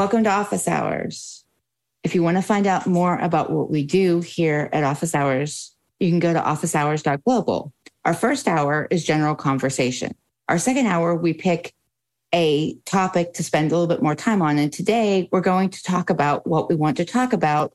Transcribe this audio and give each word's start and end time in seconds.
Welcome 0.00 0.24
to 0.24 0.30
Office 0.30 0.66
Hours. 0.66 1.44
If 2.04 2.14
you 2.14 2.22
want 2.22 2.38
to 2.38 2.42
find 2.42 2.66
out 2.66 2.86
more 2.86 3.18
about 3.18 3.50
what 3.50 3.70
we 3.70 3.84
do 3.84 4.22
here 4.22 4.70
at 4.72 4.82
Office 4.82 5.14
Hours, 5.14 5.76
you 5.98 6.08
can 6.08 6.20
go 6.20 6.32
to 6.32 6.40
officehours.global. 6.40 7.70
Our 8.06 8.14
first 8.14 8.48
hour 8.48 8.88
is 8.90 9.04
general 9.04 9.34
conversation. 9.34 10.14
Our 10.48 10.56
second 10.56 10.86
hour, 10.86 11.14
we 11.14 11.34
pick 11.34 11.74
a 12.34 12.76
topic 12.86 13.34
to 13.34 13.44
spend 13.44 13.72
a 13.72 13.74
little 13.74 13.94
bit 13.94 14.02
more 14.02 14.14
time 14.14 14.40
on. 14.40 14.56
And 14.56 14.72
today 14.72 15.28
we're 15.32 15.42
going 15.42 15.68
to 15.68 15.82
talk 15.82 16.08
about 16.08 16.46
what 16.46 16.70
we 16.70 16.76
want 16.76 16.96
to 16.96 17.04
talk 17.04 17.34
about 17.34 17.74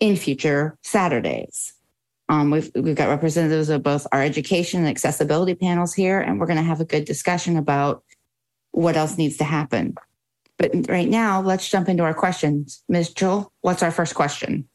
in 0.00 0.16
future 0.16 0.76
Saturdays. 0.82 1.72
Um, 2.28 2.50
we've, 2.50 2.70
we've 2.74 2.94
got 2.94 3.08
representatives 3.08 3.70
of 3.70 3.82
both 3.82 4.06
our 4.12 4.22
education 4.22 4.80
and 4.80 4.88
accessibility 4.90 5.54
panels 5.54 5.94
here, 5.94 6.20
and 6.20 6.38
we're 6.38 6.46
going 6.46 6.58
to 6.58 6.62
have 6.62 6.82
a 6.82 6.84
good 6.84 7.06
discussion 7.06 7.56
about 7.56 8.04
what 8.72 8.98
else 8.98 9.16
needs 9.16 9.38
to 9.38 9.44
happen. 9.44 9.94
But 10.58 10.88
right 10.88 11.08
now, 11.08 11.40
let's 11.40 11.68
jump 11.68 11.88
into 11.88 12.04
our 12.04 12.14
questions. 12.14 12.82
Ms. 12.88 13.12
Jewell, 13.12 13.52
what's 13.60 13.82
our 13.82 13.90
first 13.90 14.14
question? 14.14 14.68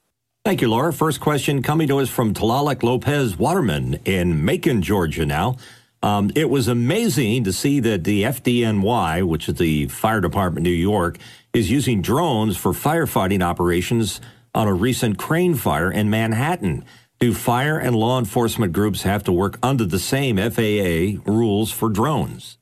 Thank 0.46 0.62
you, 0.62 0.70
Laura. 0.70 0.92
First 0.94 1.20
question 1.20 1.62
coming 1.62 1.88
to 1.90 2.00
us 2.00 2.10
from 2.10 2.34
Talalik 2.34 2.84
Lopez 2.84 3.38
Waterman 3.38 4.00
in 4.06 4.44
Macon, 4.44 4.82
Georgia 4.82 5.26
now. 5.26 5.58
Um, 6.02 6.32
it 6.34 6.50
was 6.50 6.68
amazing 6.68 7.44
to 7.44 7.52
see 7.52 7.80
that 7.82 8.06
the 8.06 8.24
FDNY, 8.24 9.28
which 9.28 9.50
is 9.50 9.56
the 9.56 9.88
Fire 9.88 10.22
Department 10.22 10.64
New 10.64 10.70
York, 10.70 11.18
is 11.54 11.70
using 11.70 12.02
drones 12.02 12.56
for 12.56 12.72
firefighting 12.72 13.44
operations 13.44 14.22
on 14.56 14.68
a 14.68 14.74
recent 14.74 15.18
crane 15.18 15.56
fire 15.56 15.92
in 15.92 16.10
Manhattan. 16.10 16.86
Do 17.20 17.34
fire 17.34 17.78
and 17.78 17.96
law 17.96 18.18
enforcement 18.18 18.72
groups 18.72 19.02
have 19.02 19.24
to 19.26 19.32
work 19.34 19.60
under 19.62 19.84
the 19.84 20.00
same 20.00 20.38
FAA 20.38 21.22
rules 21.30 21.70
for 21.70 21.90
drones? 21.90 22.58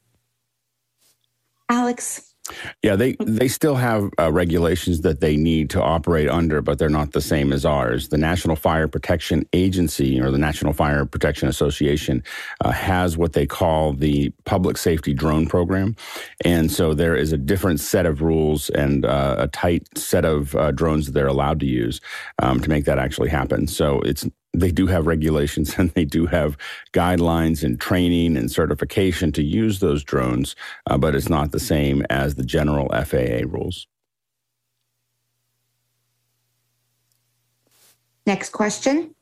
Alex. 1.70 2.27
Yeah, 2.84 2.96
they 2.96 3.16
they 3.20 3.48
still 3.48 3.76
have 3.76 4.10
uh, 4.20 4.32
regulations 4.32 5.02
that 5.02 5.20
they 5.20 5.36
need 5.36 5.70
to 5.72 5.82
operate 5.82 6.30
under, 6.30 6.62
but 6.62 6.80
they're 6.80 6.90
not 6.90 7.12
the 7.12 7.22
same 7.22 7.52
as 7.52 7.66
ours. 7.66 8.10
The 8.10 8.18
National 8.18 8.56
Fire 8.56 8.88
Protection 8.88 9.46
Agency 9.54 10.20
or 10.20 10.32
the 10.32 10.38
National 10.38 10.74
Fire 10.74 11.06
Protection 11.06 11.48
Association 11.48 12.24
uh, 12.64 12.72
has 12.72 13.18
what 13.18 13.34
they 13.34 13.46
call 13.46 13.94
the 13.94 14.32
Public 14.46 14.78
Safety 14.78 15.14
Drone 15.14 15.48
Program, 15.48 15.96
and 16.46 16.72
so 16.72 16.94
there 16.94 17.16
is 17.16 17.34
a 17.34 17.38
different 17.38 17.80
set 17.80 18.06
of 18.06 18.22
rules 18.22 18.70
and 18.70 19.06
uh, 19.06 19.36
a 19.40 19.48
tight 19.48 19.88
set 19.98 20.26
of 20.26 20.56
uh, 20.56 20.72
drones 20.72 21.08
that 21.08 21.14
they're 21.14 21.28
allowed 21.28 21.60
to 21.60 21.66
use 21.66 22.00
um, 22.42 22.60
to 22.60 22.70
make 22.70 22.86
that 22.86 23.00
actually 23.00 23.30
happen. 23.30 23.68
So 23.68 24.02
it's 24.02 24.26
they 24.60 24.72
do 24.72 24.88
have 24.88 25.08
regulations 25.08 25.76
and 25.78 25.90
they 25.92 26.06
do 26.06 26.26
have 26.28 26.58
guidelines 26.94 27.64
and 27.64 27.80
training 27.80 28.38
and 28.38 28.52
certification 28.52 29.32
to 29.34 29.44
use 29.44 29.80
those 29.80 30.04
drones, 30.04 30.56
uh, 30.88 30.98
but 30.98 31.16
it's 31.16 31.30
not 31.30 31.52
the 31.52 31.60
same 31.60 32.06
as 32.10 32.36
the 32.36 32.44
general 32.44 32.90
FAA 32.90 33.46
rules. 33.46 33.88
Next 38.26 38.50
question. 38.50 39.16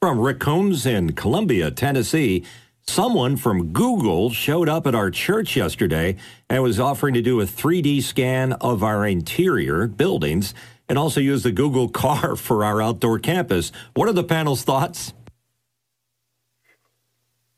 From 0.00 0.18
Rick 0.18 0.40
Combs 0.40 0.86
in 0.86 1.12
Columbia, 1.12 1.70
Tennessee. 1.70 2.44
Someone 2.86 3.36
from 3.36 3.72
Google 3.72 4.30
showed 4.30 4.68
up 4.68 4.86
at 4.86 4.94
our 4.96 5.12
church 5.12 5.54
yesterday 5.54 6.16
and 6.48 6.60
was 6.62 6.80
offering 6.80 7.14
to 7.14 7.22
do 7.22 7.40
a 7.40 7.44
3D 7.44 8.02
scan 8.02 8.54
of 8.54 8.82
our 8.82 9.06
interior 9.06 9.86
buildings 9.86 10.54
and 10.90 10.98
also 10.98 11.20
use 11.20 11.44
the 11.44 11.52
Google 11.52 11.88
car 11.88 12.36
for 12.46 12.64
our 12.64 12.82
outdoor 12.82 13.18
campus. 13.18 13.72
What 13.94 14.08
are 14.08 14.12
the 14.12 14.24
panel's 14.24 14.62
thoughts? 14.62 15.14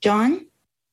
John 0.01 0.47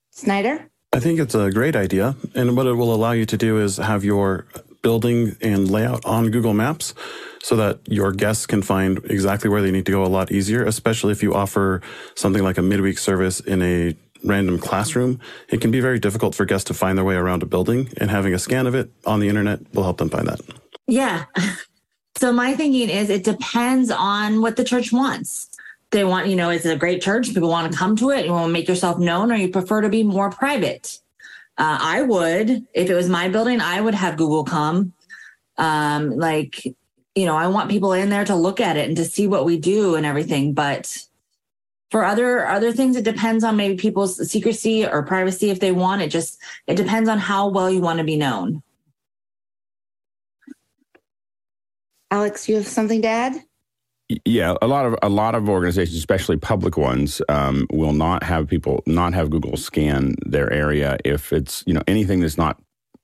Snyder? 0.09 0.69
I 0.93 0.99
think 0.99 1.19
it's 1.19 1.35
a 1.35 1.51
great 1.51 1.75
idea. 1.75 2.15
And 2.33 2.55
what 2.57 2.65
it 2.65 2.73
will 2.73 2.93
allow 2.93 3.11
you 3.11 3.25
to 3.27 3.37
do 3.37 3.59
is 3.59 3.77
have 3.77 4.03
your 4.03 4.47
building 4.81 5.35
and 5.41 5.69
layout 5.69 6.05
on 6.05 6.31
Google 6.31 6.53
Maps 6.53 6.93
so 7.43 7.55
that 7.57 7.79
your 7.85 8.11
guests 8.11 8.45
can 8.45 8.61
find 8.61 8.99
exactly 9.05 9.49
where 9.49 9.61
they 9.61 9.71
need 9.71 9.85
to 9.85 9.91
go 9.91 10.03
a 10.03 10.07
lot 10.07 10.31
easier, 10.31 10.63
especially 10.63 11.11
if 11.11 11.21
you 11.21 11.33
offer 11.33 11.81
something 12.15 12.43
like 12.43 12.57
a 12.57 12.61
midweek 12.61 12.97
service 12.97 13.39
in 13.39 13.61
a 13.61 13.95
random 14.23 14.57
classroom. 14.59 15.19
It 15.49 15.61
can 15.61 15.71
be 15.71 15.79
very 15.79 15.99
difficult 15.99 16.35
for 16.35 16.45
guests 16.45 16.67
to 16.67 16.73
find 16.73 16.97
their 16.97 17.05
way 17.05 17.15
around 17.15 17.43
a 17.43 17.45
building, 17.45 17.89
and 17.97 18.09
having 18.09 18.33
a 18.33 18.39
scan 18.39 18.67
of 18.67 18.75
it 18.75 18.89
on 19.05 19.19
the 19.19 19.29
internet 19.29 19.59
will 19.73 19.83
help 19.83 19.97
them 19.97 20.09
find 20.09 20.27
that. 20.27 20.41
Yeah. 20.87 21.25
So 22.19 22.33
my 22.33 22.53
thinking 22.53 22.89
is 22.89 23.09
it 23.09 23.23
depends 23.23 23.89
on 23.89 24.41
what 24.41 24.57
the 24.57 24.65
church 24.65 24.91
wants. 24.91 25.49
They 25.91 26.03
want, 26.03 26.27
you 26.27 26.35
know, 26.35 26.49
is 26.49 26.65
it 26.65 26.75
a 26.75 26.77
great 26.77 27.01
church? 27.01 27.33
People 27.33 27.47
want 27.47 27.71
to 27.71 27.77
come 27.77 27.95
to 27.95 28.09
it. 28.09 28.25
You 28.25 28.33
want 28.33 28.49
to 28.49 28.51
make 28.51 28.67
yourself 28.67 28.99
known, 28.99 29.31
or 29.31 29.35
you 29.35 29.47
prefer 29.47 29.79
to 29.79 29.87
be 29.87 30.03
more 30.03 30.29
private. 30.29 30.99
Uh, 31.57 31.77
I 31.79 32.01
would, 32.01 32.67
if 32.73 32.89
it 32.89 32.93
was 32.93 33.07
my 33.07 33.29
building, 33.29 33.61
I 33.61 33.79
would 33.79 33.93
have 33.93 34.17
Google 34.17 34.43
come. 34.43 34.91
Um, 35.57 36.09
like, 36.17 36.65
you 37.15 37.25
know, 37.25 37.37
I 37.37 37.47
want 37.47 37.71
people 37.71 37.93
in 37.93 38.09
there 38.09 38.25
to 38.25 38.35
look 38.35 38.59
at 38.59 38.75
it 38.75 38.89
and 38.89 38.97
to 38.97 39.05
see 39.05 39.25
what 39.25 39.45
we 39.45 39.57
do 39.57 39.95
and 39.95 40.05
everything. 40.05 40.53
But 40.53 40.97
for 41.89 42.03
other 42.03 42.45
other 42.45 42.73
things, 42.73 42.97
it 42.97 43.05
depends 43.05 43.45
on 43.45 43.55
maybe 43.55 43.77
people's 43.77 44.29
secrecy 44.29 44.85
or 44.85 45.03
privacy 45.03 45.51
if 45.51 45.61
they 45.61 45.71
want. 45.71 46.01
It 46.01 46.09
just 46.09 46.37
it 46.67 46.75
depends 46.75 47.07
on 47.07 47.17
how 47.17 47.47
well 47.47 47.71
you 47.71 47.79
want 47.79 47.99
to 47.99 48.03
be 48.03 48.17
known. 48.17 48.61
Alex, 52.11 52.49
you 52.49 52.55
have 52.55 52.67
something 52.67 53.01
to 53.03 53.07
add? 53.07 53.43
Yeah, 54.25 54.55
a 54.61 54.67
lot 54.67 54.87
of 54.87 54.95
a 55.03 55.09
lot 55.09 55.35
of 55.35 55.47
organizations, 55.47 55.95
especially 55.95 56.37
public 56.37 56.77
ones, 56.77 57.21
um, 57.29 57.67
will 57.71 57.93
not 57.93 58.23
have 58.23 58.47
people 58.47 58.81
not 58.87 59.13
have 59.13 59.29
Google 59.29 59.55
scan 59.55 60.15
their 60.25 60.51
area 60.51 60.97
if 61.05 61.31
it's 61.31 61.63
you 61.67 61.75
know 61.75 61.83
anything 61.87 62.19
that's 62.19 62.37
not 62.37 62.59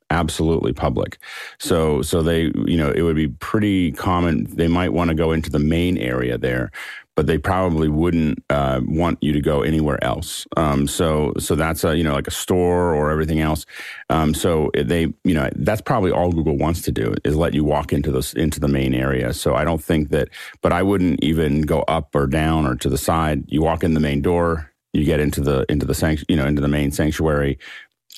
absolutely 0.09 0.73
public. 0.73 1.19
So 1.59 2.01
so 2.01 2.23
they 2.23 2.51
you 2.65 2.77
know 2.77 2.89
it 2.89 3.03
would 3.03 3.15
be 3.15 3.27
pretty 3.27 3.91
common. 3.91 4.45
They 4.45 4.67
might 4.67 4.93
want 4.93 5.09
to 5.09 5.15
go 5.15 5.31
into 5.31 5.51
the 5.51 5.59
main 5.59 5.99
area 5.99 6.39
there, 6.39 6.71
but 7.15 7.27
they 7.27 7.37
probably 7.37 7.87
wouldn't 7.87 8.43
uh, 8.49 8.81
want 8.83 9.17
you 9.21 9.31
to 9.31 9.41
go 9.41 9.61
anywhere 9.61 10.01
else. 10.03 10.45
Um, 10.57 10.87
so, 10.87 11.33
so 11.39 11.55
that's 11.55 11.83
a 11.83 11.97
you 11.97 12.03
know 12.03 12.13
like 12.13 12.27
a 12.27 12.31
store 12.31 12.93
or 12.93 13.09
everything 13.09 13.39
else. 13.39 13.65
Um, 14.09 14.33
so 14.33 14.69
they 14.75 15.13
you 15.23 15.33
know 15.33 15.49
that's 15.55 15.81
probably 15.81 16.11
all 16.11 16.31
Google 16.31 16.57
wants 16.57 16.81
to 16.83 16.91
do 16.91 17.15
is 17.23 17.35
let 17.35 17.53
you 17.53 17.63
walk 17.63 17.93
into 17.93 18.11
this 18.11 18.33
into 18.33 18.59
the 18.59 18.67
main 18.67 18.93
area. 18.93 19.33
So 19.33 19.55
I 19.55 19.63
don't 19.63 19.83
think 19.83 20.09
that, 20.09 20.29
but 20.61 20.73
I 20.73 20.83
wouldn't 20.83 21.23
even 21.23 21.61
go 21.61 21.81
up 21.83 22.13
or 22.13 22.27
down 22.27 22.65
or 22.65 22.75
to 22.75 22.89
the 22.89 22.97
side. 22.97 23.45
You 23.47 23.61
walk 23.61 23.83
in 23.83 23.93
the 23.93 23.99
main 23.99 24.21
door, 24.21 24.71
you 24.93 25.05
get 25.05 25.19
into 25.19 25.41
the 25.41 25.65
into 25.69 25.85
the 25.85 25.95
sanct- 25.95 26.25
you 26.27 26.35
know 26.35 26.45
into 26.45 26.61
the 26.61 26.67
main 26.67 26.91
sanctuary, 26.91 27.57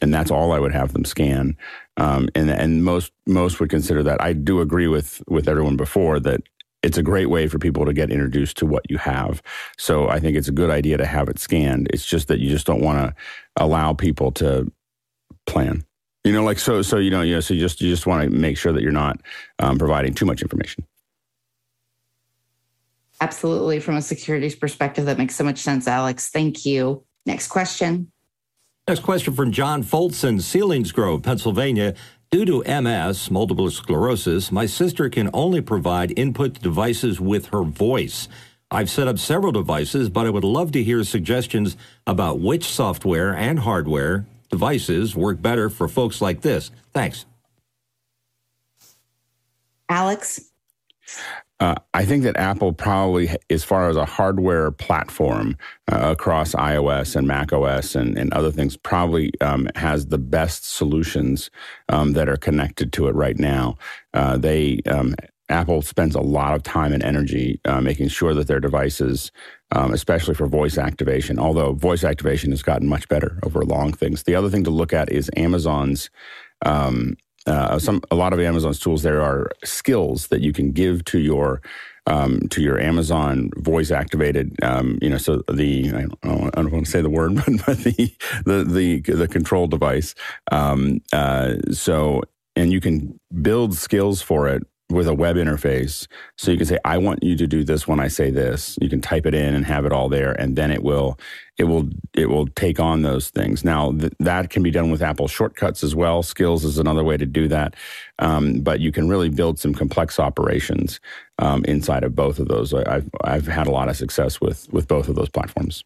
and 0.01 0.13
that's 0.13 0.31
all 0.31 0.51
I 0.51 0.59
would 0.59 0.73
have 0.73 0.93
them 0.93 1.05
scan. 1.05 1.55
Um, 1.97 2.29
and 2.35 2.49
and 2.49 2.83
most 2.83 3.11
most 3.27 3.59
would 3.59 3.69
consider 3.69 4.01
that. 4.03 4.21
I 4.21 4.33
do 4.33 4.61
agree 4.61 4.87
with 4.87 5.21
with 5.27 5.47
everyone 5.47 5.77
before 5.77 6.19
that 6.21 6.41
it's 6.87 6.97
a 6.97 7.03
great 7.03 7.29
way 7.29 7.49
for 7.49 7.59
people 7.59 7.85
to 7.85 7.91
get 7.91 8.09
introduced 8.09 8.55
to 8.55 8.65
what 8.65 8.89
you 8.89 8.97
have. 8.97 9.43
So 9.77 10.07
I 10.07 10.21
think 10.21 10.37
it's 10.37 10.47
a 10.47 10.53
good 10.53 10.69
idea 10.69 10.95
to 10.95 11.05
have 11.05 11.27
it 11.27 11.37
scanned. 11.37 11.89
It's 11.91 12.05
just 12.05 12.29
that 12.29 12.39
you 12.39 12.49
just 12.49 12.65
don't 12.65 12.81
want 12.81 12.97
to 12.99 13.13
allow 13.57 13.91
people 13.91 14.31
to 14.33 14.71
plan. 15.45 15.83
You 16.23 16.31
know, 16.31 16.45
like 16.45 16.59
so. 16.59 16.81
So 16.81 16.95
you 16.97 17.09
know, 17.09 17.21
you 17.21 17.35
know, 17.35 17.39
so 17.41 17.53
you 17.53 17.59
just 17.59 17.81
you 17.81 17.89
just 17.89 18.07
want 18.07 18.23
to 18.23 18.29
make 18.29 18.57
sure 18.57 18.71
that 18.71 18.81
you're 18.81 18.93
not 18.93 19.19
um, 19.59 19.77
providing 19.77 20.13
too 20.13 20.25
much 20.25 20.41
information. 20.41 20.85
Absolutely, 23.19 23.81
from 23.81 23.97
a 23.97 24.01
securities 24.01 24.55
perspective, 24.55 25.05
that 25.05 25.17
makes 25.17 25.35
so 25.35 25.43
much 25.43 25.57
sense, 25.57 25.89
Alex. 25.89 26.29
Thank 26.29 26.65
you. 26.65 27.03
Next 27.25 27.47
question. 27.49 28.11
Next 28.87 29.01
question 29.01 29.33
from 29.33 29.51
John 29.51 29.83
Foltson, 29.83 30.39
Selinsgrove, 30.39 31.21
Pennsylvania. 31.21 31.95
Due 32.29 32.43
to 32.43 32.81
MS, 32.81 33.31
multiple 33.31 33.71
sclerosis, 33.71 34.51
my 34.51 34.65
sister 34.65 35.09
can 35.09 35.29
only 35.33 35.61
provide 35.61 36.19
input 36.19 36.61
devices 36.61 37.21
with 37.21 37.47
her 37.47 37.63
voice. 37.63 38.27
I've 38.69 38.89
set 38.89 39.07
up 39.07 39.17
several 39.17 39.53
devices, 39.53 40.09
but 40.09 40.25
I 40.25 40.29
would 40.29 40.43
love 40.43 40.73
to 40.73 40.83
hear 40.83 41.05
suggestions 41.05 41.77
about 42.05 42.41
which 42.41 42.65
software 42.65 43.33
and 43.33 43.59
hardware 43.59 44.25
devices 44.49 45.15
work 45.15 45.41
better 45.41 45.69
for 45.69 45.87
folks 45.87 46.19
like 46.19 46.41
this. 46.41 46.69
Thanks. 46.93 47.25
Alex? 49.87 50.51
Uh, 51.59 51.75
I 51.93 52.05
think 52.05 52.23
that 52.23 52.37
Apple 52.37 52.71
probably, 52.71 53.29
as 53.49 53.63
far 53.63 53.89
as 53.89 53.95
a 53.95 54.05
hardware 54.05 54.69
platform 54.69 55.57
uh, 55.91 56.11
across 56.11 56.53
iOS 56.53 57.15
and 57.15 57.27
macOS 57.27 57.95
and, 57.95 58.17
and 58.17 58.31
other 58.33 58.51
things, 58.51 58.77
probably 58.77 59.31
um, 59.41 59.67
has 59.75 60.07
the 60.07 60.19
best 60.19 60.65
solutions 60.65 61.49
um, 61.89 62.13
that 62.13 62.29
are 62.29 62.37
connected 62.37 62.93
to 62.93 63.07
it 63.07 63.15
right 63.15 63.39
now. 63.39 63.75
Uh, 64.13 64.37
they 64.37 64.81
um, 64.85 65.15
Apple 65.49 65.81
spends 65.81 66.13
a 66.13 66.21
lot 66.21 66.53
of 66.55 66.63
time 66.63 66.93
and 66.93 67.03
energy 67.03 67.59
uh, 67.65 67.79
making 67.79 68.09
sure 68.09 68.33
that 68.33 68.47
their 68.47 68.59
devices, 68.59 69.31
um, 69.71 69.93
especially 69.93 70.33
for 70.33 70.45
voice 70.45 70.77
activation, 70.77 71.39
although 71.39 71.73
voice 71.73 72.03
activation 72.03 72.51
has 72.51 72.61
gotten 72.61 72.87
much 72.87 73.07
better 73.07 73.39
over 73.43 73.63
long 73.63 73.93
things. 73.93 74.23
The 74.23 74.35
other 74.35 74.49
thing 74.49 74.65
to 74.65 74.69
look 74.69 74.93
at 74.93 75.11
is 75.11 75.31
Amazon's 75.37 76.09
um, 76.65 77.15
uh, 77.47 77.79
some 77.79 78.01
a 78.11 78.15
lot 78.15 78.33
of 78.33 78.39
Amazon's 78.39 78.79
tools 78.79 79.03
there 79.03 79.21
are 79.21 79.49
skills 79.63 80.27
that 80.27 80.41
you 80.41 80.53
can 80.53 80.71
give 80.71 81.03
to 81.05 81.19
your 81.19 81.61
um, 82.05 82.47
to 82.49 82.61
your 82.61 82.79
Amazon 82.79 83.51
voice 83.57 83.91
activated, 83.91 84.55
um, 84.63 84.97
you 85.01 85.09
know, 85.09 85.17
so 85.17 85.43
the 85.51 85.89
I 85.89 86.01
don't, 86.01 86.57
I 86.57 86.61
don't, 86.61 86.71
want 86.71 86.85
to 86.85 86.91
say 86.91 87.01
the 87.01 87.09
word, 87.09 87.35
but, 87.45 87.65
but 87.65 87.77
the, 87.79 88.13
the 88.45 88.63
the 88.63 89.13
the 89.13 89.27
control 89.27 89.67
device. 89.67 90.15
Um, 90.51 91.01
uh, 91.11 91.55
so 91.71 92.21
and 92.55 92.71
you 92.71 92.81
can 92.81 93.19
build 93.41 93.75
skills 93.75 94.21
for 94.21 94.47
it 94.47 94.65
with 94.89 95.07
a 95.07 95.13
web 95.13 95.35
interface. 95.35 96.07
So 96.37 96.51
you 96.51 96.57
can 96.57 96.65
say, 96.65 96.77
I 96.85 96.97
want 96.97 97.21
you 97.21 97.35
to 97.35 97.47
do 97.47 97.63
this 97.63 97.87
when 97.87 97.99
I 97.99 98.07
say 98.07 98.29
this. 98.29 98.77
You 98.81 98.89
can 98.89 99.01
type 99.01 99.25
it 99.25 99.33
in 99.33 99.53
and 99.53 99.65
have 99.65 99.85
it 99.85 99.91
all 99.91 100.07
there, 100.07 100.31
and 100.33 100.55
then 100.55 100.71
it 100.71 100.83
will 100.83 101.19
it 101.57 101.65
will 101.65 101.89
it 102.13 102.29
will 102.29 102.47
take 102.47 102.79
on 102.79 103.01
those 103.01 103.29
things. 103.29 103.63
Now 103.63 103.91
th- 103.91 104.13
that 104.19 104.49
can 104.49 104.63
be 104.63 104.71
done 104.71 104.89
with 104.89 105.01
Apple 105.01 105.27
shortcuts 105.27 105.83
as 105.83 105.93
well. 105.93 106.23
Skills 106.23 106.63
is 106.63 106.77
another 106.77 107.03
way 107.03 107.17
to 107.17 107.25
do 107.25 107.47
that, 107.49 107.75
um, 108.19 108.61
but 108.61 108.79
you 108.79 108.91
can 108.91 109.09
really 109.09 109.29
build 109.29 109.59
some 109.59 109.73
complex 109.73 110.19
operations 110.19 110.99
um, 111.39 111.65
inside 111.65 112.03
of 112.03 112.15
both 112.15 112.39
of 112.39 112.47
those. 112.47 112.73
I've 112.73 113.09
I've 113.23 113.47
had 113.47 113.67
a 113.67 113.71
lot 113.71 113.89
of 113.89 113.97
success 113.97 114.39
with 114.39 114.71
with 114.71 114.87
both 114.87 115.09
of 115.09 115.15
those 115.15 115.29
platforms. 115.29 115.83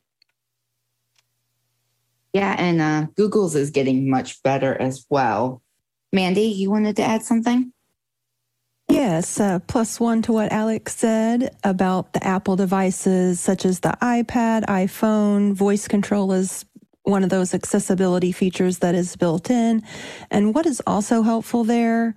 Yeah, 2.33 2.56
and 2.57 2.81
uh, 2.81 3.07
Google's 3.18 3.56
is 3.56 3.71
getting 3.71 4.09
much 4.09 4.42
better 4.42 4.80
as 4.80 5.06
well. 5.09 5.62
Mandy, 6.13 6.44
you 6.44 6.69
wanted 6.69 6.95
to 6.97 7.04
add 7.04 7.24
something? 7.24 7.74
Yes, 8.91 9.39
uh, 9.39 9.59
plus 9.67 10.01
one 10.01 10.21
to 10.23 10.33
what 10.33 10.51
Alex 10.51 10.97
said 10.97 11.55
about 11.63 12.11
the 12.11 12.21
Apple 12.27 12.57
devices, 12.57 13.39
such 13.39 13.63
as 13.63 13.79
the 13.79 13.97
iPad, 14.01 14.65
iPhone, 14.65 15.53
voice 15.53 15.88
control 15.88 16.33
is 16.33 16.65
one 17.03 17.23
of 17.23 17.29
those 17.29 17.53
accessibility 17.53 18.33
features 18.33 18.79
that 18.79 18.93
is 18.93 19.15
built 19.15 19.49
in. 19.49 19.81
And 20.29 20.53
what 20.53 20.65
is 20.65 20.81
also 20.85 21.21
helpful 21.21 21.63
there 21.63 22.15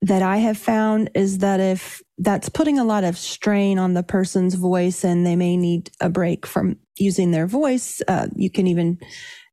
that 0.00 0.22
I 0.22 0.36
have 0.36 0.56
found 0.56 1.10
is 1.16 1.38
that 1.38 1.58
if 1.58 2.00
that's 2.18 2.50
putting 2.50 2.78
a 2.78 2.84
lot 2.84 3.02
of 3.02 3.18
strain 3.18 3.76
on 3.76 3.94
the 3.94 4.04
person's 4.04 4.54
voice 4.54 5.02
and 5.02 5.26
they 5.26 5.34
may 5.34 5.56
need 5.56 5.90
a 6.00 6.08
break 6.08 6.46
from 6.46 6.76
using 6.96 7.32
their 7.32 7.48
voice, 7.48 8.00
uh, 8.06 8.28
you 8.36 8.48
can 8.48 8.68
even 8.68 9.00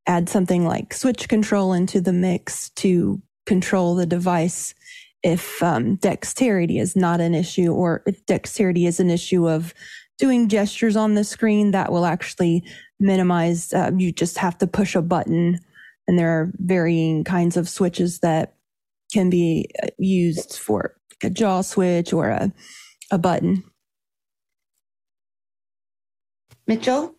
add 0.05 0.29
something 0.29 0.67
like 0.67 0.93
switch 0.93 1.27
control 1.27 1.73
into 1.73 1.99
the 1.99 2.13
mix 2.13 2.69
to 2.75 3.23
control 3.47 3.95
the 3.95 4.05
device 4.05 4.75
if 5.23 5.63
um, 5.63 5.95
dexterity 5.95 6.77
is 6.77 6.95
not 6.95 7.21
an 7.21 7.33
issue 7.33 7.71
or 7.71 8.03
if 8.05 8.25
dexterity 8.25 8.85
is 8.85 8.99
an 8.99 9.09
issue 9.09 9.49
of 9.49 9.73
doing 10.19 10.47
gestures 10.47 10.95
on 10.95 11.15
the 11.15 11.23
screen 11.23 11.71
that 11.71 11.91
will 11.91 12.05
actually 12.05 12.63
minimize 12.99 13.73
uh, 13.73 13.91
you 13.97 14.11
just 14.11 14.37
have 14.37 14.57
to 14.57 14.67
push 14.67 14.95
a 14.95 15.01
button. 15.01 15.59
And 16.07 16.19
there 16.19 16.29
are 16.29 16.51
varying 16.57 17.23
kinds 17.23 17.57
of 17.57 17.69
switches 17.69 18.19
that 18.19 18.55
can 19.11 19.29
be 19.29 19.69
uh, 19.81 19.87
used 19.97 20.57
for 20.57 20.95
a 21.23 21.29
jaw 21.29 21.61
switch 21.61 22.11
or 22.11 22.29
a, 22.29 22.51
a 23.09 23.17
button. 23.17 23.63
Mitchell? 26.67 27.15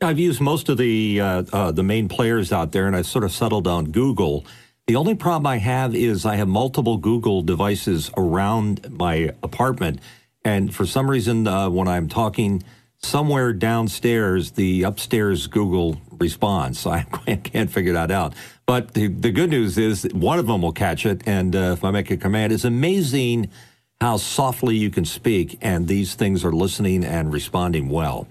I've 0.00 0.18
used 0.18 0.40
most 0.40 0.68
of 0.68 0.78
the 0.78 1.20
uh, 1.20 1.42
uh, 1.52 1.72
the 1.72 1.82
main 1.82 2.08
players 2.08 2.52
out 2.52 2.70
there 2.70 2.86
and 2.86 2.94
i 2.94 3.02
sort 3.02 3.24
of 3.24 3.32
settled 3.32 3.66
on 3.66 3.86
google 3.86 4.46
the 4.88 4.96
only 4.96 5.14
problem 5.14 5.46
I 5.46 5.58
have 5.58 5.94
is 5.94 6.24
I 6.24 6.36
have 6.36 6.48
multiple 6.48 6.96
Google 6.96 7.42
devices 7.42 8.10
around 8.16 8.90
my 8.90 9.30
apartment. 9.42 10.00
And 10.46 10.74
for 10.74 10.86
some 10.86 11.10
reason, 11.10 11.46
uh, 11.46 11.68
when 11.68 11.86
I'm 11.86 12.08
talking 12.08 12.62
somewhere 12.96 13.52
downstairs, 13.52 14.52
the 14.52 14.84
upstairs 14.84 15.46
Google 15.46 16.00
responds. 16.12 16.78
So 16.78 16.90
I 16.90 17.02
can't 17.02 17.70
figure 17.70 17.92
that 17.92 18.10
out. 18.10 18.32
But 18.64 18.94
the, 18.94 19.08
the 19.08 19.30
good 19.30 19.50
news 19.50 19.76
is 19.76 20.08
one 20.14 20.38
of 20.38 20.46
them 20.46 20.62
will 20.62 20.72
catch 20.72 21.04
it. 21.04 21.20
And 21.26 21.54
uh, 21.54 21.74
if 21.76 21.84
I 21.84 21.90
make 21.90 22.10
a 22.10 22.16
command, 22.16 22.54
it's 22.54 22.64
amazing 22.64 23.50
how 24.00 24.16
softly 24.16 24.76
you 24.76 24.90
can 24.90 25.04
speak, 25.04 25.58
and 25.60 25.86
these 25.86 26.14
things 26.14 26.44
are 26.44 26.52
listening 26.52 27.04
and 27.04 27.30
responding 27.30 27.90
well. 27.90 28.26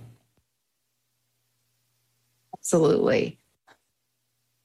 Absolutely. 2.57 3.37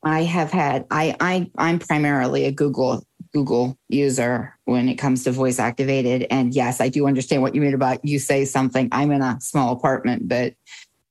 I 0.02 0.22
have 0.22 0.50
had 0.50 0.86
I 0.90 1.16
I 1.20 1.50
I'm 1.56 1.78
primarily 1.78 2.44
a 2.44 2.52
Google 2.52 3.06
Google 3.32 3.78
user 3.88 4.58
when 4.64 4.88
it 4.88 4.96
comes 4.96 5.24
to 5.24 5.32
voice 5.32 5.58
activated. 5.58 6.26
And 6.30 6.54
yes, 6.54 6.80
I 6.80 6.88
do 6.88 7.06
understand 7.06 7.42
what 7.42 7.54
you 7.54 7.60
mean 7.60 7.74
about 7.74 8.04
you 8.04 8.18
say 8.18 8.44
something. 8.44 8.88
I'm 8.92 9.10
in 9.10 9.22
a 9.22 9.40
small 9.40 9.72
apartment, 9.72 10.28
but 10.28 10.54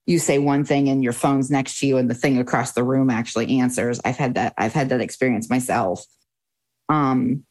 you 0.06 0.20
say 0.20 0.40
one 0.40 0.66
thing 0.66 0.90
and 0.90 1.04
your 1.04 1.14
phone's 1.14 1.50
next 1.50 1.80
to 1.80 1.88
you 1.88 1.98
and 1.98 2.10
the 2.10 2.16
thing 2.16 2.38
across 2.38 2.74
the 2.74 2.84
room 2.84 3.10
actually 3.10 3.60
answers. 3.60 4.00
I've 4.04 4.18
had 4.18 4.36
that, 4.36 4.54
I've 4.58 4.74
had 4.74 4.90
that 4.90 5.02
experience 5.02 5.50
myself. 5.50 6.06
Um 6.90 7.46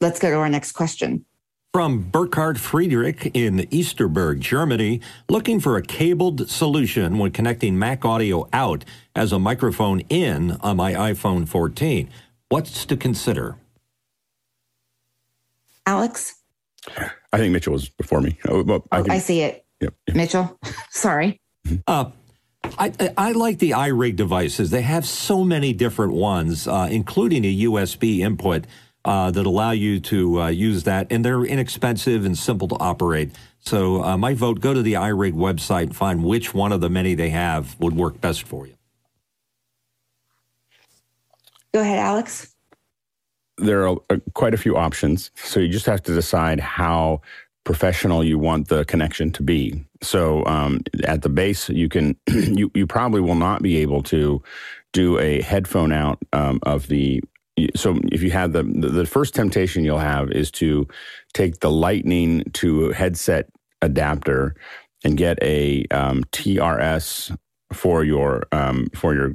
let's 0.00 0.18
go 0.18 0.30
to 0.30 0.36
our 0.36 0.48
next 0.48 0.72
question. 0.72 1.24
From 1.72 2.00
Burkhard 2.10 2.58
Friedrich 2.58 3.30
in 3.34 3.58
Easterberg, 3.70 4.40
Germany, 4.40 5.00
looking 5.28 5.60
for 5.60 5.76
a 5.76 5.82
cabled 5.82 6.48
solution 6.48 7.18
when 7.18 7.32
connecting 7.32 7.78
Mac 7.78 8.04
audio 8.04 8.48
out 8.52 8.84
as 9.14 9.30
a 9.30 9.38
microphone 9.38 10.00
in 10.08 10.52
on 10.62 10.78
my 10.78 10.94
iPhone 10.94 11.46
14. 11.46 12.08
What's 12.48 12.86
to 12.86 12.96
consider? 12.96 13.56
Alex? 15.84 16.36
I 17.32 17.38
think 17.38 17.52
Mitchell 17.52 17.74
was 17.74 17.88
before 17.90 18.20
me. 18.20 18.38
Oh, 18.48 18.62
well, 18.62 18.84
I, 18.90 18.98
oh, 18.98 19.02
can, 19.02 19.12
I, 19.12 19.18
see 19.18 19.42
it. 19.42 19.64
Yep, 19.80 19.94
yep. 20.06 20.16
Mitchell, 20.16 20.58
sorry. 20.90 21.40
Uh, 21.86 22.10
I, 22.78 22.92
I, 23.16 23.32
like 23.32 23.58
the 23.58 23.70
iRig 23.70 24.16
devices. 24.16 24.70
They 24.70 24.82
have 24.82 25.06
so 25.06 25.44
many 25.44 25.72
different 25.72 26.12
ones, 26.12 26.66
uh, 26.66 26.88
including 26.90 27.44
a 27.44 27.60
USB 27.62 28.20
input 28.20 28.64
uh, 29.06 29.30
that 29.30 29.46
allow 29.46 29.70
you 29.70 30.00
to 30.00 30.42
uh, 30.42 30.48
use 30.48 30.82
that, 30.82 31.06
and 31.10 31.24
they're 31.24 31.44
inexpensive 31.44 32.26
and 32.26 32.36
simple 32.36 32.68
to 32.68 32.76
operate. 32.76 33.30
So, 33.60 34.02
uh, 34.02 34.18
my 34.18 34.34
vote: 34.34 34.60
go 34.60 34.74
to 34.74 34.82
the 34.82 34.94
iRig 34.94 35.32
website 35.32 35.84
and 35.84 35.96
find 35.96 36.24
which 36.24 36.52
one 36.52 36.72
of 36.72 36.80
the 36.82 36.90
many 36.90 37.14
they 37.14 37.30
have 37.30 37.78
would 37.80 37.96
work 37.96 38.20
best 38.20 38.42
for 38.42 38.66
you. 38.66 38.74
Go 41.72 41.80
ahead, 41.80 42.00
Alex. 42.00 42.54
There 43.58 43.88
are 43.88 43.96
uh, 44.10 44.16
quite 44.34 44.54
a 44.54 44.58
few 44.58 44.76
options, 44.76 45.30
so 45.36 45.60
you 45.60 45.68
just 45.68 45.86
have 45.86 46.02
to 46.04 46.14
decide 46.14 46.60
how 46.60 47.22
professional 47.64 48.24
you 48.24 48.38
want 48.38 48.68
the 48.68 48.84
connection 48.84 49.30
to 49.32 49.42
be. 49.42 49.84
So, 50.02 50.44
um, 50.46 50.80
at 51.04 51.22
the 51.22 51.28
base, 51.28 51.68
you 51.68 51.88
can 51.88 52.16
you 52.28 52.72
you 52.74 52.86
probably 52.88 53.20
will 53.20 53.36
not 53.36 53.62
be 53.62 53.76
able 53.78 54.02
to 54.04 54.42
do 54.92 55.18
a 55.18 55.42
headphone 55.42 55.92
out 55.92 56.18
um, 56.32 56.58
of 56.64 56.88
the 56.88 57.22
so 57.74 57.98
if 58.12 58.22
you 58.22 58.30
have 58.30 58.52
the, 58.52 58.62
the 58.62 59.06
first 59.06 59.34
temptation 59.34 59.84
you'll 59.84 59.98
have 59.98 60.30
is 60.30 60.50
to 60.50 60.86
take 61.34 61.60
the 61.60 61.70
lightning 61.70 62.44
to 62.54 62.90
headset 62.90 63.48
adapter 63.82 64.54
and 65.04 65.16
get 65.16 65.38
a 65.42 65.84
um, 65.90 66.24
TRS 66.32 67.36
for 67.72 68.04
your 68.04 68.44
um, 68.52 68.88
for 68.94 69.14
your 69.14 69.34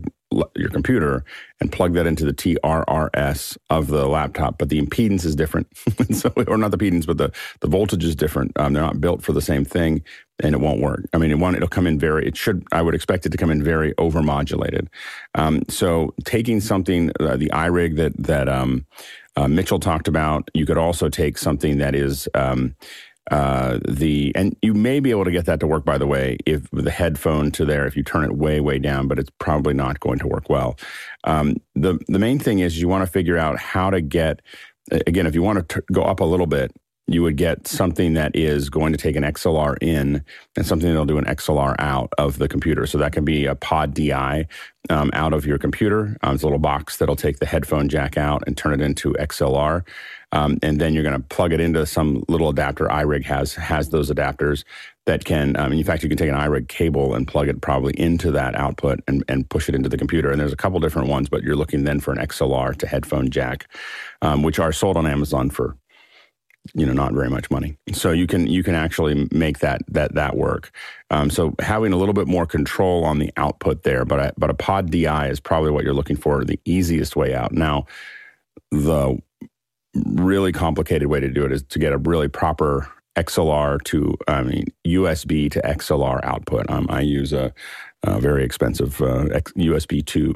your 0.55 0.69
computer 0.69 1.23
and 1.59 1.71
plug 1.71 1.93
that 1.93 2.07
into 2.07 2.23
the 2.23 2.33
TRRS 2.33 3.57
of 3.69 3.87
the 3.87 4.07
laptop, 4.07 4.57
but 4.57 4.69
the 4.69 4.81
impedance 4.81 5.25
is 5.25 5.35
different. 5.35 5.67
so, 6.11 6.31
or 6.47 6.57
not 6.57 6.71
the 6.71 6.77
impedance, 6.77 7.05
but 7.05 7.17
the, 7.17 7.31
the 7.59 7.67
voltage 7.67 8.03
is 8.03 8.15
different. 8.15 8.51
Um, 8.57 8.73
they're 8.73 8.83
not 8.83 9.01
built 9.01 9.21
for 9.21 9.33
the 9.33 9.41
same 9.41 9.65
thing, 9.65 10.03
and 10.43 10.55
it 10.55 10.59
won't 10.59 10.81
work. 10.81 11.05
I 11.13 11.17
mean, 11.17 11.31
it 11.31 11.39
won't, 11.39 11.55
it'll 11.55 11.67
come 11.67 11.87
in 11.87 11.99
very. 11.99 12.27
It 12.27 12.35
should. 12.35 12.65
I 12.71 12.81
would 12.81 12.95
expect 12.95 13.25
it 13.25 13.29
to 13.29 13.37
come 13.37 13.51
in 13.51 13.63
very 13.63 13.93
overmodulated. 13.95 14.87
Um, 15.35 15.63
so, 15.69 16.13
taking 16.25 16.59
something 16.59 17.11
uh, 17.19 17.37
the 17.37 17.49
iRig 17.49 17.95
that 17.97 18.13
that 18.17 18.49
um, 18.49 18.85
uh, 19.35 19.47
Mitchell 19.47 19.79
talked 19.79 20.07
about, 20.07 20.49
you 20.53 20.65
could 20.65 20.77
also 20.77 21.09
take 21.09 21.37
something 21.37 21.77
that 21.77 21.95
is 21.95 22.27
um, 22.33 22.75
uh, 23.29 23.79
the 23.87 24.31
and 24.35 24.55
you 24.61 24.73
may 24.73 24.99
be 24.99 25.11
able 25.11 25.23
to 25.23 25.31
get 25.31 25.45
that 25.45 25.59
to 25.59 25.67
work 25.67 25.85
by 25.85 25.97
the 25.97 26.07
way 26.07 26.37
if 26.45 26.69
the 26.71 26.91
headphone 26.91 27.51
to 27.51 27.63
there 27.63 27.85
if 27.85 27.95
you 27.95 28.03
turn 28.03 28.23
it 28.23 28.35
way 28.35 28.59
way 28.59 28.79
down 28.79 29.07
but 29.07 29.19
it's 29.19 29.29
probably 29.37 29.73
not 29.73 29.99
going 29.99 30.17
to 30.17 30.27
work 30.27 30.49
well 30.49 30.75
um, 31.25 31.55
the 31.75 31.99
the 32.07 32.17
main 32.17 32.39
thing 32.39 32.59
is 32.59 32.81
you 32.81 32.87
want 32.87 33.05
to 33.05 33.11
figure 33.11 33.37
out 33.37 33.59
how 33.59 33.89
to 33.91 34.01
get 34.01 34.41
again 35.05 35.27
if 35.27 35.35
you 35.35 35.43
want 35.43 35.69
to 35.69 35.79
t- 35.79 35.85
go 35.93 36.01
up 36.01 36.19
a 36.19 36.25
little 36.25 36.47
bit 36.47 36.71
you 37.13 37.21
would 37.23 37.37
get 37.37 37.67
something 37.67 38.13
that 38.13 38.35
is 38.35 38.69
going 38.69 38.91
to 38.91 38.97
take 38.97 39.15
an 39.15 39.23
XLR 39.23 39.77
in 39.81 40.23
and 40.55 40.65
something 40.65 40.87
that'll 40.87 41.05
do 41.05 41.17
an 41.17 41.25
XLR 41.25 41.75
out 41.79 42.11
of 42.17 42.37
the 42.37 42.47
computer. 42.47 42.85
So 42.85 42.97
that 42.97 43.13
can 43.13 43.25
be 43.25 43.45
a 43.45 43.55
pod 43.55 43.93
DI 43.93 44.47
um, 44.89 45.11
out 45.13 45.33
of 45.33 45.45
your 45.45 45.57
computer. 45.57 46.17
Um, 46.23 46.35
it's 46.35 46.43
a 46.43 46.45
little 46.45 46.59
box 46.59 46.97
that'll 46.97 47.15
take 47.15 47.39
the 47.39 47.45
headphone 47.45 47.89
jack 47.89 48.17
out 48.17 48.43
and 48.47 48.57
turn 48.57 48.73
it 48.73 48.83
into 48.83 49.13
XLR. 49.13 49.85
Um, 50.33 50.57
and 50.61 50.79
then 50.79 50.93
you're 50.93 51.03
going 51.03 51.19
to 51.19 51.27
plug 51.27 51.51
it 51.51 51.59
into 51.59 51.85
some 51.85 52.23
little 52.29 52.49
adapter. 52.49 52.87
iRig 52.87 53.25
has 53.25 53.53
has 53.55 53.89
those 53.89 54.09
adapters 54.09 54.63
that 55.05 55.25
can. 55.25 55.57
Um, 55.57 55.73
in 55.73 55.83
fact, 55.83 56.03
you 56.03 56.09
can 56.09 56.17
take 56.17 56.29
an 56.29 56.35
iRig 56.35 56.69
cable 56.69 57.13
and 57.13 57.27
plug 57.27 57.49
it 57.49 57.61
probably 57.61 57.93
into 57.99 58.31
that 58.31 58.55
output 58.55 59.01
and, 59.07 59.23
and 59.27 59.49
push 59.49 59.67
it 59.67 59.75
into 59.75 59.89
the 59.89 59.97
computer. 59.97 60.31
And 60.31 60.39
there's 60.39 60.53
a 60.53 60.57
couple 60.57 60.79
different 60.79 61.09
ones, 61.09 61.27
but 61.27 61.43
you're 61.43 61.55
looking 61.55 61.83
then 61.83 61.99
for 61.99 62.13
an 62.13 62.19
XLR 62.19 62.77
to 62.77 62.87
headphone 62.87 63.29
jack, 63.29 63.67
um, 64.21 64.41
which 64.41 64.59
are 64.59 64.71
sold 64.71 64.95
on 64.95 65.05
Amazon 65.05 65.49
for 65.49 65.75
you 66.73 66.85
know 66.85 66.93
not 66.93 67.13
very 67.13 67.29
much 67.29 67.49
money. 67.49 67.77
So 67.91 68.11
you 68.11 68.27
can 68.27 68.47
you 68.47 68.63
can 68.63 68.75
actually 68.75 69.27
make 69.31 69.59
that 69.59 69.81
that 69.89 70.15
that 70.15 70.35
work. 70.35 70.71
Um, 71.09 71.29
so 71.29 71.55
having 71.59 71.93
a 71.93 71.97
little 71.97 72.13
bit 72.13 72.27
more 72.27 72.45
control 72.45 73.03
on 73.03 73.19
the 73.19 73.31
output 73.37 73.83
there 73.83 74.05
but 74.05 74.19
a, 74.19 74.33
but 74.37 74.49
a 74.49 74.53
pod 74.53 74.91
di 74.91 75.27
is 75.27 75.39
probably 75.39 75.71
what 75.71 75.83
you're 75.83 75.93
looking 75.93 76.17
for 76.17 76.43
the 76.43 76.59
easiest 76.65 77.15
way 77.15 77.33
out. 77.33 77.51
Now 77.51 77.85
the 78.71 79.17
really 79.93 80.51
complicated 80.51 81.07
way 81.07 81.19
to 81.19 81.29
do 81.29 81.45
it 81.45 81.51
is 81.51 81.63
to 81.63 81.79
get 81.79 81.93
a 81.93 81.97
really 81.97 82.27
proper 82.27 82.87
XLR 83.15 83.81
to, 83.83 84.17
I 84.27 84.41
mean, 84.43 84.65
USB 84.87 85.51
to 85.51 85.61
XLR 85.61 86.23
output. 86.23 86.69
Um, 86.69 86.87
I 86.89 87.01
use 87.01 87.33
a, 87.33 87.53
a 88.03 88.19
very 88.19 88.43
expensive 88.43 89.01
uh, 89.01 89.25
USB 89.57 90.05
two, 90.05 90.35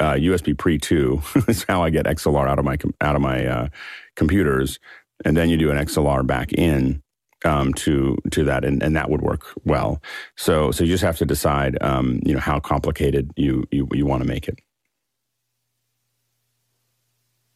uh, 0.00 0.14
USB 0.14 0.56
pre 0.58 0.78
two 0.78 1.22
is 1.48 1.64
how 1.68 1.82
I 1.82 1.90
get 1.90 2.06
XLR 2.06 2.48
out 2.48 2.58
of 2.58 2.64
my 2.64 2.76
out 3.00 3.14
of 3.14 3.22
my 3.22 3.46
uh, 3.46 3.68
computers, 4.16 4.78
and 5.24 5.36
then 5.36 5.48
you 5.48 5.56
do 5.56 5.70
an 5.70 5.78
XLR 5.78 6.26
back 6.26 6.52
in 6.52 7.02
um, 7.44 7.74
to 7.74 8.16
to 8.30 8.44
that, 8.44 8.64
and, 8.64 8.82
and 8.82 8.96
that 8.96 9.10
would 9.10 9.22
work 9.22 9.46
well. 9.64 10.00
So 10.36 10.70
so 10.70 10.84
you 10.84 10.90
just 10.90 11.04
have 11.04 11.18
to 11.18 11.26
decide, 11.26 11.80
um, 11.82 12.20
you 12.24 12.34
know, 12.34 12.40
how 12.40 12.60
complicated 12.60 13.30
you 13.36 13.64
you, 13.70 13.88
you 13.92 14.06
want 14.06 14.22
to 14.22 14.28
make 14.28 14.48
it. 14.48 14.58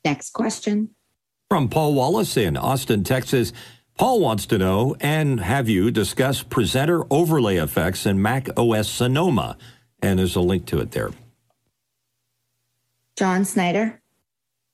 Next 0.04 0.32
question. 0.32 0.90
From 1.48 1.68
Paul 1.68 1.94
Wallace 1.94 2.36
in 2.36 2.56
Austin, 2.56 3.04
Texas. 3.04 3.52
Paul 3.98 4.20
wants 4.20 4.44
to 4.46 4.58
know 4.58 4.94
and 5.00 5.40
have 5.40 5.70
you 5.70 5.90
discuss 5.90 6.42
presenter 6.42 7.04
overlay 7.10 7.56
effects 7.56 8.04
in 8.04 8.20
Mac 8.20 8.48
OS 8.56 8.88
Sonoma? 8.88 9.56
And 10.02 10.18
there's 10.18 10.36
a 10.36 10.40
link 10.40 10.66
to 10.66 10.80
it 10.80 10.90
there. 10.90 11.12
John 13.16 13.46
Snyder. 13.46 14.02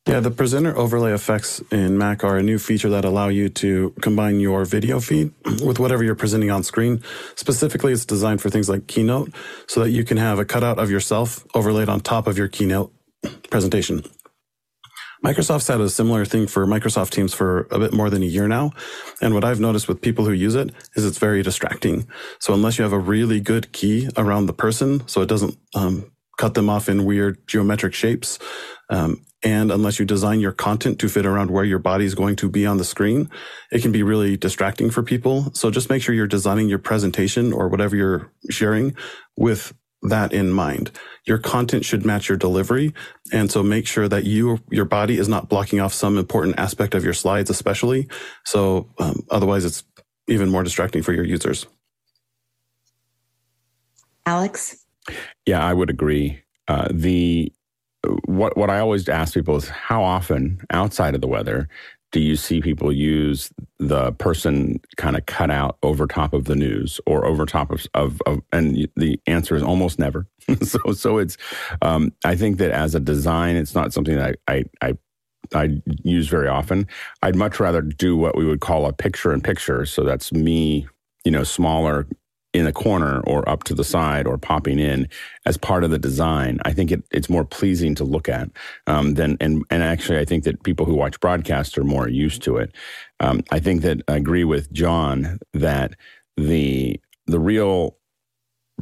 Yeah, 0.06 0.18
the 0.18 0.32
presenter 0.32 0.76
overlay 0.76 1.12
effects 1.12 1.61
in 1.71 1.97
Mac 1.97 2.25
are 2.25 2.37
a 2.37 2.42
new 2.42 2.59
feature 2.59 2.88
that 2.90 3.04
allow 3.04 3.28
you 3.28 3.49
to 3.50 3.94
combine 4.00 4.40
your 4.40 4.64
video 4.64 4.99
feed 4.99 5.32
with 5.64 5.78
whatever 5.78 6.02
you're 6.02 6.16
presenting 6.16 6.50
on 6.50 6.64
screen. 6.64 7.00
Specifically, 7.37 7.92
it's 7.92 8.04
designed 8.04 8.42
for 8.42 8.50
things 8.50 8.68
like 8.68 8.88
Keynote 8.88 9.32
so 9.68 9.80
that 9.80 9.90
you 9.90 10.02
can 10.04 10.16
have 10.16 10.40
a 10.40 10.44
cutout 10.44 10.80
of 10.80 10.90
yourself 10.90 11.47
overlaid 11.54 11.88
on 11.88 12.00
top 12.00 12.26
of 12.26 12.37
your 12.37 12.49
Keynote 12.49 12.92
presentation. 13.50 14.02
Microsoft's 15.25 15.68
had 15.68 15.80
a 15.80 15.88
similar 15.88 16.25
thing 16.25 16.49
for 16.49 16.66
Microsoft 16.66 17.11
Teams 17.11 17.32
for 17.32 17.68
a 17.71 17.78
bit 17.78 17.92
more 17.92 18.11
than 18.11 18.25
a 18.25 18.26
year 18.26 18.49
now. 18.49 18.73
And 19.21 19.35
what 19.35 19.44
I've 19.44 19.61
noticed 19.61 19.87
with 19.87 20.00
people 20.00 20.25
who 20.25 20.32
use 20.32 20.56
it 20.56 20.75
is 20.97 21.06
it's 21.06 21.18
very 21.18 21.44
distracting. 21.44 22.09
So 22.40 22.52
unless 22.54 22.76
you 22.76 22.82
have 22.82 22.92
a 22.92 22.99
really 22.99 23.38
good 23.38 23.71
key 23.73 24.09
around 24.16 24.47
the 24.47 24.52
person, 24.52 25.06
so 25.06 25.23
it 25.23 25.28
doesn't 25.28 25.56
um, 25.76 26.11
cut 26.42 26.54
them 26.54 26.68
off 26.68 26.88
in 26.88 27.04
weird 27.04 27.38
geometric 27.46 27.94
shapes, 27.94 28.40
um, 28.90 29.25
and 29.44 29.70
unless 29.70 30.00
you 30.00 30.04
design 30.04 30.40
your 30.40 30.50
content 30.50 30.99
to 30.99 31.08
fit 31.08 31.25
around 31.25 31.52
where 31.52 31.64
your 31.64 31.78
body 31.78 32.04
is 32.04 32.16
going 32.16 32.34
to 32.37 32.49
be 32.49 32.66
on 32.66 32.78
the 32.78 32.84
screen, 32.84 33.30
it 33.70 33.80
can 33.80 33.92
be 33.92 34.02
really 34.02 34.37
distracting 34.37 34.90
for 34.90 35.04
people. 35.04 35.52
So 35.54 35.70
just 35.70 35.88
make 35.88 36.02
sure 36.02 36.16
you're 36.16 36.26
designing 36.26 36.68
your 36.68 36.80
presentation 36.80 37.52
or 37.52 37.68
whatever 37.68 37.94
you're 37.94 38.32
sharing 38.50 38.96
with 39.37 39.72
that 40.02 40.32
in 40.32 40.50
mind. 40.50 40.90
Your 41.26 41.38
content 41.38 41.84
should 41.84 42.04
match 42.04 42.28
your 42.28 42.38
delivery. 42.38 42.92
And 43.32 43.50
so 43.52 43.62
make 43.62 43.87
sure 43.87 44.08
that 44.08 44.25
you, 44.25 44.58
your 44.68 44.84
body 44.84 45.18
is 45.18 45.28
not 45.28 45.49
blocking 45.49 45.78
off 45.78 45.94
some 45.94 46.18
important 46.18 46.58
aspect 46.58 46.94
of 46.94 47.04
your 47.04 47.14
slides, 47.14 47.50
especially. 47.50 48.08
So 48.44 48.88
um, 48.99 49.25
otherwise 49.30 49.64
it's 49.64 49.84
even 50.26 50.50
more 50.50 50.64
distracting 50.64 51.02
for 51.02 51.12
your 51.12 51.25
users. 51.25 51.66
Alex? 54.26 54.81
Yeah, 55.47 55.64
I 55.64 55.73
would 55.73 55.90
agree. 55.90 56.42
Uh, 56.68 56.88
the 56.90 57.52
what 58.26 58.56
what 58.56 58.71
I 58.71 58.80
always 58.80 59.09
ask 59.09 59.35
people 59.35 59.56
is 59.56 59.68
how 59.68 60.02
often 60.02 60.61
outside 60.71 61.14
of 61.14 61.21
the 61.21 61.28
weather 61.28 61.68
do 62.12 62.21
you 62.21 62.37
see 62.37 62.61
people 62.61 62.92
use 62.92 63.50
the 63.78 64.12
person 64.12 64.80
kind 64.97 65.16
of 65.16 65.25
cut 65.26 65.50
out 65.50 65.78
over 65.82 66.06
top 66.06 66.35
of 66.35 66.44
the 66.44 66.54
news 66.54 67.00
or 67.06 67.25
over 67.25 67.47
top 67.47 67.71
of, 67.71 67.87
of, 67.94 68.21
of 68.26 68.42
and 68.52 68.87
the 68.97 69.18
answer 69.26 69.56
is 69.56 69.62
almost 69.62 69.99
never. 69.99 70.26
so 70.62 70.78
so 70.92 71.18
it's 71.18 71.37
um, 71.80 72.12
I 72.25 72.37
think 72.37 72.59
that 72.59 72.71
as 72.71 72.94
a 72.94 73.00
design, 73.00 73.56
it's 73.56 73.75
not 73.75 73.92
something 73.92 74.16
that 74.16 74.37
I, 74.47 74.52
I, 74.82 74.88
I 74.90 74.99
I 75.54 75.82
use 76.02 76.28
very 76.28 76.49
often. 76.49 76.87
I'd 77.23 77.37
much 77.37 77.59
rather 77.61 77.82
do 77.82 78.16
what 78.16 78.37
we 78.37 78.44
would 78.44 78.61
call 78.61 78.87
a 78.87 78.92
picture 78.92 79.32
in 79.32 79.40
picture. 79.40 79.85
So 79.87 80.04
that's 80.04 80.32
me, 80.32 80.87
you 81.25 81.30
know, 81.30 81.44
smaller 81.44 82.06
in 82.52 82.66
a 82.66 82.73
corner 82.73 83.21
or 83.21 83.49
up 83.49 83.64
to 83.64 83.75
the 83.75 83.85
side 83.85 84.26
or 84.26 84.37
popping 84.37 84.78
in 84.78 85.09
as 85.47 85.56
part 85.56 85.85
of 85.85 85.90
the 85.90 85.99
design. 85.99 86.61
I 86.64 86.73
think 86.73 86.90
it, 86.92 87.02
it's 87.11 87.30
more 87.30 87.44
pleasing 87.44 87.94
to 87.97 88.04
look 88.04 88.28
at 88.28 88.50
um, 88.87 89.14
than 89.14 89.37
and 89.40 89.64
and 89.71 89.82
actually 89.82 90.18
I 90.18 90.25
think 90.25 90.44
that 90.44 90.62
people 90.62 90.87
who 90.87 90.94
watch 90.94 91.18
broadcast 91.21 91.78
are 91.78 91.85
more 91.85 92.09
used 92.09 92.42
to 92.42 92.59
it. 92.59 92.75
Um, 93.21 93.42
I 93.50 93.59
think 93.59 93.82
that 93.82 94.02
I 94.09 94.16
agree 94.16 94.44
with 94.44 94.73
John 94.73 95.38
that 95.54 95.94
the 96.37 97.00
the 97.26 97.40
real 97.40 97.97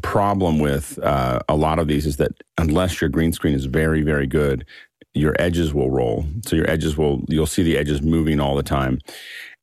problem 0.03 0.59
with 0.59 0.99
uh, 1.03 1.41
a 1.49 1.57
lot 1.57 1.79
of 1.79 1.89
these 1.89 2.07
is 2.07 2.17
that 2.17 2.33
unless 2.59 3.01
your 3.01 3.11
green 3.11 3.33
screen 3.33 3.55
is 3.55 3.67
very 3.67 4.03
very 4.03 4.27
good 4.27 4.65
your 5.13 5.35
edges 5.41 5.75
will 5.75 5.91
roll 5.91 6.25
so 6.47 6.55
your 6.55 6.71
edges 6.71 6.97
will 6.97 7.23
you'll 7.29 7.45
see 7.45 7.65
the 7.65 7.77
edges 7.77 8.01
moving 8.01 8.39
all 8.39 8.55
the 8.55 8.63
time 8.63 8.99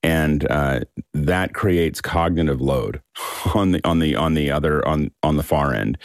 and 0.03 0.49
uh, 0.49 0.81
that 1.13 1.53
creates 1.53 2.01
cognitive 2.01 2.61
load 2.61 3.01
on 3.55 3.71
the 3.71 3.81
on 3.83 3.99
the 3.99 4.15
on 4.15 4.33
the 4.33 4.51
other 4.51 4.85
on 4.87 5.11
on 5.23 5.37
the 5.37 5.43
far 5.43 5.73
end. 5.73 5.97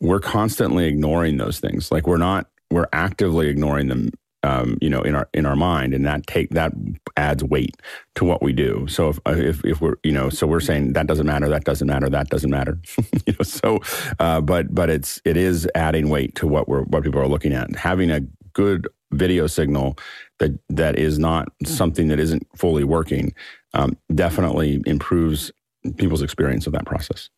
We're 0.00 0.20
constantly 0.20 0.86
ignoring 0.86 1.36
those 1.36 1.60
things. 1.60 1.92
Like 1.92 2.06
we're 2.06 2.16
not 2.16 2.48
we're 2.70 2.88
actively 2.92 3.48
ignoring 3.48 3.88
them. 3.88 4.10
Um, 4.44 4.76
you 4.80 4.90
know, 4.90 5.02
in 5.02 5.14
our 5.14 5.28
in 5.32 5.46
our 5.46 5.54
mind, 5.54 5.94
and 5.94 6.04
that 6.04 6.26
take 6.26 6.50
that 6.50 6.72
adds 7.16 7.44
weight 7.44 7.76
to 8.16 8.24
what 8.24 8.42
we 8.42 8.52
do. 8.52 8.88
So 8.88 9.10
if 9.10 9.20
if, 9.24 9.64
if 9.64 9.80
we're 9.80 9.94
you 10.02 10.10
know, 10.10 10.30
so 10.30 10.48
we're 10.48 10.58
saying 10.58 10.94
that 10.94 11.06
doesn't 11.06 11.26
matter, 11.26 11.48
that 11.48 11.62
doesn't 11.62 11.86
matter, 11.86 12.08
that 12.08 12.28
doesn't 12.28 12.50
matter. 12.50 12.76
you 13.24 13.34
know, 13.38 13.44
so 13.44 13.78
uh, 14.18 14.40
but 14.40 14.74
but 14.74 14.90
it's 14.90 15.20
it 15.24 15.36
is 15.36 15.68
adding 15.76 16.08
weight 16.08 16.34
to 16.34 16.48
what 16.48 16.66
we're 16.66 16.82
what 16.82 17.04
people 17.04 17.20
are 17.20 17.28
looking 17.28 17.52
at. 17.52 17.76
Having 17.76 18.10
a 18.10 18.22
good 18.52 18.88
video 19.12 19.46
signal 19.46 19.96
that 20.42 20.58
that 20.68 20.98
is 20.98 21.18
not 21.18 21.48
something 21.64 22.08
that 22.08 22.18
isn't 22.18 22.46
fully 22.56 22.84
working 22.84 23.32
um, 23.74 23.96
definitely 24.14 24.82
improves 24.86 25.52
people's 25.96 26.22
experience 26.22 26.66
of 26.66 26.72
that 26.72 26.84
process. 26.84 27.30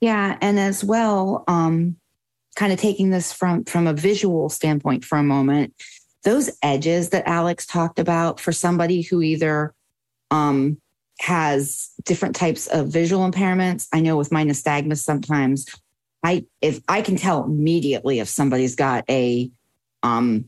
Yeah, 0.00 0.36
and 0.40 0.58
as 0.58 0.82
well, 0.82 1.44
um, 1.46 1.96
kind 2.56 2.72
of 2.72 2.80
taking 2.80 3.10
this 3.10 3.32
from 3.32 3.64
from 3.64 3.86
a 3.86 3.92
visual 3.92 4.48
standpoint 4.48 5.04
for 5.04 5.18
a 5.18 5.22
moment, 5.22 5.74
those 6.24 6.50
edges 6.62 7.10
that 7.10 7.28
Alex 7.28 7.66
talked 7.66 7.98
about 7.98 8.40
for 8.40 8.52
somebody 8.52 9.02
who 9.02 9.22
either 9.22 9.74
um, 10.30 10.80
has 11.20 11.90
different 12.04 12.34
types 12.34 12.66
of 12.68 12.88
visual 12.88 13.30
impairments. 13.30 13.86
I 13.92 14.00
know 14.00 14.16
with 14.16 14.32
my 14.32 14.44
nystagmus, 14.44 14.98
sometimes 14.98 15.66
I 16.24 16.46
if 16.62 16.80
I 16.88 17.02
can 17.02 17.16
tell 17.16 17.44
immediately 17.44 18.18
if 18.18 18.28
somebody's 18.28 18.74
got 18.74 19.04
a 19.10 19.50
um, 20.02 20.46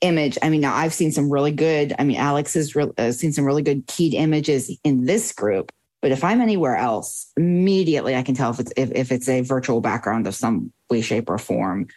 image. 0.00 0.38
I 0.42 0.50
mean, 0.50 0.60
now 0.60 0.74
I've 0.74 0.94
seen 0.94 1.12
some 1.12 1.30
really 1.30 1.52
good. 1.52 1.94
I 1.98 2.04
mean, 2.04 2.16
Alex 2.16 2.54
has 2.54 2.74
re- 2.74 2.92
uh, 2.98 3.12
seen 3.12 3.32
some 3.32 3.44
really 3.44 3.62
good 3.62 3.86
keyed 3.86 4.14
images 4.14 4.76
in 4.84 5.06
this 5.06 5.32
group. 5.32 5.72
But 6.02 6.12
if 6.12 6.22
I'm 6.22 6.40
anywhere 6.40 6.76
else, 6.76 7.32
immediately 7.36 8.14
I 8.14 8.22
can 8.22 8.34
tell 8.34 8.50
if 8.50 8.60
it's 8.60 8.72
if, 8.76 8.92
if 8.92 9.10
it's 9.10 9.28
a 9.28 9.40
virtual 9.40 9.80
background 9.80 10.26
of 10.26 10.34
some 10.34 10.72
way, 10.90 11.00
shape, 11.00 11.28
or 11.28 11.38
form. 11.38 11.88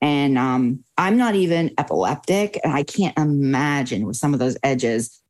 And 0.00 0.38
um, 0.38 0.84
I'm 0.96 1.16
not 1.16 1.34
even 1.34 1.72
epileptic, 1.78 2.58
and 2.64 2.72
I 2.72 2.82
can't 2.82 3.16
imagine 3.18 4.06
with 4.06 4.16
some 4.16 4.32
of 4.32 4.40
those 4.40 4.56
edges 4.62 5.20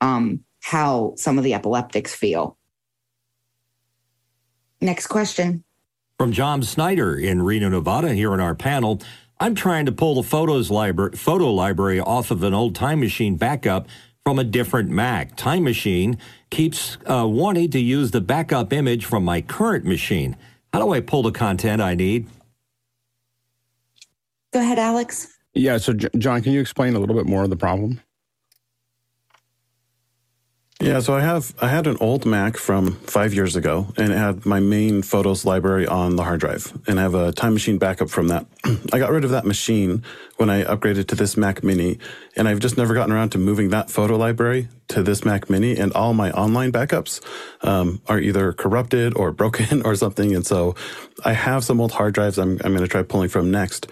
um, 0.00 0.40
how 0.60 1.14
some 1.16 1.38
of 1.38 1.44
the 1.44 1.54
epileptics 1.54 2.14
feel. 2.14 2.56
Next 4.80 5.06
question. 5.08 5.64
From 6.18 6.32
John 6.32 6.62
Snyder 6.62 7.16
in 7.16 7.42
Reno, 7.42 7.68
Nevada, 7.68 8.14
here 8.14 8.32
in 8.32 8.40
our 8.40 8.54
panel. 8.54 9.00
I'm 9.42 9.56
trying 9.56 9.86
to 9.86 9.92
pull 9.92 10.14
the 10.14 10.22
photos 10.22 10.70
library, 10.70 11.16
photo 11.16 11.52
library 11.52 11.98
off 11.98 12.30
of 12.30 12.44
an 12.44 12.54
old 12.54 12.76
Time 12.76 13.00
Machine 13.00 13.34
backup 13.34 13.88
from 14.22 14.38
a 14.38 14.44
different 14.44 14.88
Mac. 14.88 15.34
Time 15.34 15.64
Machine 15.64 16.16
keeps 16.50 16.96
uh, 17.06 17.26
wanting 17.26 17.68
to 17.72 17.80
use 17.80 18.12
the 18.12 18.20
backup 18.20 18.72
image 18.72 19.04
from 19.04 19.24
my 19.24 19.40
current 19.40 19.84
machine. 19.84 20.36
How 20.72 20.78
do 20.78 20.92
I 20.92 21.00
pull 21.00 21.24
the 21.24 21.32
content 21.32 21.82
I 21.82 21.96
need? 21.96 22.28
Go 24.52 24.60
ahead, 24.60 24.78
Alex. 24.78 25.36
Yeah. 25.54 25.78
So, 25.78 25.92
John, 25.92 26.40
can 26.40 26.52
you 26.52 26.60
explain 26.60 26.94
a 26.94 27.00
little 27.00 27.16
bit 27.16 27.26
more 27.26 27.42
of 27.42 27.50
the 27.50 27.56
problem? 27.56 28.00
Yeah, 30.82 30.98
so 30.98 31.14
I 31.14 31.20
have 31.20 31.54
I 31.62 31.68
had 31.68 31.86
an 31.86 31.96
old 32.00 32.26
Mac 32.26 32.56
from 32.56 32.94
five 33.06 33.32
years 33.32 33.54
ago, 33.54 33.86
and 33.96 34.12
it 34.12 34.16
had 34.16 34.44
my 34.44 34.58
main 34.58 35.02
photos 35.02 35.44
library 35.44 35.86
on 35.86 36.16
the 36.16 36.24
hard 36.24 36.40
drive, 36.40 36.76
and 36.88 36.98
I 36.98 37.02
have 37.02 37.14
a 37.14 37.30
time 37.30 37.52
machine 37.52 37.78
backup 37.78 38.10
from 38.10 38.26
that. 38.28 38.46
I 38.92 38.98
got 38.98 39.12
rid 39.12 39.22
of 39.22 39.30
that 39.30 39.46
machine 39.46 40.02
when 40.38 40.50
I 40.50 40.64
upgraded 40.64 41.06
to 41.06 41.14
this 41.14 41.36
Mac 41.36 41.62
Mini, 41.62 41.98
and 42.34 42.48
I've 42.48 42.58
just 42.58 42.76
never 42.76 42.94
gotten 42.94 43.12
around 43.12 43.30
to 43.30 43.38
moving 43.38 43.70
that 43.70 43.90
photo 43.90 44.16
library 44.16 44.66
to 44.88 45.04
this 45.04 45.24
Mac 45.24 45.48
Mini, 45.48 45.76
and 45.76 45.92
all 45.92 46.14
my 46.14 46.32
online 46.32 46.72
backups 46.72 47.20
um, 47.64 48.02
are 48.08 48.18
either 48.18 48.52
corrupted 48.52 49.16
or 49.16 49.30
broken 49.42 49.82
or 49.82 49.94
something, 49.94 50.34
and 50.34 50.44
so 50.44 50.74
I 51.24 51.34
have 51.34 51.62
some 51.62 51.80
old 51.80 51.92
hard 51.92 52.12
drives 52.12 52.38
I'm 52.38 52.58
I'm 52.64 52.72
going 52.72 52.78
to 52.78 52.88
try 52.88 53.04
pulling 53.04 53.28
from 53.28 53.52
next. 53.52 53.86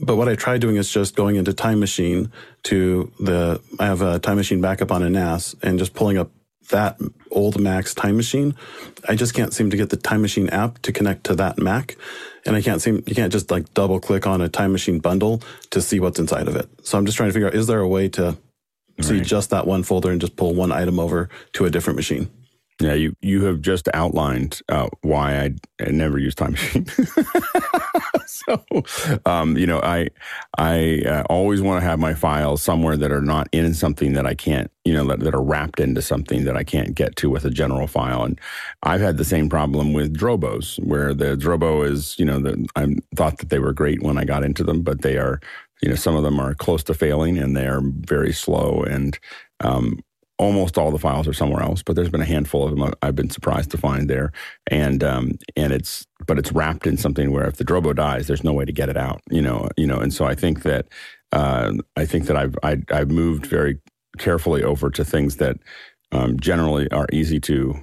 But 0.00 0.16
what 0.16 0.28
I 0.28 0.34
tried 0.34 0.60
doing 0.60 0.76
is 0.76 0.90
just 0.90 1.16
going 1.16 1.36
into 1.36 1.52
Time 1.52 1.80
Machine 1.80 2.30
to 2.64 3.10
the, 3.18 3.60
I 3.78 3.86
have 3.86 4.02
a 4.02 4.18
Time 4.18 4.36
Machine 4.36 4.60
backup 4.60 4.92
on 4.92 5.02
a 5.02 5.10
NAS 5.10 5.56
and 5.62 5.78
just 5.78 5.94
pulling 5.94 6.16
up 6.16 6.30
that 6.70 6.98
old 7.32 7.60
Mac's 7.60 7.94
Time 7.94 8.16
Machine. 8.16 8.54
I 9.08 9.16
just 9.16 9.34
can't 9.34 9.52
seem 9.52 9.70
to 9.70 9.76
get 9.76 9.90
the 9.90 9.96
Time 9.96 10.22
Machine 10.22 10.48
app 10.50 10.80
to 10.82 10.92
connect 10.92 11.24
to 11.24 11.34
that 11.36 11.58
Mac. 11.58 11.96
And 12.46 12.54
I 12.54 12.62
can't 12.62 12.80
seem, 12.80 13.02
you 13.06 13.14
can't 13.14 13.32
just 13.32 13.50
like 13.50 13.74
double 13.74 13.98
click 13.98 14.26
on 14.26 14.40
a 14.40 14.48
Time 14.48 14.72
Machine 14.72 15.00
bundle 15.00 15.42
to 15.70 15.82
see 15.82 15.98
what's 15.98 16.20
inside 16.20 16.46
of 16.46 16.54
it. 16.54 16.68
So 16.84 16.96
I'm 16.96 17.04
just 17.04 17.16
trying 17.16 17.28
to 17.28 17.32
figure 17.32 17.48
out, 17.48 17.54
is 17.54 17.66
there 17.66 17.80
a 17.80 17.88
way 17.88 18.08
to 18.10 18.38
see 19.00 19.16
Right. 19.16 19.26
just 19.26 19.50
that 19.50 19.66
one 19.66 19.82
folder 19.82 20.10
and 20.10 20.20
just 20.20 20.36
pull 20.36 20.54
one 20.54 20.70
item 20.72 21.00
over 21.00 21.28
to 21.54 21.64
a 21.64 21.70
different 21.70 21.96
machine. 21.96 22.30
Yeah, 22.80 22.94
you 22.94 23.14
you 23.20 23.44
have 23.44 23.60
just 23.60 23.88
outlined 23.92 24.62
uh, 24.70 24.88
why 25.02 25.36
I, 25.80 25.90
never 25.90 26.18
use 26.18 26.34
Time 26.34 26.52
Machine. 26.52 26.86
so, 28.26 28.64
um, 29.26 29.58
you 29.58 29.66
know, 29.66 29.80
I 29.82 30.08
I 30.56 31.02
uh, 31.06 31.22
always 31.28 31.60
want 31.60 31.82
to 31.82 31.86
have 31.86 31.98
my 31.98 32.14
files 32.14 32.62
somewhere 32.62 32.96
that 32.96 33.12
are 33.12 33.20
not 33.20 33.48
in 33.52 33.74
something 33.74 34.14
that 34.14 34.26
I 34.26 34.34
can't, 34.34 34.70
you 34.86 34.94
know, 34.94 35.04
that, 35.08 35.20
that 35.20 35.34
are 35.34 35.42
wrapped 35.42 35.78
into 35.78 36.00
something 36.00 36.44
that 36.44 36.56
I 36.56 36.64
can't 36.64 36.94
get 36.94 37.16
to 37.16 37.28
with 37.28 37.44
a 37.44 37.50
general 37.50 37.86
file. 37.86 38.24
And 38.24 38.40
I've 38.82 39.02
had 39.02 39.18
the 39.18 39.24
same 39.24 39.50
problem 39.50 39.92
with 39.92 40.16
Drobos, 40.16 40.82
where 40.82 41.12
the 41.12 41.36
Drobo 41.36 41.86
is, 41.86 42.18
you 42.18 42.24
know, 42.24 42.40
the, 42.40 42.66
I 42.76 42.94
thought 43.14 43.38
that 43.38 43.50
they 43.50 43.58
were 43.58 43.74
great 43.74 44.02
when 44.02 44.16
I 44.16 44.24
got 44.24 44.42
into 44.42 44.64
them, 44.64 44.80
but 44.80 45.02
they 45.02 45.18
are, 45.18 45.38
you 45.82 45.90
know, 45.90 45.96
some 45.96 46.16
of 46.16 46.22
them 46.22 46.40
are 46.40 46.54
close 46.54 46.82
to 46.84 46.94
failing 46.94 47.36
and 47.36 47.54
they 47.54 47.66
are 47.66 47.82
very 47.82 48.32
slow 48.32 48.82
and 48.82 49.18
um, 49.60 50.00
almost 50.40 50.78
all 50.78 50.90
the 50.90 50.98
files 50.98 51.28
are 51.28 51.34
somewhere 51.34 51.62
else, 51.62 51.82
but 51.82 51.94
there's 51.94 52.08
been 52.08 52.22
a 52.22 52.24
handful 52.24 52.64
of 52.64 52.70
them 52.70 52.94
I've 53.02 53.14
been 53.14 53.28
surprised 53.28 53.70
to 53.72 53.78
find 53.78 54.08
there, 54.08 54.32
and 54.68 55.04
um, 55.04 55.38
and 55.54 55.70
it's 55.70 56.06
but 56.26 56.38
it's 56.38 56.50
wrapped 56.50 56.86
in 56.86 56.96
something 56.96 57.30
where 57.30 57.46
if 57.46 57.56
the 57.56 57.64
Drobo 57.64 57.94
dies, 57.94 58.26
there's 58.26 58.42
no 58.42 58.54
way 58.54 58.64
to 58.64 58.72
get 58.72 58.88
it 58.88 58.96
out, 58.96 59.20
you 59.30 59.42
know, 59.42 59.68
you 59.76 59.86
know, 59.86 59.98
and 59.98 60.14
so 60.14 60.24
I 60.24 60.34
think 60.34 60.62
that 60.62 60.86
uh, 61.32 61.74
I 61.96 62.06
think 62.06 62.24
that 62.24 62.36
I've 62.36 62.56
I, 62.62 62.78
I've 62.90 63.10
moved 63.10 63.46
very 63.46 63.78
carefully 64.16 64.64
over 64.64 64.90
to 64.90 65.04
things 65.04 65.36
that 65.36 65.58
um, 66.10 66.40
generally 66.40 66.90
are 66.90 67.06
easy 67.12 67.38
to 67.40 67.78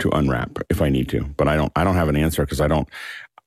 to 0.00 0.08
unwrap 0.10 0.58
if 0.70 0.80
I 0.80 0.88
need 0.88 1.10
to, 1.10 1.24
but 1.36 1.46
I 1.46 1.56
don't 1.56 1.72
I 1.76 1.84
don't 1.84 1.94
have 1.94 2.08
an 2.08 2.16
answer 2.16 2.42
because 2.42 2.62
I 2.62 2.68
don't 2.68 2.88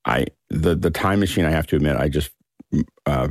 I 0.05 0.27
the 0.51 0.75
the 0.75 0.91
time 0.91 1.19
machine 1.19 1.45
I 1.45 1.51
have 1.51 1.65
to 1.67 1.75
admit 1.75 1.97
I 1.97 2.09
just 2.09 2.31
uh, 3.07 3.29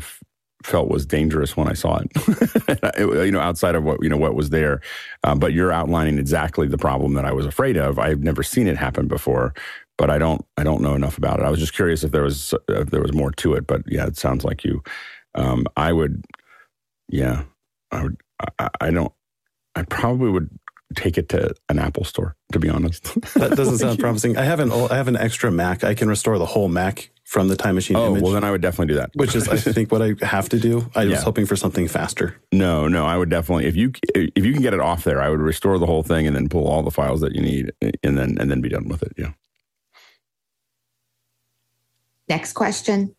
felt 0.62 0.88
was 0.88 1.06
dangerous 1.06 1.56
when 1.56 1.68
I 1.68 1.72
saw 1.74 1.98
it. 1.98 2.10
It- 2.98 3.26
you 3.26 3.32
know, 3.32 3.40
outside 3.40 3.74
of 3.74 3.84
what 3.84 4.02
you 4.02 4.08
know 4.08 4.16
what 4.16 4.34
was 4.34 4.50
there. 4.50 4.80
Um, 5.24 5.38
but 5.38 5.52
you're 5.52 5.72
outlining 5.72 6.18
exactly 6.18 6.66
the 6.68 6.78
problem 6.78 7.14
that 7.14 7.24
I 7.24 7.32
was 7.32 7.46
afraid 7.46 7.76
of. 7.76 7.98
I've 7.98 8.20
never 8.22 8.42
seen 8.42 8.66
it 8.68 8.76
happen 8.76 9.08
before, 9.08 9.54
but 9.98 10.10
I 10.10 10.18
don't 10.18 10.44
I 10.56 10.64
don't 10.64 10.82
know 10.82 10.94
enough 10.94 11.16
about 11.18 11.38
it. 11.40 11.44
I 11.44 11.50
was 11.50 11.60
just 11.60 11.74
curious 11.74 12.04
if 12.04 12.10
there 12.12 12.22
was 12.24 12.54
if 12.68 12.90
there 12.90 13.02
was 13.02 13.12
more 13.12 13.30
to 13.32 13.54
it. 13.54 13.66
But 13.66 13.82
yeah, 13.86 14.06
it 14.06 14.16
sounds 14.16 14.44
like 14.44 14.64
you. 14.64 14.82
Um, 15.34 15.66
I 15.76 15.92
would, 15.92 16.24
yeah, 17.08 17.44
I 17.90 18.02
would. 18.02 18.16
I, 18.58 18.68
I 18.80 18.90
don't. 18.90 19.12
I 19.76 19.82
probably 19.84 20.30
would 20.30 20.50
take 20.96 21.16
it 21.16 21.28
to 21.30 21.54
an 21.68 21.78
Apple 21.78 22.04
store. 22.04 22.34
To 22.52 22.58
be 22.58 22.68
honest, 22.68 23.04
That 23.34 23.52
doesn't 23.56 23.78
sound 23.84 23.98
promising. 24.00 24.36
I 24.36 24.42
have 24.44 24.60
an 24.60 24.72
I 24.72 24.96
have 24.96 25.08
an 25.08 25.16
extra 25.16 25.50
Mac. 25.50 25.84
I 25.84 25.94
can 25.94 26.08
restore 26.08 26.38
the 26.38 26.46
whole 26.46 26.68
Mac 26.68 27.10
from 27.30 27.46
the 27.46 27.54
time 27.54 27.76
machine 27.76 27.96
oh 27.96 28.08
image, 28.08 28.24
well, 28.24 28.32
then 28.32 28.42
I 28.42 28.50
would 28.50 28.60
definitely 28.60 28.92
do 28.92 28.98
that. 28.98 29.10
which 29.14 29.36
is 29.36 29.46
I 29.48 29.56
think 29.56 29.92
what 29.92 30.02
I 30.02 30.14
have 30.20 30.48
to 30.48 30.58
do. 30.58 30.90
I 30.96 31.06
was 31.06 31.22
hoping 31.22 31.46
for 31.46 31.54
something 31.54 31.86
faster. 31.86 32.34
No, 32.50 32.88
no, 32.88 33.06
I 33.06 33.16
would 33.16 33.30
definitely 33.30 33.66
if 33.66 33.76
you 33.76 33.92
if 34.16 34.44
you 34.44 34.52
can 34.52 34.62
get 34.62 34.74
it 34.74 34.80
off 34.80 35.04
there, 35.04 35.22
I 35.22 35.28
would 35.28 35.38
restore 35.38 35.78
the 35.78 35.86
whole 35.86 36.02
thing 36.02 36.26
and 36.26 36.34
then 36.34 36.48
pull 36.48 36.66
all 36.66 36.82
the 36.82 36.90
files 36.90 37.20
that 37.20 37.36
you 37.36 37.40
need 37.40 37.72
and 38.02 38.18
then 38.18 38.36
and 38.40 38.50
then 38.50 38.60
be 38.60 38.68
done 38.68 38.88
with 38.88 39.04
it. 39.04 39.12
Yeah. 39.16 39.30
Next 42.28 42.54
question. 42.54 43.14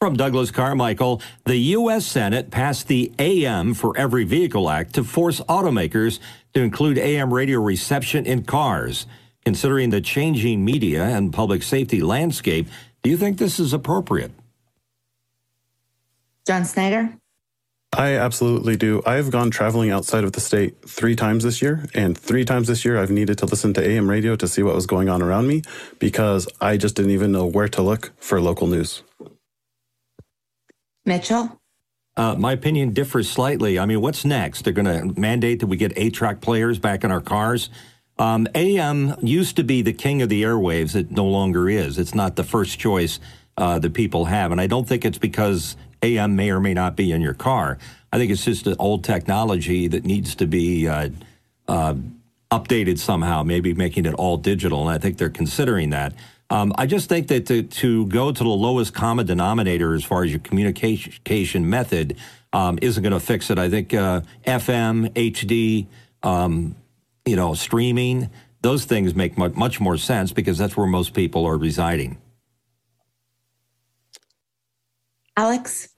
From 0.00 0.16
Douglas 0.16 0.52
Carmichael, 0.52 1.20
the 1.44 1.56
U.S. 1.56 2.06
Senate 2.06 2.52
passed 2.52 2.86
the 2.86 3.12
AM 3.18 3.74
for 3.74 3.96
Every 3.96 4.22
Vehicle 4.22 4.70
Act 4.70 4.94
to 4.94 5.02
force 5.02 5.40
automakers 5.48 6.20
to 6.54 6.60
include 6.60 6.98
AM 6.98 7.34
radio 7.34 7.60
reception 7.60 8.26
in 8.26 8.44
cars. 8.44 9.06
Considering 9.44 9.90
the 9.90 10.00
changing 10.00 10.64
media 10.64 11.04
and 11.04 11.32
public 11.32 11.62
safety 11.62 12.00
landscape, 12.00 12.66
do 13.02 13.10
you 13.10 13.16
think 13.16 13.38
this 13.38 13.58
is 13.58 13.72
appropriate? 13.72 14.32
John 16.46 16.64
Snyder? 16.64 17.16
I 17.92 18.16
absolutely 18.16 18.76
do. 18.76 19.02
I've 19.06 19.30
gone 19.30 19.50
traveling 19.50 19.90
outside 19.90 20.24
of 20.24 20.32
the 20.32 20.40
state 20.40 20.76
three 20.86 21.16
times 21.16 21.44
this 21.44 21.62
year, 21.62 21.86
and 21.94 22.16
three 22.16 22.44
times 22.44 22.68
this 22.68 22.84
year 22.84 22.98
I've 23.00 23.10
needed 23.10 23.38
to 23.38 23.46
listen 23.46 23.72
to 23.74 23.88
AM 23.88 24.10
radio 24.10 24.36
to 24.36 24.46
see 24.46 24.62
what 24.62 24.74
was 24.74 24.86
going 24.86 25.08
on 25.08 25.22
around 25.22 25.46
me 25.46 25.62
because 25.98 26.46
I 26.60 26.76
just 26.76 26.94
didn't 26.94 27.12
even 27.12 27.32
know 27.32 27.46
where 27.46 27.68
to 27.68 27.82
look 27.82 28.12
for 28.18 28.40
local 28.40 28.66
news. 28.66 29.02
Mitchell? 31.06 31.58
Uh, 32.16 32.34
my 32.34 32.52
opinion 32.52 32.92
differs 32.92 33.30
slightly. 33.30 33.78
I 33.78 33.86
mean, 33.86 34.00
what's 34.00 34.24
next? 34.24 34.62
They're 34.62 34.72
going 34.72 35.14
to 35.14 35.20
mandate 35.20 35.60
that 35.60 35.66
we 35.66 35.76
get 35.76 35.92
eight 35.96 36.14
track 36.14 36.40
players 36.40 36.78
back 36.78 37.04
in 37.04 37.10
our 37.10 37.20
cars. 37.20 37.70
Um, 38.18 38.48
AM 38.54 39.14
used 39.22 39.56
to 39.56 39.64
be 39.64 39.82
the 39.82 39.92
king 39.92 40.22
of 40.22 40.28
the 40.28 40.42
airwaves. 40.42 40.94
It 40.94 41.10
no 41.10 41.26
longer 41.26 41.68
is. 41.68 41.98
It's 41.98 42.14
not 42.14 42.36
the 42.36 42.44
first 42.44 42.78
choice 42.78 43.20
uh, 43.56 43.78
that 43.78 43.94
people 43.94 44.26
have. 44.26 44.52
And 44.52 44.60
I 44.60 44.66
don't 44.66 44.88
think 44.88 45.04
it's 45.04 45.18
because 45.18 45.76
AM 46.02 46.36
may 46.36 46.50
or 46.50 46.60
may 46.60 46.74
not 46.74 46.96
be 46.96 47.12
in 47.12 47.20
your 47.20 47.34
car. 47.34 47.78
I 48.12 48.18
think 48.18 48.30
it's 48.30 48.44
just 48.44 48.66
an 48.66 48.76
old 48.78 49.04
technology 49.04 49.88
that 49.88 50.04
needs 50.04 50.34
to 50.36 50.46
be 50.46 50.88
uh, 50.88 51.10
uh, 51.68 51.94
updated 52.50 52.98
somehow, 52.98 53.42
maybe 53.42 53.74
making 53.74 54.06
it 54.06 54.14
all 54.14 54.36
digital. 54.36 54.88
And 54.88 54.90
I 54.90 54.98
think 54.98 55.18
they're 55.18 55.28
considering 55.28 55.90
that. 55.90 56.14
Um, 56.48 56.72
I 56.78 56.86
just 56.86 57.08
think 57.08 57.28
that 57.28 57.46
to, 57.46 57.64
to 57.64 58.06
go 58.06 58.30
to 58.30 58.42
the 58.42 58.48
lowest 58.48 58.94
common 58.94 59.26
denominator 59.26 59.94
as 59.94 60.04
far 60.04 60.22
as 60.22 60.30
your 60.30 60.38
communication 60.38 61.68
method 61.68 62.16
um, 62.52 62.78
isn't 62.80 63.02
going 63.02 63.12
to 63.12 63.20
fix 63.20 63.50
it. 63.50 63.58
I 63.58 63.68
think 63.68 63.92
uh, 63.92 64.20
FM, 64.46 65.10
HD, 65.10 65.86
um, 66.22 66.76
you 67.26 67.36
know, 67.36 67.54
streaming, 67.54 68.30
those 68.62 68.84
things 68.84 69.14
make 69.14 69.36
much, 69.36 69.54
much 69.54 69.80
more 69.80 69.98
sense 69.98 70.32
because 70.32 70.56
that's 70.56 70.76
where 70.76 70.86
most 70.86 71.12
people 71.12 71.44
are 71.44 71.58
residing. 71.58 72.18
Alex? 75.36 75.88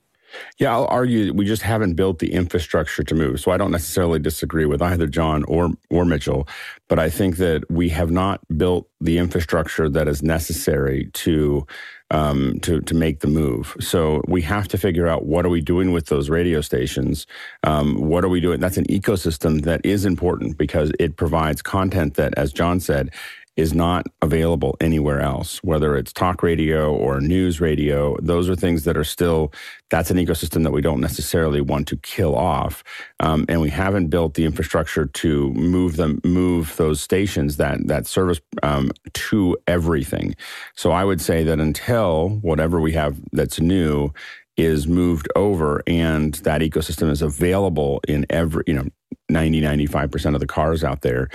Yeah, 0.59 0.73
I'll 0.73 0.85
argue 0.85 1.33
we 1.33 1.45
just 1.45 1.61
haven't 1.63 1.95
built 1.95 2.19
the 2.19 2.33
infrastructure 2.33 3.03
to 3.03 3.15
move. 3.15 3.39
So 3.39 3.51
I 3.51 3.57
don't 3.57 3.71
necessarily 3.71 4.19
disagree 4.19 4.65
with 4.65 4.81
either 4.81 5.07
John 5.07 5.43
or 5.45 5.71
or 5.89 6.05
Mitchell, 6.05 6.47
but 6.87 6.99
I 6.99 7.09
think 7.09 7.37
that 7.37 7.69
we 7.71 7.89
have 7.89 8.11
not 8.11 8.41
built 8.55 8.87
the 9.01 9.17
infrastructure 9.17 9.89
that 9.89 10.07
is 10.07 10.21
necessary 10.21 11.09
to 11.13 11.65
um, 12.11 12.59
to 12.61 12.81
to 12.81 12.95
make 12.95 13.19
the 13.19 13.27
move. 13.27 13.75
So 13.79 14.21
we 14.27 14.41
have 14.43 14.67
to 14.69 14.77
figure 14.77 15.07
out 15.07 15.25
what 15.25 15.45
are 15.45 15.49
we 15.49 15.61
doing 15.61 15.91
with 15.91 16.07
those 16.07 16.29
radio 16.29 16.61
stations. 16.61 17.27
Um, 17.63 17.95
what 17.95 18.23
are 18.23 18.29
we 18.29 18.39
doing? 18.39 18.59
That's 18.59 18.77
an 18.77 18.85
ecosystem 18.85 19.63
that 19.63 19.81
is 19.83 20.05
important 20.05 20.57
because 20.57 20.91
it 20.99 21.15
provides 21.17 21.61
content 21.61 22.15
that, 22.15 22.33
as 22.37 22.51
John 22.51 22.79
said, 22.79 23.11
is 23.59 23.73
not 23.73 24.07
available 24.21 24.77
anywhere 24.79 25.19
else, 25.19 25.61
whether 25.63 25.97
it's 25.97 26.13
talk 26.13 26.41
radio 26.41 26.95
or 26.95 27.19
news 27.19 27.59
radio. 27.59 28.15
Those 28.21 28.49
are 28.49 28.55
things 28.55 28.85
that 28.85 28.95
are 28.95 29.03
still, 29.03 29.51
that's 29.89 30.09
an 30.09 30.15
ecosystem 30.17 30.63
that 30.63 30.71
we 30.71 30.81
don't 30.81 31.01
necessarily 31.01 31.59
want 31.59 31.85
to 31.89 31.97
kill 31.97 32.35
off. 32.35 32.85
Um, 33.19 33.45
and 33.49 33.59
we 33.59 33.69
haven't 33.69 34.07
built 34.07 34.35
the 34.35 34.45
infrastructure 34.45 35.07
to 35.07 35.51
move 35.51 35.97
them, 35.97 36.21
move 36.23 36.73
those 36.77 37.01
stations 37.01 37.57
that, 37.57 37.85
that 37.87 38.07
service 38.07 38.39
um, 38.63 38.91
to 39.13 39.57
everything. 39.67 40.35
So 40.75 40.91
I 40.91 41.03
would 41.03 41.19
say 41.19 41.43
that 41.43 41.59
until 41.59 42.29
whatever 42.41 42.79
we 42.79 42.93
have 42.93 43.17
that's 43.33 43.59
new 43.59 44.13
is 44.55 44.87
moved 44.87 45.27
over 45.35 45.83
and 45.85 46.35
that 46.35 46.61
ecosystem 46.61 47.09
is 47.11 47.21
available 47.21 47.99
in 48.07 48.25
every, 48.29 48.63
you 48.67 48.73
know, 48.73 48.87
90, 49.29 49.61
95% 49.61 50.33
of 50.33 50.39
the 50.39 50.47
cars 50.47 50.83
out 50.83 51.01
there, 51.01 51.29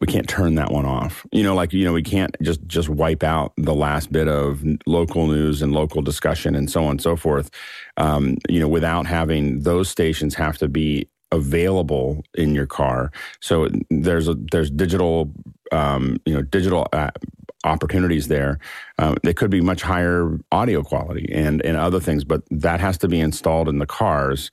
we 0.00 0.06
can't 0.06 0.28
turn 0.28 0.56
that 0.56 0.72
one 0.72 0.84
off. 0.84 1.26
You 1.32 1.42
know, 1.42 1.54
like 1.54 1.72
you 1.72 1.84
know, 1.84 1.92
we 1.92 2.02
can't 2.02 2.36
just 2.42 2.66
just 2.66 2.88
wipe 2.88 3.22
out 3.22 3.52
the 3.56 3.74
last 3.74 4.10
bit 4.12 4.28
of 4.28 4.64
local 4.86 5.26
news 5.26 5.62
and 5.62 5.72
local 5.72 6.02
discussion 6.02 6.54
and 6.54 6.70
so 6.70 6.84
on 6.84 6.92
and 6.92 7.02
so 7.02 7.16
forth. 7.16 7.50
Um, 7.96 8.38
you 8.48 8.60
know, 8.60 8.68
without 8.68 9.06
having 9.06 9.60
those 9.60 9.88
stations 9.88 10.34
have 10.34 10.58
to 10.58 10.68
be 10.68 11.08
available 11.32 12.24
in 12.34 12.54
your 12.54 12.66
car. 12.66 13.10
So 13.40 13.68
there's 13.90 14.28
a 14.28 14.34
there's 14.50 14.70
digital, 14.70 15.32
um, 15.72 16.18
you 16.26 16.34
know, 16.34 16.42
digital. 16.42 16.86
Uh, 16.92 17.10
opportunities 17.64 18.28
there 18.28 18.58
um, 18.98 19.16
they 19.22 19.32
could 19.32 19.50
be 19.50 19.62
much 19.62 19.80
higher 19.80 20.38
audio 20.52 20.82
quality 20.82 21.26
and 21.32 21.64
and 21.64 21.78
other 21.78 21.98
things 21.98 22.22
but 22.22 22.42
that 22.50 22.78
has 22.78 22.98
to 22.98 23.08
be 23.08 23.18
installed 23.18 23.70
in 23.70 23.78
the 23.78 23.86
cars 23.86 24.50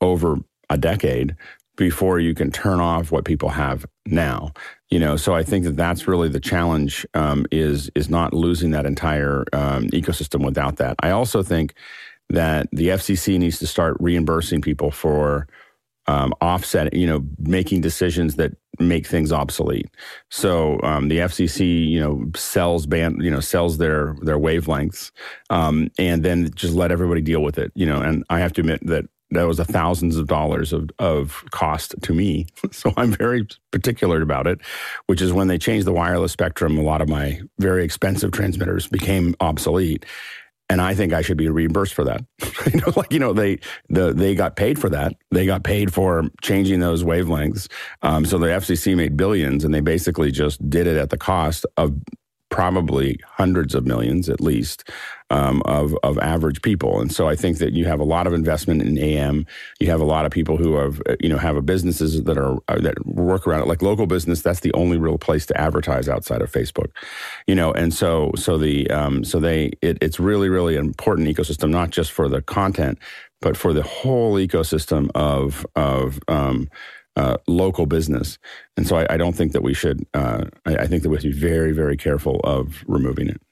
over 0.00 0.38
a 0.70 0.78
decade 0.78 1.36
before 1.78 2.18
you 2.18 2.34
can 2.34 2.50
turn 2.50 2.80
off 2.80 3.10
what 3.10 3.24
people 3.24 3.48
have 3.48 3.86
now 4.04 4.52
you 4.90 4.98
know? 4.98 5.16
So 5.16 5.34
i 5.34 5.42
think 5.42 5.64
that 5.64 5.76
that's 5.76 6.08
really 6.08 6.28
the 6.28 6.40
challenge 6.40 7.06
um, 7.14 7.46
is 7.50 7.90
is 7.94 8.08
not 8.08 8.34
losing 8.34 8.70
that 8.70 8.86
entire 8.86 9.44
um, 9.52 9.88
ecosystem 9.88 10.44
without 10.44 10.76
that. 10.76 10.96
I 11.02 11.10
also 11.10 11.42
think 11.42 11.74
that 12.30 12.68
the 12.72 12.88
fcc 12.88 13.38
needs 13.38 13.58
to 13.58 13.66
start 13.66 13.96
reimbursing 14.00 14.60
people 14.60 14.90
for 14.90 15.46
um, 16.06 16.32
offset 16.40 16.92
you 16.94 17.06
know 17.06 17.24
making 17.38 17.80
decisions 17.80 18.36
that 18.36 18.52
make 18.80 19.06
things 19.06 19.32
obsolete. 19.32 19.88
So 20.30 20.80
um, 20.82 21.08
the 21.08 21.18
fcc 21.18 21.88
you 21.88 22.00
know 22.00 22.30
sells 22.34 22.86
band 22.86 23.22
you 23.22 23.30
know 23.30 23.40
sells 23.40 23.78
their 23.78 24.16
their 24.22 24.38
wavelengths 24.38 25.10
um, 25.50 25.90
and 25.98 26.24
then 26.24 26.50
just 26.54 26.74
let 26.74 26.92
everybody 26.92 27.20
deal 27.20 27.42
with 27.42 27.58
it 27.58 27.72
you 27.74 27.86
know? 27.86 28.00
And 28.00 28.24
i 28.30 28.38
have 28.38 28.52
to 28.54 28.60
admit 28.62 28.86
that 28.86 29.06
that 29.30 29.46
was 29.46 29.58
a 29.58 29.64
thousands 29.64 30.16
of 30.16 30.26
dollars 30.26 30.72
of, 30.72 30.90
of 30.98 31.44
cost 31.50 31.94
to 32.02 32.14
me. 32.14 32.46
So 32.72 32.92
I'm 32.96 33.12
very 33.12 33.46
particular 33.72 34.22
about 34.22 34.46
it, 34.46 34.60
which 35.06 35.20
is 35.20 35.32
when 35.32 35.48
they 35.48 35.58
changed 35.58 35.86
the 35.86 35.92
wireless 35.92 36.32
spectrum, 36.32 36.78
a 36.78 36.82
lot 36.82 37.02
of 37.02 37.08
my 37.08 37.40
very 37.58 37.84
expensive 37.84 38.30
transmitters 38.32 38.86
became 38.86 39.34
obsolete. 39.40 40.04
and 40.70 40.80
I 40.80 40.94
think 40.94 41.12
I 41.12 41.22
should 41.22 41.38
be 41.38 41.48
reimbursed 41.48 41.94
for 41.94 42.04
that. 42.04 42.24
you 42.72 42.80
know, 42.80 42.92
like 42.96 43.12
you 43.12 43.18
know, 43.18 43.32
they 43.32 43.58
the 43.88 44.12
they 44.12 44.34
got 44.34 44.56
paid 44.56 44.78
for 44.78 44.88
that. 44.90 45.14
They 45.30 45.46
got 45.46 45.64
paid 45.64 45.92
for 45.92 46.24
changing 46.42 46.80
those 46.80 47.04
wavelengths. 47.04 47.68
Um, 48.02 48.24
so 48.24 48.38
the 48.38 48.46
FCC 48.48 48.96
made 48.96 49.16
billions, 49.16 49.64
and 49.64 49.72
they 49.74 49.80
basically 49.80 50.30
just 50.30 50.68
did 50.68 50.86
it 50.86 50.96
at 50.96 51.10
the 51.10 51.18
cost 51.18 51.64
of 51.76 51.94
probably 52.50 53.18
hundreds 53.24 53.74
of 53.74 53.86
millions 53.86 54.28
at 54.28 54.40
least 54.40 54.88
um, 55.30 55.62
of 55.64 55.96
of 56.02 56.18
average 56.18 56.62
people. 56.62 57.00
And 57.00 57.12
so 57.12 57.28
I 57.28 57.36
think 57.36 57.58
that 57.58 57.72
you 57.72 57.84
have 57.84 58.00
a 58.00 58.04
lot 58.04 58.26
of 58.26 58.32
investment 58.32 58.82
in 58.82 58.98
AM. 58.98 59.46
You 59.80 59.90
have 59.90 60.00
a 60.00 60.04
lot 60.04 60.24
of 60.24 60.32
people 60.32 60.56
who 60.56 60.76
have 60.76 61.02
you 61.20 61.28
know 61.28 61.38
have 61.38 61.64
businesses 61.66 62.22
that 62.24 62.38
are 62.38 62.58
uh, 62.68 62.80
that 62.80 63.06
work 63.06 63.46
around 63.46 63.62
it. 63.62 63.68
Like 63.68 63.82
local 63.82 64.06
business, 64.06 64.42
that's 64.42 64.60
the 64.60 64.72
only 64.72 64.96
real 64.96 65.18
place 65.18 65.46
to 65.46 65.60
advertise 65.60 66.08
outside 66.08 66.42
of 66.42 66.50
Facebook. 66.50 66.90
You 67.46 67.54
know, 67.54 67.72
and 67.72 67.92
so 67.92 68.32
so 68.36 68.58
the 68.58 68.90
um, 68.90 69.24
so 69.24 69.40
they 69.40 69.72
it, 69.82 69.98
it's 70.00 70.18
really 70.18 70.48
really 70.48 70.76
an 70.76 70.86
important 70.86 71.28
ecosystem, 71.28 71.70
not 71.70 71.90
just 71.90 72.12
for 72.12 72.28
the 72.28 72.42
content, 72.42 72.98
but 73.40 73.56
for 73.56 73.72
the 73.72 73.82
whole 73.82 74.34
ecosystem 74.34 75.10
of 75.14 75.66
of 75.76 76.20
um, 76.28 76.68
uh, 77.16 77.36
local 77.48 77.84
business. 77.84 78.38
And 78.76 78.86
so 78.86 78.96
I, 78.96 79.14
I, 79.14 79.16
don't 79.16 79.34
think 79.34 79.50
that 79.50 79.62
we 79.62 79.74
should, 79.74 80.06
uh, 80.14 80.44
I, 80.66 80.76
I, 80.76 80.86
think 80.86 81.02
that 81.02 81.10
we 81.10 81.18
should 81.18 81.32
be 81.32 81.38
very, 81.38 81.72
very 81.72 81.96
careful 81.96 82.38
of 82.44 82.84
removing 82.86 83.28
it. 83.28 83.42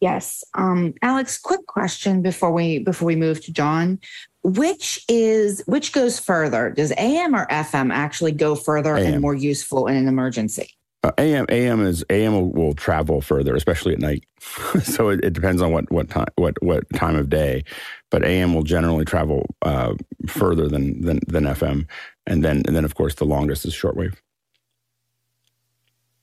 Yes. 0.00 0.44
Um, 0.54 0.94
Alex, 1.02 1.38
quick 1.38 1.66
question 1.66 2.22
before 2.22 2.52
we 2.52 2.78
before 2.78 3.06
we 3.06 3.16
move 3.16 3.44
to 3.44 3.52
John. 3.52 3.98
Which 4.44 5.04
is 5.08 5.62
which 5.66 5.92
goes 5.92 6.18
further? 6.18 6.70
Does 6.70 6.92
AM 6.96 7.34
or 7.34 7.46
FM 7.46 7.92
actually 7.92 8.32
go 8.32 8.54
further 8.54 8.96
AM. 8.96 9.14
and 9.14 9.20
more 9.20 9.34
useful 9.34 9.88
in 9.88 9.96
an 9.96 10.06
emergency? 10.06 10.70
Uh, 11.04 11.12
AM 11.18 11.46
AM 11.48 11.84
is 11.84 12.04
AM 12.10 12.32
will, 12.32 12.50
will, 12.50 12.74
travel 12.74 13.20
further, 13.20 13.54
especially 13.54 13.92
at 13.92 14.00
night. 14.00 14.24
so 14.82 15.10
it, 15.10 15.24
it, 15.24 15.32
depends 15.32 15.62
on 15.62 15.72
what 15.72 15.90
what 15.92 16.08
time 16.08 16.26
what 16.36 16.60
what 16.62 16.84
time 16.94 17.16
of 17.16 17.28
day, 17.28 17.64
but 18.10 18.24
AM 18.24 18.54
will 18.54 18.62
generally 18.62 19.04
travel 19.04 19.46
uh, 19.62 19.94
further 20.26 20.68
than, 20.68 21.00
than 21.00 21.20
than 21.26 21.44
FM, 21.44 21.86
and 22.26 22.44
then 22.44 22.62
and 22.66 22.74
then 22.74 22.84
of 22.84 22.94
course 22.94 23.14
the 23.14 23.24
longest 23.24 23.64
is 23.64 23.74
shortwave. 23.74 24.16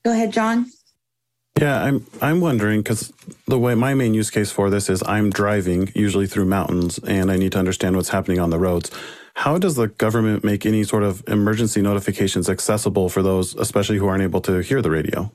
Go 0.04 0.12
ahead, 0.12 0.32
John. 0.32 0.66
Yeah, 1.60 1.82
I'm 1.82 2.06
I'm 2.20 2.40
wondering 2.40 2.80
because 2.80 3.12
the 3.46 3.58
way 3.58 3.74
my 3.74 3.94
main 3.94 4.12
use 4.12 4.30
case 4.30 4.50
for 4.50 4.68
this 4.68 4.90
is 4.90 5.02
I'm 5.06 5.30
driving 5.30 5.90
usually 5.94 6.26
through 6.26 6.44
mountains 6.44 6.98
and 6.98 7.30
I 7.30 7.36
need 7.36 7.52
to 7.52 7.58
understand 7.58 7.96
what's 7.96 8.10
happening 8.10 8.38
on 8.38 8.50
the 8.50 8.58
roads. 8.58 8.90
How 9.34 9.58
does 9.58 9.76
the 9.76 9.88
government 9.88 10.44
make 10.44 10.66
any 10.66 10.84
sort 10.84 11.02
of 11.02 11.22
emergency 11.28 11.80
notifications 11.82 12.50
accessible 12.50 13.08
for 13.08 13.22
those, 13.22 13.54
especially 13.54 13.98
who 13.98 14.06
aren't 14.06 14.22
able 14.22 14.40
to 14.42 14.58
hear 14.62 14.82
the 14.82 14.90
radio? 14.90 15.32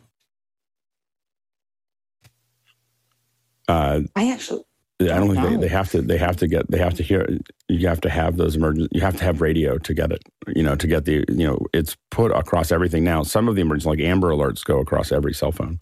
Uh, 3.67 4.01
I 4.15 4.31
actually. 4.31 4.63
I 5.01 5.05
don't 5.05 5.34
think 5.36 5.41
they, 5.41 5.55
they 5.57 5.67
have 5.67 5.89
to. 5.91 6.01
They 6.03 6.17
have 6.17 6.38
to 6.38 6.47
get. 6.47 6.69
They 6.69 6.77
have 6.77 6.93
to 6.95 7.03
hear. 7.03 7.27
You 7.67 7.88
have 7.88 8.01
to 8.01 8.10
have 8.10 8.38
those 8.38 8.55
emergency. 8.55 8.89
You 8.91 9.01
have 9.01 9.17
to 9.17 9.23
have 9.23 9.41
radio 9.41 9.79
to 9.79 9.93
get 9.95 10.12
it. 10.12 10.21
You 10.47 10.62
know, 10.62 10.75
to 10.75 10.86
get 10.86 11.05
the. 11.05 11.25
You 11.29 11.47
know, 11.47 11.60
it's 11.73 11.97
put 12.12 12.31
across 12.31 12.71
everything 12.71 13.03
now. 13.03 13.23
Some 13.23 13.47
of 13.47 13.55
the 13.55 13.62
emergency, 13.62 13.89
like 13.89 13.99
Amber 13.99 14.29
Alerts, 14.29 14.63
go 14.63 14.79
across 14.79 15.12
every 15.12 15.34
cell 15.34 15.51
phone. 15.51 15.79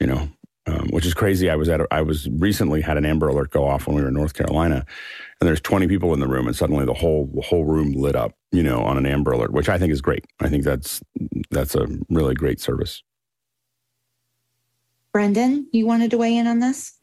You 0.00 0.06
know, 0.08 0.28
um, 0.66 0.88
which 0.90 1.06
is 1.06 1.14
crazy. 1.14 1.50
I 1.50 1.56
was 1.56 1.68
at. 1.68 1.80
A, 1.80 1.86
I 1.90 2.02
was 2.02 2.28
recently 2.30 2.80
had 2.80 2.96
an 2.96 3.04
Amber 3.04 3.28
Alert 3.28 3.50
go 3.50 3.66
off 3.66 3.86
when 3.86 3.96
we 3.96 4.02
were 4.02 4.08
in 4.08 4.14
North 4.14 4.34
Carolina, 4.34 4.84
and 5.40 5.48
there's 5.48 5.60
20 5.60 5.86
people 5.88 6.14
in 6.14 6.20
the 6.20 6.28
room, 6.28 6.46
and 6.46 6.56
suddenly 6.56 6.84
the 6.84 6.94
whole 6.94 7.30
the 7.34 7.42
whole 7.42 7.64
room 7.64 7.92
lit 7.92 8.16
up. 8.16 8.32
You 8.50 8.62
know, 8.62 8.82
on 8.82 8.96
an 8.96 9.06
Amber 9.06 9.32
Alert, 9.32 9.52
which 9.52 9.68
I 9.68 9.78
think 9.78 9.92
is 9.92 10.00
great. 10.00 10.24
I 10.40 10.48
think 10.48 10.64
that's 10.64 11.02
that's 11.50 11.74
a 11.74 11.86
really 12.08 12.34
great 12.34 12.60
service. 12.60 13.02
Brendan, 15.12 15.68
you 15.70 15.86
wanted 15.86 16.10
to 16.10 16.18
weigh 16.18 16.36
in 16.36 16.46
on 16.46 16.58
this? 16.58 16.98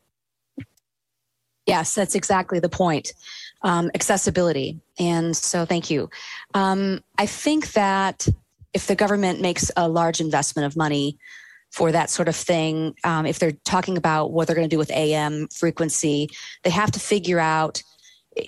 Yes, 1.66 1.94
that's 1.94 2.16
exactly 2.16 2.60
the 2.60 2.68
point. 2.68 3.14
Um, 3.62 3.92
accessibility. 3.94 4.82
And 5.00 5.38
so, 5.38 5.66
thank 5.66 5.90
you. 5.90 6.10
Um, 6.54 7.04
I 7.18 7.28
think 7.28 7.74
that 7.74 8.28
if 8.74 8.88
the 8.88 8.96
government 8.96 9.40
makes 9.40 9.70
a 9.78 9.88
large 9.88 10.20
investment 10.20 10.66
of 10.66 10.76
money 10.76 11.20
for 11.72 11.92
that 11.92 12.10
sort 12.10 12.28
of 12.28 12.36
thing. 12.36 12.96
Um, 13.04 13.26
if 13.26 13.40
they're 13.40 13.54
talking 13.64 13.98
about 13.98 14.32
what 14.32 14.48
they're 14.48 14.56
going 14.56 14.70
to 14.70 14.74
do 14.74 14.80
with 14.80 14.92
AM 14.92 15.48
frequency, 15.48 16.30
they 16.64 16.70
have 16.70 16.92
to 16.92 17.00
figure 17.00 17.40
out 17.40 17.82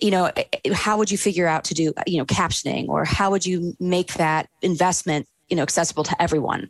you 0.01 0.11
know 0.11 0.31
how 0.73 0.97
would 0.97 1.11
you 1.11 1.17
figure 1.17 1.47
out 1.47 1.65
to 1.65 1.73
do 1.73 1.93
you 2.07 2.17
know 2.17 2.25
captioning? 2.25 2.87
Or 2.87 3.03
how 3.05 3.31
would 3.31 3.45
you 3.45 3.75
make 3.79 4.13
that 4.13 4.47
investment 4.61 5.27
you 5.49 5.57
know 5.57 5.63
accessible 5.63 6.03
to 6.05 6.21
everyone? 6.21 6.69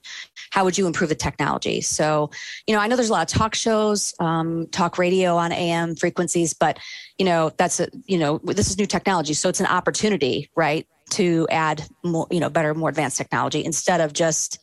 How 0.49 0.63
would 0.63 0.77
you 0.77 0.87
improve 0.87 1.09
the 1.09 1.15
technology? 1.15 1.81
So 1.81 2.31
you 2.67 2.73
know 2.73 2.81
i 2.81 2.87
know 2.87 2.95
there's 2.95 3.09
a 3.09 3.13
lot 3.13 3.31
of 3.31 3.37
talk 3.37 3.53
shows 3.53 4.13
um, 4.19 4.67
talk 4.71 4.97
radio 4.97 5.35
on 5.35 5.51
am 5.51 5.95
frequencies 5.95 6.53
but 6.53 6.79
you 7.17 7.25
know 7.25 7.51
that's 7.57 7.79
a 7.79 7.87
you 8.05 8.17
know 8.17 8.39
this 8.43 8.69
is 8.69 8.77
new 8.77 8.87
technology 8.87 9.33
so 9.33 9.47
it's 9.47 9.59
an 9.59 9.67
opportunity 9.67 10.49
right 10.55 10.87
to 11.11 11.47
add 11.51 11.83
more 12.03 12.27
you 12.31 12.39
know 12.39 12.49
better 12.49 12.73
more 12.73 12.89
advanced 12.89 13.17
technology 13.17 13.63
instead 13.63 14.01
of 14.01 14.13
just 14.13 14.59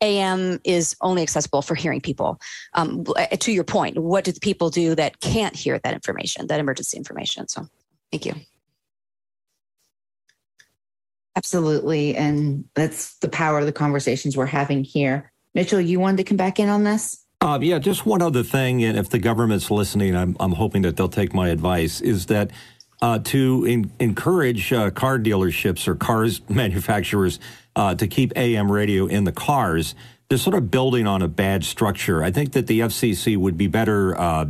AM 0.00 0.60
is 0.64 0.96
only 1.00 1.22
accessible 1.22 1.62
for 1.62 1.74
hearing 1.74 2.00
people. 2.00 2.38
Um, 2.74 3.04
uh, 3.16 3.26
to 3.26 3.52
your 3.52 3.64
point, 3.64 3.98
what 3.98 4.24
do 4.24 4.32
the 4.32 4.40
people 4.40 4.70
do 4.70 4.94
that 4.94 5.20
can't 5.20 5.56
hear 5.56 5.78
that 5.78 5.94
information, 5.94 6.46
that 6.48 6.60
emergency 6.60 6.96
information? 6.96 7.48
So, 7.48 7.66
thank 8.10 8.26
you. 8.26 8.34
Absolutely. 11.36 12.16
And 12.16 12.64
that's 12.74 13.18
the 13.18 13.28
power 13.28 13.58
of 13.58 13.66
the 13.66 13.72
conversations 13.72 14.36
we're 14.36 14.46
having 14.46 14.82
here. 14.82 15.30
Mitchell, 15.54 15.80
you 15.80 16.00
wanted 16.00 16.18
to 16.18 16.24
come 16.24 16.36
back 16.36 16.58
in 16.58 16.68
on 16.68 16.84
this? 16.84 17.24
Uh, 17.42 17.58
yeah, 17.60 17.78
just 17.78 18.06
one 18.06 18.22
other 18.22 18.42
thing. 18.42 18.82
And 18.82 18.98
if 18.98 19.10
the 19.10 19.18
government's 19.18 19.70
listening, 19.70 20.16
I'm, 20.16 20.36
I'm 20.40 20.52
hoping 20.52 20.82
that 20.82 20.96
they'll 20.96 21.08
take 21.08 21.34
my 21.34 21.48
advice 21.48 22.00
is 22.00 22.26
that 22.26 22.50
uh, 23.02 23.18
to 23.18 23.64
in, 23.66 23.90
encourage 24.00 24.72
uh, 24.72 24.90
car 24.90 25.18
dealerships 25.18 25.86
or 25.86 25.94
cars 25.94 26.40
manufacturers 26.48 27.38
uh, 27.76 27.94
to 27.94 28.08
keep 28.08 28.32
AM 28.36 28.72
radio 28.72 29.06
in 29.06 29.24
the 29.24 29.32
cars, 29.32 29.94
they're 30.28 30.38
sort 30.38 30.56
of 30.56 30.70
building 30.70 31.06
on 31.06 31.22
a 31.22 31.28
bad 31.28 31.62
structure. 31.62 32.24
I 32.24 32.32
think 32.32 32.52
that 32.52 32.66
the 32.66 32.80
FCC 32.80 33.36
would 33.36 33.56
be 33.56 33.68
better 33.68 34.18
uh, 34.18 34.46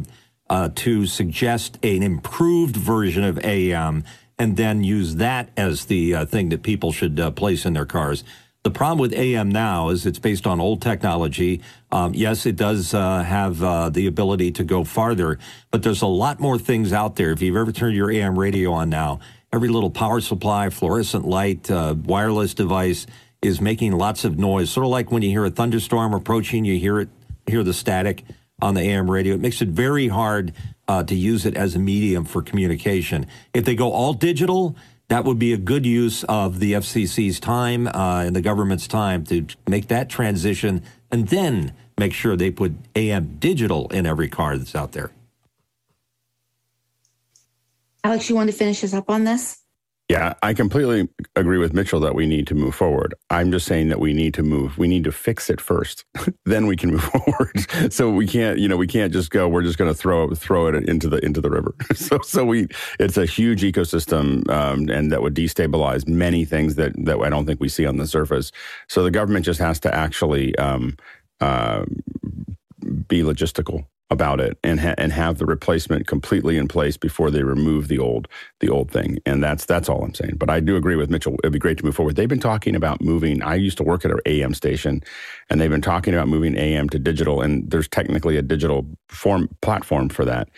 uh, 0.49 0.71
to 0.77 1.07
suggest 1.07 1.79
an 1.83 2.03
improved 2.03 2.77
version 2.77 3.25
of 3.25 3.39
AM 3.45 4.05
and 4.39 4.57
then 4.57 4.85
use 4.85 5.17
that 5.17 5.51
as 5.57 5.87
the 5.87 6.15
uh, 6.15 6.25
thing 6.25 6.51
that 6.51 6.63
people 6.63 6.93
should 6.93 7.21
place 7.37 7.67
in 7.67 7.73
their 7.73 7.87
cars. 7.87 8.23
The 8.67 8.71
problem 8.73 8.99
with 8.99 9.13
AM 9.13 9.49
now 9.49 9.91
is 9.91 10.07
it's 10.07 10.19
based 10.19 10.45
on 10.45 10.61
old 10.61 10.83
technology. 10.83 11.63
Um, 11.93 12.15
yes, 12.15 12.47
it 12.47 12.57
does 12.57 12.95
uh, 12.95 13.23
have 13.23 13.63
uh, 13.63 13.91
the 13.91 14.09
ability 14.09 14.51
to 14.53 14.65
go 14.65 14.83
farther, 14.83 15.39
but 15.71 15.85
there's 15.85 16.03
a 16.03 16.09
lot 16.09 16.41
more 16.41 16.59
things 16.59 16.93
out 16.93 17.15
there. 17.15 17.31
If 17.31 17.43
you've 17.43 17.55
ever 17.55 17.71
turned 17.71 17.95
your 17.95 18.11
AM 18.11 18.37
radio 18.37 18.73
on 18.73 18.91
now, 18.91 19.21
every 19.57 19.69
little 19.71 19.91
power 19.91 20.21
supply, 20.21 20.69
fluorescent 20.69 21.27
light, 21.27 21.71
uh, 21.71 21.95
wireless 22.05 22.53
device 22.53 23.07
is 23.41 23.59
making 23.59 23.93
lots 23.93 24.23
of 24.23 24.39
noise. 24.39 24.69
Sort 24.69 24.85
of 24.85 24.91
like 24.91 25.11
when 25.11 25.23
you 25.23 25.31
hear 25.31 25.47
a 25.47 25.51
thunderstorm 25.51 26.13
approaching, 26.13 26.67
you 26.67 26.79
hear 26.79 27.01
it, 27.01 27.09
hear 27.47 27.63
the 27.63 27.73
static 27.73 28.23
on 28.61 28.75
the 28.75 28.83
AM 28.83 29.11
radio. 29.11 29.35
It 29.35 29.41
makes 29.41 29.63
it 29.63 29.69
very 29.69 30.09
hard 30.09 30.53
uh, 30.87 31.05
to 31.05 31.15
use 31.15 31.47
it 31.47 31.57
as 31.57 31.75
a 31.75 31.79
medium 31.79 32.27
for 32.27 32.43
communication. 32.43 33.27
If 33.55 33.65
they 33.65 33.75
go 33.75 33.93
all 33.93 34.13
digital, 34.13 34.77
that 35.09 35.25
would 35.25 35.39
be 35.39 35.55
a 35.55 35.57
good 35.57 35.87
use 35.87 36.23
of 36.25 36.61
the 36.61 36.75
FCC's 36.75 37.41
time 37.41 37.87
uh, 37.87 38.25
and 38.27 38.37
the 38.37 38.43
government's 38.43 38.87
time 38.87 39.25
to 39.25 39.47
make 39.67 39.89
that 39.89 40.11
transition 40.11 40.83
and 41.11 41.29
then 41.29 41.73
make 41.99 42.13
sure 42.13 42.37
they 42.37 42.51
put 42.51 42.75
AM 42.95 43.39
digital 43.39 43.89
in 43.89 44.05
every 44.05 44.29
car 44.29 44.59
that's 44.59 44.75
out 44.75 44.93
there. 44.93 45.13
Alex, 48.07 48.31
you 48.31 48.37
want 48.37 48.49
to 48.49 48.57
finish 48.57 48.85
us 48.85 48.95
up 48.95 49.11
on 49.11 49.25
this? 49.25 49.59
Yeah, 50.09 50.35
I 50.41 50.55
completely 50.55 51.09
agree 51.35 51.59
with 51.59 51.75
Mitchell 51.75 51.99
that 51.99 52.15
we 52.15 52.25
need 52.25 52.47
to 52.47 52.55
move 52.55 52.73
forward. 52.73 53.17
I'm 53.31 53.51
just 53.51 53.67
saying 53.67 53.89
that 53.89 53.99
we 53.99 54.13
need 54.13 54.33
to 54.35 54.45
move. 54.45 54.79
We 54.79 54.87
need 54.87 55.03
to 55.03 55.11
fix 55.11 55.51
it 55.51 55.61
first, 55.61 56.05
then 56.45 56.69
we 56.69 56.77
can 56.77 56.93
move 56.93 57.03
forward. 57.27 57.93
so 57.93 58.09
we 58.09 58.29
can't, 58.29 58.61
you 58.61 58.69
know, 58.69 58.77
we 58.77 58.87
can't 58.87 59.13
just 59.13 59.31
go. 59.31 59.49
We're 59.49 59.65
just 59.65 59.77
going 59.77 59.93
to 59.93 59.99
throw 59.99 60.33
throw 60.37 60.69
it 60.69 60.89
into 60.89 61.09
the 61.09 61.17
into 61.25 61.41
the 61.41 61.51
river. 61.51 61.75
so 61.97 62.21
so 62.23 62.45
we, 62.45 62.69
it's 63.01 63.17
a 63.17 63.27
huge 63.27 63.63
ecosystem, 63.63 64.49
um, 64.51 64.89
and 64.89 65.11
that 65.11 65.21
would 65.21 65.35
destabilize 65.35 66.07
many 66.07 66.45
things 66.45 66.77
that 66.77 66.93
that 67.07 67.19
I 67.21 67.29
don't 67.29 67.45
think 67.45 67.61
we 67.61 67.69
see 67.69 67.87
on 67.87 67.97
the 67.97 68.07
surface. 68.07 68.53
So 68.89 69.03
the 69.03 69.11
government 69.11 69.45
just 69.45 69.59
has 69.59 69.81
to 69.81 69.93
actually 69.93 70.55
um, 70.59 70.97
uh, 71.41 71.85
be 73.09 73.23
logistical 73.23 73.85
about 74.11 74.41
it 74.41 74.57
and 74.63 74.79
ha- 74.81 74.95
and 74.99 75.13
have 75.13 75.39
the 75.39 75.47
replacement 75.47 76.07
completely 76.07 76.57
in 76.57 76.69
place 76.69 76.97
before 76.97 77.31
they 77.31 77.43
remove 77.43 77.89
the 77.89 77.99
old 77.99 78.29
the 78.61 78.69
old 78.69 78.91
thing. 78.91 79.19
And 79.27 79.43
that's 79.43 79.65
that's 79.65 79.89
all 79.89 80.03
I'm 80.03 80.15
saying. 80.15 80.37
But 80.37 80.49
I 80.49 80.61
do 80.61 80.77
agree 80.77 80.97
with 80.97 81.11
Mitchell. 81.11 81.35
It'd 81.43 81.53
be 81.53 81.59
great 81.59 81.79
to 81.79 81.85
move 81.85 81.97
forward. 81.97 82.17
They've 82.17 82.29
been 82.29 82.39
talking 82.39 82.77
about 82.77 83.01
moving. 83.01 83.43
I 83.43 83.57
used 83.57 83.79
to 83.79 83.85
work 83.85 84.05
at 84.05 84.13
an 84.13 84.21
AM 84.27 84.55
station 84.55 85.03
and 85.51 85.61
they've 85.61 85.71
been 85.71 85.83
talking 85.83 86.15
about 86.15 86.29
moving 86.29 86.57
AM 86.57 86.89
to 86.91 86.99
digital 86.99 87.41
and 87.41 87.69
there's 87.71 87.89
technically 87.89 88.37
a 88.37 88.43
digital 88.43 88.87
form 89.09 89.49
platform 89.61 90.09
for 90.09 90.25
that. 90.25 90.49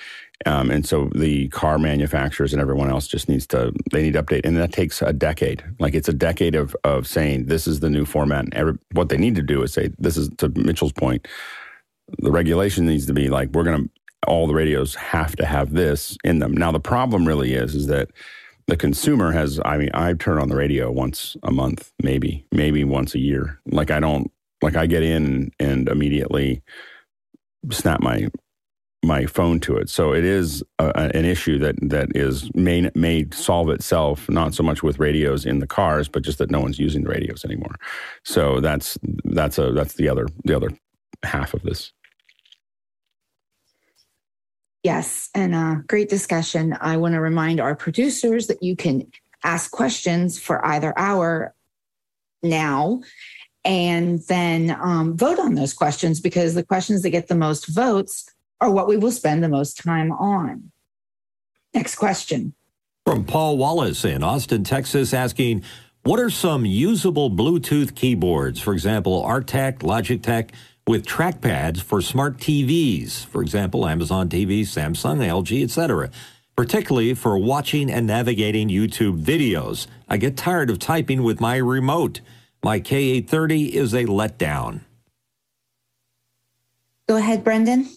Um, 0.46 0.70
and 0.70 0.86
so 0.86 1.10
the 1.14 1.48
car 1.48 1.78
manufacturers 1.78 2.52
and 2.52 2.62
everyone 2.62 2.90
else 2.90 3.08
just 3.08 3.28
needs 3.28 3.46
to 3.48 3.72
they 3.92 4.02
need 4.02 4.12
to 4.12 4.22
update. 4.22 4.44
And 4.44 4.56
that 4.58 4.72
takes 4.72 5.00
a 5.00 5.12
decade. 5.12 5.64
Like 5.78 5.94
it's 5.94 6.08
a 6.08 6.12
decade 6.12 6.54
of 6.54 6.76
of 6.84 7.06
saying 7.06 7.46
this 7.46 7.66
is 7.66 7.80
the 7.80 7.90
new 7.90 8.04
format 8.04 8.44
and 8.44 8.54
every, 8.54 8.78
what 8.92 9.08
they 9.08 9.16
need 9.16 9.34
to 9.36 9.42
do 9.42 9.62
is 9.62 9.72
say 9.72 9.90
this 9.98 10.18
is 10.18 10.28
to 10.36 10.50
Mitchell's 10.50 10.92
point 10.92 11.26
the 12.18 12.30
regulation 12.30 12.86
needs 12.86 13.06
to 13.06 13.12
be 13.12 13.28
like 13.28 13.50
we're 13.50 13.64
going 13.64 13.84
to 13.84 13.90
all 14.26 14.46
the 14.46 14.54
radios 14.54 14.94
have 14.96 15.36
to 15.36 15.46
have 15.46 15.72
this 15.72 16.16
in 16.24 16.38
them. 16.38 16.52
Now 16.52 16.72
the 16.72 16.80
problem 16.80 17.26
really 17.26 17.54
is 17.54 17.74
is 17.74 17.86
that 17.86 18.10
the 18.66 18.76
consumer 18.76 19.32
has 19.32 19.60
I 19.64 19.78
mean 19.78 19.90
I 19.94 20.12
turn 20.14 20.38
on 20.38 20.48
the 20.48 20.56
radio 20.56 20.90
once 20.90 21.36
a 21.42 21.50
month 21.50 21.92
maybe 22.02 22.46
maybe 22.52 22.84
once 22.84 23.14
a 23.14 23.18
year. 23.18 23.60
Like 23.66 23.90
I 23.90 24.00
don't 24.00 24.30
like 24.62 24.76
I 24.76 24.86
get 24.86 25.02
in 25.02 25.52
and 25.58 25.88
immediately 25.88 26.62
snap 27.70 28.00
my 28.00 28.28
my 29.04 29.26
phone 29.26 29.60
to 29.60 29.76
it. 29.76 29.88
So 29.88 30.12
it 30.12 30.24
is 30.24 30.62
a, 30.78 30.92
an 31.14 31.24
issue 31.24 31.58
that 31.60 31.76
that 31.82 32.08
is 32.16 32.50
may 32.54 32.90
may 32.94 33.26
solve 33.32 33.70
itself 33.70 34.28
not 34.28 34.54
so 34.54 34.62
much 34.62 34.82
with 34.82 34.98
radios 34.98 35.46
in 35.46 35.60
the 35.60 35.66
cars, 35.66 36.08
but 36.08 36.22
just 36.22 36.38
that 36.38 36.50
no 36.50 36.60
one's 36.60 36.78
using 36.78 37.04
the 37.04 37.10
radios 37.10 37.44
anymore. 37.44 37.76
So 38.24 38.60
that's 38.60 38.98
that's 39.24 39.58
a 39.58 39.72
that's 39.72 39.94
the 39.94 40.08
other 40.08 40.26
the 40.44 40.54
other 40.54 40.70
half 41.22 41.54
of 41.54 41.62
this. 41.62 41.92
Yes, 44.82 45.28
and 45.34 45.54
uh, 45.54 45.76
great 45.86 46.08
discussion. 46.08 46.76
I 46.80 46.96
want 46.96 47.14
to 47.14 47.20
remind 47.20 47.60
our 47.60 47.74
producers 47.74 48.46
that 48.46 48.62
you 48.62 48.76
can 48.76 49.10
ask 49.44 49.70
questions 49.70 50.38
for 50.38 50.64
either 50.64 50.96
hour 50.96 51.54
now 52.42 53.00
and 53.64 54.20
then 54.28 54.76
um, 54.80 55.16
vote 55.16 55.38
on 55.38 55.54
those 55.54 55.74
questions 55.74 56.20
because 56.20 56.54
the 56.54 56.62
questions 56.62 57.02
that 57.02 57.10
get 57.10 57.28
the 57.28 57.34
most 57.34 57.66
votes 57.66 58.26
are 58.60 58.70
what 58.70 58.88
we 58.88 58.96
will 58.96 59.12
spend 59.12 59.42
the 59.42 59.48
most 59.48 59.76
time 59.78 60.12
on. 60.12 60.70
Next 61.74 61.96
question. 61.96 62.54
From 63.04 63.24
Paul 63.24 63.58
Wallace 63.58 64.04
in 64.04 64.22
Austin, 64.22 64.64
Texas, 64.64 65.12
asking, 65.12 65.64
what 66.02 66.20
are 66.20 66.30
some 66.30 66.64
usable 66.64 67.30
Bluetooth 67.30 67.94
keyboards? 67.94 68.60
For 68.60 68.72
example, 68.72 69.22
Artec, 69.22 69.78
Logitech, 69.78 70.50
with 70.88 71.04
trackpads 71.04 71.82
for 71.82 72.00
smart 72.00 72.38
TVs, 72.38 73.26
for 73.26 73.42
example, 73.42 73.86
Amazon 73.86 74.28
TV, 74.30 74.62
Samsung, 74.62 75.18
LG, 75.18 75.62
etc., 75.62 76.10
particularly 76.56 77.12
for 77.12 77.36
watching 77.36 77.90
and 77.90 78.06
navigating 78.06 78.70
YouTube 78.70 79.22
videos. 79.22 79.86
I 80.08 80.16
get 80.16 80.36
tired 80.36 80.70
of 80.70 80.78
typing 80.78 81.22
with 81.22 81.40
my 81.40 81.56
remote. 81.56 82.22
My 82.64 82.80
K830 82.80 83.68
is 83.68 83.92
a 83.92 84.06
letdown. 84.06 84.80
Go 87.06 87.16
ahead, 87.16 87.44
Brendan. 87.44 87.88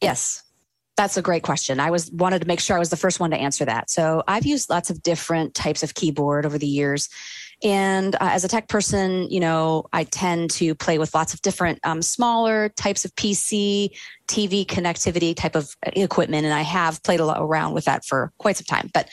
Yes. 0.00 0.42
That's 0.96 1.18
a 1.18 1.22
great 1.22 1.42
question. 1.42 1.78
I 1.78 1.90
was 1.90 2.10
wanted 2.10 2.40
to 2.40 2.48
make 2.48 2.58
sure 2.58 2.74
I 2.74 2.78
was 2.78 2.88
the 2.88 2.96
first 2.96 3.20
one 3.20 3.30
to 3.30 3.36
answer 3.36 3.66
that. 3.66 3.90
So 3.90 4.24
I've 4.26 4.46
used 4.46 4.70
lots 4.70 4.88
of 4.88 5.02
different 5.02 5.54
types 5.54 5.82
of 5.82 5.92
keyboard 5.92 6.46
over 6.46 6.56
the 6.56 6.66
years. 6.66 7.10
And 7.62 8.14
uh, 8.16 8.18
as 8.20 8.44
a 8.44 8.48
tech 8.48 8.68
person, 8.68 9.30
you 9.30 9.40
know, 9.40 9.86
I 9.92 10.04
tend 10.04 10.50
to 10.52 10.74
play 10.74 10.98
with 10.98 11.14
lots 11.14 11.32
of 11.32 11.40
different 11.42 11.78
um, 11.84 12.02
smaller 12.02 12.68
types 12.70 13.04
of 13.04 13.14
PC, 13.16 13.90
TV 14.28 14.66
connectivity 14.66 15.34
type 15.34 15.56
of 15.56 15.74
equipment, 15.82 16.44
and 16.44 16.52
I 16.52 16.62
have 16.62 17.02
played 17.02 17.20
a 17.20 17.24
lot 17.24 17.40
around 17.40 17.72
with 17.72 17.86
that 17.86 18.04
for 18.04 18.32
quite 18.38 18.56
some 18.56 18.66
time. 18.66 18.90
But, 18.92 19.08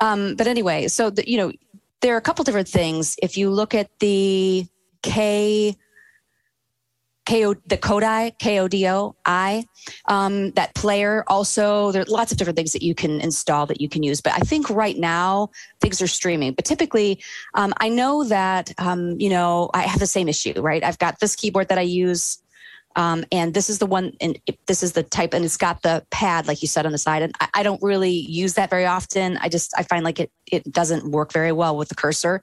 um, 0.00 0.34
but 0.34 0.46
anyway, 0.46 0.88
so 0.88 1.10
the, 1.10 1.28
you 1.30 1.36
know, 1.36 1.52
there 2.00 2.14
are 2.14 2.18
a 2.18 2.22
couple 2.22 2.44
different 2.44 2.68
things. 2.68 3.14
If 3.22 3.36
you 3.36 3.50
look 3.50 3.74
at 3.74 3.90
the 4.00 4.66
K 5.02 5.76
KO, 7.30 7.54
the 7.66 7.78
Kodai, 7.78 8.36
KODO, 8.38 9.14
I, 9.24 9.64
um, 10.06 10.50
that 10.52 10.74
player. 10.74 11.22
Also, 11.28 11.92
there 11.92 12.02
are 12.02 12.06
lots 12.06 12.32
of 12.32 12.38
different 12.38 12.56
things 12.56 12.72
that 12.72 12.82
you 12.82 12.92
can 12.92 13.20
install 13.20 13.66
that 13.66 13.80
you 13.80 13.88
can 13.88 14.02
use. 14.02 14.20
But 14.20 14.32
I 14.32 14.40
think 14.40 14.68
right 14.68 14.98
now 14.98 15.50
things 15.80 16.02
are 16.02 16.08
streaming. 16.08 16.54
But 16.54 16.64
typically, 16.64 17.22
um, 17.54 17.72
I 17.78 17.88
know 17.88 18.24
that, 18.24 18.72
um, 18.78 19.20
you 19.20 19.30
know, 19.30 19.70
I 19.72 19.82
have 19.82 20.00
the 20.00 20.08
same 20.08 20.28
issue, 20.28 20.60
right? 20.60 20.82
I've 20.82 20.98
got 20.98 21.20
this 21.20 21.36
keyboard 21.36 21.68
that 21.68 21.78
I 21.78 21.82
use. 21.82 22.42
Um, 22.96 23.24
and 23.30 23.54
this 23.54 23.70
is 23.70 23.78
the 23.78 23.86
one, 23.86 24.14
and 24.20 24.36
this 24.66 24.82
is 24.82 24.94
the 24.94 25.04
type, 25.04 25.32
and 25.32 25.44
it's 25.44 25.56
got 25.56 25.82
the 25.82 26.04
pad, 26.10 26.48
like 26.48 26.60
you 26.60 26.66
said 26.66 26.84
on 26.84 26.90
the 26.90 26.98
side. 26.98 27.22
And 27.22 27.32
I, 27.40 27.48
I 27.54 27.62
don't 27.62 27.80
really 27.80 28.10
use 28.10 28.54
that 28.54 28.68
very 28.70 28.86
often. 28.86 29.36
I 29.36 29.48
just, 29.48 29.72
I 29.78 29.84
find 29.84 30.04
like 30.04 30.18
it, 30.18 30.32
it 30.50 30.72
doesn't 30.72 31.08
work 31.08 31.32
very 31.32 31.52
well 31.52 31.76
with 31.76 31.90
the 31.90 31.94
cursor. 31.94 32.42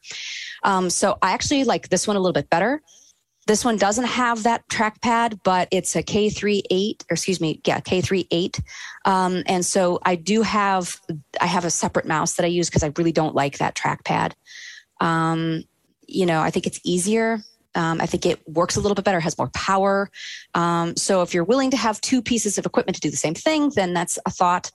Um, 0.64 0.90
so 0.90 1.18
I 1.22 1.32
actually 1.32 1.66
like 1.66 1.90
this 1.90 2.08
one 2.08 2.16
a 2.16 2.22
little 2.22 2.32
bit 2.32 2.50
better. 2.50 2.82
This 3.48 3.64
one 3.64 3.78
doesn't 3.78 4.06
have 4.06 4.44
that 4.44 4.68
trackpad, 4.68 5.40
but 5.44 5.70
it's 5.72 5.96
a 5.96 6.04
K38, 6.04 7.04
or 7.10 7.14
excuse 7.14 7.40
me, 7.40 7.62
yeah, 7.66 7.80
K38. 7.80 8.62
Um, 9.06 9.44
and 9.46 9.66
so 9.66 10.00
I 10.04 10.16
do 10.16 10.42
have, 10.42 11.00
I 11.40 11.46
have 11.46 11.64
a 11.64 11.70
separate 11.70 12.06
mouse 12.06 12.34
that 12.34 12.44
I 12.44 12.50
use 12.50 12.70
because 12.70 12.84
I 12.84 12.92
really 12.98 13.14
don't 13.14 13.36
like 13.36 13.60
that 13.60 13.74
trackpad. 13.74 14.34
Um, 15.00 15.64
you 16.08 16.26
know, 16.26 16.42
I 16.42 16.52
think 16.52 16.68
it's 16.68 16.82
easier 16.84 17.40
um, 17.78 18.02
I 18.02 18.08
think 18.08 18.26
it 18.26 18.40
works 18.48 18.76
a 18.76 18.82
little 18.82 18.96
bit 18.96 19.06
better, 19.06 19.20
has 19.20 19.38
more 19.38 19.50
power. 19.50 20.10
Um, 20.56 20.96
so 20.96 21.22
if 21.22 21.34
you're 21.34 21.44
willing 21.44 21.70
to 21.72 21.78
have 21.78 22.02
two 22.02 22.24
pieces 22.24 22.58
of 22.58 22.66
equipment 22.66 22.96
to 22.96 23.02
do 23.02 23.12
the 23.12 23.18
same 23.18 23.36
thing, 23.36 23.70
then 23.76 23.94
that's 23.94 24.18
a 24.26 24.32
thought. 24.32 24.72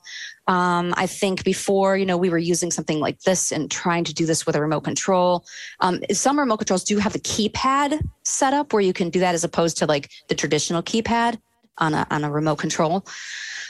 Um, 0.46 0.94
I 0.96 1.08
think 1.08 1.42
before, 1.42 1.96
you 1.96 2.06
know, 2.06 2.16
we 2.16 2.30
were 2.30 2.38
using 2.38 2.70
something 2.70 3.00
like 3.00 3.20
this 3.22 3.50
and 3.50 3.68
trying 3.68 4.04
to 4.04 4.14
do 4.14 4.24
this 4.24 4.46
with 4.46 4.54
a 4.54 4.60
remote 4.60 4.82
control. 4.82 5.44
Um, 5.80 6.00
some 6.12 6.38
remote 6.38 6.58
controls 6.58 6.84
do 6.84 6.98
have 6.98 7.12
the 7.12 7.18
keypad 7.18 8.00
set 8.24 8.54
up 8.54 8.72
where 8.72 8.82
you 8.82 8.92
can 8.92 9.10
do 9.10 9.18
that 9.18 9.34
as 9.34 9.42
opposed 9.42 9.78
to 9.78 9.86
like 9.86 10.08
the 10.28 10.36
traditional 10.36 10.82
keypad 10.82 11.38
on 11.78 11.94
a, 11.94 12.06
on 12.08 12.22
a 12.22 12.30
remote 12.30 12.56
control. 12.56 13.04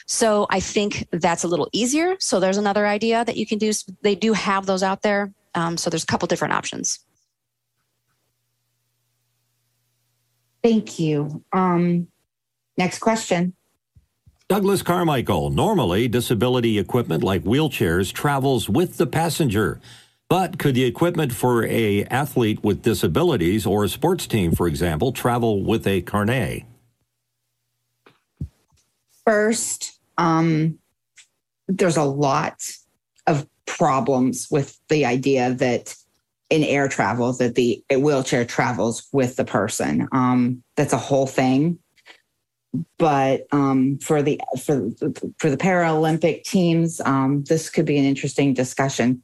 So 0.07 0.47
I 0.51 0.61
think 0.61 1.07
that's 1.11 1.45
a 1.45 1.49
little 1.49 1.71
easier. 1.73 2.17
So 2.19 2.39
there's 2.39 2.59
another 2.59 2.87
idea 2.87 3.25
that 3.25 3.39
you 3.39 3.47
can 3.47 3.57
do. 3.57 3.73
They 4.03 4.15
do 4.15 4.35
have 4.35 4.67
those 4.67 4.83
out 4.83 5.01
there. 5.01 5.33
Um, 5.55 5.79
so 5.79 5.89
there's 5.89 6.03
a 6.03 6.07
couple 6.07 6.27
different 6.29 6.53
options. 6.53 6.99
Thank 10.63 10.99
you. 10.99 11.45
Um, 11.53 12.09
next 12.77 13.01
question. 13.01 13.55
Douglas 14.49 14.83
Carmichael. 14.83 15.51
Normally, 15.51 16.09
disability 16.09 16.79
equipment 16.79 17.25
like 17.25 17.43
wheelchairs 17.43 18.13
travels 18.13 18.69
with 18.69 18.99
the 18.99 19.07
passenger. 19.07 19.81
But 20.29 20.59
could 20.59 20.75
the 20.75 20.85
equipment 20.85 21.33
for 21.33 21.65
a 21.67 22.05
athlete 22.05 22.63
with 22.63 22.83
disabilities 22.83 23.67
or 23.67 23.85
a 23.85 23.89
sports 23.89 24.27
team, 24.27 24.53
for 24.53 24.67
example, 24.67 25.13
travel 25.13 25.63
with 25.63 25.87
a 25.87 26.01
carnet? 26.03 26.65
First, 29.27 29.99
um, 30.17 30.79
there's 31.69 31.97
a 31.97 32.05
lot 32.05 32.63
of 33.27 33.47
problems 33.67 34.49
with 34.51 34.79
the 34.89 35.05
idea 35.05 35.55
that 35.55 35.95
in 36.53 36.65
air 36.65 36.87
travel 36.87 37.33
that 37.33 37.55
the 37.55 37.83
wheelchair 37.91 38.45
travels 38.45 39.09
with 39.11 39.37
the 39.37 39.45
person. 39.45 40.07
Um, 40.13 40.63
that's 40.77 40.93
a 40.93 40.99
whole 40.99 41.27
thing. 41.27 41.79
But 42.99 43.47
um, 43.53 43.99
for 43.99 44.23
the 44.23 44.39
for 44.63 44.91
for 45.39 45.49
the 45.49 45.57
Paralympic 45.57 46.45
teams, 46.45 47.01
um, 47.01 47.43
this 47.45 47.71
could 47.71 47.87
be 47.87 47.97
an 47.97 48.05
interesting 48.05 48.53
discussion. 48.53 49.23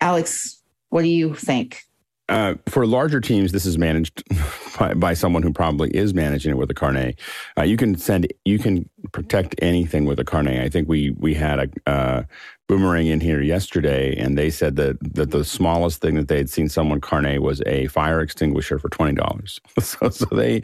Alex, 0.00 0.62
what 0.90 1.02
do 1.02 1.08
you 1.08 1.34
think? 1.34 1.82
Uh, 2.28 2.54
for 2.68 2.86
larger 2.86 3.20
teams, 3.20 3.50
this 3.50 3.66
is 3.66 3.76
managed 3.76 4.22
by, 4.78 4.94
by, 4.94 5.14
someone 5.14 5.42
who 5.42 5.52
probably 5.52 5.90
is 5.90 6.14
managing 6.14 6.52
it 6.52 6.56
with 6.56 6.70
a 6.70 6.74
carnet. 6.74 7.18
Uh, 7.58 7.62
you 7.62 7.76
can 7.76 7.98
send, 7.98 8.32
you 8.44 8.56
can 8.56 8.88
protect 9.12 9.56
anything 9.58 10.04
with 10.04 10.20
a 10.20 10.24
carnet. 10.24 10.64
I 10.64 10.68
think 10.68 10.88
we 10.88 11.10
we 11.18 11.34
had 11.34 11.58
a 11.58 11.90
uh, 11.90 12.22
boomerang 12.70 13.08
in 13.08 13.20
here 13.20 13.40
yesterday, 13.40 14.14
and 14.16 14.38
they 14.38 14.48
said 14.48 14.76
that 14.76 14.96
that 15.14 15.32
the 15.32 15.44
smallest 15.44 16.00
thing 16.00 16.14
that 16.14 16.28
they 16.28 16.36
had 16.36 16.48
seen 16.48 16.68
someone 16.68 17.00
carnet 17.00 17.42
was 17.42 17.60
a 17.66 17.88
fire 17.88 18.20
extinguisher 18.20 18.78
for 18.78 18.88
twenty 18.88 19.14
dollars. 19.14 19.60
so, 19.80 20.08
so 20.08 20.26
they, 20.26 20.62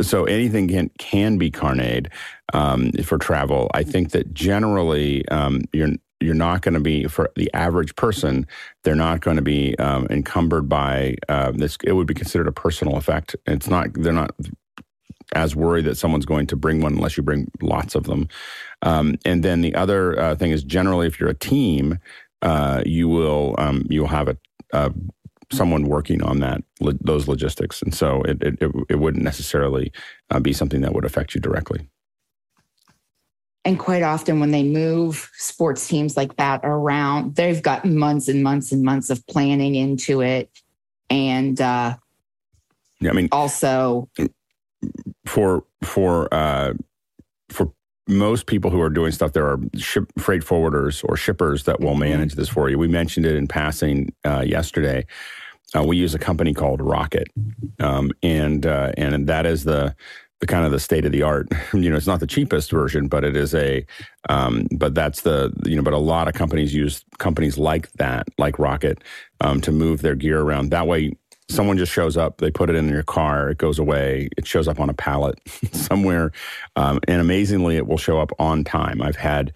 so 0.00 0.24
anything 0.24 0.68
can 0.68 0.88
can 0.98 1.36
be 1.36 1.50
carneted 1.50 2.12
um, 2.52 2.92
for 3.02 3.18
travel. 3.18 3.68
I 3.74 3.82
think 3.82 4.12
that 4.12 4.32
generally 4.32 5.26
um, 5.30 5.62
you're 5.72 5.90
you're 6.20 6.34
not 6.34 6.62
going 6.62 6.74
to 6.74 6.80
be 6.80 7.08
for 7.08 7.30
the 7.34 7.52
average 7.54 7.94
person 7.96 8.46
they're 8.82 8.94
not 8.94 9.20
going 9.20 9.36
to 9.36 9.42
be 9.42 9.76
um, 9.78 10.06
encumbered 10.10 10.68
by 10.68 11.16
uh, 11.28 11.52
this 11.52 11.76
it 11.84 11.92
would 11.92 12.08
be 12.08 12.14
considered 12.14 12.48
a 12.48 12.52
personal 12.52 12.96
effect 12.96 13.36
it's 13.46 13.68
not 13.68 13.86
they're 13.94 14.12
not 14.12 14.32
as 15.34 15.54
worried 15.54 15.84
that 15.84 15.96
someone's 15.96 16.26
going 16.26 16.46
to 16.46 16.56
bring 16.56 16.80
one 16.80 16.94
unless 16.94 17.16
you 17.16 17.22
bring 17.22 17.50
lots 17.60 17.94
of 17.94 18.04
them. 18.04 18.28
Um, 18.82 19.16
and 19.24 19.42
then 19.42 19.60
the 19.60 19.74
other 19.74 20.18
uh, 20.18 20.34
thing 20.36 20.52
is 20.52 20.64
generally 20.64 21.06
if 21.06 21.20
you're 21.20 21.28
a 21.28 21.34
team 21.34 21.98
uh, 22.42 22.82
you 22.86 23.08
will 23.08 23.54
um, 23.58 23.84
you'll 23.88 24.06
have 24.06 24.28
a, 24.28 24.36
uh, 24.72 24.90
someone 25.50 25.84
working 25.84 26.22
on 26.22 26.40
that 26.40 26.62
those 27.00 27.26
logistics. 27.26 27.82
And 27.82 27.94
so 27.94 28.22
it, 28.22 28.42
it, 28.42 28.72
it 28.88 28.98
wouldn't 28.98 29.24
necessarily 29.24 29.92
uh, 30.30 30.40
be 30.40 30.52
something 30.52 30.80
that 30.82 30.92
would 30.94 31.04
affect 31.04 31.34
you 31.34 31.40
directly. 31.40 31.88
And 33.64 33.78
quite 33.78 34.02
often, 34.02 34.40
when 34.40 34.50
they 34.50 34.62
move 34.62 35.30
sports 35.34 35.88
teams 35.88 36.16
like 36.16 36.36
that 36.36 36.60
around, 36.62 37.34
they've 37.34 37.62
got 37.62 37.84
months 37.84 38.28
and 38.28 38.42
months 38.42 38.72
and 38.72 38.82
months 38.82 39.10
of 39.10 39.26
planning 39.26 39.74
into 39.74 40.22
it. 40.22 40.50
And 41.10 41.60
uh, 41.60 41.96
yeah, 43.00 43.10
I 43.10 43.12
mean, 43.12 43.28
also 43.32 44.08
for 45.26 45.64
for 45.82 46.32
uh, 46.32 46.74
for 47.48 47.72
most 48.08 48.46
people 48.46 48.70
who 48.70 48.80
are 48.80 48.90
doing 48.90 49.12
stuff, 49.12 49.32
there 49.32 49.46
are 49.46 49.60
ship, 49.76 50.10
freight 50.18 50.42
forwarders 50.42 51.04
or 51.06 51.16
shippers 51.16 51.64
that 51.64 51.80
will 51.80 51.90
mm-hmm. 51.90 52.00
manage 52.00 52.34
this 52.34 52.48
for 52.48 52.70
you. 52.70 52.78
We 52.78 52.88
mentioned 52.88 53.26
it 53.26 53.36
in 53.36 53.46
passing 53.46 54.12
uh, 54.24 54.44
yesterday. 54.46 55.06
Uh, 55.76 55.82
we 55.82 55.98
use 55.98 56.14
a 56.14 56.18
company 56.18 56.54
called 56.54 56.80
Rock-It, 56.80 57.28
um, 57.78 58.10
and 58.22 58.64
uh, 58.64 58.92
and 58.96 59.26
that 59.26 59.44
is 59.44 59.64
the 59.64 59.94
the 60.40 60.46
kind 60.46 60.64
of 60.64 60.70
the 60.70 60.80
state 60.80 61.04
of 61.04 61.12
the 61.12 61.22
art. 61.22 61.48
You 61.74 61.90
know, 61.90 61.96
it's 61.96 62.06
not 62.06 62.20
the 62.20 62.26
cheapest 62.26 62.70
version, 62.70 63.08
but 63.08 63.24
it 63.24 63.36
is 63.36 63.54
a. 63.54 63.84
Um, 64.30 64.66
but 64.72 64.94
that's 64.94 65.20
the 65.20 65.52
you 65.66 65.76
know. 65.76 65.82
But 65.82 65.92
a 65.92 65.98
lot 65.98 66.28
of 66.28 66.34
companies 66.34 66.74
use 66.74 67.04
companies 67.18 67.58
like 67.58 67.92
that, 67.92 68.28
like 68.38 68.58
Rock-It, 68.58 69.04
um, 69.42 69.60
to 69.60 69.72
move 69.72 70.00
their 70.00 70.14
gear 70.14 70.40
around. 70.40 70.70
That 70.70 70.86
way, 70.86 71.12
someone 71.48 71.78
just 71.78 71.92
shows 71.92 72.16
up, 72.16 72.38
they 72.38 72.50
put 72.50 72.70
it 72.70 72.76
in 72.76 72.88
your 72.88 73.02
car, 73.02 73.50
it 73.50 73.58
goes 73.58 73.78
away, 73.78 74.28
it 74.36 74.46
shows 74.46 74.68
up 74.68 74.80
on 74.80 74.90
a 74.90 74.94
pallet 74.94 75.40
somewhere, 75.72 76.32
um, 76.76 77.00
and 77.08 77.20
amazingly, 77.20 77.76
it 77.76 77.86
will 77.86 77.98
show 77.98 78.20
up 78.20 78.30
on 78.38 78.64
time. 78.64 79.02
I've 79.02 79.16
had. 79.16 79.52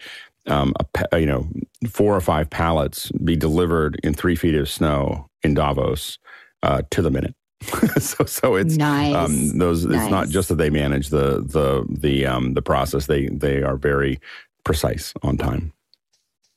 Um, 0.48 0.74
a, 1.12 1.20
you 1.20 1.26
know, 1.26 1.46
four 1.88 2.16
or 2.16 2.20
five 2.20 2.50
pallets 2.50 3.12
be 3.12 3.36
delivered 3.36 4.00
in 4.02 4.12
three 4.12 4.34
feet 4.34 4.56
of 4.56 4.68
snow 4.68 5.30
in 5.44 5.54
Davos 5.54 6.18
uh, 6.64 6.82
to 6.90 7.00
the 7.00 7.12
minute. 7.12 7.36
so 7.98 8.24
so 8.24 8.56
it's 8.56 8.76
nice. 8.76 9.14
um, 9.14 9.58
those 9.58 9.84
nice. 9.84 10.02
it's 10.02 10.10
not 10.10 10.28
just 10.28 10.48
that 10.48 10.56
they 10.56 10.70
manage 10.70 11.08
the 11.10 11.42
the 11.46 11.84
the 11.88 12.26
um, 12.26 12.54
the 12.54 12.62
process 12.62 13.06
they 13.06 13.28
they 13.28 13.62
are 13.62 13.76
very 13.76 14.20
precise 14.64 15.12
on 15.22 15.36
time 15.36 15.72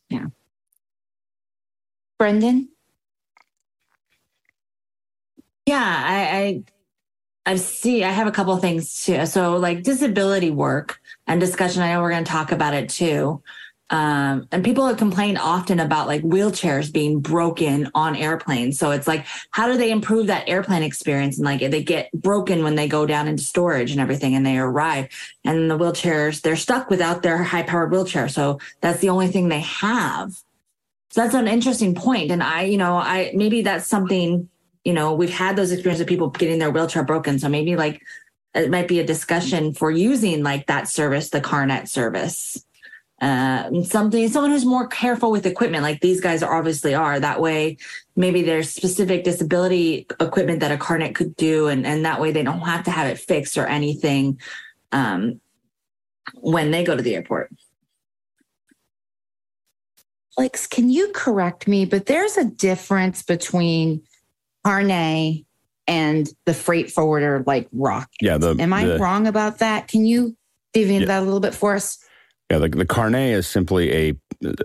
yeah 0.09 0.25
brendan 2.17 2.69
yeah 5.65 6.03
i 6.05 6.63
i 7.45 7.53
i 7.53 7.55
see 7.55 8.03
i 8.03 8.11
have 8.11 8.27
a 8.27 8.31
couple 8.31 8.55
things 8.57 9.05
too 9.05 9.25
so 9.25 9.57
like 9.57 9.83
disability 9.83 10.51
work 10.51 10.99
and 11.27 11.39
discussion 11.39 11.81
i 11.81 11.93
know 11.93 12.01
we're 12.01 12.11
going 12.11 12.23
to 12.23 12.31
talk 12.31 12.51
about 12.51 12.73
it 12.73 12.89
too 12.89 13.41
um, 13.91 14.47
and 14.51 14.63
people 14.63 14.87
have 14.87 14.97
complained 14.97 15.37
often 15.37 15.79
about 15.79 16.07
like 16.07 16.23
wheelchairs 16.23 16.91
being 16.91 17.19
broken 17.19 17.89
on 17.93 18.15
airplanes. 18.15 18.79
So 18.79 18.91
it's 18.91 19.07
like, 19.07 19.27
how 19.51 19.67
do 19.67 19.77
they 19.77 19.91
improve 19.91 20.27
that 20.27 20.49
airplane 20.49 20.81
experience? 20.81 21.37
And 21.37 21.45
like 21.45 21.59
they 21.59 21.83
get 21.83 22.11
broken 22.11 22.63
when 22.63 22.75
they 22.75 22.87
go 22.87 23.05
down 23.05 23.27
into 23.27 23.43
storage 23.43 23.91
and 23.91 24.01
everything 24.01 24.33
and 24.35 24.45
they 24.45 24.57
arrive 24.57 25.09
and 25.43 25.69
the 25.69 25.77
wheelchairs, 25.77 26.41
they're 26.41 26.55
stuck 26.55 26.89
without 26.89 27.21
their 27.21 27.43
high 27.43 27.63
powered 27.63 27.91
wheelchair. 27.91 28.27
So 28.27 28.59
that's 28.81 29.01
the 29.01 29.09
only 29.09 29.27
thing 29.27 29.49
they 29.49 29.61
have. 29.61 30.31
So 31.11 31.21
that's 31.21 31.35
an 31.35 31.47
interesting 31.47 31.93
point. 31.93 32.31
And 32.31 32.41
I, 32.41 32.63
you 32.63 32.77
know, 32.77 32.97
I, 32.97 33.31
maybe 33.35 33.61
that's 33.61 33.87
something, 33.87 34.49
you 34.85 34.93
know, 34.93 35.13
we've 35.13 35.33
had 35.33 35.57
those 35.57 35.71
experiences 35.71 36.01
of 36.01 36.07
people 36.07 36.29
getting 36.29 36.59
their 36.59 36.71
wheelchair 36.71 37.03
broken. 37.03 37.39
So 37.39 37.49
maybe 37.49 37.75
like 37.75 38.01
it 38.53 38.69
might 38.69 38.87
be 38.87 39.01
a 39.01 39.05
discussion 39.05 39.73
for 39.73 39.91
using 39.91 40.43
like 40.43 40.67
that 40.67 40.87
service, 40.87 41.29
the 41.29 41.41
carnet 41.41 41.89
service 41.89 42.65
uh, 43.21 43.83
something 43.83 44.27
someone 44.27 44.51
who's 44.51 44.65
more 44.65 44.87
careful 44.87 45.31
with 45.31 45.45
equipment 45.45 45.83
like 45.83 46.01
these 46.01 46.19
guys 46.19 46.43
are 46.43 46.53
obviously 46.53 46.93
are 46.93 47.17
that 47.17 47.39
way 47.39 47.77
maybe 48.17 48.41
there's 48.41 48.69
specific 48.69 49.23
disability 49.23 50.05
equipment 50.19 50.59
that 50.59 50.71
a 50.71 50.77
carnet 50.77 51.15
could 51.15 51.33
do 51.37 51.67
and, 51.67 51.85
and 51.85 52.03
that 52.03 52.19
way 52.19 52.31
they 52.31 52.43
don't 52.43 52.59
have 52.59 52.83
to 52.83 52.91
have 52.91 53.07
it 53.07 53.17
fixed 53.17 53.57
or 53.57 53.65
anything 53.67 54.37
um, 54.91 55.39
when 56.35 56.71
they 56.71 56.83
go 56.83 56.95
to 56.95 57.01
the 57.01 57.15
airport 57.15 57.49
Alex, 60.37 60.67
can 60.67 60.89
you 60.89 61.13
correct 61.13 61.65
me? 61.65 61.85
But 61.85 62.07
there's 62.07 62.35
a 62.35 62.43
difference 62.43 63.23
between 63.23 64.01
Carnet 64.65 65.45
and 65.87 66.27
the 66.45 66.53
freight 66.53 66.91
forwarder 66.91 67.43
like 67.45 67.67
Rock. 67.71 68.09
Yeah. 68.19 68.37
The, 68.37 68.55
Am 68.59 68.73
I 68.73 68.85
the, 68.85 68.97
wrong 68.97 69.27
about 69.27 69.59
that? 69.59 69.87
Can 69.87 70.05
you 70.05 70.35
deviate 70.73 71.01
yeah. 71.01 71.07
that 71.07 71.21
a 71.21 71.25
little 71.25 71.39
bit 71.39 71.53
for 71.53 71.75
us? 71.75 71.99
Yeah, 72.51 72.59
the, 72.59 72.69
the 72.69 72.85
carnet 72.85 73.33
is 73.33 73.47
simply 73.47 73.91
a 73.93 74.13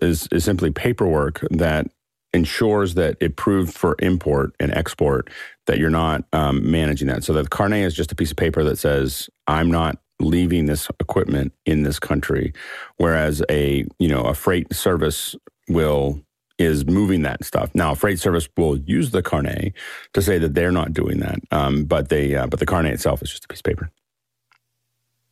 is, 0.03 0.29
is 0.33 0.45
simply 0.45 0.71
paperwork 0.71 1.45
that 1.51 1.87
ensures 2.33 2.95
that 2.95 3.17
it 3.21 3.37
proved 3.37 3.75
for 3.75 3.97
import 3.99 4.55
and 4.61 4.73
export 4.73 5.31
that 5.67 5.79
you're 5.79 5.91
not 5.91 6.25
um, 6.33 6.71
managing 6.71 7.09
that. 7.09 7.25
So 7.25 7.33
the 7.33 7.45
carnet 7.45 7.85
is 7.85 7.95
just 7.95 8.13
a 8.13 8.15
piece 8.15 8.31
of 8.31 8.37
paper 8.37 8.63
that 8.65 8.77
says 8.77 9.29
I'm 9.47 9.71
not 9.71 9.99
leaving 10.21 10.67
this 10.67 10.89
equipment 11.01 11.53
in 11.65 11.83
this 11.83 11.99
country, 11.99 12.53
whereas 12.97 13.43
a 13.51 13.87
you 13.99 14.09
know 14.09 14.23
a 14.23 14.35
freight 14.35 14.73
service 14.75 15.37
will 15.69 16.21
is 16.61 16.87
moving 16.87 17.23
that 17.23 17.45
stuff. 17.45 17.71
Now, 17.75 17.95
freight 17.95 18.21
service 18.21 18.49
will 18.57 18.77
use 18.79 19.11
the 19.11 19.23
carnet 19.23 19.73
to 20.13 20.23
say 20.23 20.39
that 20.39 20.55
they're 20.55 20.71
not 20.71 20.93
doing 20.93 21.19
that, 21.21 21.41
um, 21.51 21.85
but 21.85 22.11
they 22.11 22.35
uh, 22.35 22.47
but 22.47 22.61
the 22.61 22.67
carnet 22.67 22.93
itself 22.93 23.23
is 23.23 23.31
just 23.31 23.45
a 23.45 23.49
piece 23.49 23.61
of 23.61 23.65
paper. 23.65 23.91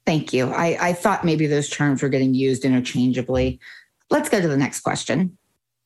Thank 0.07 0.33
you. 0.33 0.51
I, 0.51 0.79
I 0.81 0.93
thought 0.95 1.23
maybe 1.23 1.47
those 1.47 1.69
terms 1.69 2.03
were 2.03 2.09
getting 2.09 2.33
used 2.33 2.65
interchangeably. 2.65 3.61
Let's 4.09 4.31
go 4.31 4.41
to 4.41 4.49
the 4.49 4.57
next 4.57 4.81
question. 4.81 5.37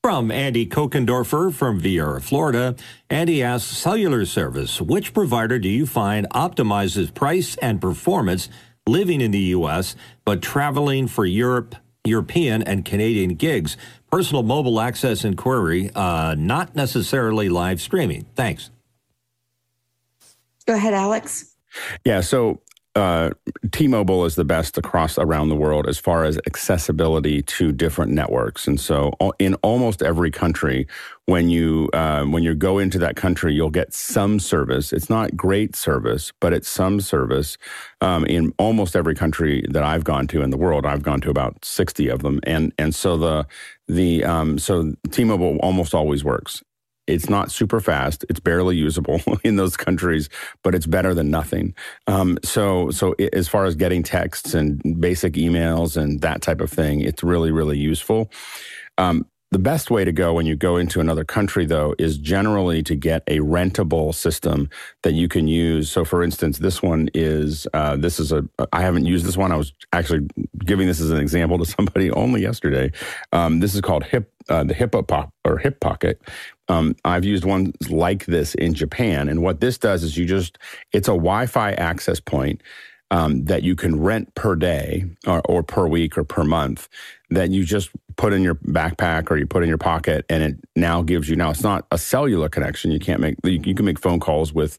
From 0.02 0.30
Andy 0.30 0.66
Kokendorfer 0.66 1.52
from 1.52 1.80
Viera, 1.80 2.22
Florida. 2.22 2.76
Andy 3.10 3.42
asks 3.42 3.76
Cellular 3.76 4.24
service, 4.24 4.80
which 4.80 5.12
provider 5.12 5.58
do 5.58 5.68
you 5.68 5.86
find 5.86 6.28
optimizes 6.30 7.12
price 7.12 7.56
and 7.56 7.80
performance 7.80 8.48
living 8.86 9.20
in 9.20 9.32
the 9.32 9.54
U.S., 9.56 9.96
but 10.24 10.42
traveling 10.42 11.08
for 11.08 11.24
Europe, 11.24 11.76
European, 12.04 12.62
and 12.62 12.84
Canadian 12.84 13.34
gigs? 13.34 13.76
Personal 14.12 14.42
mobile 14.42 14.78
access 14.78 15.24
inquiry, 15.24 15.90
uh, 15.94 16.34
not 16.36 16.76
necessarily 16.76 17.48
live 17.48 17.80
streaming. 17.80 18.26
Thanks. 18.34 18.68
Go 20.66 20.74
ahead, 20.74 20.92
Alex. 20.92 21.56
Yeah, 22.04 22.20
so 22.20 22.60
uh, 22.94 23.30
T-Mobile 23.70 24.24
is 24.24 24.34
the 24.34 24.44
best 24.44 24.76
across 24.76 25.16
around 25.16 25.48
the 25.48 25.56
world 25.56 25.88
as 25.88 25.98
far 25.98 26.24
as 26.24 26.38
accessibility 26.46 27.42
to 27.42 27.72
different 27.72 28.12
networks, 28.12 28.66
and 28.66 28.78
so 28.78 29.12
in 29.38 29.54
almost 29.56 30.02
every 30.02 30.30
country, 30.30 30.86
when 31.26 31.48
you 31.48 31.88
uh, 31.94 32.24
when 32.24 32.42
you 32.42 32.54
go 32.54 32.78
into 32.78 32.98
that 32.98 33.16
country, 33.16 33.54
you'll 33.54 33.70
get 33.70 33.94
some 33.94 34.38
service. 34.38 34.92
It's 34.92 35.08
not 35.08 35.36
great 35.36 35.74
service, 35.74 36.32
but 36.40 36.52
it's 36.52 36.68
some 36.68 37.00
service. 37.00 37.56
Um, 38.00 38.26
in 38.26 38.52
almost 38.58 38.94
every 38.94 39.14
country 39.14 39.64
that 39.70 39.82
I've 39.82 40.04
gone 40.04 40.26
to 40.28 40.42
in 40.42 40.50
the 40.50 40.58
world, 40.58 40.84
I've 40.84 41.02
gone 41.02 41.20
to 41.22 41.30
about 41.30 41.64
sixty 41.64 42.08
of 42.08 42.22
them, 42.22 42.40
and 42.42 42.72
and 42.78 42.94
so 42.94 43.16
the 43.16 43.46
the 43.88 44.24
um, 44.24 44.58
so 44.58 44.94
T-Mobile 45.10 45.58
almost 45.62 45.94
always 45.94 46.24
works. 46.24 46.62
It's 47.06 47.28
not 47.28 47.50
super 47.50 47.80
fast. 47.80 48.24
It's 48.28 48.40
barely 48.40 48.76
usable 48.76 49.20
in 49.44 49.56
those 49.56 49.76
countries, 49.76 50.28
but 50.62 50.74
it's 50.74 50.86
better 50.86 51.14
than 51.14 51.30
nothing. 51.30 51.74
Um, 52.06 52.38
so, 52.44 52.90
so 52.90 53.14
it, 53.18 53.34
as 53.34 53.48
far 53.48 53.64
as 53.64 53.74
getting 53.74 54.02
texts 54.02 54.54
and 54.54 55.00
basic 55.00 55.34
emails 55.34 55.96
and 55.96 56.20
that 56.20 56.42
type 56.42 56.60
of 56.60 56.70
thing, 56.70 57.00
it's 57.00 57.22
really, 57.22 57.50
really 57.50 57.78
useful. 57.78 58.30
Um, 58.98 59.26
the 59.52 59.58
best 59.58 59.90
way 59.90 60.02
to 60.02 60.12
go 60.12 60.32
when 60.32 60.46
you 60.46 60.56
go 60.56 60.78
into 60.78 60.98
another 60.98 61.24
country, 61.24 61.66
though, 61.66 61.94
is 61.98 62.16
generally 62.16 62.82
to 62.84 62.96
get 62.96 63.22
a 63.26 63.40
rentable 63.40 64.14
system 64.14 64.70
that 65.02 65.12
you 65.12 65.28
can 65.28 65.46
use. 65.46 65.90
So, 65.90 66.06
for 66.06 66.22
instance, 66.22 66.56
this 66.56 66.82
one 66.82 67.10
is 67.12 67.66
uh, 67.74 67.96
this 67.96 68.18
is 68.18 68.32
a 68.32 68.48
I 68.72 68.80
haven't 68.80 69.04
used 69.04 69.26
this 69.26 69.36
one. 69.36 69.52
I 69.52 69.56
was 69.56 69.74
actually 69.92 70.26
giving 70.64 70.86
this 70.86 71.02
as 71.02 71.10
an 71.10 71.18
example 71.18 71.58
to 71.58 71.66
somebody 71.66 72.10
only 72.12 72.40
yesterday. 72.40 72.92
Um, 73.32 73.60
this 73.60 73.74
is 73.74 73.82
called 73.82 74.04
Hip 74.04 74.32
uh, 74.48 74.64
the 74.64 74.74
Hippo 74.74 75.02
Pop 75.02 75.34
or 75.44 75.58
Hip 75.58 75.80
Pocket. 75.80 76.20
Um, 76.68 76.94
I've 77.04 77.24
used 77.24 77.44
ones 77.44 77.90
like 77.90 78.26
this 78.26 78.54
in 78.54 78.74
Japan, 78.74 79.28
and 79.28 79.42
what 79.42 79.60
this 79.60 79.78
does 79.78 80.02
is 80.02 80.16
you 80.16 80.26
just 80.26 80.58
it's 80.92 81.08
a 81.08 81.12
Wi-Fi 81.12 81.72
access 81.72 82.20
point 82.20 82.62
um, 83.12 83.44
that 83.44 83.62
you 83.62 83.76
can 83.76 84.00
rent 84.00 84.34
per 84.34 84.56
day 84.56 85.04
or, 85.26 85.42
or, 85.44 85.62
per 85.62 85.86
week 85.86 86.16
or 86.16 86.24
per 86.24 86.44
month 86.44 86.88
that 87.28 87.50
you 87.50 87.62
just 87.62 87.90
put 88.16 88.32
in 88.32 88.42
your 88.42 88.54
backpack 88.54 89.30
or 89.30 89.36
you 89.36 89.46
put 89.46 89.62
in 89.62 89.68
your 89.68 89.76
pocket 89.76 90.24
and 90.30 90.42
it 90.42 90.56
now 90.76 91.02
gives 91.02 91.28
you 91.28 91.36
now 91.36 91.50
it's 91.50 91.62
not 91.62 91.86
a 91.90 91.98
cellular 91.98 92.48
connection. 92.48 92.90
You 92.90 92.98
can't 92.98 93.20
make 93.20 93.36
you, 93.44 93.60
you 93.62 93.74
can 93.74 93.84
make 93.84 93.98
phone 93.98 94.18
calls 94.18 94.54
with 94.54 94.78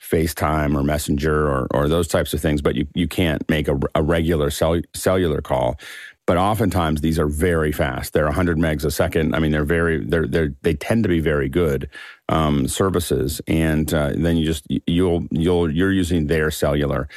FaceTime 0.00 0.76
or 0.76 0.84
Messenger 0.84 1.48
or, 1.48 1.66
or 1.72 1.88
those 1.88 2.06
types 2.06 2.32
of 2.32 2.40
things 2.40 2.62
but 2.62 2.76
you, 2.76 2.86
you 2.94 3.08
can't 3.08 3.48
make 3.48 3.66
a, 3.66 3.78
a 3.96 4.02
regular 4.02 4.50
cell, 4.50 4.80
cellular 4.94 5.40
call 5.40 5.76
but 6.26 6.36
oftentimes 6.36 7.00
these 7.00 7.18
are 7.18 7.26
very 7.26 7.72
fast. 7.72 8.12
They're 8.12 8.24
100 8.24 8.58
megs 8.58 8.84
a 8.84 8.90
second. 8.90 9.34
I 9.34 9.38
mean, 9.38 9.50
they're 9.50 9.64
very 9.64 10.04
they're 10.04 10.26
they're 10.26 10.54
they 10.62 10.74
tend 10.74 11.02
to 11.02 11.08
be 11.08 11.20
very 11.20 11.48
good 11.48 11.88
um, 12.28 12.68
services, 12.68 13.40
and 13.48 13.92
uh, 13.92 14.12
then 14.14 14.36
you 14.36 14.44
just 14.44 14.66
you'll 14.86 15.26
you'll 15.30 15.70
you're 15.70 15.92
using 15.92 16.26
their 16.26 16.50
cellular, 16.50 17.08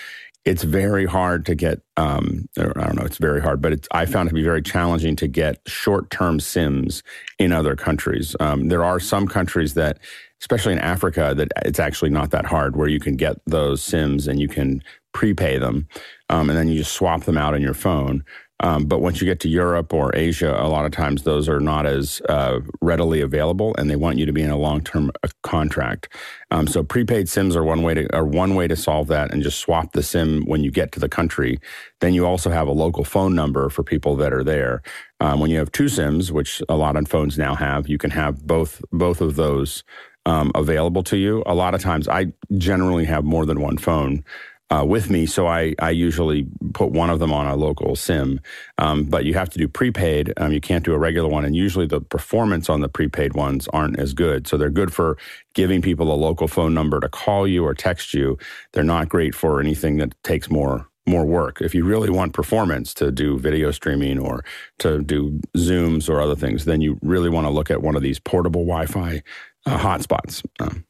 it's 0.45 0.63
very 0.63 1.05
hard 1.05 1.45
to 1.47 1.55
get 1.55 1.81
um, 1.97 2.47
i 2.57 2.63
don't 2.63 2.95
know 2.95 3.03
it's 3.03 3.17
very 3.17 3.41
hard 3.41 3.61
but 3.61 3.73
it's, 3.73 3.87
i 3.91 4.05
found 4.05 4.27
it 4.27 4.29
to 4.29 4.35
be 4.35 4.43
very 4.43 4.61
challenging 4.61 5.15
to 5.15 5.27
get 5.27 5.59
short-term 5.67 6.39
sims 6.39 7.03
in 7.39 7.51
other 7.51 7.75
countries 7.75 8.35
um, 8.39 8.69
there 8.69 8.83
are 8.83 8.99
some 8.99 9.27
countries 9.27 9.73
that 9.73 9.99
especially 10.39 10.71
in 10.71 10.79
africa 10.79 11.33
that 11.35 11.49
it's 11.65 11.79
actually 11.79 12.11
not 12.11 12.29
that 12.29 12.45
hard 12.45 12.75
where 12.75 12.87
you 12.87 12.99
can 12.99 13.15
get 13.15 13.37
those 13.45 13.83
sims 13.83 14.27
and 14.27 14.39
you 14.39 14.47
can 14.47 14.81
prepay 15.13 15.57
them 15.57 15.87
um, 16.29 16.49
and 16.49 16.57
then 16.57 16.67
you 16.67 16.79
just 16.79 16.93
swap 16.93 17.23
them 17.23 17.37
out 17.37 17.53
on 17.53 17.61
your 17.61 17.73
phone 17.73 18.23
um, 18.61 18.85
but 18.85 19.01
once 19.01 19.19
you 19.19 19.25
get 19.25 19.41
to 19.41 19.49
Europe 19.49 19.93
or 19.93 20.15
Asia, 20.15 20.55
a 20.57 20.69
lot 20.69 20.85
of 20.85 20.91
times 20.91 21.23
those 21.23 21.49
are 21.49 21.59
not 21.59 21.85
as 21.85 22.21
uh, 22.29 22.59
readily 22.81 23.19
available, 23.19 23.75
and 23.77 23.89
they 23.89 23.97
want 23.97 24.17
you 24.17 24.25
to 24.25 24.31
be 24.31 24.41
in 24.41 24.49
a 24.49 24.57
long-term 24.57 25.11
uh, 25.23 25.27
contract. 25.43 26.07
Um, 26.51 26.65
so 26.65 26.81
prepaid 26.81 27.27
SIMs 27.27 27.55
are 27.55 27.65
one 27.65 27.81
way 27.81 27.93
to 27.95 28.15
are 28.15 28.25
one 28.25 28.55
way 28.55 28.67
to 28.67 28.75
solve 28.75 29.07
that, 29.07 29.33
and 29.33 29.43
just 29.43 29.59
swap 29.59 29.91
the 29.91 30.03
SIM 30.03 30.45
when 30.45 30.63
you 30.63 30.71
get 30.71 30.93
to 30.93 31.01
the 31.01 31.09
country. 31.09 31.59
Then 31.99 32.13
you 32.13 32.25
also 32.25 32.49
have 32.49 32.67
a 32.67 32.71
local 32.71 33.03
phone 33.03 33.35
number 33.35 33.69
for 33.69 33.83
people 33.83 34.15
that 34.17 34.31
are 34.31 34.43
there. 34.43 34.81
Um, 35.19 35.41
when 35.41 35.51
you 35.51 35.59
have 35.59 35.71
two 35.71 35.89
SIMs, 35.89 36.31
which 36.31 36.61
a 36.69 36.77
lot 36.77 36.95
of 36.95 37.07
phones 37.09 37.37
now 37.37 37.55
have, 37.55 37.89
you 37.89 37.97
can 37.97 38.11
have 38.11 38.47
both 38.47 38.81
both 38.91 39.19
of 39.19 39.35
those 39.35 39.83
um, 40.25 40.51
available 40.55 41.03
to 41.03 41.17
you. 41.17 41.43
A 41.45 41.53
lot 41.53 41.75
of 41.75 41.81
times, 41.81 42.07
I 42.07 42.27
generally 42.57 43.05
have 43.05 43.25
more 43.25 43.45
than 43.45 43.59
one 43.59 43.77
phone 43.77 44.23
uh, 44.71 44.83
with 44.83 45.09
me, 45.09 45.25
so 45.25 45.47
I, 45.47 45.75
I 45.79 45.91
usually 45.91 46.47
put 46.73 46.91
one 46.91 47.09
of 47.09 47.19
them 47.19 47.31
on 47.31 47.45
a 47.45 47.55
local 47.55 47.95
SIM. 47.95 48.39
Um, 48.77 49.03
but 49.03 49.25
you 49.25 49.35
have 49.35 49.49
to 49.51 49.59
do 49.59 49.67
prepaid. 49.67 50.33
Um, 50.37 50.51
you 50.51 50.61
can't 50.61 50.83
do 50.83 50.93
a 50.93 50.97
regular 50.97 51.29
one, 51.29 51.45
and 51.45 51.55
usually 51.55 51.85
the 51.85 52.01
performance 52.01 52.69
on 52.69 52.81
the 52.81 52.89
prepaid 52.89 53.33
ones 53.33 53.67
aren't 53.69 53.99
as 53.99 54.13
good. 54.13 54.47
So 54.47 54.57
they're 54.57 54.69
good 54.71 54.91
for 54.91 55.17
giving 55.53 55.81
people 55.81 56.11
a 56.11 56.15
local 56.15 56.47
phone 56.47 56.73
number 56.73 56.99
to 56.99 57.09
call 57.09 57.47
you 57.47 57.63
or 57.63 57.75
text 57.75 58.13
you. 58.13 58.37
They're 58.73 58.83
not 58.83 59.07
great 59.07 59.35
for 59.35 59.59
anything 59.59 59.97
that 59.97 60.15
takes 60.23 60.49
more 60.49 60.87
more 61.07 61.25
work. 61.25 61.61
If 61.61 61.75
you 61.75 61.85
really 61.85 62.09
want 62.09 62.33
performance 62.33 62.91
to 62.95 63.11
do 63.11 63.37
video 63.37 63.69
streaming 63.69 64.17
or 64.17 64.43
to 64.79 65.03
do 65.03 65.39
Zooms 65.55 66.09
or 66.09 66.19
other 66.19 66.35
things, 66.35 66.65
then 66.65 66.81
you 66.81 66.97
really 67.03 67.29
want 67.29 67.45
to 67.45 67.51
look 67.51 67.69
at 67.69 67.83
one 67.83 67.95
of 67.95 68.01
these 68.01 68.17
portable 68.17 68.65
Wi-Fi 68.65 69.21
uh, 69.67 69.77
hotspots. 69.77 70.43
Um, 70.59 70.83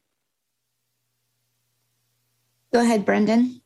Go 2.72 2.80
ahead, 2.80 3.06
Brendan. 3.06 3.62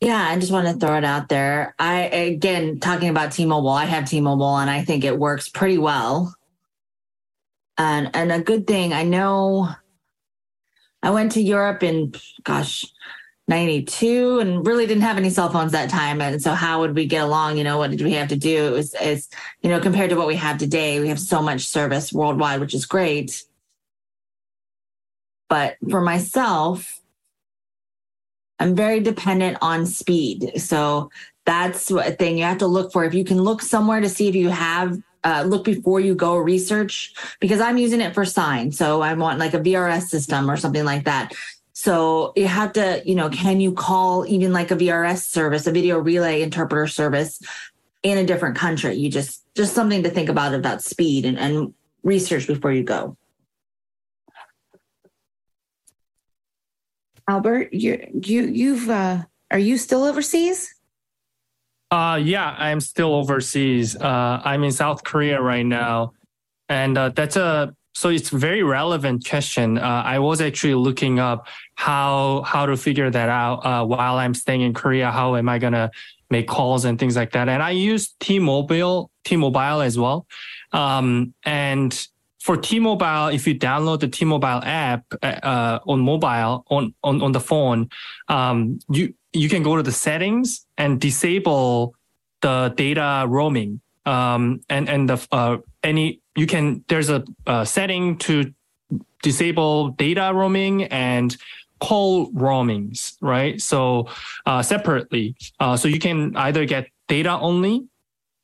Yeah, 0.00 0.28
I 0.28 0.38
just 0.38 0.52
want 0.52 0.68
to 0.68 0.74
throw 0.74 0.96
it 0.96 1.04
out 1.04 1.28
there. 1.28 1.74
I 1.78 2.02
again 2.04 2.78
talking 2.78 3.08
about 3.08 3.32
T-Mobile. 3.32 3.70
I 3.70 3.84
have 3.84 4.08
T-Mobile, 4.08 4.58
and 4.58 4.70
I 4.70 4.84
think 4.84 5.04
it 5.04 5.18
works 5.18 5.48
pretty 5.48 5.78
well. 5.78 6.34
And 7.76 8.10
and 8.14 8.30
a 8.30 8.40
good 8.40 8.66
thing 8.66 8.92
I 8.92 9.02
know. 9.02 9.70
I 11.02 11.10
went 11.10 11.32
to 11.32 11.40
Europe 11.40 11.82
in 11.82 12.12
gosh, 12.44 12.84
92 13.48 14.40
and 14.40 14.66
really 14.66 14.86
didn't 14.86 15.02
have 15.02 15.16
any 15.16 15.30
cell 15.30 15.50
phones 15.50 15.72
that 15.72 15.88
time. 15.90 16.20
And 16.20 16.40
so 16.40 16.52
how 16.52 16.80
would 16.80 16.94
we 16.94 17.06
get 17.06 17.24
along? 17.24 17.56
You 17.56 17.64
know, 17.64 17.78
what 17.78 17.90
did 17.90 18.02
we 18.02 18.12
have 18.12 18.28
to 18.28 18.36
do? 18.36 18.66
It 18.66 18.70
was, 18.70 18.94
is, 18.94 19.28
you 19.62 19.70
know, 19.70 19.80
compared 19.80 20.10
to 20.10 20.16
what 20.16 20.26
we 20.26 20.36
have 20.36 20.58
today, 20.58 21.00
we 21.00 21.08
have 21.08 21.18
so 21.20 21.40
much 21.42 21.66
service 21.66 22.12
worldwide, 22.12 22.60
which 22.60 22.74
is 22.74 22.84
great. 22.84 23.44
But 25.48 25.76
for 25.88 26.02
myself, 26.02 26.97
I'm 28.58 28.74
very 28.74 29.00
dependent 29.00 29.58
on 29.62 29.86
speed. 29.86 30.52
So 30.60 31.10
that's 31.44 31.90
a 31.90 32.12
thing 32.12 32.38
you 32.38 32.44
have 32.44 32.58
to 32.58 32.66
look 32.66 32.92
for. 32.92 33.04
If 33.04 33.14
you 33.14 33.24
can 33.24 33.42
look 33.42 33.62
somewhere 33.62 34.00
to 34.00 34.08
see 34.08 34.28
if 34.28 34.34
you 34.34 34.48
have 34.50 34.98
uh, 35.24 35.44
look 35.46 35.64
before 35.64 36.00
you 36.00 36.14
go 36.14 36.36
research 36.36 37.12
because 37.40 37.60
I'm 37.60 37.76
using 37.76 38.00
it 38.00 38.14
for 38.14 38.24
sign. 38.24 38.72
So 38.72 39.00
I 39.00 39.14
want 39.14 39.38
like 39.38 39.54
a 39.54 39.58
VRS 39.58 40.02
system 40.02 40.50
or 40.50 40.56
something 40.56 40.84
like 40.84 41.04
that. 41.04 41.32
So 41.72 42.32
you 42.36 42.46
have 42.46 42.72
to, 42.74 43.02
you 43.04 43.14
know, 43.14 43.28
can 43.28 43.60
you 43.60 43.72
call 43.72 44.26
even 44.26 44.52
like 44.52 44.70
a 44.70 44.76
VRS 44.76 45.24
service, 45.24 45.66
a 45.66 45.72
video 45.72 45.98
relay 45.98 46.42
interpreter 46.42 46.86
service 46.86 47.40
in 48.02 48.18
a 48.18 48.26
different 48.26 48.56
country? 48.56 48.94
You 48.94 49.10
just 49.10 49.44
just 49.54 49.74
something 49.74 50.02
to 50.02 50.10
think 50.10 50.28
about 50.28 50.54
about 50.54 50.82
speed 50.82 51.24
and, 51.24 51.38
and 51.38 51.74
research 52.02 52.46
before 52.46 52.72
you 52.72 52.82
go. 52.82 53.16
Albert, 57.28 57.72
you 57.74 58.04
you 58.22 58.46
you've 58.46 58.88
uh, 58.88 59.22
are 59.50 59.58
you 59.58 59.76
still 59.76 60.04
overseas? 60.04 60.74
Uh 61.90 62.18
yeah, 62.22 62.54
I'm 62.58 62.80
still 62.80 63.14
overseas. 63.14 63.96
Uh, 63.96 64.40
I'm 64.44 64.64
in 64.64 64.72
South 64.72 65.04
Korea 65.04 65.40
right 65.40 65.64
now, 65.64 66.14
and 66.68 66.96
uh, 66.96 67.10
that's 67.10 67.36
a 67.36 67.74
so 67.94 68.10
it's 68.10 68.30
very 68.30 68.62
relevant 68.62 69.28
question. 69.28 69.76
Uh, 69.76 70.02
I 70.04 70.20
was 70.20 70.40
actually 70.40 70.74
looking 70.74 71.18
up 71.18 71.48
how 71.74 72.42
how 72.46 72.64
to 72.66 72.76
figure 72.76 73.10
that 73.10 73.28
out 73.28 73.66
uh, 73.66 73.84
while 73.84 74.16
I'm 74.16 74.34
staying 74.34 74.62
in 74.62 74.72
Korea. 74.72 75.10
How 75.10 75.36
am 75.36 75.48
I 75.48 75.58
gonna 75.58 75.90
make 76.30 76.46
calls 76.46 76.84
and 76.84 76.98
things 76.98 77.16
like 77.16 77.32
that? 77.32 77.48
And 77.48 77.62
I 77.62 77.70
use 77.70 78.14
T-Mobile 78.20 79.10
T-Mobile 79.24 79.80
as 79.80 79.98
well. 79.98 80.26
Um, 80.72 81.34
and 81.44 81.92
for 82.38 82.56
T-Mobile, 82.56 83.28
if 83.28 83.46
you 83.46 83.54
download 83.58 84.00
the 84.00 84.08
T-Mobile 84.08 84.62
app 84.64 85.04
uh, 85.22 85.78
on 85.86 86.00
mobile 86.00 86.64
on, 86.70 86.94
on 87.02 87.20
on 87.22 87.32
the 87.32 87.40
phone, 87.40 87.90
um, 88.28 88.78
you 88.90 89.14
you 89.32 89.48
can 89.48 89.62
go 89.62 89.76
to 89.76 89.82
the 89.82 89.92
settings 89.92 90.66
and 90.76 91.00
disable 91.00 91.94
the 92.40 92.72
data 92.76 93.24
roaming. 93.28 93.80
Um, 94.06 94.60
and 94.70 94.88
and 94.88 95.08
the 95.08 95.26
uh, 95.32 95.58
any 95.82 96.20
you 96.36 96.46
can 96.46 96.84
there's 96.88 97.10
a, 97.10 97.24
a 97.46 97.66
setting 97.66 98.16
to 98.18 98.52
disable 99.22 99.90
data 99.90 100.30
roaming 100.32 100.84
and 100.84 101.36
call 101.80 102.30
roamings, 102.32 103.16
right? 103.20 103.60
So 103.60 104.08
uh, 104.46 104.62
separately, 104.62 105.36
uh, 105.60 105.76
so 105.76 105.88
you 105.88 105.98
can 105.98 106.36
either 106.36 106.64
get 106.64 106.88
data 107.08 107.38
only, 107.38 107.86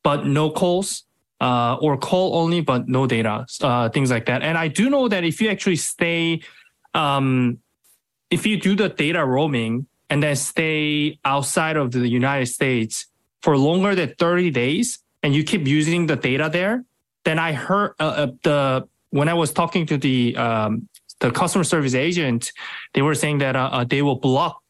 but 0.02 0.26
no 0.26 0.50
calls, 0.50 1.04
uh, 1.44 1.76
or 1.82 1.98
call 1.98 2.36
only 2.36 2.62
but 2.62 2.88
no 2.88 3.06
data, 3.06 3.44
uh, 3.60 3.90
things 3.90 4.10
like 4.10 4.24
that. 4.24 4.42
And 4.42 4.56
I 4.56 4.68
do 4.68 4.88
know 4.88 5.08
that 5.08 5.24
if 5.24 5.42
you 5.42 5.50
actually 5.50 5.76
stay, 5.76 6.40
um, 6.94 7.58
if 8.30 8.46
you 8.46 8.58
do 8.58 8.74
the 8.74 8.88
data 8.88 9.22
roaming 9.22 9.86
and 10.08 10.22
then 10.22 10.36
stay 10.36 11.18
outside 11.22 11.76
of 11.76 11.92
the 11.92 12.08
United 12.08 12.46
States 12.46 13.06
for 13.42 13.58
longer 13.58 13.94
than 13.94 14.14
30 14.18 14.52
days 14.52 15.00
and 15.22 15.34
you 15.34 15.44
keep 15.44 15.66
using 15.66 16.06
the 16.06 16.16
data 16.16 16.48
there, 16.50 16.82
then 17.24 17.38
I 17.38 17.52
heard 17.52 17.92
uh, 18.00 18.04
uh, 18.04 18.26
the 18.42 18.88
when 19.10 19.28
I 19.28 19.34
was 19.34 19.52
talking 19.52 19.84
to 19.86 19.98
the 19.98 20.34
um, 20.36 20.88
the 21.20 21.30
customer 21.30 21.64
service 21.64 21.94
agent, 21.94 22.52
they 22.94 23.02
were 23.02 23.14
saying 23.14 23.38
that 23.38 23.54
uh, 23.54 23.68
uh 23.70 23.84
they 23.84 24.00
will 24.00 24.16
block 24.16 24.62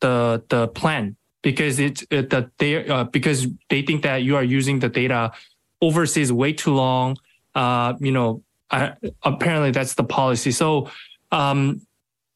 the 0.00 0.42
the 0.48 0.68
plan 0.68 1.16
because 1.42 1.78
it's 1.78 2.04
it, 2.10 2.30
that 2.30 2.50
they 2.58 2.88
uh, 2.88 3.04
because 3.04 3.46
they 3.68 3.82
think 3.82 4.02
that 4.02 4.22
you 4.22 4.34
are 4.34 4.44
using 4.44 4.78
the 4.80 4.88
data 4.88 5.32
overseas 5.80 6.32
way 6.32 6.52
too 6.52 6.74
long. 6.74 7.16
Uh, 7.54 7.94
you 8.00 8.12
know, 8.12 8.42
I, 8.70 8.92
apparently 9.22 9.70
that's 9.70 9.94
the 9.94 10.04
policy. 10.04 10.50
So, 10.50 10.90
um, 11.32 11.80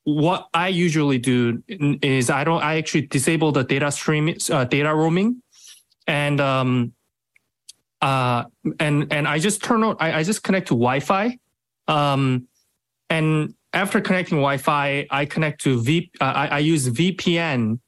what 0.04 0.48
I 0.54 0.68
usually 0.68 1.18
do 1.18 1.62
is 1.68 2.30
I 2.30 2.44
don't. 2.44 2.62
I 2.62 2.78
actually 2.78 3.02
disable 3.02 3.52
the 3.52 3.62
data 3.62 3.90
stream, 3.92 4.34
uh, 4.50 4.64
data 4.64 4.94
roaming, 4.94 5.42
and 6.06 6.40
um, 6.40 6.92
uh, 8.00 8.44
and 8.78 9.12
and 9.12 9.28
I 9.28 9.38
just 9.38 9.62
turn 9.62 9.84
on. 9.84 9.96
I, 10.00 10.20
I 10.20 10.22
just 10.22 10.42
connect 10.42 10.68
to 10.68 10.74
Wi-Fi, 10.74 11.38
um, 11.86 12.48
and 13.10 13.54
after 13.72 14.00
connecting 14.00 14.38
Wi-Fi, 14.38 15.06
I 15.10 15.24
connect 15.26 15.60
to 15.62 15.80
V. 15.82 16.10
Uh, 16.20 16.24
I, 16.24 16.46
I 16.46 16.58
use 16.58 16.88
VPN 16.88 17.78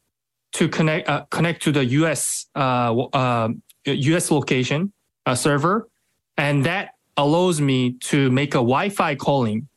to 0.53 0.69
connect 0.69 1.09
uh, 1.09 1.25
connect 1.31 1.63
to 1.63 1.73
the 1.73 1.85
US 1.85 2.47
uh, 2.55 2.95
uh, 2.95 3.49
US 3.87 4.31
location 4.31 4.93
uh, 5.27 5.35
server, 5.35 5.89
and 6.37 6.65
that 6.65 6.95
allows 7.17 7.61
me 7.61 7.93
to 7.95 8.31
make 8.31 8.55
a 8.55 8.59
Wi-Fi 8.59 9.15
calling. 9.17 9.69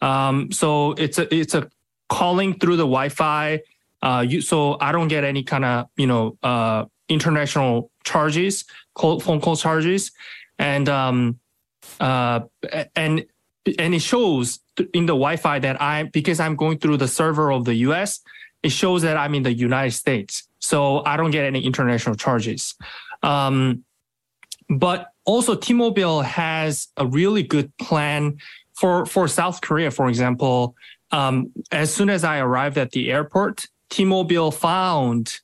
Um, 0.00 0.50
so 0.50 0.92
it's 0.92 1.18
a 1.18 1.32
it's 1.34 1.54
a 1.54 1.70
calling 2.08 2.58
through 2.58 2.76
the 2.76 2.84
Wi-Fi. 2.84 3.60
Uh, 4.02 4.24
you, 4.26 4.40
so 4.40 4.76
I 4.80 4.90
don't 4.90 5.08
get 5.08 5.24
any 5.24 5.42
kind 5.42 5.64
of 5.64 5.88
you 5.96 6.06
know 6.06 6.36
uh, 6.42 6.86
international 7.08 7.90
charges, 8.04 8.64
call, 8.94 9.20
phone 9.20 9.40
call 9.40 9.56
charges, 9.56 10.10
and 10.58 10.88
um, 10.88 11.38
uh, 12.00 12.40
and 12.96 13.24
and 13.78 13.94
it 13.94 14.02
shows 14.02 14.60
in 14.92 15.06
the 15.06 15.14
Wi-Fi 15.14 15.60
that 15.60 15.80
I 15.80 16.04
because 16.04 16.40
I'm 16.40 16.56
going 16.56 16.78
through 16.78 16.96
the 16.96 17.08
server 17.08 17.52
of 17.52 17.64
the 17.64 17.74
U.S. 17.86 18.20
It 18.62 18.70
shows 18.70 19.02
that 19.02 19.16
I'm 19.16 19.34
in 19.34 19.42
the 19.42 19.52
United 19.52 19.92
States, 19.92 20.48
so 20.58 21.04
I 21.04 21.16
don't 21.16 21.30
get 21.30 21.44
any 21.44 21.64
international 21.64 22.14
charges. 22.14 22.74
Um, 23.22 23.84
but 24.68 25.12
also, 25.24 25.54
T-Mobile 25.54 26.22
has 26.22 26.88
a 26.96 27.06
really 27.06 27.42
good 27.42 27.76
plan 27.78 28.38
for 28.74 29.06
for 29.06 29.28
South 29.28 29.60
Korea, 29.60 29.90
for 29.90 30.08
example. 30.08 30.74
Um, 31.10 31.52
as 31.70 31.94
soon 31.94 32.10
as 32.10 32.24
I 32.24 32.38
arrived 32.38 32.78
at 32.78 32.90
the 32.90 33.12
airport, 33.12 33.66
T-Mobile 33.90 34.50
found 34.50 35.40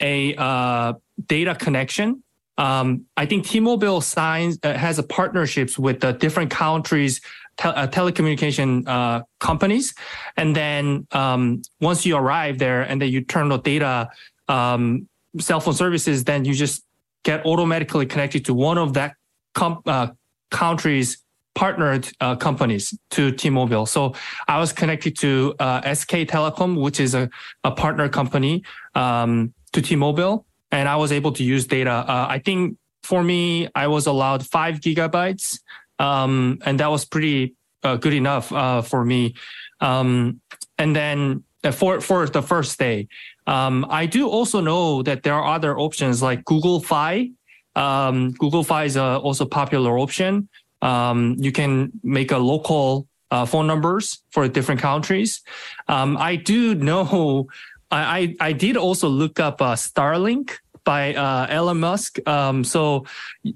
a 0.00 0.34
uh, 0.36 0.92
data 1.26 1.54
connection. 1.54 2.22
Um, 2.58 3.06
I 3.16 3.26
think 3.26 3.46
T-Mobile 3.46 4.00
signs 4.00 4.58
uh, 4.62 4.74
has 4.74 4.98
a 4.98 5.02
partnerships 5.02 5.78
with 5.78 6.00
the 6.00 6.12
different 6.12 6.50
countries 6.50 7.20
te- 7.56 7.68
uh, 7.68 7.86
telecommunication 7.88 8.86
uh, 8.86 9.22
companies, 9.40 9.94
and 10.36 10.54
then 10.54 11.06
um, 11.12 11.62
once 11.80 12.06
you 12.06 12.16
arrive 12.16 12.58
there 12.58 12.82
and 12.82 13.00
then 13.00 13.08
you 13.08 13.22
turn 13.22 13.48
the 13.48 13.58
data 13.58 14.10
um, 14.48 15.08
cell 15.40 15.60
phone 15.60 15.74
services, 15.74 16.24
then 16.24 16.44
you 16.44 16.54
just 16.54 16.84
get 17.28 17.44
automatically 17.44 18.06
connected 18.06 18.42
to 18.46 18.54
one 18.54 18.78
of 18.78 18.94
that 18.94 19.12
com- 19.54 19.82
uh, 19.84 20.08
country's 20.50 21.22
partnered 21.54 22.08
uh, 22.22 22.34
companies 22.36 22.96
to 23.10 23.32
T-Mobile. 23.32 23.84
So 23.84 24.14
I 24.46 24.58
was 24.58 24.72
connected 24.72 25.18
to 25.18 25.54
uh, 25.58 25.94
SK 25.94 26.14
Telecom, 26.32 26.80
which 26.80 27.00
is 27.00 27.14
a, 27.14 27.28
a 27.64 27.70
partner 27.70 28.08
company 28.08 28.62
um, 28.94 29.52
to 29.72 29.82
T-Mobile, 29.82 30.46
and 30.70 30.88
I 30.88 30.96
was 30.96 31.12
able 31.12 31.32
to 31.32 31.44
use 31.44 31.66
data. 31.66 31.90
Uh, 31.90 32.26
I 32.30 32.38
think 32.38 32.78
for 33.02 33.22
me, 33.22 33.68
I 33.74 33.88
was 33.88 34.06
allowed 34.06 34.46
five 34.46 34.76
gigabytes, 34.76 35.60
um, 35.98 36.58
and 36.64 36.80
that 36.80 36.90
was 36.90 37.04
pretty 37.04 37.54
uh, 37.82 37.96
good 37.96 38.14
enough 38.14 38.50
uh, 38.52 38.80
for 38.80 39.04
me. 39.04 39.34
Um, 39.80 40.40
and 40.78 40.96
then 40.96 41.44
for 41.72 42.00
for 42.00 42.26
the 42.26 42.42
first 42.42 42.78
day, 42.78 43.08
um, 43.48 43.86
I 43.88 44.04
do 44.04 44.28
also 44.28 44.60
know 44.60 45.02
that 45.02 45.22
there 45.22 45.32
are 45.32 45.54
other 45.56 45.76
options 45.78 46.22
like 46.22 46.44
Google 46.44 46.80
Fi. 46.80 47.30
Um, 47.74 48.32
Google 48.32 48.62
Fi 48.62 48.84
is 48.84 48.96
a 48.96 49.18
also 49.18 49.46
popular 49.46 49.98
option. 49.98 50.48
Um, 50.82 51.34
you 51.38 51.50
can 51.50 51.90
make 52.04 52.30
a 52.30 52.36
local 52.38 53.08
uh, 53.30 53.46
phone 53.46 53.66
numbers 53.66 54.22
for 54.30 54.46
different 54.48 54.82
countries. 54.82 55.40
Um, 55.88 56.16
I 56.18 56.36
do 56.36 56.74
know. 56.74 57.48
I, 57.90 58.36
I 58.38 58.52
did 58.52 58.76
also 58.76 59.08
look 59.08 59.40
up 59.40 59.62
uh, 59.62 59.72
Starlink 59.72 60.58
by 60.84 61.14
uh, 61.14 61.46
Elon 61.48 61.80
Musk. 61.80 62.18
Um, 62.28 62.62
so 62.62 63.06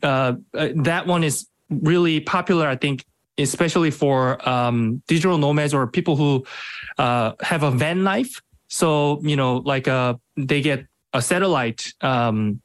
uh, 0.02 0.34
uh, 0.54 0.68
that 0.76 1.06
one 1.06 1.22
is 1.22 1.48
really 1.68 2.20
popular, 2.20 2.66
I 2.66 2.76
think, 2.76 3.04
especially 3.36 3.90
for 3.90 4.46
um, 4.48 5.02
digital 5.06 5.36
nomads 5.36 5.74
or 5.74 5.86
people 5.86 6.16
who 6.16 6.46
uh, 6.96 7.32
have 7.42 7.62
a 7.62 7.70
van 7.70 8.04
life. 8.04 8.40
So 8.72 9.20
you 9.22 9.36
know, 9.36 9.56
like 9.56 9.86
uh, 9.86 10.14
they 10.34 10.62
get 10.62 10.86
a 11.12 11.20
satellite 11.20 11.92
um, 12.00 12.62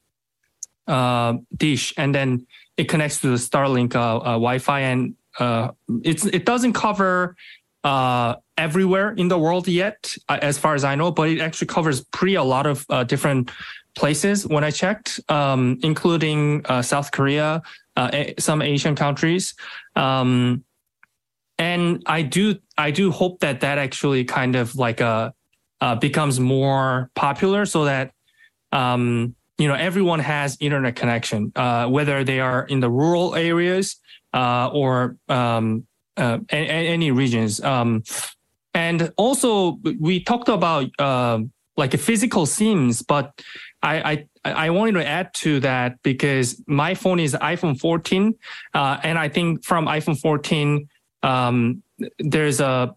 uh, 0.87 1.33
dish, 1.57 1.93
and 1.97 2.15
then 2.15 2.47
it 2.77 2.87
connects 2.87 3.19
to 3.21 3.27
the 3.27 3.35
Starlink 3.35 3.93
uh, 3.93 4.17
uh, 4.17 4.23
Wi-Fi, 4.39 4.79
and 4.79 5.15
uh, 5.37 5.71
it's 6.05 6.25
it 6.25 6.45
doesn't 6.45 6.71
cover 6.71 7.35
uh, 7.83 8.35
everywhere 8.57 9.11
in 9.17 9.27
the 9.27 9.37
world 9.37 9.67
yet, 9.67 10.15
as 10.29 10.57
far 10.57 10.75
as 10.75 10.85
I 10.85 10.95
know, 10.95 11.11
but 11.11 11.27
it 11.27 11.41
actually 11.41 11.67
covers 11.67 11.99
pretty 12.05 12.35
a 12.35 12.43
lot 12.43 12.65
of 12.67 12.87
different 13.07 13.51
places 13.93 14.47
when 14.47 14.63
I 14.63 14.71
checked, 14.71 15.19
um, 15.27 15.77
including 15.83 16.63
South 16.83 17.11
Korea, 17.11 17.61
some 18.39 18.61
Asian 18.61 18.95
countries. 18.95 19.55
Um, 19.97 20.63
and 21.59 22.01
I 22.05 22.21
do, 22.21 22.55
I 22.77 22.91
do 22.91 23.11
hope 23.11 23.39
that 23.39 23.59
that 23.59 23.77
actually 23.77 24.23
kind 24.23 24.55
of 24.55 24.75
like 24.75 25.01
uh, 25.01 25.31
uh 25.81 25.95
becomes 25.95 26.39
more 26.39 27.09
popular 27.15 27.65
so 27.65 27.85
that, 27.85 28.11
um, 28.71 29.35
you 29.57 29.67
know, 29.67 29.73
everyone 29.73 30.19
has 30.19 30.57
internet 30.59 30.95
connection, 30.95 31.51
uh, 31.55 31.87
whether 31.87 32.23
they 32.23 32.39
are 32.39 32.65
in 32.65 32.79
the 32.79 32.89
rural 32.89 33.35
areas 33.35 33.97
uh, 34.33 34.69
or 34.71 35.17
um, 35.29 35.85
uh, 36.15 36.39
any 36.49 37.11
regions. 37.11 37.61
Um, 37.61 38.03
and 38.73 39.11
also, 39.17 39.79
we 39.99 40.23
talked 40.23 40.49
about 40.49 40.87
uh, 40.99 41.39
like 41.75 41.97
physical 41.97 42.45
SIMs, 42.45 43.01
but 43.01 43.41
I, 43.81 44.27
I 44.43 44.53
I 44.65 44.69
wanted 44.69 44.93
to 44.93 45.07
add 45.07 45.33
to 45.35 45.59
that 45.61 46.01
because 46.03 46.61
my 46.67 46.93
phone 46.93 47.19
is 47.19 47.33
iPhone 47.33 47.79
14, 47.79 48.35
uh, 48.73 48.97
and 49.03 49.17
I 49.17 49.29
think 49.29 49.65
from 49.65 49.87
iPhone 49.87 50.19
14, 50.19 50.87
um, 51.23 51.81
there's 52.19 52.59
a 52.59 52.95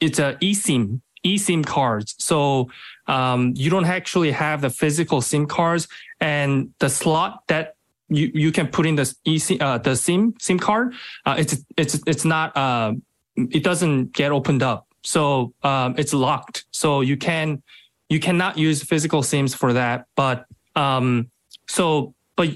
it's 0.00 0.18
a 0.18 0.34
eSIM 0.42 1.00
eSIM 1.24 1.64
cards. 1.64 2.14
So 2.18 2.70
um, 3.06 3.52
you 3.56 3.70
don't 3.70 3.84
actually 3.84 4.30
have 4.32 4.60
the 4.60 4.70
physical 4.70 5.20
SIM 5.20 5.46
cards, 5.46 5.88
and 6.20 6.72
the 6.78 6.88
slot 6.88 7.42
that 7.48 7.74
you, 8.08 8.30
you 8.34 8.52
can 8.52 8.68
put 8.68 8.86
in 8.86 8.96
the 8.96 9.02
eSIM 9.26 9.60
uh, 9.60 9.78
the 9.78 9.96
SIM 9.96 10.34
SIM 10.38 10.58
card. 10.58 10.94
Uh, 11.26 11.36
it's 11.38 11.56
it's 11.76 12.00
it's 12.06 12.24
not 12.24 12.56
uh, 12.56 12.92
it 13.36 13.62
doesn't 13.62 14.12
get 14.12 14.32
opened 14.32 14.62
up, 14.62 14.86
so 15.02 15.52
um, 15.62 15.94
it's 15.98 16.14
locked. 16.14 16.64
So 16.70 17.00
you 17.00 17.16
can 17.16 17.62
you 18.08 18.20
cannot 18.20 18.58
use 18.58 18.82
physical 18.82 19.22
SIMs 19.22 19.54
for 19.54 19.72
that. 19.72 20.06
But 20.14 20.46
um, 20.76 21.30
so 21.66 22.14
but 22.36 22.50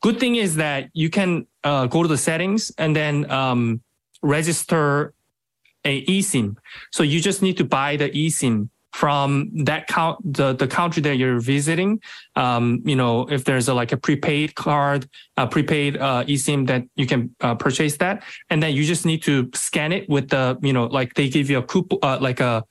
good 0.00 0.20
thing 0.20 0.36
is 0.36 0.56
that 0.56 0.90
you 0.92 1.08
can 1.08 1.46
uh, 1.62 1.86
go 1.86 2.02
to 2.02 2.08
the 2.08 2.18
settings 2.18 2.70
and 2.76 2.94
then 2.94 3.30
um, 3.30 3.80
register 4.22 5.13
a 5.84 6.04
eSIM. 6.06 6.56
So 6.90 7.02
you 7.02 7.20
just 7.20 7.42
need 7.42 7.56
to 7.58 7.64
buy 7.64 7.96
the 7.96 8.10
eSIM 8.10 8.68
from 8.92 9.50
that 9.64 9.88
count 9.88 10.20
the, 10.22 10.52
the 10.52 10.68
country 10.68 11.02
that 11.02 11.16
you're 11.16 11.40
visiting. 11.40 12.00
Um, 12.36 12.80
you 12.84 12.94
know, 12.94 13.22
if 13.28 13.44
there's 13.44 13.66
a, 13.66 13.74
like 13.74 13.90
a 13.90 13.96
prepaid 13.96 14.54
card, 14.54 15.08
a 15.36 15.48
prepaid 15.48 15.96
uh, 15.96 16.22
eSIM 16.24 16.68
that 16.68 16.84
you 16.94 17.04
can 17.04 17.34
uh, 17.40 17.56
purchase 17.56 17.96
that, 17.96 18.22
and 18.50 18.62
then 18.62 18.72
you 18.72 18.84
just 18.84 19.04
need 19.04 19.20
to 19.24 19.50
scan 19.52 19.90
it 19.90 20.08
with 20.08 20.28
the 20.28 20.56
you 20.62 20.72
know 20.72 20.86
like 20.86 21.14
they 21.14 21.28
give 21.28 21.50
you 21.50 21.58
a 21.58 21.62
coupon 21.62 21.98
uh, 22.02 22.18
like 22.20 22.38
a 22.38 22.64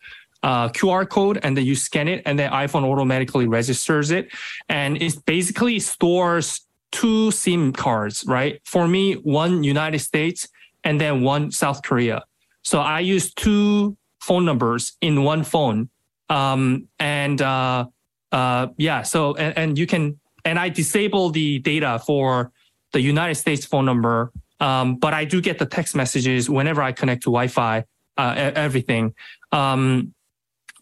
uh, 0.43 0.70
QR 0.70 1.09
code 1.09 1.39
and 1.43 1.57
then 1.57 1.66
you 1.66 1.76
scan 1.76 2.07
it 2.07 2.22
and 2.26 2.38
then 2.38 2.51
iPhone 2.51 2.84
automatically 2.84 3.47
registers 3.47 4.11
it. 4.11 4.30
And 4.70 5.01
it 5.01 5.26
basically 5.26 5.80
stores 5.80 6.61
two 6.91 7.32
SIM 7.32 7.74
cards, 7.74 8.24
right? 8.28 8.61
For 8.66 8.88
me, 8.88 9.14
one 9.14 9.64
United 9.64 9.99
States 9.99 10.47
and 10.84 11.01
then 11.01 11.22
one 11.22 11.51
South 11.51 11.82
Korea. 11.82 12.24
So 12.64 12.80
I 12.80 12.99
use 13.01 13.34
two 13.34 13.95
phone 14.22 14.45
numbers 14.45 14.93
in 15.01 15.24
one 15.24 15.43
phone. 15.43 15.89
Um, 16.30 16.88
and, 16.99 17.41
uh, 17.41 17.86
uh, 18.32 18.68
yeah, 18.78 19.03
so, 19.03 19.36
and, 19.36 19.57
and 19.57 19.78
you 19.78 19.86
can, 19.86 20.20
and 20.45 20.57
I 20.57 20.70
disable 20.70 21.30
the 21.30 21.59
data 21.59 22.01
for 22.05 22.51
the 22.91 23.01
United 23.01 23.36
States 23.36 23.66
phone 23.66 23.86
number. 23.86 24.32
Um, 24.59 24.95
but 24.95 25.14
I 25.14 25.26
do 25.26 25.41
get 25.41 25.59
the 25.59 25.66
text 25.66 25.95
messages 25.95 26.49
whenever 26.49 26.82
I 26.82 26.93
connect 26.93 27.24
to 27.24 27.32
Wi-Fi, 27.32 27.84
uh, 28.18 28.51
everything. 28.55 29.14
Um, 29.51 30.14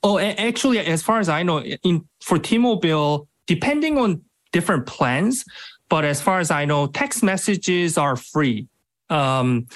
oh, 0.03 0.19
actually, 0.19 0.79
as 0.79 1.01
far 1.01 1.19
as 1.19 1.29
I 1.29 1.43
know, 1.43 1.61
in 1.61 2.07
for 2.21 2.37
T-Mobile, 2.37 3.27
depending 3.47 3.97
on 3.97 4.21
different 4.51 4.85
plans, 4.85 5.43
but 5.89 6.05
as 6.05 6.21
far 6.21 6.39
as 6.39 6.51
I 6.51 6.65
know, 6.65 6.87
text 6.87 7.23
messages 7.23 7.97
are 7.97 8.15
free. 8.15 8.67
Um, 9.09 9.67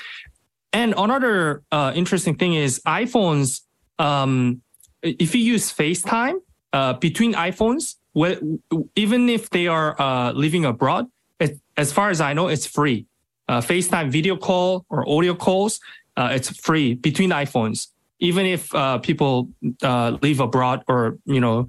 and 0.75 0.93
another 0.97 1.63
uh, 1.71 1.93
interesting 1.95 2.35
thing 2.35 2.53
is 2.53 2.81
iPhones. 2.85 3.61
Um, 3.97 4.61
if 5.01 5.33
you 5.33 5.41
use 5.41 5.71
FaceTime 5.71 6.41
uh, 6.73 6.93
between 6.93 7.33
iPhones, 7.33 7.95
even 8.97 9.29
if 9.29 9.49
they 9.51 9.67
are 9.67 9.95
uh, 10.01 10.33
living 10.33 10.65
abroad, 10.65 11.07
it, 11.39 11.57
as 11.77 11.93
far 11.93 12.09
as 12.09 12.19
I 12.19 12.33
know, 12.33 12.49
it's 12.49 12.67
free. 12.67 13.05
Uh, 13.47 13.61
FaceTime 13.61 14.09
video 14.09 14.35
call 14.35 14.85
or 14.89 15.07
audio 15.07 15.33
calls, 15.33 15.79
uh, 16.17 16.31
it's 16.33 16.49
free 16.49 16.95
between 16.95 17.29
iPhones, 17.29 17.87
even 18.19 18.45
if 18.45 18.73
uh, 18.75 18.97
people 18.97 19.47
live 19.81 20.41
abroad 20.41 20.83
or 20.89 21.17
you 21.25 21.39
know. 21.39 21.67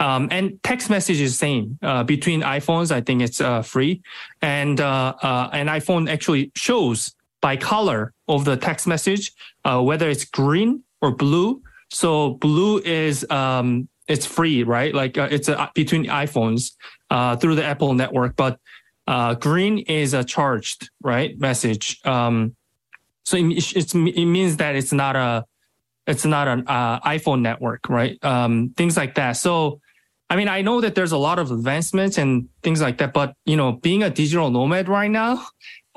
Um, 0.00 0.26
and 0.32 0.60
text 0.64 0.90
message 0.90 1.20
is 1.20 1.38
same 1.38 1.78
between 2.06 2.42
iPhones. 2.42 2.90
I 2.90 3.02
think 3.02 3.22
it's 3.22 3.40
free, 3.68 4.02
and 4.42 4.80
an 4.80 5.68
iPhone 5.78 6.10
actually 6.10 6.50
shows 6.56 7.14
by 7.40 7.56
color 7.56 8.14
of 8.28 8.44
the 8.44 8.56
text 8.56 8.86
message, 8.86 9.32
uh, 9.64 9.80
whether 9.82 10.08
it's 10.08 10.24
green 10.24 10.82
or 11.00 11.10
blue. 11.10 11.62
So 11.90 12.34
blue 12.34 12.78
is 12.80 13.28
um, 13.30 13.88
it's 14.06 14.26
free, 14.26 14.62
right? 14.62 14.94
Like 14.94 15.16
uh, 15.16 15.28
it's 15.30 15.48
a, 15.48 15.70
between 15.74 16.06
iPhones 16.06 16.72
uh, 17.10 17.36
through 17.36 17.54
the 17.54 17.64
Apple 17.64 17.94
network, 17.94 18.36
but 18.36 18.58
uh, 19.06 19.34
green 19.34 19.78
is 19.78 20.14
a 20.14 20.22
charged 20.22 20.90
right 21.02 21.38
message. 21.38 21.98
Um, 22.04 22.54
so 23.24 23.36
it, 23.36 23.94
it 23.94 24.26
means 24.26 24.56
that 24.56 24.76
it's 24.76 24.92
not 24.92 25.16
a 25.16 25.44
it's 26.06 26.24
not 26.24 26.48
an 26.48 26.64
uh, 26.66 27.00
iPhone 27.00 27.42
network, 27.42 27.88
right? 27.88 28.22
Um, 28.24 28.74
things 28.76 28.96
like 28.96 29.14
that. 29.16 29.32
So. 29.32 29.80
I 30.30 30.36
mean, 30.36 30.48
I 30.48 30.60
know 30.60 30.82
that 30.82 30.94
there's 30.94 31.12
a 31.12 31.16
lot 31.16 31.38
of 31.38 31.50
advancements 31.50 32.18
and 32.18 32.50
things 32.62 32.82
like 32.82 32.98
that, 32.98 33.14
but 33.14 33.32
you 33.46 33.56
know, 33.56 33.72
being 33.72 34.02
a 34.02 34.10
digital 34.10 34.50
nomad 34.50 34.86
right 34.86 35.10
now, 35.10 35.42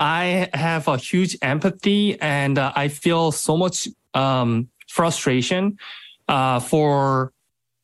I 0.02 0.50
have 0.56 0.88
a 0.88 0.98
huge 0.98 1.38
empathy 1.44 2.20
and 2.20 2.58
uh, 2.58 2.74
I 2.76 2.88
feel 2.88 3.32
so 3.32 3.56
much 3.56 3.88
um, 4.16 4.68
frustration 4.90 5.78
uh, 6.28 6.60
for 6.60 7.34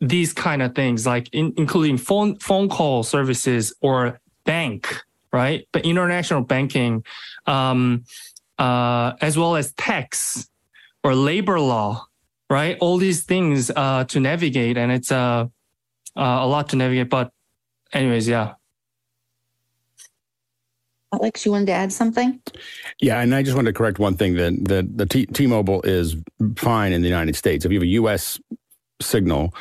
these 0.01 0.34
kind 0.34 0.63
of 0.63 0.74
things, 0.74 1.05
like 1.05 1.30
in, 1.32 1.53
including 1.57 1.97
phone 1.97 2.38
phone 2.39 2.70
call 2.70 3.03
services 3.03 3.72
or 3.82 4.20
bank, 4.45 4.95
right? 5.32 5.68
But 5.72 5.86
international 5.86 6.41
banking, 6.41 7.05
um, 7.45 8.03
uh, 8.57 9.13
as 9.22 9.38
well 9.38 9.55
as 9.55 9.74
tax 9.74 10.49
or 11.03 11.13
labor 11.13 11.59
law, 11.59 12.07
right? 12.49 12.78
All 12.80 12.97
these 12.97 13.26
things 13.26 13.70
uh, 13.76 14.05
to 14.05 14.20
navigate, 14.20 14.76
and 14.76 14.91
it's 14.91 15.11
uh, 15.11 15.45
uh 16.15 16.39
a 16.45 16.47
lot 16.47 16.70
to 16.70 16.76
navigate. 16.76 17.11
But, 17.11 17.32
anyways, 17.93 18.28
yeah. 18.28 18.55
Alex, 21.14 21.45
you 21.45 21.51
wanted 21.51 21.68
to 21.68 21.72
add 21.72 21.93
something? 21.93 22.41
Yeah, 23.01 23.22
and 23.22 23.34
I 23.34 23.41
just 23.41 23.55
wanted 23.55 23.72
to 23.72 23.78
correct 23.78 23.99
one 23.99 24.16
thing 24.16 24.36
that 24.36 24.66
that 24.66 24.97
the 24.97 25.05
T- 25.05 25.26
T-Mobile 25.26 25.82
is 25.84 26.18
fine 26.58 26.91
in 26.91 27.01
the 27.01 27.08
United 27.08 27.36
States. 27.36 27.66
If 27.66 27.72
you 27.72 27.78
have 27.78 27.84
a 27.84 27.88
U.S. 27.88 28.39
signal, 29.01 29.53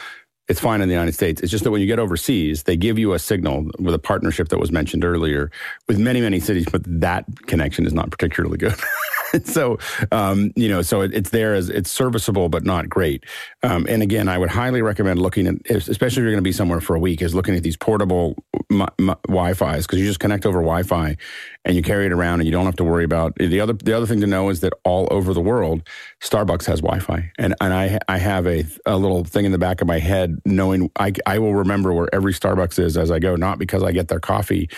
it's 0.49 0.61
fine 0.61 0.81
in 0.81 0.89
the 0.89 0.95
United 0.95 1.13
States. 1.13 1.41
It's 1.41 1.51
just 1.51 1.65
that 1.65 1.71
when 1.71 1.81
you 1.81 1.87
get 1.87 1.99
overseas, 1.99 2.65
they 2.65 2.77
give 2.77 2.99
you 2.99 3.13
a 3.13 3.19
signal 3.19 3.69
with 3.79 3.95
a 3.95 3.99
partnership 3.99 4.49
that 4.49 4.59
was 4.59 4.73
mentioned 4.73 5.05
earlier 5.05 5.51
with 5.89 5.99
many, 5.99 6.21
many 6.21 6.41
cities, 6.41 6.67
but 6.71 6.83
that 6.87 7.25
connection 7.47 7.87
is 7.87 7.93
not 7.93 8.11
particularly 8.11 8.59
good. 8.59 8.75
so, 9.45 9.79
um, 10.13 10.53
you 10.57 10.69
know, 10.69 10.83
so 10.83 11.01
it, 11.03 11.15
it's 11.15 11.31
there 11.31 11.55
as 11.55 11.69
it's 11.69 11.91
serviceable, 11.91 12.49
but 12.49 12.65
not 12.65 12.89
great. 12.89 13.25
Um, 13.63 13.87
and 13.89 14.03
again, 14.03 14.29
I 14.29 14.39
would 14.39 14.51
highly 14.51 14.83
recommend 14.83 15.21
looking 15.21 15.47
at, 15.47 15.71
especially 15.71 16.07
if 16.07 16.25
you're 16.25 16.33
going 16.33 16.37
to 16.37 16.43
be 16.43 16.53
somewhere 16.53 16.81
for 16.81 16.97
a 16.97 17.01
week, 17.01 17.23
is 17.23 17.35
looking 17.35 17.55
at 17.55 17.63
these 17.63 17.77
portable 17.77 18.37
Wi-Fi's 18.71 19.87
because 19.87 19.99
you 19.99 20.07
just 20.07 20.21
connect 20.21 20.47
over 20.47 20.59
Wi-Fi 20.59 21.17
and 21.65 21.77
you 21.77 21.83
carry 21.83 22.07
it 22.07 22.13
around 22.13 22.41
and 22.41 22.47
you 22.47 22.53
don't 22.53 22.65
have 22.65 22.77
to 22.77 22.85
worry 22.85 23.05
about 23.05 23.35
the 23.37 23.61
other. 23.61 23.73
The 23.73 23.93
other 23.93 24.07
thing 24.07 24.21
to 24.21 24.27
know 24.27 24.49
is 24.49 24.61
that 24.61 24.73
all 24.85 25.09
over 25.11 25.35
the 25.35 25.41
world, 25.41 25.83
Starbucks 26.23 26.65
has 26.67 26.81
Wi-Fi, 26.81 27.31
and 27.39 27.55
and 27.61 27.75
I 27.75 27.99
I 28.09 28.19
have 28.19 28.47
a 28.47 28.65
a 28.87 28.97
little 28.97 29.25
thing 29.25 29.45
in 29.45 29.53
the 29.53 29.59
back 29.59 29.81
of 29.81 29.89
my 29.89 29.99
head 29.99 30.41
knowing 30.45 30.91
I 30.99 31.13
I 31.27 31.39
will 31.39 31.55
remember 31.55 31.93
where 31.93 32.09
every 32.15 32.33
Starbucks 32.33 32.79
is 32.79 32.97
as 32.97 33.11
I 33.11 33.19
go, 33.19 33.37
not 33.37 33.59
because 33.59 33.83
I 33.83 33.93
get 33.93 34.09
their 34.09 34.21
coffee 34.21 34.69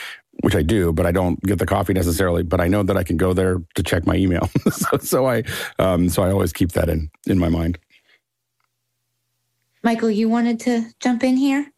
which 0.42 0.54
I 0.54 0.62
do, 0.62 0.92
but 0.92 1.06
I 1.06 1.12
don't 1.12 1.40
get 1.42 1.58
the 1.58 1.66
coffee 1.66 1.92
necessarily. 1.92 2.42
But 2.42 2.60
I 2.60 2.68
know 2.68 2.82
that 2.82 2.96
I 2.96 3.02
can 3.02 3.16
go 3.16 3.32
there 3.32 3.62
to 3.74 3.82
check 3.82 4.06
my 4.06 4.14
email, 4.14 4.48
so, 4.70 4.98
so 4.98 5.26
I 5.26 5.42
um, 5.78 6.08
so 6.08 6.22
I 6.22 6.30
always 6.30 6.52
keep 6.52 6.72
that 6.72 6.88
in 6.88 7.10
in 7.26 7.38
my 7.38 7.48
mind. 7.48 7.78
Michael, 9.82 10.10
you 10.10 10.28
wanted 10.28 10.60
to 10.60 10.86
jump 11.00 11.22
in 11.22 11.36
here? 11.36 11.72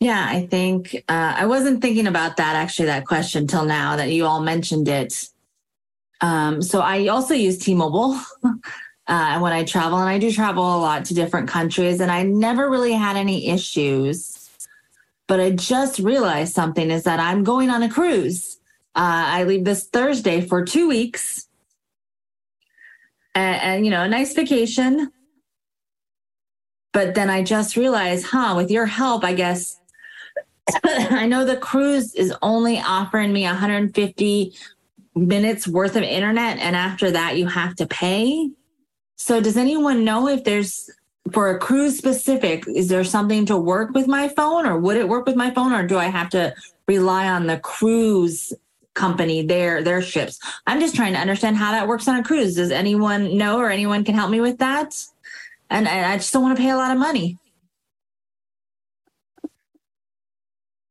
Yeah, 0.00 0.26
I 0.26 0.46
think 0.46 0.94
uh, 1.08 1.34
I 1.36 1.44
wasn't 1.44 1.82
thinking 1.82 2.06
about 2.06 2.38
that 2.38 2.56
actually, 2.56 2.86
that 2.86 3.06
question 3.06 3.46
till 3.46 3.66
now 3.66 3.96
that 3.96 4.10
you 4.10 4.24
all 4.24 4.40
mentioned 4.40 4.88
it. 4.88 5.28
Um, 6.22 6.62
so 6.62 6.80
I 6.80 7.08
also 7.08 7.34
use 7.34 7.58
T 7.58 7.74
Mobile 7.74 8.18
uh, 9.10 9.40
when 9.40 9.52
I 9.52 9.64
travel, 9.64 9.98
and 9.98 10.08
I 10.08 10.18
do 10.18 10.30
travel 10.30 10.62
a 10.62 10.78
lot 10.78 11.04
to 11.06 11.14
different 11.14 11.48
countries, 11.48 12.00
and 12.00 12.12
I 12.12 12.22
never 12.22 12.70
really 12.70 12.92
had 12.92 13.16
any 13.16 13.48
issues. 13.48 14.48
But 15.26 15.40
I 15.40 15.50
just 15.50 15.98
realized 15.98 16.54
something 16.54 16.90
is 16.90 17.02
that 17.04 17.18
I'm 17.18 17.42
going 17.42 17.70
on 17.70 17.82
a 17.82 17.90
cruise. 17.90 18.58
Uh, 18.94 19.26
I 19.26 19.44
leave 19.44 19.64
this 19.64 19.86
Thursday 19.86 20.40
for 20.40 20.64
two 20.64 20.88
weeks. 20.88 21.48
And, 23.34 23.62
and, 23.62 23.84
you 23.84 23.90
know, 23.90 24.02
a 24.02 24.08
nice 24.08 24.32
vacation. 24.32 25.10
But 26.92 27.14
then 27.14 27.30
I 27.30 27.42
just 27.42 27.76
realized, 27.76 28.26
huh, 28.26 28.54
with 28.56 28.70
your 28.70 28.86
help, 28.86 29.24
I 29.24 29.34
guess 29.34 29.80
I 30.84 31.26
know 31.26 31.44
the 31.44 31.56
cruise 31.56 32.14
is 32.14 32.32
only 32.42 32.78
offering 32.80 33.32
me 33.32 33.42
150 33.42 34.52
minutes 35.16 35.66
worth 35.66 35.96
of 35.96 36.04
internet, 36.04 36.58
and 36.58 36.76
after 36.76 37.10
that, 37.10 37.36
you 37.36 37.46
have 37.46 37.74
to 37.76 37.86
pay. 37.86 38.50
So, 39.20 39.38
does 39.38 39.58
anyone 39.58 40.02
know 40.02 40.28
if 40.28 40.44
there's 40.44 40.88
for 41.30 41.50
a 41.50 41.58
cruise 41.58 41.98
specific, 41.98 42.66
is 42.66 42.88
there 42.88 43.04
something 43.04 43.44
to 43.46 43.56
work 43.56 43.90
with 43.90 44.08
my 44.08 44.28
phone, 44.28 44.64
or 44.64 44.78
would 44.78 44.96
it 44.96 45.10
work 45.10 45.26
with 45.26 45.36
my 45.36 45.50
phone, 45.50 45.74
or 45.74 45.86
do 45.86 45.98
I 45.98 46.06
have 46.06 46.30
to 46.30 46.54
rely 46.88 47.28
on 47.28 47.46
the 47.46 47.58
cruise 47.58 48.50
company, 48.94 49.42
their 49.42 49.82
their 49.82 50.00
ships? 50.00 50.40
I'm 50.66 50.80
just 50.80 50.96
trying 50.96 51.12
to 51.12 51.18
understand 51.18 51.58
how 51.58 51.70
that 51.72 51.86
works 51.86 52.08
on 52.08 52.18
a 52.18 52.24
cruise. 52.24 52.56
Does 52.56 52.70
anyone 52.70 53.36
know, 53.36 53.58
or 53.58 53.68
anyone 53.68 54.04
can 54.04 54.14
help 54.14 54.30
me 54.30 54.40
with 54.40 54.56
that? 54.56 54.96
And 55.68 55.86
I 55.86 56.16
just 56.16 56.32
don't 56.32 56.42
want 56.42 56.56
to 56.56 56.62
pay 56.62 56.70
a 56.70 56.76
lot 56.76 56.90
of 56.90 56.98
money. 56.98 57.36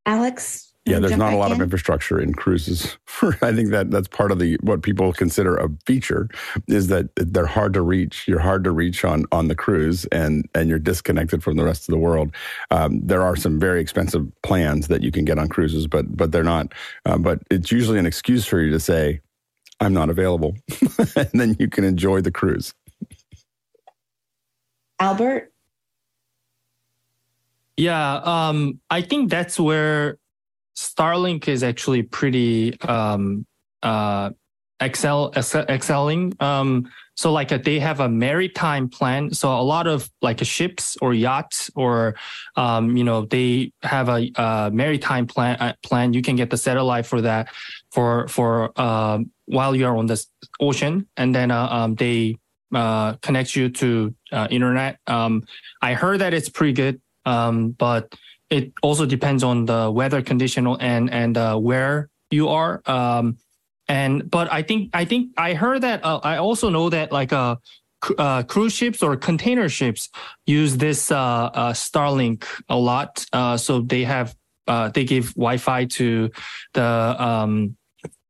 Alex? 0.06 0.69
Yeah, 0.86 1.00
there's 1.00 1.18
not 1.18 1.34
a 1.34 1.38
lot 1.38 1.52
in? 1.52 1.58
of 1.58 1.62
infrastructure 1.62 2.20
in 2.20 2.34
cruises. 2.34 2.98
I 3.42 3.54
think 3.54 3.70
that 3.72 3.92
that's 3.92 4.08
part 4.08 4.32
of 4.32 4.40
the 4.40 4.58
what 4.64 4.82
people 4.84 5.14
consider 5.14 5.58
a 5.58 5.70
feature 5.86 6.30
is 6.68 6.88
that 6.88 7.10
they're 7.16 7.46
hard 7.46 7.74
to 7.74 7.82
reach. 7.82 8.28
You're 8.28 8.40
hard 8.40 8.64
to 8.66 8.72
reach 8.72 9.06
on 9.06 9.26
on 9.32 9.48
the 9.50 9.56
cruise, 9.56 10.06
and 10.08 10.50
and 10.56 10.70
you're 10.70 10.80
disconnected 10.80 11.44
from 11.44 11.58
the 11.58 11.66
rest 11.66 11.90
of 11.90 11.94
the 11.94 12.00
world. 12.00 12.34
Um, 12.72 13.02
there 13.06 13.24
are 13.24 13.36
some 13.36 13.60
very 13.60 13.82
expensive 13.82 14.28
plans 14.44 14.88
that 14.90 15.04
you 15.04 15.12
can 15.12 15.26
get 15.26 15.40
on 15.40 15.50
cruises, 15.50 15.88
but 15.88 16.18
but 16.18 16.32
they're 16.32 16.44
not. 16.44 16.74
Uh, 17.06 17.18
but 17.20 17.42
it's 17.52 17.72
usually 17.72 18.00
an 18.00 18.08
excuse 18.08 18.46
for 18.46 18.60
you 18.62 18.72
to 18.72 18.80
say, 18.80 19.22
"I'm 19.80 19.94
not 19.94 20.10
available," 20.10 20.56
and 21.16 21.30
then 21.34 21.56
you 21.60 21.70
can 21.70 21.84
enjoy 21.86 22.22
the 22.22 22.32
cruise. 22.32 22.74
Albert, 25.00 25.52
Yeah, 27.78 28.16
um, 28.24 28.80
I 28.90 29.02
think 29.02 29.30
that's 29.30 29.60
where 29.60 30.18
Starlink 30.80 31.50
is 31.50 31.62
actually 31.62 32.04
pretty 32.04 32.80
um, 32.82 33.46
uh, 33.84 34.30
excel, 34.80 35.34
excelling. 35.36 36.34
Um, 36.40 36.90
so 37.16 37.34
like 37.34 37.52
a, 37.52 37.58
they 37.58 37.80
have 37.80 38.00
a 38.00 38.08
maritime 38.08 38.88
plan. 38.88 39.34
So 39.34 39.50
a 39.50 39.62
lot 39.62 39.88
of 39.88 40.10
like 40.22 40.42
ships 40.46 40.96
or 41.02 41.14
yachts 41.14 41.70
or 41.76 42.16
um, 42.56 42.96
you 42.96 43.04
know 43.04 43.26
they 43.26 43.74
have 43.84 44.08
a, 44.08 44.32
a 44.36 44.72
maritime 44.72 45.28
plan. 45.28 45.58
Uh, 45.60 45.74
plan 45.84 46.14
you 46.14 46.22
can 46.22 46.38
get 46.38 46.50
the 46.50 46.56
satellite 46.56 47.06
for 47.06 47.20
that 47.22 47.50
for 47.92 48.30
for 48.30 48.72
uh, 48.78 49.20
while 49.48 49.76
you're 49.76 49.98
on 49.98 50.06
the 50.06 50.26
ocean, 50.62 51.08
and 51.18 51.36
then 51.36 51.52
uh, 51.52 51.68
um, 51.70 51.96
they 51.96 52.38
uh, 52.74 53.14
connect 53.22 53.54
you 53.54 53.68
to 53.68 54.16
uh, 54.32 54.48
internet. 54.50 55.00
Um, 55.08 55.44
I 55.82 55.94
heard 55.94 56.22
that 56.22 56.34
it's 56.34 56.48
pretty 56.48 56.74
good. 56.74 57.02
Um, 57.26 57.72
but 57.72 58.16
it 58.50 58.74
also 58.82 59.06
depends 59.06 59.44
on 59.44 59.66
the 59.66 59.92
weather 59.92 60.22
condition 60.22 60.68
and 60.68 61.10
and 61.12 61.38
uh, 61.38 61.56
where 61.58 62.10
you 62.32 62.50
are. 62.50 62.82
Um, 62.86 63.38
and 63.88 64.30
but 64.30 64.52
I 64.52 64.62
think 64.62 64.90
I 64.94 65.06
think 65.06 65.32
I 65.38 65.54
heard 65.54 65.82
that 65.82 66.04
uh, 66.04 66.20
I 66.24 66.38
also 66.38 66.70
know 66.70 66.90
that 66.90 67.12
like 67.12 67.34
uh, 67.34 67.56
uh, 68.18 68.44
cruise 68.44 68.74
ships 68.74 69.04
or 69.04 69.16
container 69.18 69.70
ships 69.70 70.10
use 70.46 70.78
this 70.78 71.12
uh, 71.12 71.16
uh 71.54 71.74
Starlink 71.74 72.46
a 72.70 72.78
lot. 72.78 73.26
Uh, 73.34 73.58
so 73.58 73.82
they 73.82 74.04
have 74.04 74.36
uh, 74.68 74.90
they 74.90 75.04
give 75.04 75.34
Wi-Fi 75.36 75.86
to 75.86 76.30
the 76.74 76.84
um, 76.84 77.76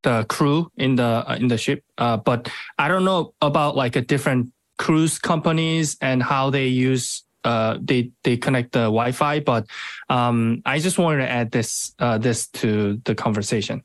the 0.03 0.26
crew 0.30 0.72
in 0.78 0.95
the 0.95 1.26
in 1.39 1.47
the 1.47 1.57
ship. 1.57 1.84
but 1.97 2.49
I 2.78 2.88
don't 2.88 3.03
know 3.03 3.34
about 3.41 3.76
like 3.76 3.95
a 3.95 4.01
different 4.01 4.51
cruise 4.78 5.20
companies 5.20 5.97
and 5.99 6.24
how 6.24 6.49
they 6.49 6.67
use 6.67 7.24
uh, 7.43 7.77
they 7.81 8.11
they 8.23 8.37
connect 8.37 8.71
the 8.73 8.85
Wi-Fi. 8.85 9.41
But 9.41 9.67
um, 10.09 10.61
I 10.65 10.79
just 10.79 10.97
wanted 10.97 11.25
to 11.25 11.29
add 11.29 11.51
this 11.51 11.93
uh, 11.99 12.17
this 12.17 12.47
to 12.47 13.01
the 13.05 13.15
conversation. 13.15 13.83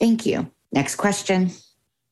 Thank 0.00 0.26
you. 0.26 0.50
Next 0.72 0.96
question. 0.96 1.50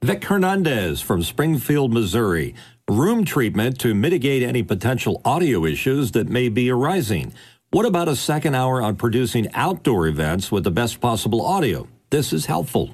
Vic 0.02 0.24
Hernandez 0.24 1.00
from 1.00 1.22
Springfield, 1.22 1.92
Missouri. 1.92 2.54
Room 2.88 3.24
treatment 3.24 3.80
to 3.80 3.94
mitigate 3.94 4.42
any 4.42 4.62
potential 4.62 5.20
audio 5.24 5.64
issues 5.64 6.12
that 6.12 6.28
may 6.28 6.48
be 6.48 6.70
arising. 6.70 7.32
What 7.70 7.86
about 7.86 8.08
a 8.08 8.14
second 8.16 8.54
hour 8.54 8.80
on 8.80 8.96
producing 8.96 9.52
outdoor 9.54 10.06
events 10.06 10.52
with 10.52 10.64
the 10.64 10.70
best 10.70 11.00
possible 11.00 11.44
audio? 11.44 11.88
This 12.10 12.32
is 12.32 12.46
helpful. 12.46 12.90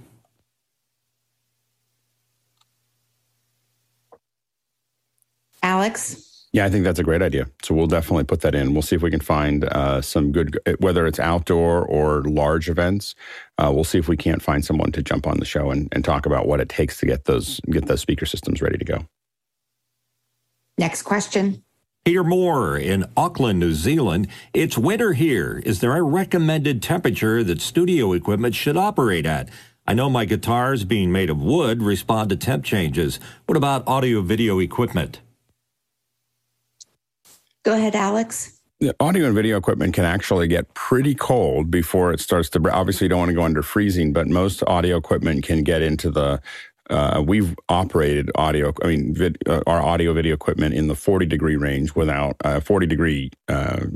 Alex? 5.62 6.28
Yeah, 6.52 6.66
I 6.66 6.70
think 6.70 6.84
that's 6.84 6.98
a 6.98 7.02
great 7.02 7.22
idea. 7.22 7.48
So 7.62 7.74
we'll 7.74 7.86
definitely 7.86 8.24
put 8.24 8.42
that 8.42 8.54
in. 8.54 8.74
We'll 8.74 8.82
see 8.82 8.94
if 8.94 9.02
we 9.02 9.10
can 9.10 9.20
find 9.20 9.64
uh, 9.64 10.02
some 10.02 10.32
good, 10.32 10.58
whether 10.80 11.06
it's 11.06 11.18
outdoor 11.18 11.82
or 11.86 12.22
large 12.24 12.68
events. 12.68 13.14
Uh, 13.56 13.70
we'll 13.74 13.84
see 13.84 13.98
if 13.98 14.06
we 14.06 14.18
can't 14.18 14.42
find 14.42 14.62
someone 14.62 14.92
to 14.92 15.02
jump 15.02 15.26
on 15.26 15.38
the 15.38 15.46
show 15.46 15.70
and, 15.70 15.88
and 15.92 16.04
talk 16.04 16.26
about 16.26 16.46
what 16.46 16.60
it 16.60 16.68
takes 16.68 16.98
to 16.98 17.06
get 17.06 17.24
those 17.24 17.58
get 17.70 17.86
those 17.86 18.02
speaker 18.02 18.26
systems 18.26 18.60
ready 18.60 18.76
to 18.76 18.84
go. 18.84 19.06
Next 20.76 21.02
question. 21.02 21.64
Peter 22.04 22.24
Moore 22.24 22.76
in 22.76 23.06
Auckland, 23.16 23.60
New 23.60 23.72
Zealand. 23.72 24.26
It's 24.52 24.76
winter 24.76 25.12
here. 25.12 25.62
Is 25.64 25.80
there 25.80 25.96
a 25.96 26.02
recommended 26.02 26.82
temperature 26.82 27.44
that 27.44 27.60
studio 27.60 28.12
equipment 28.12 28.54
should 28.56 28.76
operate 28.76 29.24
at? 29.24 29.48
I 29.86 29.94
know 29.94 30.10
my 30.10 30.24
guitars, 30.24 30.84
being 30.84 31.12
made 31.12 31.30
of 31.30 31.40
wood, 31.40 31.82
respond 31.82 32.30
to 32.30 32.36
temp 32.36 32.64
changes. 32.64 33.20
What 33.46 33.56
about 33.56 33.86
audio 33.86 34.20
video 34.20 34.58
equipment? 34.58 35.20
Go 37.64 37.74
ahead, 37.74 37.94
Alex. 37.94 38.58
The 38.80 38.94
audio 38.98 39.26
and 39.26 39.34
video 39.34 39.56
equipment 39.56 39.94
can 39.94 40.04
actually 40.04 40.48
get 40.48 40.74
pretty 40.74 41.14
cold 41.14 41.70
before 41.70 42.12
it 42.12 42.18
starts 42.18 42.48
to. 42.50 42.70
Obviously, 42.72 43.04
you 43.04 43.08
don't 43.10 43.20
want 43.20 43.28
to 43.28 43.34
go 43.34 43.42
under 43.42 43.62
freezing, 43.62 44.12
but 44.12 44.26
most 44.26 44.64
audio 44.66 44.96
equipment 44.96 45.44
can 45.44 45.62
get 45.62 45.82
into 45.82 46.10
the. 46.10 46.40
Uh, 46.90 47.22
we've 47.24 47.54
operated 47.68 48.30
audio, 48.34 48.72
I 48.82 48.88
mean, 48.88 49.14
vid, 49.14 49.38
uh, 49.48 49.62
our 49.68 49.80
audio 49.80 50.12
video 50.12 50.34
equipment 50.34 50.74
in 50.74 50.88
the 50.88 50.96
40 50.96 51.26
degree 51.26 51.54
range 51.54 51.94
without 51.94 52.36
uh, 52.44 52.58
40 52.58 52.86
degree 52.86 53.30
uh, 53.48 53.86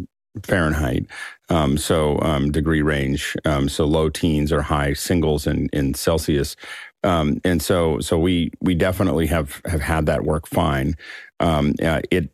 Fahrenheit. 0.44 1.06
Um, 1.48 1.76
so 1.76 2.20
um, 2.20 2.52
degree 2.52 2.82
range. 2.82 3.36
Um, 3.44 3.68
so 3.68 3.84
low 3.84 4.08
teens 4.08 4.52
or 4.52 4.62
high 4.62 4.92
singles 4.92 5.46
in, 5.46 5.68
in 5.72 5.94
Celsius. 5.94 6.56
Um, 7.02 7.40
and 7.44 7.62
so, 7.62 8.00
so 8.00 8.18
we 8.18 8.50
we 8.60 8.74
definitely 8.74 9.26
have 9.26 9.60
have 9.66 9.80
had 9.80 10.06
that 10.06 10.24
work 10.24 10.46
fine. 10.46 10.94
Um, 11.40 11.74
uh, 11.82 12.00
it 12.10 12.30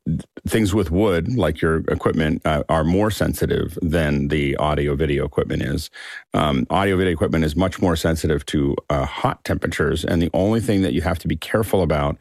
things 0.47 0.75
with 0.75 0.91
wood, 0.91 1.35
like 1.37 1.61
your 1.61 1.79
equipment, 1.89 2.43
uh, 2.45 2.63
are 2.69 2.85
more 2.85 3.11
sensitive 3.11 3.79
than 3.83 4.29
the 4.29 4.57
audio 4.57 4.95
video 4.95 5.25
equipment 5.25 5.63
is. 5.63 5.91
Um, 6.35 6.67
audio 6.71 6.97
video 6.97 7.13
equipment 7.13 7.45
is 7.45 7.57
much 7.57 7.81
more 7.81 7.97
sensitive 7.97 8.45
to 8.47 8.77
uh, 8.91 9.05
hot 9.05 9.45
temperatures, 9.45 10.05
and 10.05 10.23
the 10.23 10.31
only 10.35 10.61
thing 10.61 10.83
that 10.83 10.93
you 10.93 11.03
have 11.03 11.19
to 11.21 11.29
be 11.29 11.37
careful 11.37 11.83
about 11.83 12.17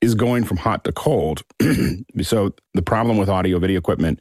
is 0.00 0.14
going 0.14 0.44
from 0.44 0.56
hot 0.56 0.84
to 0.84 0.92
cold. 0.92 1.42
so 2.22 2.54
the 2.74 2.82
problem 2.82 3.18
with 3.18 3.28
audio 3.28 3.58
video 3.58 3.78
equipment 3.78 4.20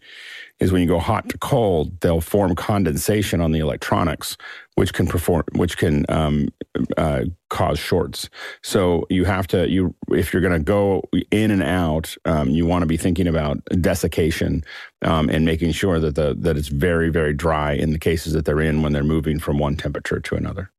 is 0.60 0.74
when 0.74 0.82
you 0.82 0.88
go 0.88 1.00
hot 1.00 1.30
to 1.30 1.38
cold, 1.38 2.02
they'll 2.02 2.20
form 2.20 2.54
condensation 2.54 3.40
on 3.40 3.54
the 3.54 3.60
electronics, 3.60 4.36
which 4.76 4.94
can 4.94 5.08
perform, 5.08 5.44
which 5.56 5.78
can 5.78 6.06
um, 6.10 6.50
uh, 6.98 7.24
cause 7.50 7.80
shorts. 7.80 8.30
So 8.62 9.06
you 9.10 9.24
have 9.24 9.48
to, 9.48 9.70
you 9.70 9.96
if 10.10 10.34
you're 10.34 10.42
going 10.42 10.54
to 10.54 10.60
go 10.60 11.04
in 11.32 11.50
and 11.50 11.64
out, 11.64 12.16
um, 12.26 12.50
you 12.50 12.66
want 12.66 12.82
to 12.82 12.88
be 12.88 12.98
thinking 12.98 13.28
about 13.28 13.64
desiccation 13.80 14.66
um, 15.04 15.30
and 15.30 15.46
making 15.46 15.72
sure 15.72 16.00
that 16.00 16.16
the 16.16 16.36
that 16.40 16.58
it's 16.58 16.68
very 16.68 17.10
very 17.10 17.34
dry 17.34 17.72
in 17.72 17.92
the 17.92 18.00
cases 18.00 18.34
that 18.34 18.44
they're 18.44 18.62
in 18.62 18.82
when 18.82 18.92
they're 18.92 19.04
moving 19.04 19.40
from 19.40 19.58
one 19.58 19.78
temperature 19.78 20.20
to 20.20 20.36
another. 20.36 20.72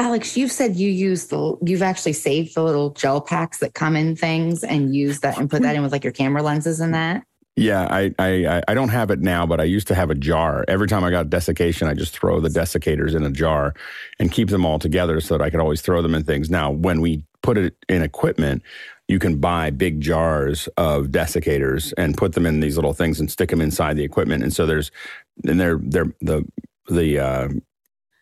Alex, 0.00 0.34
you've 0.34 0.50
said 0.50 0.76
you 0.76 0.90
use 0.90 1.26
the, 1.26 1.58
you've 1.62 1.82
actually 1.82 2.14
saved 2.14 2.54
the 2.54 2.62
little 2.62 2.88
gel 2.94 3.20
packs 3.20 3.58
that 3.58 3.74
come 3.74 3.96
in 3.96 4.16
things 4.16 4.64
and 4.64 4.94
use 4.94 5.20
that 5.20 5.38
and 5.38 5.50
put 5.50 5.60
that 5.60 5.76
in 5.76 5.82
with 5.82 5.92
like 5.92 6.04
your 6.04 6.12
camera 6.12 6.42
lenses 6.42 6.80
and 6.80 6.94
that. 6.94 7.22
Yeah, 7.54 7.86
I, 7.90 8.14
I 8.18 8.62
I 8.66 8.72
don't 8.72 8.88
have 8.88 9.10
it 9.10 9.20
now, 9.20 9.44
but 9.44 9.60
I 9.60 9.64
used 9.64 9.86
to 9.88 9.94
have 9.94 10.08
a 10.08 10.14
jar. 10.14 10.64
Every 10.68 10.88
time 10.88 11.04
I 11.04 11.10
got 11.10 11.28
desiccation, 11.28 11.86
I 11.86 11.92
just 11.92 12.18
throw 12.18 12.40
the 12.40 12.48
desiccators 12.48 13.14
in 13.14 13.24
a 13.24 13.30
jar 13.30 13.74
and 14.18 14.32
keep 14.32 14.48
them 14.48 14.64
all 14.64 14.78
together 14.78 15.20
so 15.20 15.36
that 15.36 15.44
I 15.44 15.50
could 15.50 15.60
always 15.60 15.82
throw 15.82 16.00
them 16.00 16.14
in 16.14 16.24
things. 16.24 16.48
Now, 16.48 16.70
when 16.70 17.02
we 17.02 17.22
put 17.42 17.58
it 17.58 17.74
in 17.86 18.00
equipment, 18.02 18.62
you 19.08 19.18
can 19.18 19.36
buy 19.38 19.68
big 19.68 20.00
jars 20.00 20.66
of 20.78 21.08
desiccators 21.08 21.92
and 21.98 22.16
put 22.16 22.32
them 22.32 22.46
in 22.46 22.60
these 22.60 22.76
little 22.76 22.94
things 22.94 23.20
and 23.20 23.30
stick 23.30 23.50
them 23.50 23.60
inside 23.60 23.98
the 23.98 24.04
equipment. 24.04 24.42
And 24.42 24.52
so 24.54 24.64
there's 24.64 24.90
and 25.46 25.60
they're 25.60 25.80
they're 25.82 26.14
the 26.22 26.46
the 26.88 27.18
uh, 27.18 27.48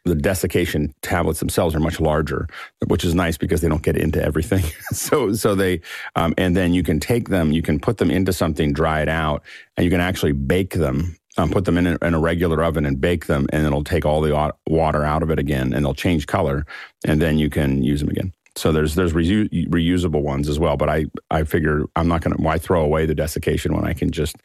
the 0.08 0.14
desiccation 0.14 0.94
tablets 1.02 1.40
themselves 1.40 1.74
are 1.74 1.80
much 1.80 2.00
larger, 2.00 2.48
which 2.86 3.04
is 3.04 3.14
nice 3.14 3.36
because 3.36 3.60
they 3.60 3.68
don't 3.68 3.82
get 3.82 3.96
into 3.96 4.22
everything. 4.22 4.64
so, 4.92 5.32
so 5.32 5.54
they, 5.54 5.80
um, 6.16 6.34
and 6.36 6.56
then 6.56 6.74
you 6.74 6.82
can 6.82 6.98
take 7.00 7.28
them, 7.28 7.52
you 7.52 7.62
can 7.62 7.78
put 7.78 7.98
them 7.98 8.10
into 8.10 8.32
something, 8.32 8.72
dry 8.72 9.00
it 9.02 9.08
out, 9.08 9.42
and 9.76 9.84
you 9.84 9.90
can 9.90 10.00
actually 10.00 10.32
bake 10.32 10.74
them. 10.74 11.16
Um, 11.36 11.50
put 11.50 11.66
them 11.66 11.78
in 11.78 11.86
a, 11.86 11.96
in 12.02 12.14
a 12.14 12.18
regular 12.18 12.64
oven 12.64 12.84
and 12.84 13.00
bake 13.00 13.26
them, 13.26 13.46
and 13.52 13.64
it'll 13.64 13.84
take 13.84 14.04
all 14.04 14.20
the 14.20 14.52
water 14.66 15.04
out 15.04 15.22
of 15.22 15.30
it 15.30 15.38
again, 15.38 15.72
and 15.72 15.84
they'll 15.84 15.94
change 15.94 16.26
color, 16.26 16.66
and 17.04 17.22
then 17.22 17.38
you 17.38 17.48
can 17.48 17.84
use 17.84 18.00
them 18.00 18.08
again. 18.08 18.32
So 18.56 18.72
there's 18.72 18.96
there's 18.96 19.12
reu- 19.12 19.48
reusable 19.68 20.22
ones 20.22 20.48
as 20.48 20.58
well. 20.58 20.76
But 20.76 20.88
I 20.88 21.06
I 21.30 21.44
figure 21.44 21.84
I'm 21.94 22.08
not 22.08 22.22
going 22.22 22.36
to 22.36 22.42
why 22.42 22.58
throw 22.58 22.82
away 22.82 23.06
the 23.06 23.14
desiccation 23.14 23.72
when 23.72 23.84
I 23.84 23.92
can 23.92 24.10
just 24.10 24.36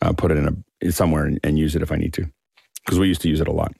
uh, 0.00 0.12
put 0.12 0.30
it 0.30 0.36
in 0.36 0.64
a 0.82 0.92
somewhere 0.92 1.24
and, 1.24 1.40
and 1.42 1.58
use 1.58 1.74
it 1.74 1.82
if 1.82 1.90
I 1.90 1.96
need 1.96 2.12
to, 2.14 2.30
because 2.84 3.00
we 3.00 3.08
used 3.08 3.22
to 3.22 3.28
use 3.28 3.40
it 3.40 3.48
a 3.48 3.52
lot. 3.52 3.74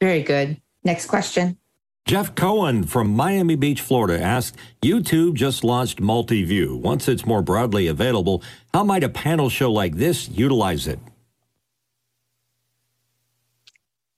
Very 0.00 0.22
good. 0.22 0.60
Next 0.84 1.06
question. 1.06 1.58
Jeff 2.06 2.34
Cohen 2.34 2.84
from 2.84 3.14
Miami 3.14 3.54
Beach, 3.54 3.80
Florida 3.80 4.20
asked 4.20 4.56
YouTube 4.82 5.34
just 5.34 5.62
launched 5.62 6.00
Multiview. 6.00 6.80
Once 6.80 7.06
it's 7.06 7.26
more 7.26 7.42
broadly 7.42 7.86
available, 7.86 8.42
how 8.74 8.82
might 8.82 9.04
a 9.04 9.08
panel 9.08 9.48
show 9.48 9.70
like 9.70 9.96
this 9.96 10.28
utilize 10.28 10.86
it? 10.86 10.98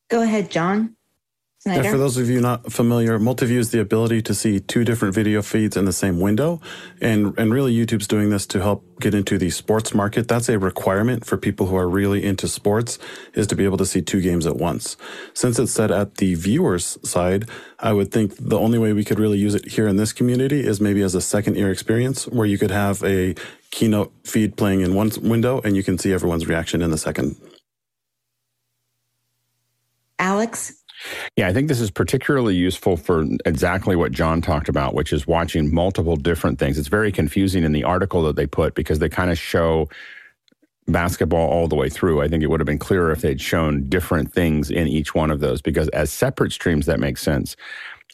Go 0.09 0.23
ahead, 0.23 0.51
John. 0.51 0.97
For 1.93 1.97
those 1.97 2.17
of 2.17 2.29
you 2.29 2.41
not 2.41 2.73
familiar, 2.73 3.21
multi-view 3.21 3.61
is 3.61 3.71
the 3.71 3.81
ability 3.81 4.21
to 4.23 4.35
see 4.35 4.59
two 4.59 4.83
different 4.83 5.15
video 5.15 5.43
feeds 5.43 5.77
in 5.77 5.85
the 5.85 5.93
same 5.93 6.19
window. 6.19 6.61
And, 7.01 7.39
and 7.39 7.55
really 7.55 7.73
YouTube's 7.73 8.09
doing 8.09 8.31
this 8.31 8.47
to 8.49 8.61
help 8.61 8.85
get 8.99 9.15
into 9.15 9.39
the 9.39 9.49
sports 9.51 9.95
market. 9.95 10.27
That's 10.27 10.49
a 10.49 10.59
requirement 10.59 11.25
for 11.25 11.37
people 11.37 11.67
who 11.67 11.77
are 11.77 11.89
really 11.89 12.25
into 12.25 12.49
sports 12.49 12.99
is 13.35 13.47
to 13.47 13.55
be 13.55 13.65
able 13.65 13.77
to 13.77 13.87
see 13.87 14.03
two 14.03 14.21
games 14.21 14.45
at 14.45 14.57
once. 14.57 14.97
Since 15.35 15.61
it's 15.61 15.71
set 15.71 15.93
at 15.93 16.17
the 16.17 16.35
viewer's 16.35 16.99
side, 17.09 17.49
I 17.79 17.93
would 17.93 18.11
think 18.11 18.35
the 18.39 18.59
only 18.59 18.81
way 18.81 18.93
we 18.93 19.05
could 19.05 19.21
really 19.21 19.39
use 19.39 19.55
it 19.55 19.69
here 19.69 19.87
in 19.87 19.97
this 19.97 20.13
community 20.13 20.67
is 20.67 20.81
maybe 20.81 21.03
as 21.03 21.15
a 21.15 21.21
second 21.21 21.57
ear 21.57 21.71
experience 21.71 22.27
where 22.27 22.47
you 22.47 22.59
could 22.59 22.73
have 22.73 23.05
a 23.05 23.37
keynote 23.71 24.13
feed 24.25 24.57
playing 24.57 24.81
in 24.81 24.95
one 24.97 25.13
window 25.23 25.61
and 25.61 25.77
you 25.77 25.85
can 25.85 25.97
see 25.97 26.13
everyone's 26.13 26.49
reaction 26.49 26.83
in 26.83 26.91
the 26.91 26.99
second. 26.99 27.37
Alex? 30.19 30.82
Yeah, 31.37 31.49
I 31.49 31.53
think 31.53 31.69
this 31.69 31.81
is 31.81 31.91
particularly 31.91 32.55
useful 32.55 32.97
for 32.97 33.25
exactly 33.45 33.97
what 33.97 34.13
John 34.13 34.41
talked 34.41 34.69
about, 34.69 34.95
which 34.95 35.13
is 35.13 35.27
watching 35.27 35.75
multiple 35.75 36.17
different 36.17 36.59
things. 36.59 36.79
It's 36.79 36.89
very 36.89 37.13
confusing 37.13 37.65
in 37.65 37.73
the 37.73 37.85
article 37.85 38.23
that 38.25 38.37
they 38.37 38.47
put 38.47 38.75
because 38.75 38.99
they 38.99 39.09
kind 39.09 39.31
of 39.31 39.39
show 39.39 39.89
basketball 40.89 41.49
all 41.49 41.69
the 41.69 41.77
way 41.77 41.89
through. 41.89 42.21
I 42.21 42.29
think 42.29 42.43
it 42.43 42.49
would 42.49 42.61
have 42.61 42.67
been 42.67 42.79
clearer 42.79 43.13
if 43.13 43.21
they'd 43.21 43.41
shown 43.41 43.89
different 43.89 44.33
things 44.33 44.71
in 44.71 44.89
each 44.89 45.15
one 45.15 45.31
of 45.31 45.41
those 45.41 45.63
because 45.63 45.89
as 45.91 46.13
separate 46.13 46.53
streams, 46.53 46.87
that 46.87 47.01
makes 47.01 47.23
sense. 47.23 47.57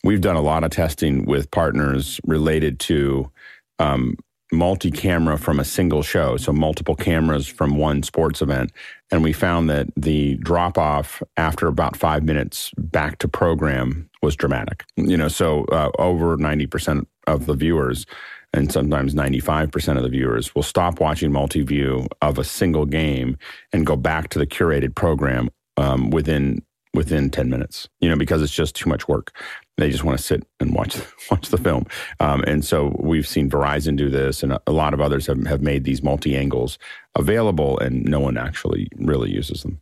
We've 0.05 0.21
done 0.21 0.37
a 0.37 0.43
lot 0.43 0.65
of 0.65 0.71
testing 0.71 1.25
with 1.25 1.51
partners 1.51 2.21
related 2.25 2.79
to 2.81 3.31
um, 3.79 4.17
multi 4.53 4.91
camera 4.91 5.39
from 5.39 5.61
a 5.61 5.65
single 5.65 6.03
show, 6.03 6.37
so 6.37 6.53
multiple 6.53 6.95
cameras 6.95 7.47
from 7.47 7.77
one 7.77 8.03
sports 8.03 8.43
event. 8.43 8.73
And 9.11 9.23
we 9.23 9.33
found 9.33 9.69
that 9.71 9.89
the 9.97 10.37
drop 10.37 10.79
off 10.79 11.23
after 11.37 11.67
about 11.67 11.97
five 11.97 12.25
minutes 12.25 12.71
back 12.79 13.19
to 13.19 13.29
program 13.29 14.09
was 14.23 14.37
dramatic. 14.37 14.85
You 14.97 15.17
know, 15.17 15.29
so 15.29 15.65
uh, 15.67 15.91
over 15.99 16.37
90% 16.37 17.07
of 17.27 17.47
the 17.47 17.55
viewers 17.55 18.07
and 18.53 18.73
sometimes 18.73 19.15
95% 19.15 19.97
of 19.97 20.03
the 20.03 20.09
viewers 20.09 20.55
will 20.55 20.63
stop 20.63 21.01
watching 21.01 21.33
multi 21.33 21.63
view 21.63 22.07
of 22.23 22.39
a 22.39 22.45
single 22.45 22.87
game 22.87 23.37
and 23.73 23.87
go 23.87 23.97
back 23.97 24.31
to 24.31 24.39
the 24.39 24.47
curated 24.47 24.95
program 24.95 25.51
um, 25.77 26.11
within 26.11 26.63
within 26.95 27.29
10 27.29 27.51
minutes 27.51 27.87
you 28.01 28.09
know 28.09 28.17
because 28.17 28.43
it's 28.43 28.53
just 28.53 28.75
too 28.75 28.89
much 28.89 29.07
work 29.07 29.37
they 29.79 29.91
just 29.91 30.05
want 30.05 30.19
to 30.19 30.23
sit 30.23 30.45
and 30.61 30.75
watch 30.75 31.01
watch 31.31 31.49
the 31.49 31.57
film. 31.57 31.87
Um, 32.21 32.43
and 32.43 32.65
so 32.65 32.97
we've 32.99 33.27
seen 33.27 33.49
Verizon 33.49 33.97
do 33.97 34.11
this, 34.11 34.43
and 34.43 34.59
a, 34.67 34.73
lot 34.73 34.93
of 34.93 35.01
others 35.01 35.27
have, 35.27 35.47
have 35.47 35.63
made 35.63 35.85
these 35.85 36.03
multi 36.03 36.37
angles 36.37 36.79
available, 37.15 37.79
and 37.79 38.05
no 38.05 38.21
one 38.21 38.37
actually 38.37 38.89
really 38.97 39.31
uses 39.31 39.63
them. 39.63 39.81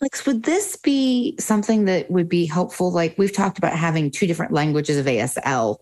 Alex, 0.00 0.26
would 0.26 0.42
this 0.42 0.74
be 0.76 1.36
something 1.38 1.84
that 1.84 2.10
would 2.10 2.28
be 2.28 2.44
helpful? 2.46 2.90
Like 2.90 3.16
we've 3.18 3.32
talked 3.32 3.58
about 3.58 3.76
having 3.76 4.10
two 4.10 4.26
different 4.26 4.52
languages 4.52 4.96
of 4.96 5.06
ASL 5.06 5.78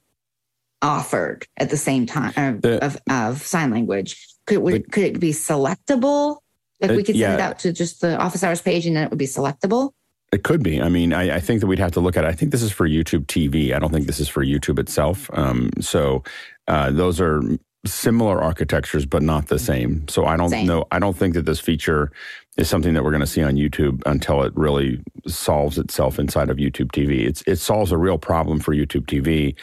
offered 0.82 1.46
at 1.56 1.70
the 1.70 1.76
same 1.76 2.06
time 2.06 2.61
the, 2.61 2.84
of, 2.84 2.98
of 3.08 3.42
sign 3.42 3.70
language. 3.70 4.26
Could, 4.46 4.64
the, 4.66 4.80
could 4.80 5.04
it 5.04 5.20
be 5.20 5.30
selectable? 5.30 6.38
Like 6.80 6.92
we 6.92 7.02
could 7.02 7.14
send 7.14 7.18
yeah. 7.18 7.34
it 7.34 7.40
out 7.40 7.58
to 7.61 7.72
just 7.72 8.00
the 8.00 8.18
office 8.18 8.42
hours 8.42 8.61
page 8.61 8.86
and 8.86 8.96
then 8.96 9.04
it 9.04 9.11
would 9.11 9.18
be 9.18 9.26
selectable? 9.26 9.92
It 10.33 10.45
could 10.45 10.62
be. 10.62 10.81
I 10.81 10.89
mean, 10.89 11.12
I, 11.12 11.37
I, 11.37 11.41
think 11.41 11.61
that 11.61 11.66
we'd 11.66 11.81
have 11.81 11.91
to 11.93 12.01
look 12.01 12.16
at 12.16 12.24
it. 12.24 12.28
I 12.28 12.33
think 12.33 12.53
this 12.53 12.62
is 12.62 12.70
for 12.70 12.89
YouTube 12.89 13.26
TV. 13.26 13.74
I 13.74 13.81
don't 13.81 13.93
think 13.93 14.07
this 14.07 14.20
is 14.20 14.28
for 14.28 14.45
YouTube 14.45 14.78
itself. 14.78 15.28
Um, 15.33 15.70
so 15.81 16.22
uh, 16.68 16.93
those 16.93 17.20
are 17.20 17.43
similar 17.85 18.41
architectures, 18.41 19.07
but 19.07 19.22
not 19.22 19.49
the 19.49 19.59
same. 19.59 20.07
So 20.09 20.26
I 20.26 20.37
don't 20.37 20.51
same. 20.51 20.66
know. 20.66 20.87
I 20.93 21.01
don't 21.01 21.16
think 21.16 21.35
that 21.35 21.47
this 21.47 21.59
feature 21.59 22.12
is 22.57 22.68
something 22.68 22.95
that 22.95 23.03
we're 23.03 23.11
going 23.11 23.22
to 23.22 23.26
see 23.26 23.43
on 23.43 23.55
YouTube 23.55 24.03
until 24.07 24.43
it 24.43 24.53
really 24.55 25.03
solves 25.26 25.78
itself 25.78 26.18
inside 26.18 26.51
of 26.51 26.59
YouTube 26.59 26.93
TV. 26.93 27.26
It's, 27.26 27.43
it 27.47 27.57
solves 27.57 27.91
a 27.91 27.99
real 27.99 28.18
problem 28.18 28.61
for 28.61 28.74
YouTube 28.74 29.07
TV. 29.07 29.57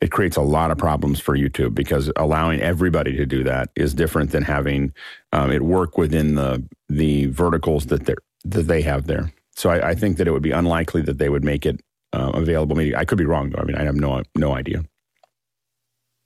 It 0.00 0.10
creates 0.10 0.36
a 0.36 0.42
lot 0.42 0.70
of 0.70 0.78
problems 0.78 1.20
for 1.20 1.36
YouTube 1.36 1.74
because 1.74 2.10
allowing 2.16 2.60
everybody 2.60 3.16
to 3.16 3.26
do 3.26 3.44
that 3.44 3.70
is 3.76 3.94
different 3.94 4.32
than 4.32 4.42
having 4.42 4.92
um, 5.32 5.50
it 5.50 5.62
work 5.62 5.96
within 5.98 6.34
the 6.34 6.64
the 6.88 7.26
verticals 7.26 7.86
that 7.86 8.06
they 8.06 8.14
that 8.44 8.62
they 8.62 8.80
have 8.80 9.06
there. 9.06 9.30
So 9.56 9.70
I, 9.70 9.90
I, 9.90 9.94
think 9.94 10.16
that 10.16 10.26
it 10.26 10.30
would 10.30 10.42
be 10.42 10.52
unlikely 10.52 11.02
that 11.02 11.18
they 11.18 11.28
would 11.28 11.44
make 11.44 11.66
it 11.66 11.80
uh, 12.12 12.30
available. 12.34 12.76
Maybe 12.76 12.94
I 12.94 13.04
could 13.04 13.18
be 13.18 13.26
wrong 13.26 13.50
though. 13.50 13.60
I 13.60 13.64
mean, 13.64 13.76
I 13.76 13.84
have 13.84 13.96
no 13.96 14.22
no 14.36 14.54
idea. 14.54 14.84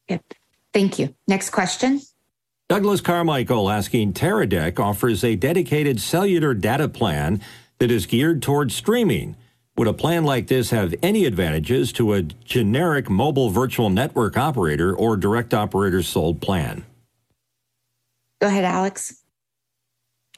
Yep. 0.09 0.23
Thank 0.73 0.99
you. 0.99 1.15
Next 1.27 1.51
question. 1.51 2.01
Douglas 2.69 3.01
Carmichael 3.01 3.71
asking 3.71 4.15
Teradek 4.15 4.81
offers 4.81 5.23
a 5.23 5.37
dedicated 5.37 6.01
cellular 6.01 6.55
data 6.55 6.89
plan 6.89 7.41
that 7.79 7.91
is 7.91 8.07
geared 8.07 8.43
towards 8.43 8.75
streaming. 8.75 9.37
Would 9.77 9.89
a 9.89 9.93
plan 9.93 10.25
like 10.25 10.47
this 10.47 10.71
have 10.71 10.95
any 11.03 11.25
advantages 11.25 11.93
to 11.95 12.13
a 12.13 12.23
generic 12.23 13.11
mobile 13.11 13.51
virtual 13.51 13.91
network 13.91 14.37
operator 14.37 14.95
or 14.95 15.17
direct 15.17 15.53
operator 15.53 16.03
sold 16.03 16.41
plan? 16.41 16.85
Go 18.41 18.47
ahead, 18.47 18.65
Alex. 18.65 19.24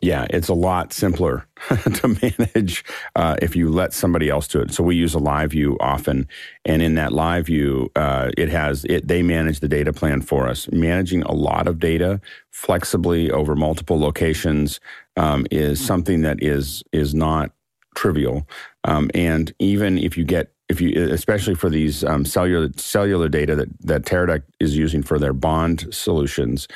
Yeah, 0.03 0.27
it's 0.29 0.49
a 0.49 0.55
lot 0.55 0.93
simpler 0.93 1.47
to 1.95 2.09
manage 2.09 2.85
uh, 3.15 3.37
if 3.41 3.57
you 3.57 3.71
let 3.71 3.95
somebody 3.95 4.29
else 4.29 4.47
do 4.47 4.61
it. 4.61 4.73
So 4.73 4.85
we 4.85 4.95
use 4.95 5.15
a 5.15 5.19
LiveU 5.19 5.77
often, 5.81 6.29
and 6.67 6.83
in 6.83 6.97
that 6.97 7.13
LiveU, 7.13 7.89
uh, 7.97 8.31
it 8.37 8.51
has 8.51 8.85
it. 8.85 9.09
They 9.09 9.23
manage 9.23 9.61
the 9.61 9.69
data 9.69 9.95
plan 9.95 10.21
for 10.21 10.49
us. 10.49 10.71
Managing 10.71 11.23
a 11.23 11.33
lot 11.33 11.67
of 11.67 11.79
data 11.79 12.21
flexibly 12.51 13.31
over 13.31 13.57
multiple 13.57 13.99
locations 13.99 14.81
um, 15.17 15.47
is 15.51 15.85
something 15.85 16.21
that 16.23 16.43
is 16.43 16.83
is 16.93 17.15
not 17.15 17.53
trivial. 17.95 18.47
Um, 18.85 19.11
and 19.15 19.53
even 19.59 19.97
if 19.97 20.19
you 20.19 20.25
get 20.25 20.53
if 20.69 20.81
you 20.81 21.11
especially 21.11 21.55
for 21.55 21.71
these 21.71 22.05
um, 22.05 22.25
cellular 22.27 22.69
cellular 22.77 23.29
data 23.29 23.57
that 23.57 23.69
that 23.81 24.03
Teradek 24.03 24.43
is 24.61 24.77
using 24.77 25.03
for 25.03 25.19
their 25.19 25.33
bond 25.33 25.87
solutions 25.91 26.69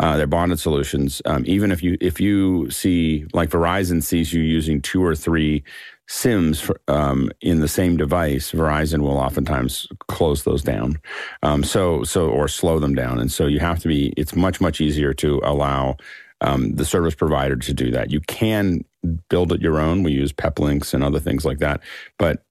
uh, 0.00 0.16
their 0.16 0.26
bonded 0.26 0.60
solutions. 0.60 1.20
Um, 1.24 1.44
even 1.46 1.72
if 1.72 1.82
you 1.82 1.96
if 2.00 2.20
you 2.20 2.70
see 2.70 3.26
like 3.32 3.50
Verizon 3.50 4.02
sees 4.02 4.32
you 4.32 4.42
using 4.42 4.80
two 4.80 5.04
or 5.04 5.14
three 5.14 5.64
SIMs 6.06 6.60
for, 6.60 6.80
um, 6.88 7.30
in 7.40 7.60
the 7.60 7.68
same 7.68 7.96
device, 7.96 8.52
Verizon 8.52 9.00
will 9.00 9.18
oftentimes 9.18 9.86
close 10.08 10.44
those 10.44 10.62
down. 10.62 11.00
Um, 11.42 11.64
so 11.64 12.04
so 12.04 12.28
or 12.28 12.48
slow 12.48 12.78
them 12.78 12.94
down, 12.94 13.18
and 13.18 13.30
so 13.30 13.46
you 13.46 13.60
have 13.60 13.80
to 13.80 13.88
be. 13.88 14.12
It's 14.16 14.36
much 14.36 14.60
much 14.60 14.80
easier 14.80 15.12
to 15.14 15.40
allow. 15.44 15.96
Um, 16.40 16.76
the 16.76 16.84
service 16.84 17.16
provider 17.16 17.56
to 17.56 17.74
do 17.74 17.90
that. 17.90 18.12
You 18.12 18.20
can 18.20 18.84
build 19.28 19.52
it 19.52 19.60
your 19.60 19.80
own. 19.80 20.04
We 20.04 20.12
use 20.12 20.32
Peplinks 20.32 20.94
and 20.94 21.02
other 21.02 21.18
things 21.18 21.44
like 21.44 21.58
that, 21.58 21.80
but 22.16 22.44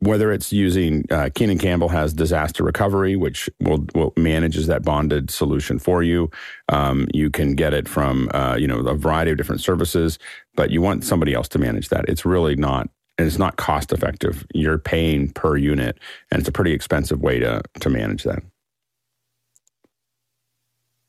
whether 0.00 0.32
it's 0.32 0.52
using 0.52 1.04
uh, 1.10 1.28
Keenan 1.34 1.58
Campbell 1.58 1.88
has 1.90 2.12
disaster 2.12 2.64
recovery, 2.64 3.16
which 3.16 3.48
will, 3.60 3.86
will 3.94 4.12
manages 4.16 4.66
that 4.66 4.82
bonded 4.82 5.30
solution 5.30 5.78
for 5.78 6.02
you. 6.02 6.30
Um, 6.68 7.06
you 7.12 7.30
can 7.30 7.54
get 7.54 7.74
it 7.74 7.86
from 7.86 8.30
uh, 8.32 8.56
you 8.58 8.66
know 8.66 8.78
a 8.78 8.94
variety 8.94 9.30
of 9.30 9.36
different 9.36 9.60
services, 9.60 10.18
but 10.54 10.70
you 10.70 10.80
want 10.80 11.04
somebody 11.04 11.34
else 11.34 11.48
to 11.48 11.58
manage 11.58 11.90
that. 11.90 12.06
It's 12.08 12.24
really 12.24 12.56
not 12.56 12.88
and 13.18 13.26
it's 13.26 13.38
not 13.38 13.56
cost 13.56 13.92
effective. 13.92 14.46
You're 14.54 14.78
paying 14.78 15.30
per 15.30 15.56
unit, 15.56 15.98
and 16.30 16.40
it's 16.40 16.48
a 16.48 16.52
pretty 16.52 16.72
expensive 16.72 17.20
way 17.20 17.38
to 17.38 17.62
to 17.80 17.90
manage 17.90 18.24
that. 18.24 18.42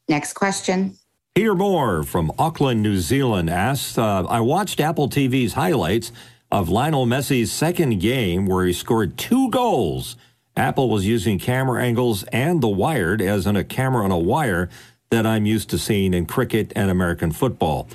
Next 0.10 0.34
question. 0.34 0.98
Peter 1.34 1.56
Moore 1.56 2.04
from 2.04 2.30
Auckland, 2.38 2.84
New 2.84 2.98
Zealand 2.98 3.50
asks 3.50 3.98
uh, 3.98 4.26
I 4.26 4.42
watched 4.42 4.82
Apple 4.82 5.08
TV's 5.08 5.54
highlights 5.54 6.12
of 6.52 6.70
Lionel 6.70 7.06
Messi's 7.06 7.52
second 7.52 8.00
game 8.00 8.46
where 8.46 8.66
he 8.66 8.74
scored 8.74 9.18
two 9.18 9.50
goals. 9.50 10.18
Apple 10.58 10.90
was 10.90 11.08
using 11.08 11.40
camera 11.40 11.82
angles 11.82 12.24
and 12.26 12.62
the 12.62 12.68
wired 12.68 13.22
as 13.22 13.48
in 13.48 13.56
a 13.56 13.64
camera 13.64 14.04
on 14.04 14.12
a 14.12 14.18
wire 14.18 14.70
that 15.10 15.26
I'm 15.26 15.46
used 15.46 15.70
to 15.70 15.78
seeing 15.78 16.14
in 16.14 16.26
cricket 16.26 16.74
and 16.76 16.90
American 16.90 17.32
football, 17.32 17.88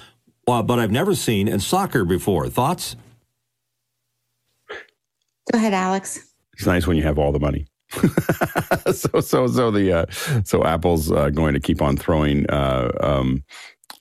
uh, 0.47 0.63
but 0.63 0.79
I've 0.79 0.91
never 0.91 1.15
seen 1.15 1.49
in 1.49 1.61
soccer 1.61 2.05
before. 2.05 2.49
Thoughts? 2.49 2.97
Go 4.69 5.59
ahead, 5.59 5.75
Alex. 5.75 6.33
It's 6.55 6.67
nice 6.67 6.87
when 6.87 6.97
you 6.97 7.03
have 7.03 7.19
all 7.19 7.33
the 7.33 7.39
money. 7.39 7.67
so 8.93 9.21
so 9.21 9.47
so 9.47 9.71
the 9.71 9.93
uh, 9.93 10.07
so 10.45 10.65
Apple's 10.65 11.11
uh, 11.13 11.31
going 11.31 11.55
to 11.55 11.61
keep 11.61 11.81
on 11.81 11.97
throwing 11.97 12.49
uh, 12.51 12.91
um, 13.01 13.45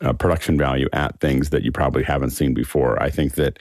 uh, 0.02 0.14
production 0.14 0.58
value 0.58 0.88
at 0.92 1.20
things 1.20 1.52
that 1.52 1.64
you 1.64 1.72
probably 1.72 2.04
haven't 2.04 2.32
seen 2.32 2.54
before. 2.54 3.02
I 3.02 3.10
think 3.10 3.36
that 3.36 3.60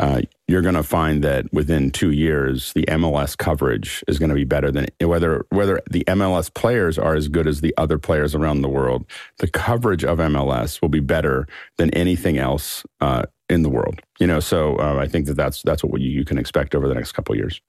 uh, 0.00 0.22
you're 0.48 0.62
going 0.62 0.74
to 0.74 0.82
find 0.82 1.22
that 1.22 1.52
within 1.52 1.90
two 1.90 2.10
years, 2.10 2.72
the 2.72 2.84
MLS 2.84 3.36
coverage 3.36 4.02
is 4.08 4.18
going 4.18 4.30
to 4.30 4.34
be 4.34 4.44
better 4.44 4.72
than 4.72 4.86
whether 5.02 5.44
whether 5.50 5.82
the 5.90 6.04
MLS 6.04 6.52
players 6.52 6.98
are 6.98 7.14
as 7.14 7.28
good 7.28 7.46
as 7.46 7.60
the 7.60 7.74
other 7.76 7.98
players 7.98 8.34
around 8.34 8.62
the 8.62 8.68
world. 8.68 9.04
The 9.40 9.48
coverage 9.48 10.02
of 10.02 10.16
MLS 10.16 10.80
will 10.80 10.88
be 10.88 11.00
better 11.00 11.46
than 11.76 11.90
anything 11.90 12.38
else 12.38 12.82
uh, 13.02 13.24
in 13.50 13.62
the 13.62 13.68
world. 13.68 14.00
You 14.18 14.26
know, 14.26 14.40
so 14.40 14.78
I 14.80 15.06
think 15.06 15.26
that 15.26 15.34
that's 15.34 15.60
that's 15.62 15.84
what 15.84 16.00
you, 16.00 16.10
you 16.10 16.24
can 16.24 16.38
expect 16.38 16.74
over 16.74 16.88
the 16.88 16.94
next 16.94 17.12
couple 17.12 17.34
of 17.34 17.38
years. 17.38 17.60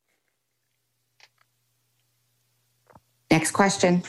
Next 3.29 3.51
question. 3.51 4.03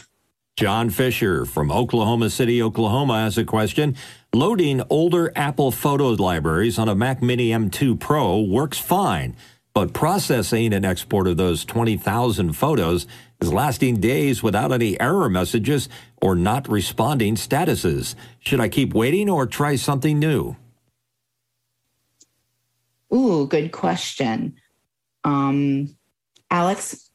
John 0.57 0.91
Fisher 0.91 1.45
from 1.45 1.73
Oklahoma 1.73 2.31
City, 2.31 2.63
Oklahoma 2.63 3.23
has 3.23 3.37
a 3.37 3.45
question. 3.45 3.97
Loading 4.35 4.81
older 4.89 5.31
Apple 5.37 5.71
photo 5.71 6.09
libraries 6.13 6.79
on 6.79 6.89
a 6.89 6.95
Mac 6.95 7.21
Mini 7.21 7.51
M2 7.51 8.01
Pro 8.01 8.41
works 8.41 8.79
fine, 8.79 9.37
but 9.75 9.93
processing 9.93 10.73
and 10.73 10.87
export 10.87 11.27
of 11.27 11.37
those 11.37 11.67
20,000 11.67 12.55
photos 12.55 13.07
is 13.43 13.53
lasting 13.53 14.01
days 14.01 14.43
without 14.43 14.73
any 14.73 14.99
error 14.99 15.29
messages 15.29 15.91
or 16.23 16.35
not 16.35 16.67
responding 16.67 17.35
statuses. 17.35 18.15
Should 18.39 18.61
I 18.61 18.71
keep 18.71 18.95
waiting 18.95 19.29
or 19.29 19.45
try 19.45 19.77
something 19.77 20.19
new? 20.19 20.57
Ooh, 23.15 23.47
good 23.47 23.71
question. 23.71 24.55
Um, 25.25 25.95
Alex? 26.51 27.11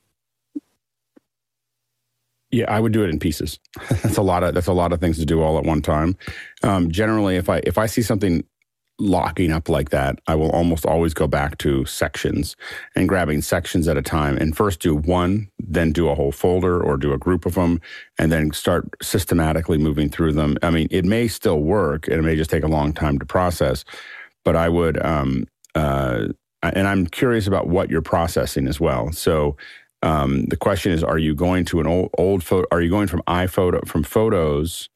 Yeah, 2.58 2.74
I 2.74 2.80
would 2.80 2.92
do 2.92 3.04
it 3.04 3.12
in 3.12 3.20
pieces. 3.20 3.60
that's 3.90 4.18
a 4.18 4.24
lot 4.24 4.44
of 4.44 4.56
that's 4.56 4.66
a 4.66 4.74
lot 4.74 4.92
of 4.92 5.00
things 5.00 5.20
to 5.20 5.26
do 5.26 5.44
all 5.44 5.60
at 5.60 5.64
one 5.64 5.84
time. 5.84 6.18
Um, 6.64 6.90
generally, 6.90 7.36
if 7.36 7.50
I 7.50 7.62
if 7.64 7.78
I 7.78 7.86
see 7.86 8.02
something 8.02 8.44
locking 8.98 9.52
up 9.52 9.70
like 9.70 9.92
that, 9.92 10.18
I 10.26 10.34
will 10.34 10.50
almost 10.50 10.84
always 10.84 11.14
go 11.14 11.28
back 11.28 11.60
to 11.60 11.86
sections 11.86 12.56
and 12.96 13.08
grabbing 13.08 13.44
sections 13.44 13.88
at 13.88 13.96
a 13.96 14.02
time 14.02 14.38
and 14.38 14.58
first 14.58 14.80
do 14.80 14.96
one, 14.96 15.52
then 15.60 15.92
do 15.92 16.10
a 16.10 16.16
whole 16.16 16.32
folder 16.32 16.82
or 16.82 16.98
do 16.98 17.14
a 17.14 17.18
group 17.20 17.46
of 17.46 17.54
them 17.54 17.80
and 18.18 18.32
then 18.32 18.52
start 18.54 18.90
systematically 19.04 19.78
moving 19.78 20.10
through 20.10 20.34
them. 20.34 20.58
I 20.64 20.72
mean, 20.72 20.88
it 20.90 21.06
may 21.06 21.28
still 21.28 21.60
work 21.60 22.08
and 22.08 22.18
it 22.18 22.24
may 22.24 22.36
just 22.36 22.50
take 22.50 22.64
a 22.64 22.68
long 22.68 22.92
time 22.92 23.20
to 23.20 23.26
process, 23.26 23.86
but 24.44 24.56
I 24.56 24.68
would, 24.68 25.00
um, 25.06 25.46
uh, 25.76 26.30
and 26.64 26.88
I'm 26.88 27.06
curious 27.06 27.46
about 27.46 27.68
what 27.68 27.92
you're 27.92 28.02
processing 28.02 28.68
as 28.68 28.80
well. 28.80 29.12
So 29.12 29.58
um, 30.02 30.46
the 30.46 30.58
question 30.58 30.92
is, 30.92 31.04
are 31.04 31.18
you 31.18 31.36
going 31.36 31.66
to 31.66 31.80
an 31.80 31.88
old, 31.88 32.10
old 32.18 32.44
photo? 32.44 32.68
Are 32.72 32.82
you 32.82 32.90
going 32.90 33.08
from 33.08 33.22
iPhoto 33.28 33.88
from 33.88 34.04
photos 34.04 34.90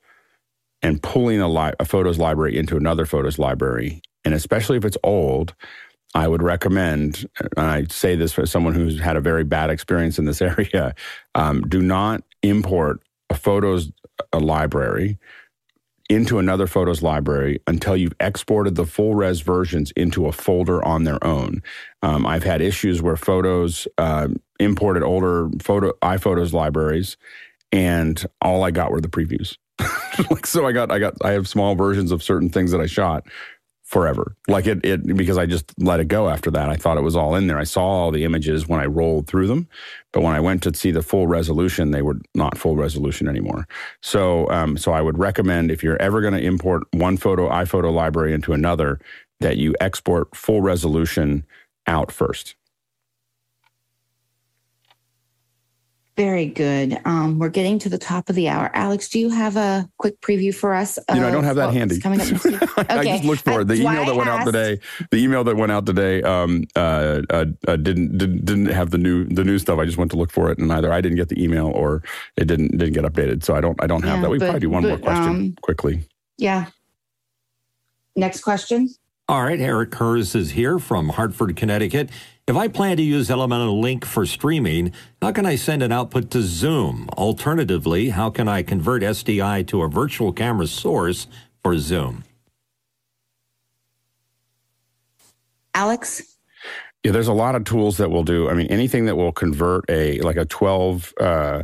and 0.81 1.01
pulling 1.01 1.41
a, 1.41 1.47
li- 1.47 1.73
a 1.79 1.85
photos 1.85 2.17
library 2.17 2.57
into 2.57 2.77
another 2.77 3.05
photos 3.05 3.39
library? 3.39 4.01
And 4.23 4.33
especially 4.33 4.77
if 4.77 4.85
it's 4.85 4.97
old, 5.03 5.55
I 6.13 6.27
would 6.27 6.43
recommend, 6.43 7.25
and 7.57 7.65
I 7.65 7.85
say 7.89 8.15
this 8.15 8.33
for 8.33 8.45
someone 8.45 8.75
who's 8.75 8.99
had 8.99 9.15
a 9.15 9.21
very 9.21 9.43
bad 9.43 9.69
experience 9.69 10.19
in 10.19 10.25
this 10.25 10.41
area, 10.41 10.93
um, 11.35 11.61
do 11.61 11.81
not 11.81 12.23
import 12.43 13.01
a 13.29 13.35
photos 13.35 13.91
a 14.33 14.39
library 14.39 15.17
into 16.09 16.39
another 16.39 16.67
photos 16.67 17.01
library 17.01 17.61
until 17.67 17.95
you've 17.95 18.13
exported 18.19 18.75
the 18.75 18.85
full 18.85 19.15
res 19.15 19.39
versions 19.39 19.91
into 19.91 20.27
a 20.27 20.31
folder 20.33 20.83
on 20.83 21.05
their 21.05 21.23
own. 21.23 21.63
Um, 22.01 22.25
I've 22.27 22.43
had 22.43 22.61
issues 22.61 23.01
where 23.01 23.15
photos 23.15 23.87
uh, 23.97 24.27
imported 24.61 25.03
older 25.03 25.49
photo 25.61 25.91
iPhotos 26.01 26.53
libraries, 26.53 27.17
and 27.71 28.25
all 28.41 28.63
I 28.63 28.71
got 28.71 28.91
were 28.91 29.01
the 29.01 29.09
previews. 29.09 29.57
like 30.29 30.45
so, 30.45 30.65
I 30.65 30.71
got 30.71 30.91
I 30.91 30.99
got 30.99 31.13
I 31.23 31.31
have 31.31 31.47
small 31.47 31.75
versions 31.75 32.11
of 32.11 32.23
certain 32.23 32.49
things 32.49 32.71
that 32.71 32.81
I 32.81 32.85
shot 32.85 33.25
forever. 33.91 34.37
Like 34.47 34.67
it, 34.67 34.85
it 34.85 35.17
because 35.17 35.37
I 35.37 35.45
just 35.45 35.73
let 35.77 35.99
it 35.99 36.07
go 36.07 36.29
after 36.29 36.49
that. 36.51 36.69
I 36.69 36.77
thought 36.77 36.97
it 36.97 37.01
was 37.01 37.17
all 37.17 37.35
in 37.35 37.47
there. 37.47 37.57
I 37.59 37.65
saw 37.65 37.83
all 37.83 38.11
the 38.11 38.23
images 38.23 38.65
when 38.65 38.79
I 38.79 38.85
rolled 38.85 39.27
through 39.27 39.47
them, 39.47 39.67
but 40.13 40.21
when 40.21 40.33
I 40.33 40.39
went 40.39 40.63
to 40.63 40.73
see 40.73 40.91
the 40.91 41.01
full 41.01 41.27
resolution, 41.27 41.91
they 41.91 42.01
were 42.01 42.17
not 42.33 42.57
full 42.57 42.77
resolution 42.77 43.27
anymore. 43.27 43.67
So, 44.01 44.49
um, 44.49 44.77
so 44.77 44.93
I 44.93 45.01
would 45.01 45.19
recommend 45.19 45.71
if 45.71 45.83
you're 45.83 46.01
ever 46.01 46.21
going 46.21 46.33
to 46.33 46.41
import 46.41 46.83
one 46.93 47.17
photo 47.17 47.49
iPhoto 47.49 47.93
library 47.93 48.33
into 48.33 48.53
another, 48.53 48.97
that 49.41 49.57
you 49.57 49.75
export 49.81 50.33
full 50.35 50.61
resolution 50.61 51.45
out 51.85 52.11
first. 52.13 52.55
Very 56.21 56.45
good. 56.45 57.01
Um, 57.03 57.39
we're 57.39 57.49
getting 57.49 57.79
to 57.79 57.89
the 57.89 57.97
top 57.97 58.29
of 58.29 58.35
the 58.35 58.47
hour. 58.47 58.69
Alex, 58.75 59.09
do 59.09 59.17
you 59.17 59.31
have 59.31 59.55
a 59.55 59.89
quick 59.97 60.21
preview 60.21 60.53
for 60.53 60.75
us? 60.75 60.99
You 61.09 61.19
know, 61.19 61.27
I 61.27 61.31
don't 61.31 61.43
have 61.43 61.55
that 61.55 61.73
handy. 61.73 61.99
Coming 61.99 62.21
up 62.21 62.27
okay. 62.45 62.83
I 62.87 63.03
just 63.03 63.23
looked 63.23 63.41
for 63.41 63.61
it. 63.61 63.67
The 63.67 63.73
email 63.73 64.05
that 64.05 64.15
went 64.15 64.29
out 64.29 64.45
today. 64.45 64.79
The 65.09 65.17
email 65.17 65.43
that 65.43 65.57
went 65.57 65.71
out 65.71 65.87
today 65.87 66.21
um, 66.21 66.65
uh, 66.75 67.23
uh, 67.31 67.45
uh, 67.67 67.75
didn't, 67.75 68.19
didn't 68.19 68.45
didn't 68.45 68.67
have 68.67 68.91
the 68.91 68.99
new 68.99 69.25
the 69.25 69.43
new 69.43 69.57
stuff. 69.57 69.79
I 69.79 69.85
just 69.85 69.97
went 69.97 70.11
to 70.11 70.17
look 70.17 70.31
for 70.31 70.51
it, 70.51 70.59
and 70.59 70.71
either 70.71 70.93
I 70.93 71.01
didn't 71.01 71.17
get 71.17 71.29
the 71.29 71.43
email 71.43 71.69
or 71.69 72.03
it 72.37 72.45
didn't 72.45 72.77
didn't 72.77 72.93
get 72.93 73.03
updated. 73.03 73.43
So 73.43 73.55
I 73.55 73.61
don't 73.61 73.81
I 73.81 73.87
don't 73.87 74.03
have 74.03 74.17
yeah, 74.17 74.21
that. 74.21 74.29
We 74.29 74.37
but, 74.37 74.45
probably 74.45 74.59
do 74.59 74.69
one 74.69 74.83
but, 74.83 74.89
more 74.89 74.99
question 74.99 75.23
um, 75.23 75.55
quickly. 75.63 76.03
Yeah. 76.37 76.67
Next 78.15 78.41
question. 78.41 78.89
All 79.27 79.43
right, 79.43 79.59
Eric 79.59 79.95
Hers 79.95 80.35
is 80.35 80.51
here 80.51 80.77
from 80.77 81.09
Hartford, 81.09 81.55
Connecticut. 81.55 82.09
If 82.51 82.57
I 82.57 82.67
plan 82.67 82.97
to 82.97 83.01
use 83.01 83.31
Elemental 83.31 83.79
Link 83.79 84.03
for 84.03 84.25
streaming, 84.25 84.91
how 85.21 85.31
can 85.31 85.45
I 85.45 85.55
send 85.55 85.81
an 85.81 85.93
output 85.93 86.29
to 86.31 86.41
Zoom? 86.41 87.07
Alternatively, 87.11 88.09
how 88.09 88.29
can 88.29 88.49
I 88.49 88.61
convert 88.61 89.03
SDI 89.03 89.65
to 89.67 89.83
a 89.83 89.87
virtual 89.87 90.33
camera 90.33 90.67
source 90.67 91.27
for 91.63 91.77
Zoom? 91.77 92.25
Alex? 95.73 96.35
Yeah, 97.05 97.13
there's 97.13 97.29
a 97.29 97.33
lot 97.33 97.55
of 97.55 97.63
tools 97.63 97.95
that 97.95 98.11
will 98.11 98.25
do. 98.25 98.49
I 98.49 98.53
mean, 98.53 98.67
anything 98.67 99.05
that 99.05 99.15
will 99.15 99.31
convert 99.31 99.89
a 99.89 100.19
like 100.19 100.35
a 100.35 100.43
12 100.43 101.13
uh, 101.21 101.63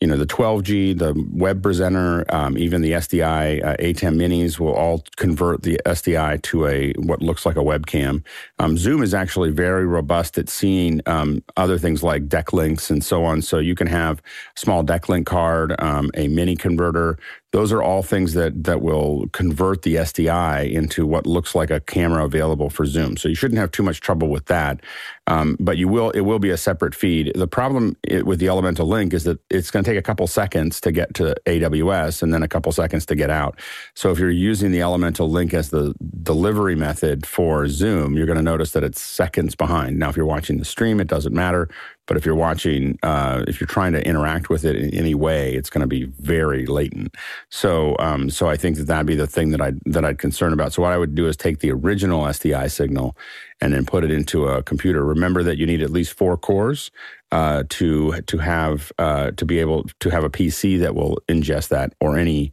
you 0.00 0.06
know, 0.06 0.16
the 0.16 0.26
12G, 0.26 0.96
the 0.96 1.26
web 1.32 1.60
presenter, 1.60 2.24
um, 2.32 2.56
even 2.56 2.82
the 2.82 2.92
SDI 2.92 3.64
uh, 3.64 3.76
minis 4.12 4.58
will 4.58 4.72
all 4.72 5.02
convert 5.16 5.62
the 5.62 5.80
SDI 5.84 6.40
to 6.42 6.66
a 6.66 6.92
what 6.92 7.20
looks 7.20 7.44
like 7.44 7.56
a 7.56 7.60
webcam. 7.60 8.22
Um, 8.60 8.78
Zoom 8.78 9.02
is 9.02 9.12
actually 9.12 9.50
very 9.50 9.86
robust 9.86 10.38
at 10.38 10.48
seeing 10.48 11.00
um, 11.06 11.42
other 11.56 11.78
things 11.78 12.04
like 12.04 12.28
DeckLinks 12.28 12.90
and 12.90 13.02
so 13.02 13.24
on. 13.24 13.42
So 13.42 13.58
you 13.58 13.74
can 13.74 13.88
have 13.88 14.22
small 14.54 14.84
DeckLink 14.84 15.26
card, 15.26 15.74
um, 15.80 16.12
a 16.14 16.28
mini 16.28 16.54
converter, 16.54 17.18
those 17.52 17.72
are 17.72 17.82
all 17.82 18.02
things 18.02 18.34
that 18.34 18.64
that 18.64 18.82
will 18.82 19.26
convert 19.32 19.82
the 19.82 19.96
SDI 19.96 20.70
into 20.70 21.06
what 21.06 21.26
looks 21.26 21.54
like 21.54 21.70
a 21.70 21.80
camera 21.80 22.24
available 22.24 22.68
for 22.68 22.84
Zoom. 22.84 23.16
So 23.16 23.28
you 23.28 23.34
shouldn't 23.34 23.58
have 23.58 23.70
too 23.70 23.82
much 23.82 24.00
trouble 24.00 24.28
with 24.28 24.46
that. 24.46 24.80
Um, 25.26 25.56
but 25.58 25.78
you 25.78 25.88
will 25.88 26.10
it 26.10 26.20
will 26.22 26.38
be 26.38 26.50
a 26.50 26.58
separate 26.58 26.94
feed. 26.94 27.32
The 27.34 27.48
problem 27.48 27.96
with 28.24 28.38
the 28.38 28.48
Elemental 28.48 28.86
Link 28.86 29.14
is 29.14 29.24
that 29.24 29.38
it's 29.50 29.70
going 29.70 29.84
to 29.84 29.90
take 29.90 29.98
a 29.98 30.02
couple 30.02 30.26
seconds 30.26 30.80
to 30.82 30.92
get 30.92 31.14
to 31.14 31.34
AWS 31.46 32.22
and 32.22 32.34
then 32.34 32.42
a 32.42 32.48
couple 32.48 32.70
seconds 32.72 33.06
to 33.06 33.14
get 33.14 33.30
out. 33.30 33.58
So 33.94 34.10
if 34.10 34.18
you're 34.18 34.30
using 34.30 34.70
the 34.70 34.82
Elemental 34.82 35.30
Link 35.30 35.54
as 35.54 35.70
the 35.70 35.94
delivery 36.22 36.76
method 36.76 37.26
for 37.26 37.66
Zoom, 37.68 38.14
you're 38.14 38.26
going 38.26 38.36
to 38.36 38.42
notice 38.42 38.72
that 38.72 38.84
it's 38.84 39.00
seconds 39.00 39.54
behind. 39.54 39.98
Now 39.98 40.10
if 40.10 40.16
you're 40.16 40.26
watching 40.26 40.58
the 40.58 40.64
stream, 40.66 41.00
it 41.00 41.06
doesn't 41.06 41.34
matter. 41.34 41.68
But 42.08 42.16
if 42.16 42.26
you're 42.26 42.34
watching, 42.34 42.98
uh, 43.04 43.44
if 43.46 43.60
you're 43.60 43.68
trying 43.68 43.92
to 43.92 44.04
interact 44.04 44.48
with 44.48 44.64
it 44.64 44.74
in 44.74 44.92
any 44.94 45.14
way, 45.14 45.54
it's 45.54 45.70
going 45.70 45.82
to 45.82 45.86
be 45.86 46.04
very 46.18 46.66
latent. 46.66 47.14
So, 47.50 47.94
um, 48.00 48.30
so 48.30 48.48
I 48.48 48.56
think 48.56 48.78
that 48.78 48.86
that'd 48.86 49.06
be 49.06 49.14
the 49.14 49.26
thing 49.26 49.50
that 49.50 49.60
I 49.60 49.74
that 49.86 50.04
I'd 50.04 50.18
concern 50.18 50.52
about. 50.52 50.72
So 50.72 50.82
what 50.82 50.92
I 50.92 50.98
would 50.98 51.14
do 51.14 51.28
is 51.28 51.36
take 51.36 51.60
the 51.60 51.70
original 51.70 52.24
SDI 52.24 52.70
signal 52.70 53.16
and 53.60 53.72
then 53.72 53.84
put 53.84 54.04
it 54.04 54.10
into 54.10 54.46
a 54.46 54.62
computer. 54.62 55.04
Remember 55.04 55.42
that 55.42 55.58
you 55.58 55.66
need 55.66 55.82
at 55.82 55.90
least 55.90 56.14
four 56.14 56.36
cores 56.36 56.90
uh, 57.30 57.64
to 57.68 58.20
to 58.22 58.38
have 58.38 58.90
uh, 58.98 59.32
to 59.32 59.44
be 59.44 59.58
able 59.58 59.84
to 60.00 60.10
have 60.10 60.24
a 60.24 60.30
PC 60.30 60.80
that 60.80 60.94
will 60.94 61.18
ingest 61.28 61.68
that 61.68 61.92
or 62.00 62.18
any 62.18 62.52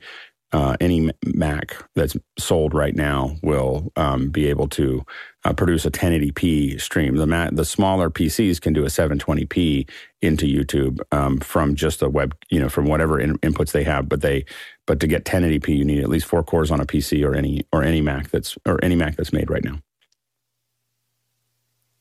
uh, 0.51 0.77
any 0.79 1.11
Mac 1.25 1.75
that's 1.95 2.15
sold 2.37 2.73
right 2.73 2.95
now 2.95 3.35
will 3.43 3.91
um, 3.95 4.29
be 4.29 4.47
able 4.47 4.67
to 4.69 5.03
uh, 5.43 5.53
produce 5.53 5.85
a 5.85 5.91
1080p 5.91 6.79
stream. 6.79 7.15
The 7.15 7.27
Mac, 7.27 7.51
the 7.53 7.65
smaller 7.65 8.09
PCs 8.09 8.61
can 8.61 8.73
do 8.73 8.83
a 8.83 8.87
720p 8.87 9.89
into 10.21 10.45
YouTube 10.45 10.99
um, 11.11 11.39
from 11.39 11.75
just 11.75 11.99
the 11.99 12.09
web, 12.09 12.35
you 12.49 12.59
know, 12.59 12.69
from 12.69 12.85
whatever 12.85 13.19
in, 13.19 13.37
inputs 13.39 13.71
they 13.71 13.83
have. 13.83 14.07
But 14.07 14.21
they, 14.21 14.45
but 14.85 14.99
to 15.01 15.07
get 15.07 15.25
1080p, 15.25 15.77
you 15.77 15.85
need 15.85 15.99
at 15.99 16.09
least 16.09 16.25
four 16.25 16.43
cores 16.43 16.71
on 16.71 16.79
a 16.79 16.85
PC 16.85 17.25
or 17.25 17.35
any 17.35 17.65
or 17.73 17.83
any 17.83 18.01
Mac 18.01 18.29
that's 18.29 18.57
or 18.65 18.79
any 18.83 18.95
Mac 18.95 19.15
that's 19.17 19.33
made 19.33 19.49
right 19.49 19.63
now. 19.63 19.79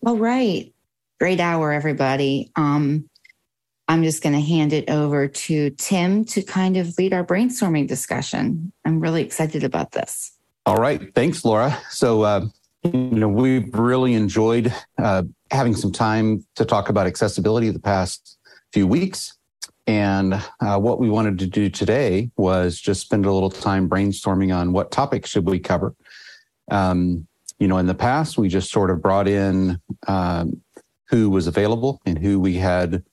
All 0.07 0.19
right, 0.19 0.73
great 1.19 1.41
hour, 1.41 1.73
everybody. 1.73 2.53
Um, 2.57 3.09
I'm 3.89 4.03
just 4.03 4.23
going 4.23 4.35
to 4.35 4.41
hand 4.41 4.73
it 4.73 4.89
over 4.89 5.29
to 5.29 5.71
Tim 5.71 6.25
to 6.27 6.43
kind 6.43 6.77
of 6.77 6.97
lead 6.97 7.13
our 7.13 7.25
brainstorming 7.25 7.87
discussion. 7.87 8.73
I'm 8.85 9.01
really 9.01 9.23
excited 9.23 9.63
about 9.63 9.93
this. 9.93 10.33
All 10.67 10.77
right. 10.77 11.15
Thanks, 11.15 11.45
Laura. 11.45 11.79
So, 11.91 12.23
uh, 12.23 12.47
you 12.83 12.93
know, 12.93 13.29
we've 13.29 13.73
really 13.75 14.15
enjoyed 14.15 14.73
uh, 14.99 15.25
having 15.51 15.75
some 15.75 15.93
time 15.93 16.45
to 16.57 16.65
talk 16.65 16.89
about 16.89 17.07
accessibility 17.07 17.71
the 17.71 17.79
past 17.79 18.39
few 18.73 18.87
weeks. 18.87 19.37
And 19.87 20.35
uh, 20.61 20.79
what 20.79 20.99
we 20.99 21.11
wanted 21.11 21.39
to 21.41 21.47
do 21.47 21.69
today 21.69 22.31
was 22.37 22.81
just 22.81 23.03
spend 23.03 23.27
a 23.27 23.33
little 23.33 23.51
time 23.51 23.89
brainstorming 23.89 24.57
on 24.57 24.73
what 24.73 24.91
topics 24.91 25.29
should 25.29 25.47
we 25.47 25.59
cover. 25.59 25.95
Um, 26.71 27.27
you 27.59 27.69
know, 27.69 27.77
in 27.77 27.87
the 27.87 27.95
past, 27.95 28.39
we 28.39 28.49
just 28.49 28.71
sort 28.71 28.91
of 28.91 29.03
brought 29.03 29.29
in 29.29 29.79
um, 30.07 30.63
who 31.11 31.29
was 31.29 31.47
available 31.47 32.01
and 32.07 32.19
who 32.19 32.41
we 32.41 32.55
had 32.55 33.05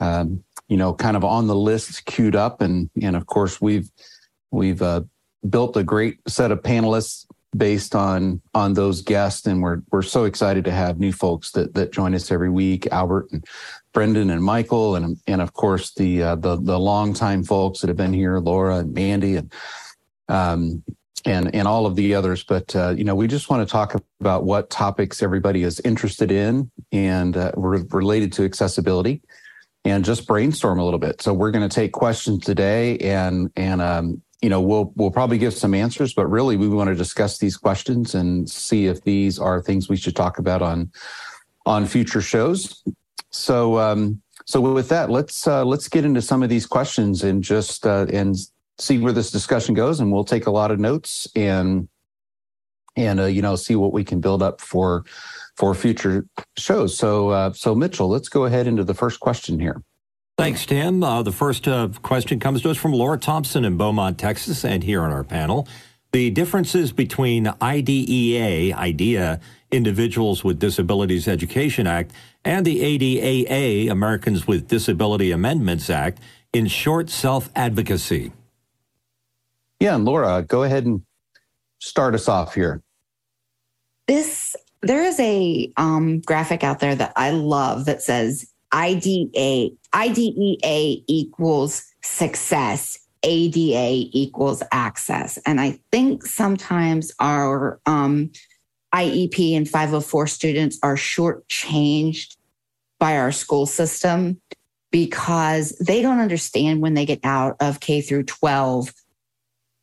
um, 0.00 0.42
you 0.68 0.76
know, 0.76 0.94
kind 0.94 1.16
of 1.16 1.24
on 1.24 1.46
the 1.46 1.54
list 1.54 2.04
queued 2.06 2.36
up. 2.36 2.60
And, 2.60 2.90
and 3.00 3.16
of 3.16 3.26
course, 3.26 3.60
we've, 3.60 3.90
we've 4.50 4.82
uh, 4.82 5.02
built 5.48 5.76
a 5.76 5.84
great 5.84 6.18
set 6.26 6.52
of 6.52 6.62
panelists 6.62 7.26
based 7.56 7.94
on 7.94 8.40
on 8.54 8.74
those 8.74 9.02
guests. 9.02 9.46
And 9.46 9.62
we're 9.62 9.82
we're 9.90 10.02
so 10.02 10.24
excited 10.24 10.64
to 10.64 10.70
have 10.70 10.98
new 10.98 11.12
folks 11.12 11.52
that 11.52 11.74
that 11.74 11.92
join 11.92 12.14
us 12.14 12.30
every 12.30 12.50
week 12.50 12.86
albert 12.92 13.28
and 13.32 13.44
brendan 13.92 14.30
and 14.30 14.42
michael. 14.42 14.94
And 14.94 15.18
and 15.26 15.40
of 15.40 15.52
course 15.52 15.92
the 15.94 16.22
uh, 16.22 16.36
the 16.36 16.56
the 16.56 16.78
longtime 16.78 17.44
folks 17.44 17.80
that 17.80 17.88
have 17.88 17.96
been 17.96 18.12
here 18.12 18.38
laura 18.38 18.78
and 18.78 18.94
mandy 18.94 19.36
and 19.36 19.52
um 20.28 20.82
and 21.24 21.54
and 21.54 21.66
all 21.66 21.86
of 21.86 21.96
the 21.96 22.14
others. 22.14 22.44
But 22.44 22.74
uh, 22.76 22.94
you 22.96 23.04
know 23.04 23.14
we 23.14 23.26
just 23.26 23.50
want 23.50 23.66
to 23.66 23.70
talk 23.70 24.00
about 24.20 24.44
what 24.44 24.70
topics 24.70 25.22
everybody 25.22 25.64
is 25.64 25.80
interested 25.80 26.30
in 26.30 26.70
and 26.92 27.36
uh, 27.36 27.52
related 27.56 28.32
to 28.34 28.44
accessibility 28.44 29.22
and 29.84 30.04
just 30.04 30.26
brainstorm 30.26 30.78
a 30.78 30.84
little 30.84 30.98
bit. 30.98 31.22
So 31.22 31.32
we're 31.32 31.50
going 31.50 31.68
to 31.68 31.74
take 31.74 31.92
questions 31.92 32.44
today, 32.44 32.98
and 32.98 33.50
and 33.56 33.80
um, 33.80 34.22
you 34.42 34.48
know 34.48 34.60
we'll 34.60 34.92
we'll 34.96 35.10
probably 35.10 35.38
give 35.38 35.54
some 35.54 35.74
answers, 35.74 36.14
but 36.14 36.26
really 36.26 36.56
we 36.56 36.68
want 36.68 36.88
to 36.88 36.94
discuss 36.94 37.38
these 37.38 37.56
questions 37.56 38.14
and 38.14 38.48
see 38.48 38.86
if 38.86 39.02
these 39.02 39.38
are 39.38 39.60
things 39.60 39.88
we 39.88 39.96
should 39.96 40.16
talk 40.16 40.38
about 40.38 40.62
on 40.62 40.90
on 41.66 41.86
future 41.86 42.22
shows. 42.22 42.82
So 43.30 43.78
um, 43.78 44.20
so 44.44 44.60
with 44.60 44.88
that, 44.88 45.10
let's 45.10 45.46
uh, 45.46 45.64
let's 45.64 45.88
get 45.88 46.04
into 46.04 46.22
some 46.22 46.42
of 46.42 46.48
these 46.48 46.66
questions 46.66 47.22
and 47.22 47.42
just 47.42 47.86
uh, 47.86 48.06
and 48.12 48.36
see 48.78 48.98
where 48.98 49.12
this 49.12 49.30
discussion 49.30 49.74
goes, 49.74 50.00
and 50.00 50.12
we'll 50.12 50.24
take 50.24 50.46
a 50.46 50.50
lot 50.50 50.70
of 50.70 50.78
notes 50.78 51.28
and 51.36 51.88
and 52.96 53.20
uh, 53.20 53.24
you 53.24 53.42
know 53.42 53.56
see 53.56 53.76
what 53.76 53.92
we 53.92 54.04
can 54.04 54.20
build 54.20 54.42
up 54.42 54.60
for 54.60 55.04
for 55.60 55.74
future 55.74 56.24
shows. 56.56 56.96
So, 56.96 57.28
uh, 57.28 57.52
so 57.52 57.74
Mitchell, 57.74 58.08
let's 58.08 58.30
go 58.30 58.46
ahead 58.46 58.66
into 58.66 58.82
the 58.82 58.94
first 58.94 59.20
question 59.20 59.60
here. 59.60 59.82
Thanks, 60.38 60.64
Tim. 60.64 61.02
Uh, 61.04 61.22
the 61.22 61.32
first 61.32 61.68
uh, 61.68 61.90
question 62.00 62.40
comes 62.40 62.62
to 62.62 62.70
us 62.70 62.78
from 62.78 62.94
Laura 62.94 63.18
Thompson 63.18 63.66
in 63.66 63.76
Beaumont, 63.76 64.18
Texas, 64.18 64.64
and 64.64 64.82
here 64.82 65.02
on 65.02 65.12
our 65.12 65.22
panel. 65.22 65.68
The 66.12 66.30
differences 66.30 66.92
between 66.92 67.52
IDEA, 67.60 68.74
IDEA, 68.74 69.38
Individuals 69.70 70.42
with 70.42 70.58
Disabilities 70.58 71.28
Education 71.28 71.86
Act, 71.86 72.12
and 72.42 72.64
the 72.64 72.80
ADAA, 72.80 73.90
Americans 73.90 74.46
with 74.46 74.66
Disability 74.66 75.30
Amendments 75.30 75.90
Act, 75.90 76.20
in 76.54 76.68
short 76.68 77.10
self 77.10 77.50
advocacy. 77.54 78.32
Yeah, 79.78 79.94
and 79.94 80.06
Laura, 80.06 80.42
go 80.42 80.62
ahead 80.62 80.86
and 80.86 81.02
start 81.80 82.14
us 82.14 82.28
off 82.28 82.54
here. 82.54 82.82
This 84.08 84.56
there 84.82 85.04
is 85.04 85.18
a 85.20 85.72
um, 85.76 86.20
graphic 86.20 86.64
out 86.64 86.80
there 86.80 86.94
that 86.94 87.12
I 87.16 87.30
love 87.30 87.84
that 87.84 88.02
says 88.02 88.50
IDA, 88.72 89.70
IDEA 89.94 91.02
equals 91.06 91.84
success, 92.02 92.98
ADA 93.22 94.08
equals 94.12 94.62
access. 94.72 95.38
And 95.44 95.60
I 95.60 95.78
think 95.92 96.24
sometimes 96.24 97.12
our 97.20 97.80
um, 97.84 98.30
IEP 98.94 99.56
and 99.56 99.68
504 99.68 100.26
students 100.26 100.78
are 100.82 100.96
shortchanged 100.96 102.36
by 102.98 103.16
our 103.18 103.32
school 103.32 103.66
system 103.66 104.40
because 104.90 105.70
they 105.78 106.02
don't 106.02 106.18
understand 106.18 106.80
when 106.80 106.94
they 106.94 107.06
get 107.06 107.20
out 107.22 107.56
of 107.60 107.80
K 107.80 108.00
through 108.00 108.24
12 108.24 108.92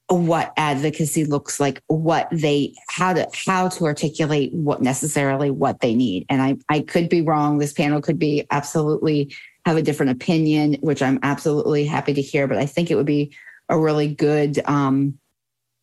what 0.09 0.53
advocacy 0.55 1.25
looks 1.25 1.59
like, 1.59 1.81
what 1.87 2.29
they 2.31 2.73
how 2.89 3.13
to 3.13 3.27
how 3.33 3.67
to 3.67 3.85
articulate 3.85 4.53
what 4.53 4.81
necessarily 4.81 5.51
what 5.51 5.81
they 5.81 5.93
need. 5.93 6.25
And 6.29 6.41
I 6.41 6.57
I 6.69 6.81
could 6.81 7.09
be 7.09 7.21
wrong. 7.21 7.57
This 7.57 7.73
panel 7.73 8.01
could 8.01 8.19
be 8.19 8.45
absolutely 8.49 9.35
have 9.65 9.75
a 9.75 9.81
different 9.81 10.13
opinion, 10.13 10.75
which 10.79 11.01
I'm 11.01 11.19
absolutely 11.23 11.85
happy 11.85 12.13
to 12.13 12.21
hear. 12.21 12.47
But 12.47 12.57
I 12.57 12.65
think 12.65 12.89
it 12.89 12.95
would 12.95 13.05
be 13.05 13.35
a 13.67 13.77
really 13.77 14.07
good 14.07 14.59
um, 14.65 15.19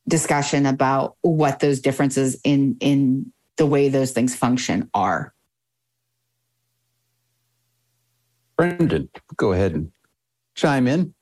discussion 0.09 0.65
about 0.65 1.17
what 1.21 1.61
those 1.61 1.81
differences 1.81 2.41
in 2.45 2.77
in 2.81 3.33
the 3.57 3.67
way 3.67 3.89
those 3.89 4.13
things 4.13 4.35
function 4.35 4.89
are. 4.95 5.35
Brendan, 8.57 9.11
go 9.37 9.53
ahead 9.53 9.73
and 9.73 9.93
chime 10.55 10.87
in. 10.87 11.15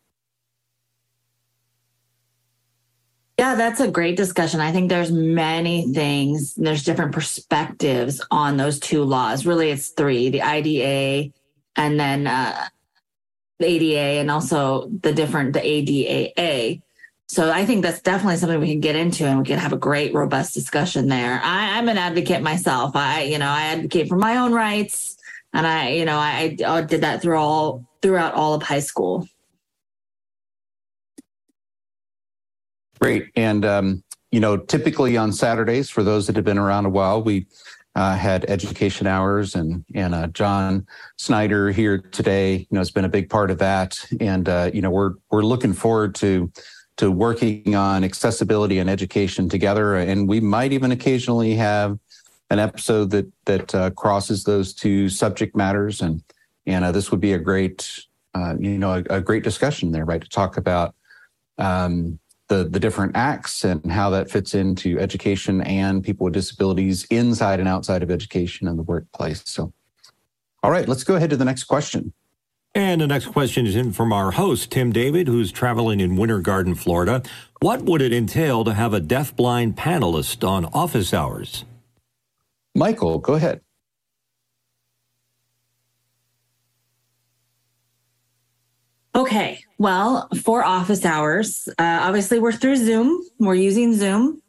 Yeah, 3.42 3.56
that's 3.56 3.80
a 3.80 3.90
great 3.90 4.16
discussion. 4.16 4.60
I 4.60 4.70
think 4.70 4.88
there's 4.88 5.10
many 5.10 5.92
things, 5.92 6.54
there's 6.54 6.84
different 6.84 7.10
perspectives 7.10 8.24
on 8.30 8.56
those 8.56 8.78
two 8.78 9.02
laws. 9.02 9.44
Really, 9.44 9.72
it's 9.72 9.88
three 9.88 10.30
the 10.30 10.42
IDA 10.42 11.32
and 11.74 11.98
then 11.98 12.28
uh, 12.28 12.68
the 13.58 13.66
ADA, 13.66 14.20
and 14.20 14.30
also 14.30 14.86
the 15.00 15.12
different, 15.12 15.54
the 15.54 15.58
ADAA. 15.58 16.82
So 17.26 17.50
I 17.50 17.66
think 17.66 17.82
that's 17.82 18.00
definitely 18.00 18.36
something 18.36 18.60
we 18.60 18.70
can 18.70 18.78
get 18.78 18.94
into 18.94 19.26
and 19.26 19.40
we 19.40 19.44
can 19.44 19.58
have 19.58 19.72
a 19.72 19.76
great, 19.76 20.14
robust 20.14 20.54
discussion 20.54 21.08
there. 21.08 21.40
I, 21.42 21.80
am 21.80 21.88
an 21.88 21.98
advocate 21.98 22.42
myself. 22.42 22.94
I, 22.94 23.22
you 23.22 23.38
know, 23.38 23.48
I 23.48 23.62
advocate 23.62 24.06
for 24.06 24.16
my 24.16 24.36
own 24.36 24.52
rights. 24.52 25.16
And 25.52 25.66
I, 25.66 25.88
you 25.88 26.04
know, 26.04 26.16
I, 26.16 26.56
I 26.64 26.82
did 26.82 27.00
that 27.00 27.20
through 27.20 27.38
all 27.38 27.84
throughout 28.02 28.34
all 28.34 28.54
of 28.54 28.62
high 28.62 28.78
school. 28.78 29.26
Great. 33.02 33.32
And, 33.34 33.64
um, 33.64 34.04
you 34.30 34.38
know, 34.38 34.56
typically 34.56 35.16
on 35.16 35.32
Saturdays, 35.32 35.90
for 35.90 36.04
those 36.04 36.28
that 36.28 36.36
have 36.36 36.44
been 36.44 36.56
around 36.56 36.86
a 36.86 36.88
while, 36.88 37.20
we 37.20 37.48
uh, 37.96 38.16
had 38.16 38.44
education 38.48 39.08
hours 39.08 39.56
and 39.56 39.84
and 39.92 40.14
uh, 40.14 40.28
John 40.28 40.86
Snyder 41.16 41.72
here 41.72 41.98
today, 41.98 42.58
you 42.58 42.66
know, 42.70 42.78
has 42.78 42.92
been 42.92 43.04
a 43.04 43.08
big 43.08 43.28
part 43.28 43.50
of 43.50 43.58
that. 43.58 43.98
And 44.20 44.48
uh, 44.48 44.70
you 44.72 44.80
know, 44.80 44.90
we're 44.90 45.14
we're 45.32 45.42
looking 45.42 45.72
forward 45.72 46.14
to 46.16 46.52
to 46.98 47.10
working 47.10 47.74
on 47.74 48.04
accessibility 48.04 48.78
and 48.78 48.88
education 48.88 49.48
together. 49.48 49.96
And 49.96 50.28
we 50.28 50.38
might 50.38 50.72
even 50.72 50.92
occasionally 50.92 51.54
have 51.54 51.98
an 52.50 52.60
episode 52.60 53.10
that 53.10 53.26
that 53.46 53.74
uh, 53.74 53.90
crosses 53.90 54.44
those 54.44 54.72
two 54.72 55.08
subject 55.08 55.56
matters. 55.56 56.00
And 56.02 56.22
and 56.68 56.84
uh, 56.84 56.92
this 56.92 57.10
would 57.10 57.20
be 57.20 57.32
a 57.32 57.38
great 57.38 58.06
uh, 58.32 58.54
you 58.60 58.78
know 58.78 58.92
a, 59.10 59.16
a, 59.16 59.20
great 59.20 59.42
discussion 59.42 59.90
there, 59.90 60.04
right? 60.04 60.22
To 60.22 60.28
talk 60.28 60.56
about 60.56 60.94
um, 61.58 62.20
the 62.52 62.68
the 62.68 62.80
different 62.80 63.16
acts 63.16 63.64
and 63.64 63.90
how 63.90 64.10
that 64.10 64.30
fits 64.30 64.54
into 64.54 64.98
education 64.98 65.62
and 65.62 66.04
people 66.04 66.24
with 66.24 66.34
disabilities 66.34 67.04
inside 67.04 67.60
and 67.60 67.68
outside 67.68 68.02
of 68.02 68.10
education 68.10 68.68
and 68.68 68.78
the 68.78 68.82
workplace. 68.82 69.42
So, 69.46 69.72
all 70.62 70.70
right, 70.70 70.86
let's 70.86 71.04
go 71.04 71.14
ahead 71.16 71.30
to 71.30 71.36
the 71.36 71.46
next 71.46 71.64
question. 71.64 72.12
And 72.74 73.00
the 73.00 73.06
next 73.06 73.26
question 73.26 73.66
is 73.66 73.76
in 73.76 73.92
from 73.92 74.12
our 74.12 74.32
host, 74.32 74.70
Tim 74.70 74.92
David, 74.92 75.28
who's 75.28 75.52
traveling 75.52 76.00
in 76.00 76.16
Winter 76.16 76.40
Garden, 76.40 76.74
Florida. 76.74 77.22
What 77.60 77.82
would 77.82 78.02
it 78.02 78.12
entail 78.12 78.64
to 78.64 78.72
have 78.74 78.94
a 78.94 79.00
deafblind 79.00 79.74
panelist 79.74 80.46
on 80.46 80.66
office 80.66 81.12
hours? 81.12 81.64
Michael, 82.74 83.18
go 83.18 83.34
ahead. 83.34 83.60
Okay. 89.14 89.62
Well, 89.82 90.28
for 90.42 90.64
office 90.64 91.04
hours, 91.04 91.68
uh, 91.76 91.98
obviously 92.02 92.38
we're 92.38 92.52
through 92.52 92.76
Zoom. 92.76 93.20
We're 93.40 93.56
using 93.56 93.96
Zoom. 93.96 94.40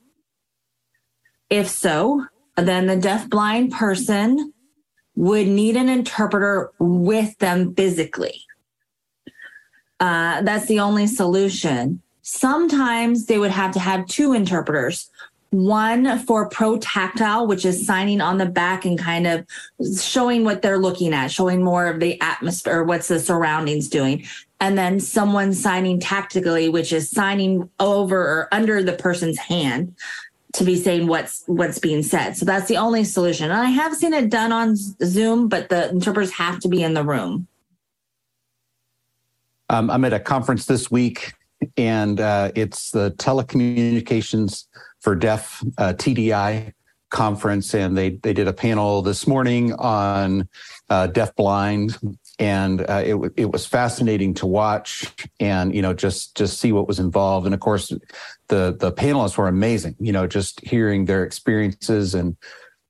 If 1.50 1.70
so, 1.70 2.28
then 2.56 2.86
the 2.86 2.98
deaf-blind 2.98 3.72
person 3.72 4.54
would 5.16 5.48
need 5.48 5.76
an 5.76 5.90
interpreter 5.90 6.70
with 6.78 7.36
them 7.40 7.74
physically. 7.74 8.44
Uh, 10.00 10.44
that's 10.44 10.68
the 10.68 10.80
only 10.80 11.08
solution. 11.08 12.04
Sometimes 12.22 13.26
they 13.26 13.40
would 13.40 13.50
have 13.50 13.72
to 13.72 13.80
have 13.80 14.06
two 14.06 14.34
interpreters 14.34 15.10
one 15.54 16.18
for 16.20 16.50
pro 16.50 16.78
tactile, 16.80 17.46
which 17.46 17.64
is 17.64 17.86
signing 17.86 18.22
on 18.22 18.40
the 18.40 18.46
back 18.46 18.86
and 18.86 18.98
kind 18.98 19.28
of 19.28 19.46
showing 20.02 20.44
what 20.44 20.64
they're 20.64 20.80
looking 20.80 21.14
at, 21.14 21.28
showing 21.28 21.64
more 21.64 21.86
of 21.86 22.00
the 22.00 22.20
atmosphere, 22.22 22.84
what's 22.84 23.08
the 23.08 23.20
surroundings 23.20 23.88
doing. 23.88 24.26
And 24.64 24.78
then 24.78 25.01
someone 25.01 25.53
signing 25.53 25.99
tactically, 25.99 26.70
which 26.70 26.93
is 26.93 27.09
signing 27.09 27.70
over 27.82 28.18
or 28.18 28.47
under 28.53 28.82
the 28.82 28.93
person's 28.93 29.38
hand 29.38 29.93
to 30.53 30.64
be 30.64 30.78
saying 30.78 31.07
what's 31.07 31.43
what's 31.47 31.80
being 31.80 32.01
said. 32.01 32.38
So 32.38 32.45
that's 32.45 32.70
the 32.70 32.78
only 32.78 33.03
solution. 33.03 33.51
And 33.51 33.59
I 33.59 33.72
have 33.72 33.93
seen 33.93 34.14
it 34.14 34.30
done 34.30 34.53
on 34.53 34.78
Zoom, 34.78 35.49
but 35.49 35.68
the 35.68 35.89
interpreters 35.89 36.32
have 36.32 36.61
to 36.61 36.70
be 36.70 36.82
in 36.82 36.93
the 36.93 37.03
room. 37.03 37.45
Um, 39.70 39.89
I'm 39.89 40.05
at 40.05 40.14
a 40.14 40.20
conference 40.20 40.66
this 40.66 40.89
week, 40.89 41.34
and 41.76 42.22
uh, 42.22 42.53
it's 42.55 42.91
the 42.91 43.11
telecommunications 43.18 44.68
for 45.01 45.14
Deaf 45.14 45.61
uh, 45.78 45.91
TDI 45.91 46.72
conference, 47.09 47.74
and 47.76 47.97
they 47.97 48.11
they 48.11 48.32
did 48.32 48.47
a 48.47 48.53
panel 48.53 49.01
this 49.01 49.28
morning 49.28 49.74
on 49.74 50.47
uh, 50.89 51.07
deaf 51.07 51.36
blind, 51.36 51.97
and 52.40 52.82
uh, 52.82 53.04
it 53.06 53.16
it 53.38 53.52
was 53.52 53.66
fascinating 53.66 54.34
to 54.36 54.46
watch, 54.46 55.12
and 55.40 55.74
you 55.76 55.82
know 55.82 55.94
just 55.94 56.36
just 56.36 56.60
see 56.60 56.72
what 56.72 56.88
was 56.88 57.00
involved, 57.00 57.46
and 57.46 57.54
of 57.54 57.60
course 57.60 57.90
the 58.48 58.76
the 58.80 58.92
panelists 58.92 59.38
were 59.38 59.48
amazing. 59.48 59.96
You 60.00 60.12
know, 60.12 60.28
just 60.28 60.60
hearing 60.62 61.06
their 61.06 61.24
experiences 61.24 62.16
and 62.16 62.36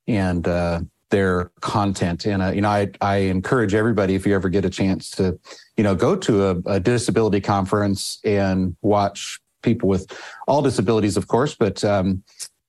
and 0.07 0.47
uh, 0.47 0.81
their 1.09 1.51
content. 1.61 2.25
And 2.25 2.41
uh, 2.41 2.51
you 2.51 2.61
know, 2.61 2.69
I 2.69 2.89
I 3.01 3.17
encourage 3.17 3.73
everybody 3.73 4.15
if 4.15 4.25
you 4.25 4.33
ever 4.33 4.49
get 4.49 4.65
a 4.65 4.69
chance 4.69 5.11
to, 5.11 5.37
you 5.77 5.83
know, 5.83 5.93
go 5.93 6.15
to 6.15 6.47
a, 6.47 6.55
a 6.65 6.79
disability 6.79 7.41
conference 7.41 8.19
and 8.23 8.75
watch 8.81 9.39
people 9.61 9.89
with 9.89 10.11
all 10.47 10.61
disabilities, 10.61 11.15
of 11.15 11.27
course, 11.27 11.53
but 11.53 11.83
um, 11.83 12.23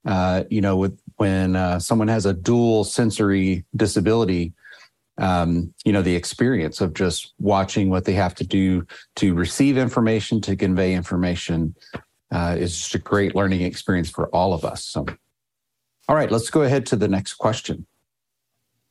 uh, 0.05 0.45
you 0.51 0.61
know, 0.61 0.77
with 0.77 0.99
when 1.17 1.57
uh, 1.57 1.79
someone 1.79 2.09
has 2.09 2.27
a 2.27 2.35
dual 2.35 2.85
sensory 2.85 3.65
disability, 3.77 4.53
um, 5.19 5.73
you 5.85 5.93
know, 5.93 6.03
the 6.03 6.15
experience 6.15 6.81
of 6.81 6.95
just 6.95 7.35
watching 7.39 7.91
what 7.91 8.05
they 8.05 8.15
have 8.15 8.35
to 8.37 8.47
do 8.47 8.87
to 9.17 9.35
receive 9.35 9.79
information, 9.79 10.41
to 10.43 10.57
convey 10.57 10.95
information, 10.95 11.75
uh, 12.33 12.57
is 12.59 12.77
just 12.77 12.95
a 12.95 12.99
great 12.99 13.35
learning 13.35 13.63
experience 13.63 14.11
for 14.11 14.27
all 14.29 14.53
of 14.53 14.65
us. 14.65 14.85
So, 14.85 15.07
all 16.09 16.17
right, 16.17 16.31
let's 16.31 16.51
go 16.51 16.63
ahead 16.63 16.87
to 16.87 16.97
the 16.97 17.09
next 17.09 17.35
question. 17.35 17.87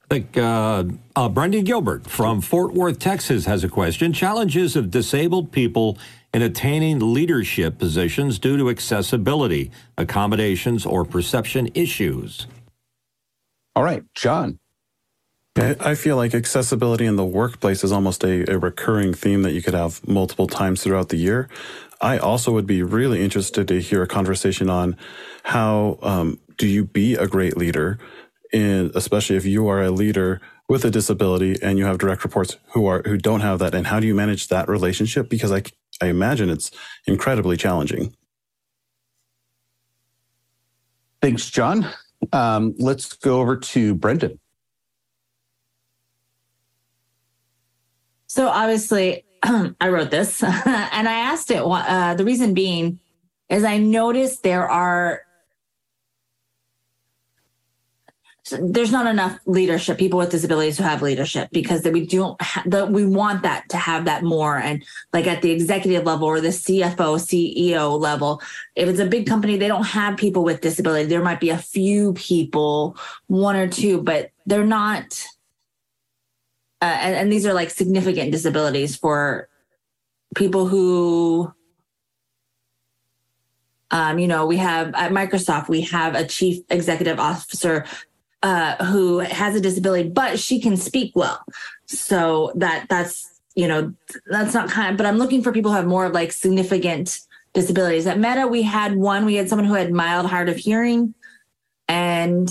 I 0.03 0.15
think 0.15 0.37
uh, 0.37 0.83
uh, 1.15 1.29
Brendan 1.29 1.63
Gilbert 1.63 2.07
from 2.09 2.41
Fort 2.41 2.73
Worth, 2.73 2.99
Texas, 2.99 3.45
has 3.45 3.63
a 3.63 3.69
question. 3.69 4.13
Challenges 4.13 4.75
of 4.75 4.91
disabled 4.91 5.51
people 5.51 5.97
in 6.33 6.41
attaining 6.41 7.13
leadership 7.13 7.77
positions 7.77 8.39
due 8.39 8.57
to 8.57 8.69
accessibility, 8.69 9.71
accommodations, 9.97 10.85
or 10.85 11.05
perception 11.05 11.69
issues. 11.73 12.47
All 13.75 13.83
right, 13.83 14.03
John. 14.13 14.59
I 15.55 15.93
feel 15.93 16.15
like 16.15 16.33
accessibility 16.33 17.05
in 17.05 17.15
the 17.15 17.25
workplace 17.25 17.83
is 17.83 17.91
almost 17.91 18.23
a, 18.23 18.51
a, 18.51 18.57
recurring 18.57 19.13
theme 19.13 19.43
that 19.43 19.51
you 19.51 19.61
could 19.61 19.75
have 19.75 20.05
multiple 20.07 20.47
times 20.47 20.81
throughout 20.81 21.09
the 21.09 21.17
year. 21.17 21.47
I 22.01 22.17
also 22.17 22.51
would 22.51 22.65
be 22.65 22.81
really 22.81 23.23
interested 23.23 23.67
to 23.67 23.79
hear 23.79 24.01
a 24.01 24.07
conversation 24.07 24.67
on 24.67 24.97
how 25.43 25.99
um, 26.01 26.39
do 26.57 26.67
you 26.67 26.85
be 26.85 27.13
a 27.13 27.27
great 27.27 27.55
leader, 27.55 27.99
in, 28.51 28.91
especially 28.95 29.35
if 29.35 29.45
you 29.45 29.67
are 29.67 29.83
a 29.83 29.91
leader 29.91 30.41
with 30.67 30.85
a 30.85 30.89
disability 30.89 31.55
and 31.61 31.77
you 31.77 31.85
have 31.85 31.99
direct 31.99 32.23
reports 32.23 32.57
who 32.71 32.87
are 32.87 33.03
who 33.03 33.17
don't 33.17 33.41
have 33.41 33.59
that, 33.59 33.75
and 33.75 33.85
how 33.85 33.99
do 33.99 34.07
you 34.07 34.15
manage 34.15 34.47
that 34.47 34.67
relationship? 34.67 35.29
Because 35.29 35.51
I 35.51 35.61
I 36.01 36.07
imagine 36.07 36.49
it's 36.49 36.71
incredibly 37.05 37.57
challenging. 37.57 38.15
Thanks, 41.21 41.49
John. 41.49 41.87
Um, 42.31 42.73
let's 42.79 43.13
go 43.13 43.39
over 43.39 43.55
to 43.55 43.93
Brendan. 43.93 44.39
So 48.33 48.47
obviously, 48.47 49.25
I 49.43 49.89
wrote 49.89 50.09
this 50.09 50.41
and 50.43 51.07
I 51.07 51.19
asked 51.19 51.51
it. 51.51 51.61
Uh, 51.63 52.15
the 52.15 52.25
reason 52.25 52.55
being 52.55 52.99
is 53.47 53.63
I 53.63 53.77
noticed 53.77 54.41
there 54.41 54.67
are 54.67 55.21
there's 58.59 58.91
not 58.91 59.05
enough 59.05 59.37
leadership 59.45 59.99
people 59.99 60.17
with 60.17 60.31
disabilities 60.31 60.79
who 60.79 60.83
have 60.83 61.03
leadership 61.03 61.47
because 61.51 61.83
we 61.83 62.07
don't 62.07 62.41
ha- 62.41 62.63
the, 62.65 62.87
we 62.87 63.05
want 63.05 63.43
that 63.43 63.69
to 63.69 63.77
have 63.77 64.05
that 64.05 64.23
more 64.23 64.57
and 64.57 64.83
like 65.13 65.27
at 65.27 65.41
the 65.41 65.49
executive 65.49 66.03
level 66.03 66.27
or 66.27 66.41
the 66.41 66.49
cfo 66.49 67.15
ceo 67.17 67.97
level 67.97 68.41
if 68.75 68.89
it's 68.89 68.99
a 68.99 69.05
big 69.05 69.25
company 69.25 69.55
they 69.55 69.69
don't 69.69 69.85
have 69.85 70.17
people 70.17 70.43
with 70.43 70.59
disability 70.59 71.05
there 71.05 71.23
might 71.23 71.39
be 71.39 71.51
a 71.51 71.57
few 71.57 72.11
people 72.15 72.97
one 73.27 73.55
or 73.55 73.65
two 73.65 74.01
but 74.01 74.31
they're 74.45 74.65
not 74.65 75.25
uh, 76.83 76.97
and, 76.99 77.15
and 77.15 77.31
these 77.31 77.45
are 77.45 77.53
like 77.53 77.69
significant 77.69 78.29
disabilities 78.29 78.97
for 78.97 79.47
people 80.35 80.67
who 80.67 81.53
um, 83.89 84.17
you 84.17 84.27
know, 84.27 84.45
we 84.47 84.57
have 84.57 84.93
at 84.95 85.11
Microsoft, 85.11 85.69
we 85.69 85.81
have 85.81 86.15
a 86.15 86.25
chief 86.25 86.63
executive 86.69 87.19
officer 87.19 87.85
uh, 88.41 88.83
who 88.83 89.19
has 89.19 89.55
a 89.55 89.61
disability, 89.61 90.09
but 90.09 90.39
she 90.39 90.59
can 90.59 90.75
speak 90.75 91.13
well. 91.15 91.45
So 91.85 92.51
that 92.55 92.87
that's 92.89 93.39
you 93.55 93.67
know 93.67 93.93
that's 94.25 94.53
not 94.53 94.69
kind 94.69 94.91
of. 94.91 94.97
But 94.97 95.05
I'm 95.05 95.17
looking 95.17 95.43
for 95.43 95.53
people 95.53 95.71
who 95.71 95.77
have 95.77 95.85
more 95.85 96.05
of 96.05 96.11
like 96.11 96.31
significant 96.31 97.19
disabilities. 97.53 98.07
At 98.07 98.19
Meta, 98.19 98.47
we 98.47 98.63
had 98.63 98.95
one. 98.95 99.25
We 99.25 99.35
had 99.35 99.47
someone 99.47 99.67
who 99.67 99.75
had 99.75 99.93
mild 99.93 100.25
hard 100.25 100.49
of 100.49 100.57
hearing, 100.57 101.13
and 101.87 102.49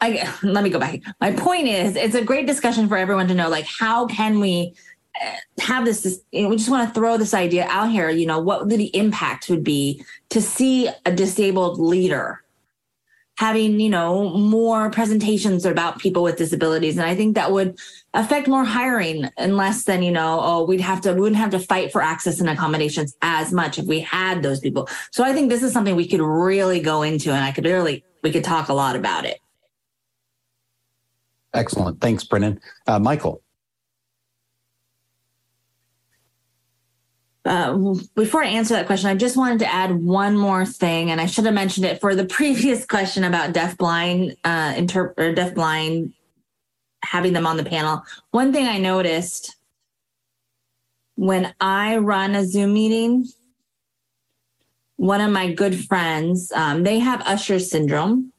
I 0.00 0.32
let 0.42 0.64
me 0.64 0.70
go 0.70 0.78
back. 0.78 1.00
My 1.20 1.32
point 1.32 1.68
is, 1.68 1.96
it's 1.96 2.14
a 2.14 2.24
great 2.24 2.46
discussion 2.46 2.88
for 2.88 2.96
everyone 2.96 3.28
to 3.28 3.34
know, 3.34 3.48
like, 3.48 3.66
how 3.66 4.06
can 4.06 4.40
we 4.40 4.74
uh, 5.20 5.30
have 5.60 5.84
this, 5.84 6.02
this 6.02 6.20
we 6.32 6.56
just 6.56 6.70
want 6.70 6.88
to 6.88 6.94
throw 6.94 7.16
this 7.16 7.34
idea 7.34 7.66
out 7.68 7.90
here, 7.90 8.08
you 8.08 8.26
know, 8.26 8.38
what 8.38 8.68
the 8.68 8.94
impact 8.96 9.48
would 9.50 9.64
be 9.64 10.04
to 10.30 10.40
see 10.40 10.88
a 11.04 11.12
disabled 11.12 11.78
leader 11.78 12.42
having, 13.40 13.80
you 13.80 13.88
know, 13.88 14.28
more 14.36 14.90
presentations 14.90 15.64
about 15.64 15.98
people 15.98 16.22
with 16.22 16.36
disabilities. 16.36 16.98
And 16.98 17.06
I 17.06 17.16
think 17.16 17.36
that 17.36 17.50
would 17.50 17.78
affect 18.12 18.48
more 18.48 18.64
hiring 18.64 19.30
and 19.38 19.56
less 19.56 19.84
than, 19.84 20.02
you 20.02 20.12
know, 20.12 20.40
oh, 20.42 20.64
we'd 20.64 20.82
have 20.82 21.00
to, 21.02 21.14
we 21.14 21.22
wouldn't 21.22 21.40
have 21.40 21.50
to 21.52 21.58
fight 21.58 21.90
for 21.90 22.02
access 22.02 22.38
and 22.38 22.50
accommodations 22.50 23.16
as 23.22 23.50
much 23.50 23.78
if 23.78 23.86
we 23.86 24.00
had 24.00 24.42
those 24.42 24.60
people. 24.60 24.90
So 25.10 25.24
I 25.24 25.32
think 25.32 25.48
this 25.48 25.62
is 25.62 25.72
something 25.72 25.96
we 25.96 26.06
could 26.06 26.20
really 26.20 26.80
go 26.80 27.00
into 27.00 27.32
and 27.32 27.42
I 27.42 27.50
could 27.50 27.64
really, 27.64 28.04
we 28.22 28.30
could 28.30 28.44
talk 28.44 28.68
a 28.68 28.74
lot 28.74 28.94
about 28.94 29.24
it. 29.24 29.40
Excellent. 31.52 32.00
Thanks, 32.00 32.24
Brendan. 32.24 32.60
Uh, 32.86 32.98
Michael. 32.98 33.42
Uh, 37.44 37.94
before 38.14 38.44
I 38.44 38.48
answer 38.48 38.74
that 38.74 38.86
question, 38.86 39.08
I 39.08 39.14
just 39.14 39.36
wanted 39.36 39.60
to 39.60 39.72
add 39.72 39.92
one 39.92 40.36
more 40.36 40.66
thing, 40.66 41.10
and 41.10 41.20
I 41.20 41.26
should 41.26 41.46
have 41.46 41.54
mentioned 41.54 41.86
it 41.86 42.00
for 42.00 42.14
the 42.14 42.24
previous 42.38 42.84
question 42.84 43.24
about 43.24 43.52
deaf 43.52 43.76
blind 43.76 44.36
uh, 44.44 44.74
inter- 44.76 45.14
or 45.16 45.32
deaf 45.32 45.54
blind 45.54 46.12
having 47.02 47.32
them 47.32 47.46
on 47.46 47.56
the 47.56 47.64
panel. 47.64 48.02
One 48.30 48.52
thing 48.52 48.66
I 48.66 48.78
noticed 48.78 49.56
when 51.14 51.54
I 51.60 51.96
run 51.96 52.34
a 52.34 52.44
Zoom 52.44 52.74
meeting, 52.74 53.26
one 54.96 55.22
of 55.22 55.32
my 55.32 55.52
good 55.52 55.86
friends, 55.86 56.52
um, 56.52 56.82
they 56.82 56.98
have 56.98 57.22
Usher 57.22 57.58
syndrome, 57.58 58.32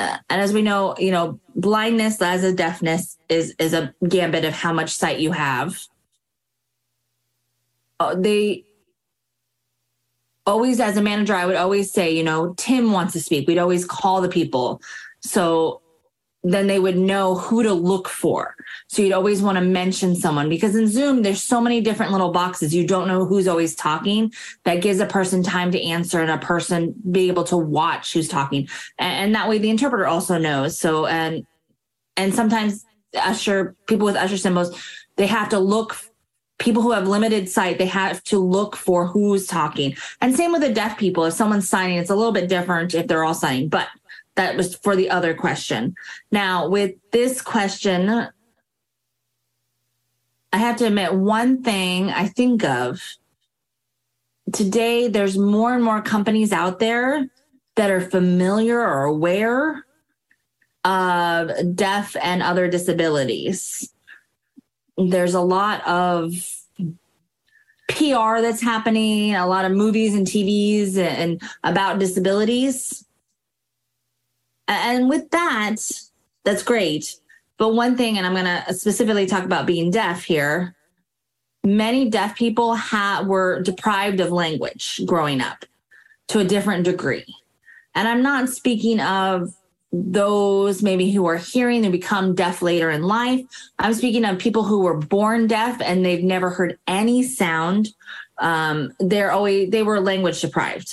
uh, 0.00 0.18
and 0.30 0.40
as 0.40 0.52
we 0.52 0.62
know, 0.62 0.94
you 0.98 1.10
know, 1.10 1.40
blindness 1.56 2.22
as 2.22 2.44
a 2.44 2.52
deafness 2.52 3.18
is 3.28 3.54
is 3.58 3.72
a 3.72 3.92
gambit 4.06 4.44
of 4.44 4.54
how 4.54 4.72
much 4.72 4.90
sight 4.90 5.18
you 5.18 5.32
have. 5.32 5.80
Uh, 8.00 8.14
they 8.14 8.64
always, 10.46 10.80
as 10.80 10.96
a 10.96 11.02
manager, 11.02 11.34
I 11.34 11.46
would 11.46 11.56
always 11.56 11.90
say, 11.92 12.14
you 12.14 12.22
know, 12.22 12.54
Tim 12.56 12.92
wants 12.92 13.12
to 13.14 13.20
speak. 13.20 13.46
We'd 13.46 13.58
always 13.58 13.84
call 13.84 14.20
the 14.20 14.28
people. 14.28 14.80
So 15.20 15.82
then 16.44 16.68
they 16.68 16.78
would 16.78 16.96
know 16.96 17.34
who 17.34 17.62
to 17.64 17.74
look 17.74 18.08
for. 18.08 18.54
So 18.88 19.02
you'd 19.02 19.12
always 19.12 19.42
want 19.42 19.58
to 19.58 19.64
mention 19.64 20.16
someone 20.16 20.48
because 20.48 20.74
in 20.74 20.86
Zoom, 20.88 21.22
there's 21.22 21.42
so 21.42 21.60
many 21.60 21.80
different 21.80 22.10
little 22.10 22.30
boxes. 22.30 22.74
You 22.74 22.86
don't 22.86 23.06
know 23.06 23.26
who's 23.26 23.46
always 23.46 23.74
talking. 23.74 24.32
That 24.64 24.80
gives 24.80 24.98
a 24.98 25.06
person 25.06 25.42
time 25.42 25.70
to 25.72 25.82
answer 25.82 26.20
and 26.20 26.30
a 26.30 26.38
person 26.38 26.94
be 27.10 27.28
able 27.28 27.44
to 27.44 27.56
watch 27.56 28.14
who's 28.14 28.28
talking. 28.28 28.68
And, 28.98 29.34
that 29.34 29.48
way 29.48 29.58
the 29.58 29.68
interpreter 29.68 30.06
also 30.06 30.38
knows. 30.38 30.78
So, 30.78 31.06
and, 31.06 31.46
and 32.16 32.34
sometimes 32.34 32.86
Usher, 33.14 33.76
people 33.86 34.06
with 34.06 34.16
Usher 34.16 34.38
symbols, 34.38 34.76
they 35.16 35.26
have 35.26 35.50
to 35.50 35.58
look 35.58 35.96
people 36.58 36.82
who 36.82 36.90
have 36.90 37.06
limited 37.06 37.48
sight 37.48 37.78
they 37.78 37.86
have 37.86 38.20
to 38.24 38.36
look 38.36 38.74
for 38.74 39.06
who's 39.06 39.46
talking 39.46 39.94
and 40.20 40.34
same 40.34 40.50
with 40.50 40.60
the 40.60 40.72
deaf 40.72 40.98
people 40.98 41.24
if 41.24 41.32
someone's 41.32 41.68
signing 41.68 41.98
it's 41.98 42.10
a 42.10 42.16
little 42.16 42.32
bit 42.32 42.48
different 42.48 42.94
if 42.94 43.06
they're 43.06 43.22
all 43.22 43.32
signing 43.32 43.68
but 43.68 43.86
that 44.38 44.56
was 44.56 44.76
for 44.76 44.96
the 44.96 45.10
other 45.10 45.34
question. 45.34 45.94
Now, 46.30 46.68
with 46.68 46.94
this 47.10 47.42
question, 47.42 48.28
I 50.52 50.58
have 50.58 50.76
to 50.76 50.86
admit, 50.86 51.14
one 51.14 51.62
thing 51.62 52.10
I 52.10 52.26
think 52.26 52.64
of 52.64 53.02
today, 54.52 55.08
there's 55.08 55.36
more 55.36 55.74
and 55.74 55.84
more 55.84 56.00
companies 56.00 56.52
out 56.52 56.78
there 56.78 57.28
that 57.76 57.90
are 57.90 58.00
familiar 58.00 58.80
or 58.80 59.04
aware 59.04 59.84
of 60.84 61.76
deaf 61.76 62.16
and 62.22 62.42
other 62.42 62.68
disabilities. 62.68 63.92
There's 64.96 65.34
a 65.34 65.40
lot 65.40 65.86
of 65.86 66.32
PR 67.88 68.40
that's 68.40 68.62
happening, 68.62 69.34
a 69.34 69.46
lot 69.46 69.64
of 69.64 69.72
movies 69.72 70.14
and 70.14 70.26
TVs 70.26 70.96
and 70.96 71.42
about 71.62 71.98
disabilities. 71.98 73.04
And 74.66 75.08
with 75.08 75.30
that, 75.30 75.76
that's 76.44 76.62
great. 76.62 77.20
But 77.58 77.74
one 77.74 77.96
thing, 77.96 78.16
and 78.16 78.26
I'm 78.26 78.34
going 78.34 78.44
to 78.44 78.72
specifically 78.72 79.26
talk 79.26 79.44
about 79.44 79.66
being 79.66 79.90
deaf 79.90 80.24
here. 80.24 80.74
Many 81.64 82.08
deaf 82.08 82.36
people 82.36 82.76
ha- 82.76 83.24
were 83.26 83.60
deprived 83.62 84.20
of 84.20 84.30
language 84.30 85.00
growing 85.04 85.40
up 85.40 85.64
to 86.28 86.38
a 86.38 86.44
different 86.44 86.84
degree. 86.84 87.26
And 87.94 88.06
I'm 88.06 88.22
not 88.22 88.48
speaking 88.48 89.00
of 89.00 89.52
those 89.90 90.82
maybe 90.82 91.10
who 91.10 91.26
are 91.26 91.36
hearing 91.36 91.84
and 91.84 91.92
become 91.92 92.34
deaf 92.34 92.62
later 92.62 92.90
in 92.90 93.02
life. 93.02 93.40
I'm 93.78 93.94
speaking 93.94 94.24
of 94.24 94.38
people 94.38 94.62
who 94.62 94.80
were 94.80 94.96
born 94.96 95.46
deaf 95.46 95.80
and 95.80 96.04
they've 96.04 96.22
never 96.22 96.50
heard 96.50 96.78
any 96.86 97.22
sound. 97.22 97.88
Um, 98.38 98.92
they're 99.00 99.32
always 99.32 99.70
they 99.70 99.82
were 99.82 100.00
language 100.00 100.40
deprived, 100.40 100.92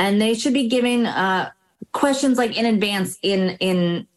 and 0.00 0.20
they 0.20 0.34
should 0.34 0.54
be 0.54 0.68
given 0.68 1.06
uh, 1.06 1.50
questions 1.92 2.38
like 2.38 2.58
in 2.58 2.66
advance 2.66 3.18
in 3.22 3.50
in 3.60 4.08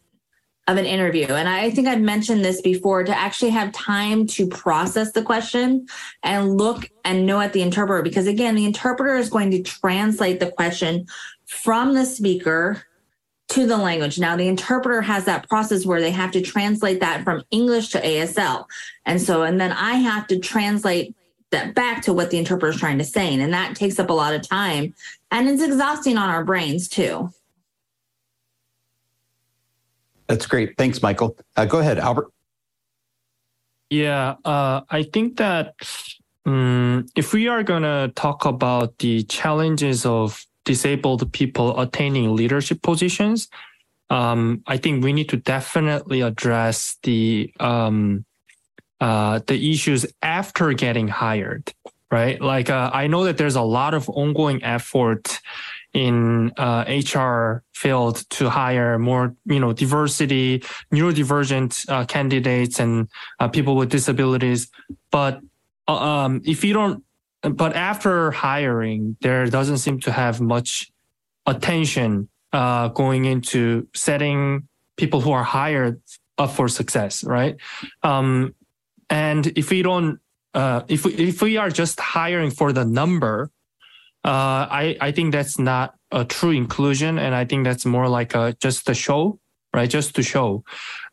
of 0.68 0.78
an 0.78 0.86
interview. 0.86 1.28
And 1.28 1.48
I 1.48 1.70
think 1.70 1.88
I've 1.88 2.02
mentioned 2.02 2.44
this 2.44 2.62
before 2.62 3.04
to 3.04 3.18
actually 3.18 3.52
have 3.52 3.72
time 3.72 4.28
to 4.28 4.48
process 4.48 5.14
the 5.14 5.24
question 5.24 5.88
and 6.24 6.58
look 6.58 6.90
and 7.06 7.26
know 7.26 7.40
at 7.40 7.54
the 7.54 7.62
interpreter. 7.62 8.04
Because 8.04 8.28
again, 8.28 8.56
the 8.56 8.66
interpreter 8.66 9.16
is 9.16 9.30
going 9.30 9.52
to 9.52 9.64
translate 9.64 10.40
the 10.40 10.52
question 10.52 11.08
from 11.46 11.94
the 11.94 12.06
speaker 12.06 12.84
to 13.50 13.66
the 13.66 13.78
language. 13.78 14.20
Now, 14.20 14.36
the 14.36 14.50
interpreter 14.50 15.02
has 15.02 15.24
that 15.26 15.48
process 15.48 15.86
where 15.86 16.02
they 16.02 16.12
have 16.12 16.32
to 16.32 16.42
translate 16.42 17.00
that 17.00 17.24
from 17.24 17.44
English 17.50 17.90
to 17.90 18.02
ASL. 18.02 18.66
And 19.06 19.22
so, 19.22 19.44
and 19.44 19.60
then 19.60 19.72
I 19.72 19.94
have 19.94 20.28
to 20.28 20.40
translate 20.40 21.16
that 21.52 21.74
back 21.74 22.02
to 22.04 22.14
what 22.14 22.30
the 22.30 22.38
interpreter 22.38 22.74
is 22.74 22.80
trying 22.80 22.98
to 22.98 23.06
say. 23.06 23.34
And 23.34 23.54
that 23.54 23.76
takes 23.76 24.00
up 24.00 24.10
a 24.10 24.14
lot 24.14 24.34
of 24.34 24.48
time 24.48 24.94
and 25.32 25.48
it's 25.48 25.64
exhausting 25.64 26.18
on 26.18 26.30
our 26.30 26.44
brains 26.44 26.90
too. 26.90 27.32
That's 30.28 30.46
great. 30.46 30.76
Thanks, 30.78 31.02
Michael. 31.02 31.38
Uh, 31.56 31.66
go 31.66 31.80
ahead, 31.80 32.00
Albert. 32.00 32.30
Yeah, 33.90 34.36
uh, 34.44 34.82
I 34.90 35.04
think 35.04 35.38
that 35.38 35.74
um, 36.46 37.06
if 37.16 37.34
we 37.34 37.48
are 37.48 37.64
going 37.64 37.84
to 37.84 38.12
talk 38.16 38.46
about 38.46 38.98
the 39.00 39.24
challenges 39.24 40.06
of 40.06 40.46
disabled 40.66 41.32
people 41.32 41.80
attaining 41.80 42.36
leadership 42.36 42.82
positions, 42.82 43.48
um, 44.10 44.64
I 44.68 44.78
think 44.78 45.04
we 45.04 45.14
need 45.14 45.30
to 45.30 45.38
definitely 45.38 46.22
address 46.22 46.98
the 47.04 47.52
um, 47.60 48.26
uh, 49.00 49.40
the 49.48 49.72
issues 49.72 50.06
after 50.22 50.74
getting 50.74 51.08
hired, 51.08 51.74
right? 52.12 52.42
Like 52.42 52.70
uh, 52.70 52.90
I 52.94 53.08
know 53.08 53.26
that 53.26 53.38
there's 53.38 53.56
a 53.56 53.62
lot 53.62 53.94
of 53.94 54.10
ongoing 54.10 54.64
effort 54.64 55.40
in 55.98 56.52
uh, 56.58 56.86
HR 56.88 57.64
field 57.74 58.24
to 58.30 58.52
hire 58.52 59.00
more, 59.00 59.36
you 59.46 59.60
know, 59.60 59.74
diversity, 59.74 60.60
neurodivergent 60.94 61.90
uh, 61.90 62.06
candidates 62.06 62.80
and 62.80 63.10
uh, 63.40 63.48
people 63.48 63.76
with 63.76 63.90
disabilities. 63.90 64.70
But 65.10 65.42
uh, 65.88 65.96
um, 65.96 66.42
if 66.46 66.64
you 66.64 66.74
don't, 66.74 67.04
but 67.42 67.76
after 67.76 68.30
hiring, 68.30 69.18
there 69.22 69.48
doesn't 69.48 69.80
seem 69.80 70.00
to 70.02 70.12
have 70.12 70.40
much 70.40 70.92
attention 71.48 72.30
uh, 72.54 72.90
going 72.90 73.26
into 73.26 73.88
setting 73.96 74.68
people 74.98 75.20
who 75.20 75.32
are 75.32 75.44
hired 75.44 76.00
up 76.38 76.52
for 76.52 76.68
success, 76.68 77.24
right? 77.24 77.58
Um, 78.04 78.54
and 79.10 79.48
if 79.58 79.72
we 79.72 79.82
don't, 79.82 80.20
uh, 80.54 80.82
if 80.88 81.06
we, 81.06 81.14
if 81.16 81.42
we 81.42 81.58
are 81.58 81.72
just 81.72 82.00
hiring 82.00 82.52
for 82.52 82.72
the 82.72 82.86
number, 82.86 83.50
uh, 84.24 84.68
I, 84.70 84.98
I 85.00 85.12
think 85.12 85.32
that's 85.32 85.58
not 85.60 85.96
a 86.12 86.26
true 86.26 86.52
inclusion. 86.52 87.18
And 87.18 87.36
I 87.36 87.46
think 87.46 87.64
that's 87.64 87.86
more 87.86 88.08
like 88.08 88.36
a, 88.36 88.56
just 88.60 88.90
a 88.90 88.94
show, 88.94 89.40
right? 89.74 89.90
Just 89.90 90.16
to 90.16 90.24
show. 90.24 90.64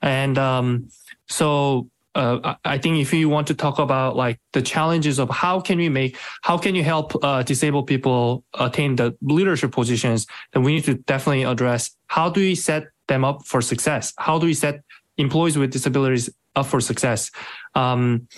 And, 0.02 0.38
um, 0.38 0.88
so, 1.28 1.88
uh, 2.14 2.54
I 2.64 2.78
think 2.78 2.98
if 2.98 3.12
you 3.12 3.28
want 3.28 3.48
to 3.48 3.54
talk 3.54 3.78
about 3.78 4.14
like 4.14 4.38
the 4.52 4.62
challenges 4.62 5.18
of 5.18 5.28
how 5.30 5.60
can 5.60 5.78
we 5.78 5.88
make, 5.88 6.16
how 6.42 6.56
can 6.56 6.74
you 6.74 6.84
help 6.84 7.12
uh, 7.24 7.42
disabled 7.42 7.88
people 7.88 8.44
attain 8.58 8.96
the 8.96 9.16
leadership 9.20 9.72
positions, 9.72 10.26
then 10.52 10.62
we 10.62 10.74
need 10.74 10.84
to 10.84 10.94
definitely 10.94 11.42
address 11.42 11.90
how 12.06 12.30
do 12.30 12.40
we 12.40 12.54
set 12.54 12.84
them 13.08 13.24
up 13.24 13.44
for 13.44 13.60
success? 13.60 14.12
How 14.16 14.38
do 14.38 14.46
we 14.46 14.54
set 14.54 14.82
employees 15.18 15.58
with 15.58 15.72
disabilities 15.72 16.30
up 16.54 16.66
for 16.66 16.80
success? 16.80 17.30
Um, 17.74 18.28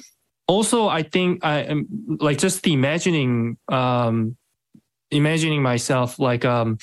also, 0.46 0.88
I 0.88 1.02
think 1.02 1.44
I 1.44 1.58
am 1.58 1.86
like 2.20 2.38
just 2.38 2.66
imagining 2.66 3.58
um, 3.68 4.36
imagining 5.10 5.62
myself 5.62 6.18
like 6.18 6.44
um, 6.44 6.78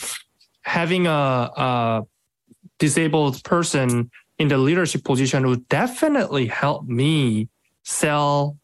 having 0.61 1.07
a, 1.07 1.09
a 1.09 2.01
disabled 2.79 3.43
person 3.43 4.09
in 4.39 4.47
the 4.47 4.57
leadership 4.57 5.03
position 5.03 5.47
would 5.47 5.67
definitely 5.69 6.47
help 6.47 6.85
me 6.87 7.47
sell 7.83 8.57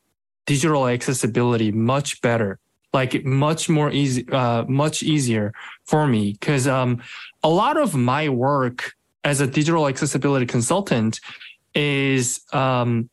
digital 0.46 0.88
accessibility 0.88 1.72
much 1.72 2.22
better 2.22 2.60
like 2.94 3.24
much 3.24 3.70
more 3.70 3.92
easy 3.92 4.28
uh, 4.30 4.64
much 4.66 5.04
easier 5.04 5.54
for 5.86 6.08
me. 6.08 6.34
Because 6.34 6.68
um, 6.68 7.02
a 7.44 7.50
lot 7.50 7.78
of 7.78 7.96
my 7.96 8.30
work 8.30 8.94
as 9.24 9.42
a 9.42 9.48
digital 9.48 9.88
accessibility 9.88 10.46
consultant 10.46 11.20
is 11.76 12.42
um, 12.52 13.10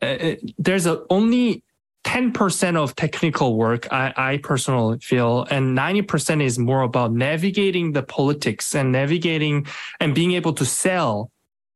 it, 0.00 0.40
there's 0.58 0.86
a, 0.86 1.02
only 1.10 1.62
10% 2.04 2.76
of 2.76 2.94
technical 2.94 3.56
work, 3.56 3.90
I, 3.92 4.12
I 4.16 4.36
personally 4.36 4.98
feel, 4.98 5.44
and 5.50 5.76
90% 5.76 6.42
is 6.42 6.58
more 6.58 6.82
about 6.82 7.12
navigating 7.12 7.92
the 7.92 8.02
politics 8.02 8.74
and 8.74 8.92
navigating 8.92 9.66
and 10.00 10.14
being 10.14 10.32
able 10.32 10.52
to 10.54 10.64
sell, 10.64 11.30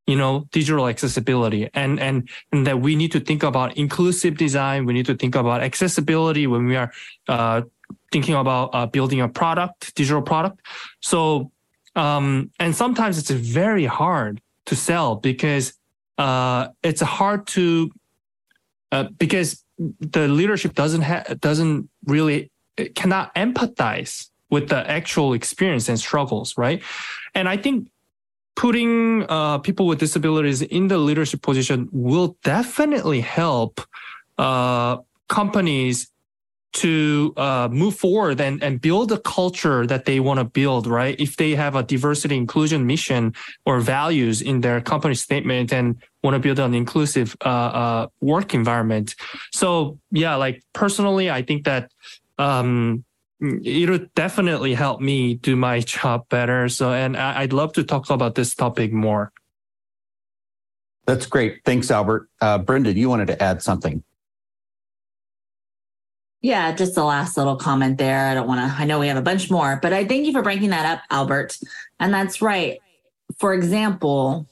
you 0.06 0.16
know, 0.16 0.46
digital 0.52 0.86
accessibility 0.86 1.68
and, 1.74 1.98
and, 1.98 2.28
and 2.52 2.66
that 2.66 2.80
we 2.80 2.94
need 2.94 3.10
to 3.12 3.20
think 3.20 3.42
about 3.42 3.76
inclusive 3.76 4.36
design. 4.36 4.84
We 4.84 4.92
need 4.92 5.06
to 5.06 5.16
think 5.16 5.34
about 5.34 5.62
accessibility 5.62 6.46
when 6.46 6.66
we 6.66 6.76
are, 6.76 6.92
uh, 7.26 7.62
thinking 8.12 8.34
about 8.34 8.70
uh, 8.74 8.86
building 8.86 9.22
a 9.22 9.28
product, 9.28 9.94
digital 9.94 10.22
product. 10.22 10.60
So, 11.00 11.50
um, 11.96 12.50
and 12.60 12.76
sometimes 12.76 13.18
it's 13.18 13.30
very 13.30 13.86
hard 13.86 14.42
to 14.66 14.76
sell 14.76 15.16
because, 15.16 15.72
uh, 16.18 16.68
it's 16.82 17.00
hard 17.00 17.46
to, 17.48 17.90
uh, 18.92 19.04
because 19.18 19.64
the 19.78 20.28
leadership 20.28 20.74
doesn't 20.74 21.02
have 21.02 21.40
doesn't 21.40 21.88
really 22.06 22.50
cannot 22.94 23.34
empathize 23.34 24.30
with 24.50 24.68
the 24.68 24.90
actual 24.90 25.34
experience 25.34 25.88
and 25.88 25.98
struggles, 25.98 26.56
right? 26.56 26.82
And 27.34 27.48
I 27.48 27.56
think 27.56 27.88
putting 28.56 29.24
uh, 29.28 29.58
people 29.58 29.86
with 29.86 29.98
disabilities 29.98 30.62
in 30.62 30.88
the 30.88 30.98
leadership 30.98 31.42
position 31.42 31.88
will 31.92 32.36
definitely 32.42 33.20
help 33.20 33.80
uh, 34.38 34.98
companies 35.28 36.10
to 36.74 37.32
uh, 37.36 37.68
move 37.70 37.96
forward 37.96 38.40
and, 38.40 38.62
and 38.62 38.80
build 38.80 39.10
a 39.10 39.18
culture 39.18 39.86
that 39.86 40.04
they 40.04 40.20
want 40.20 40.38
to 40.38 40.44
build, 40.44 40.86
right? 40.86 41.18
If 41.18 41.36
they 41.36 41.54
have 41.54 41.74
a 41.74 41.82
diversity 41.82 42.36
inclusion 42.36 42.86
mission 42.86 43.34
or 43.64 43.80
values 43.80 44.42
in 44.42 44.60
their 44.60 44.80
company 44.80 45.14
statement 45.14 45.72
and 45.72 45.96
want 46.22 46.34
to 46.34 46.40
build 46.40 46.58
an 46.58 46.74
inclusive 46.74 47.36
uh, 47.44 47.48
uh, 47.48 48.06
work 48.20 48.54
environment. 48.54 49.14
So 49.52 49.98
yeah, 50.10 50.34
like 50.34 50.62
personally, 50.74 51.30
I 51.30 51.42
think 51.42 51.64
that 51.64 51.90
um, 52.38 53.04
it'll 53.40 54.06
definitely 54.14 54.74
help 54.74 55.00
me 55.00 55.34
do 55.34 55.56
my 55.56 55.80
job 55.94 56.28
better. 56.28 56.68
So, 56.68 56.92
and 56.92 57.16
I, 57.16 57.42
would 57.42 57.52
love 57.52 57.72
to 57.74 57.84
talk 57.84 58.10
about 58.10 58.34
this 58.34 58.54
topic 58.54 58.92
more. 58.92 59.32
That's 61.06 61.24
great. 61.24 61.62
Thanks, 61.64 61.90
Albert. 61.90 62.28
Uh, 62.42 62.58
Brenda, 62.58 62.92
you 62.92 63.08
wanted 63.08 63.28
to 63.28 63.42
add 63.42 63.62
something. 63.62 64.04
Yeah, 66.40 66.72
just 66.72 66.94
the 66.94 67.04
last 67.04 67.36
little 67.36 67.56
comment 67.56 67.98
there. 67.98 68.28
I 68.28 68.34
don't 68.34 68.46
want 68.46 68.60
to, 68.60 68.80
I 68.80 68.84
know 68.84 69.00
we 69.00 69.08
have 69.08 69.16
a 69.16 69.22
bunch 69.22 69.50
more, 69.50 69.78
but 69.82 69.92
I 69.92 70.04
thank 70.04 70.24
you 70.24 70.32
for 70.32 70.42
breaking 70.42 70.70
that 70.70 70.86
up, 70.86 71.02
Albert. 71.10 71.58
And 71.98 72.14
that's 72.14 72.40
right. 72.40 72.78
For 73.38 73.54
example, 73.54 74.46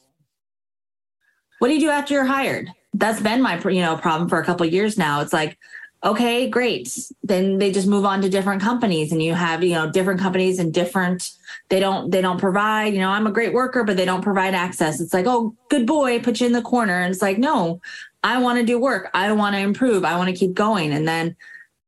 what 1.58 1.68
do 1.68 1.74
you 1.74 1.80
do 1.80 1.90
after 1.90 2.14
you're 2.14 2.24
hired? 2.24 2.70
That's 2.92 3.20
been 3.20 3.40
my, 3.40 3.60
you 3.62 3.82
know, 3.82 3.96
problem 3.96 4.28
for 4.28 4.40
a 4.40 4.44
couple 4.44 4.66
years 4.66 4.98
now. 4.98 5.20
It's 5.20 5.32
like, 5.32 5.56
okay, 6.04 6.48
great. 6.48 6.98
Then 7.22 7.58
they 7.58 7.70
just 7.70 7.86
move 7.86 8.04
on 8.04 8.20
to 8.22 8.28
different 8.28 8.62
companies 8.62 9.12
and 9.12 9.22
you 9.22 9.34
have, 9.34 9.62
you 9.62 9.74
know, 9.74 9.90
different 9.90 10.20
companies 10.20 10.58
and 10.58 10.74
different, 10.74 11.30
they 11.68 11.80
don't, 11.80 12.10
they 12.10 12.20
don't 12.20 12.38
provide, 12.38 12.94
you 12.94 13.00
know, 13.00 13.10
I'm 13.10 13.26
a 13.26 13.32
great 13.32 13.52
worker, 13.52 13.84
but 13.84 13.96
they 13.96 14.04
don't 14.04 14.22
provide 14.22 14.54
access. 14.54 15.00
It's 15.00 15.14
like, 15.14 15.26
oh, 15.26 15.54
good 15.68 15.86
boy, 15.86 16.20
put 16.20 16.40
you 16.40 16.46
in 16.46 16.52
the 16.52 16.62
corner. 16.62 17.00
And 17.00 17.12
it's 17.12 17.22
like, 17.22 17.38
no, 17.38 17.80
I 18.22 18.38
want 18.38 18.58
to 18.58 18.66
do 18.66 18.78
work. 18.78 19.10
I 19.14 19.30
want 19.32 19.54
to 19.54 19.60
improve. 19.60 20.04
I 20.04 20.16
want 20.16 20.28
to 20.28 20.36
keep 20.36 20.52
going. 20.52 20.92
And 20.92 21.08
then 21.08 21.36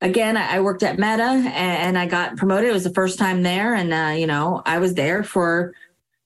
again, 0.01 0.37
I 0.37 0.61
worked 0.61 0.83
at 0.83 0.99
Meta 0.99 1.51
and 1.55 1.99
I 1.99 2.07
got 2.07 2.37
promoted. 2.37 2.71
It 2.71 2.73
was 2.73 2.85
the 2.85 2.95
first 2.95 3.19
time 3.19 3.43
there. 3.43 3.75
And, 3.75 3.93
uh, 3.93 4.15
you 4.19 4.27
know, 4.27 4.63
I 4.65 4.79
was 4.79 4.95
there 4.95 5.23
for 5.23 5.75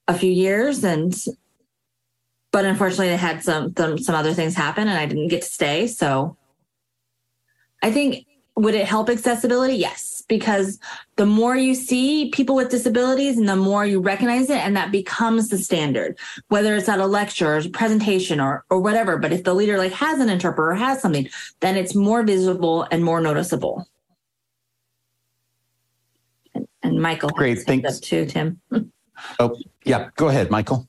a 0.08 0.14
few 0.14 0.30
years 0.30 0.84
and, 0.84 1.14
but 2.50 2.64
unfortunately 2.64 3.08
they 3.08 3.16
had 3.16 3.42
some, 3.42 3.74
some, 3.76 3.98
some 3.98 4.14
other 4.14 4.34
things 4.34 4.54
happen 4.54 4.88
and 4.88 4.98
I 4.98 5.06
didn't 5.06 5.28
get 5.28 5.42
to 5.42 5.48
stay. 5.48 5.86
So 5.86 6.36
I 7.82 7.90
think, 7.90 8.26
would 8.56 8.74
it 8.74 8.86
help 8.86 9.08
accessibility? 9.08 9.74
Yes 9.74 10.11
because 10.28 10.78
the 11.16 11.26
more 11.26 11.56
you 11.56 11.74
see 11.74 12.30
people 12.30 12.54
with 12.54 12.70
disabilities 12.70 13.38
and 13.38 13.48
the 13.48 13.56
more 13.56 13.84
you 13.84 14.00
recognize 14.00 14.50
it 14.50 14.58
and 14.58 14.76
that 14.76 14.92
becomes 14.92 15.48
the 15.48 15.58
standard 15.58 16.18
whether 16.48 16.76
it's 16.76 16.88
at 16.88 16.98
a 16.98 17.06
lecture 17.06 17.54
or 17.54 17.58
a 17.58 17.68
presentation 17.68 18.40
or 18.40 18.64
or 18.70 18.80
whatever. 18.80 19.18
But 19.18 19.32
if 19.32 19.44
the 19.44 19.54
leader 19.54 19.78
like 19.78 19.92
has 19.92 20.20
an 20.20 20.28
interpreter 20.28 20.70
or 20.70 20.74
has 20.74 21.00
something 21.00 21.28
then 21.60 21.76
it's 21.76 21.94
more 21.94 22.22
visible 22.22 22.86
and 22.90 23.04
more 23.04 23.20
noticeable. 23.20 23.86
And, 26.54 26.66
and 26.82 27.00
michael 27.00 27.30
great 27.30 27.60
thanks. 27.60 28.00
too 28.00 28.26
tim. 28.26 28.60
Oh 29.38 29.56
yeah 29.84 30.10
go 30.16 30.28
ahead 30.28 30.50
michael. 30.50 30.88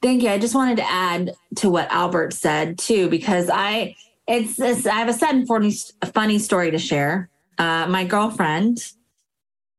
Thank 0.00 0.22
you. 0.22 0.30
I 0.30 0.38
just 0.38 0.54
wanted 0.54 0.76
to 0.76 0.88
add 0.88 1.32
to 1.56 1.70
what 1.70 1.90
Albert 1.90 2.32
said 2.32 2.78
too, 2.78 3.08
because 3.08 3.50
I 3.52 3.96
it's, 4.28 4.86
I 4.86 4.92
have 4.92 5.08
a 5.08 5.12
sudden 5.12 5.46
funny, 5.46 5.74
funny 6.14 6.38
story 6.38 6.70
to 6.70 6.78
share. 6.78 7.30
Uh, 7.58 7.86
my 7.88 8.04
girlfriend 8.04 8.78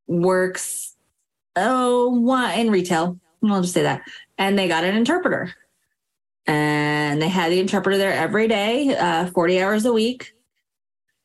works 0.08 0.98
oh 1.56 2.10
one 2.10 2.60
in 2.60 2.72
retail. 2.72 3.20
I'll 3.44 3.62
just 3.62 3.74
say 3.74 3.84
that, 3.84 4.02
and 4.38 4.60
they 4.60 4.68
got 4.68 4.84
an 4.84 4.98
interpreter, 4.98 5.54
and 6.46 7.22
they 7.22 7.30
had 7.30 7.54
the 7.54 7.60
interpreter 7.60 7.98
there 7.98 8.12
every 8.12 8.50
day, 8.50 8.94
uh, 8.98 9.28
forty 9.28 9.62
hours 9.62 9.86
a 9.86 9.94
week. 9.94 10.34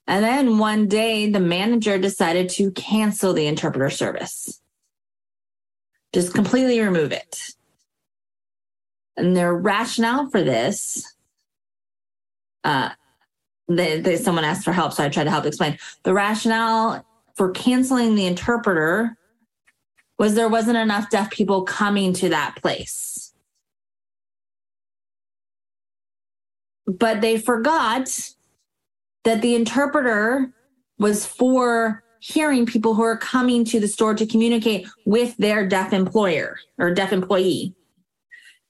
And 0.06 0.22
then 0.22 0.58
one 0.58 0.86
day, 0.86 1.30
the 1.30 1.40
manager 1.40 1.98
decided 1.98 2.50
to 2.50 2.70
cancel 2.72 3.32
the 3.32 3.46
interpreter 3.46 3.90
service, 3.90 4.60
just 6.12 6.34
completely 6.34 6.78
remove 6.78 7.10
it. 7.10 7.40
And 9.16 9.34
their 9.36 9.54
rationale 9.54 10.28
for 10.30 10.42
this 10.42 11.16
uh, 12.64 12.90
they, 13.68 14.00
they, 14.00 14.16
someone 14.16 14.44
asked 14.44 14.64
for 14.64 14.72
help, 14.72 14.92
so 14.92 15.04
I 15.04 15.08
tried 15.08 15.24
to 15.24 15.30
help 15.30 15.46
explain. 15.46 15.78
The 16.02 16.14
rationale 16.14 17.04
for 17.34 17.50
canceling 17.50 18.14
the 18.14 18.26
interpreter 18.26 19.16
was 20.18 20.34
there 20.34 20.48
wasn't 20.48 20.76
enough 20.76 21.10
deaf 21.10 21.30
people 21.30 21.62
coming 21.62 22.12
to 22.14 22.28
that 22.28 22.56
place. 22.60 23.32
But 26.86 27.20
they 27.20 27.38
forgot 27.38 28.30
that 29.24 29.40
the 29.40 29.54
interpreter 29.54 30.52
was 30.98 31.26
for 31.26 32.04
hearing 32.20 32.66
people 32.66 32.94
who 32.94 33.02
are 33.02 33.16
coming 33.16 33.64
to 33.64 33.80
the 33.80 33.88
store 33.88 34.14
to 34.14 34.26
communicate 34.26 34.86
with 35.04 35.36
their 35.38 35.66
deaf 35.66 35.92
employer 35.92 36.56
or 36.78 36.92
deaf 36.92 37.12
employee. 37.12 37.74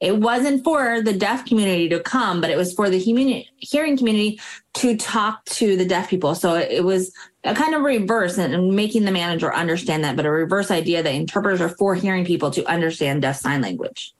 It 0.04 0.18
wasn't 0.18 0.62
for 0.62 1.00
the 1.00 1.14
deaf 1.14 1.46
community 1.46 1.88
to 1.88 1.98
come, 1.98 2.42
but 2.42 2.50
it 2.50 2.58
was 2.58 2.74
for 2.74 2.90
the 2.90 2.98
hearing 2.98 3.96
community 3.96 4.38
to 4.74 4.96
talk 4.98 5.44
to 5.46 5.76
the 5.76 5.86
deaf 5.86 6.10
people. 6.10 6.34
So 6.34 6.56
it 6.56 6.84
was 6.84 7.12
a 7.42 7.54
kind 7.54 7.74
of 7.74 7.82
reverse 7.82 8.36
and 8.36 8.76
making 8.76 9.06
the 9.06 9.10
manager 9.10 9.54
understand 9.54 10.04
that, 10.04 10.14
but 10.14 10.26
a 10.26 10.30
reverse 10.30 10.70
idea 10.70 11.02
that 11.02 11.14
interpreters 11.14 11.62
are 11.62 11.70
for 11.70 11.94
hearing 11.94 12.26
people 12.26 12.50
to 12.50 12.64
understand 12.66 13.22
deaf 13.22 13.36
sign 13.36 13.62
language. 13.62 14.14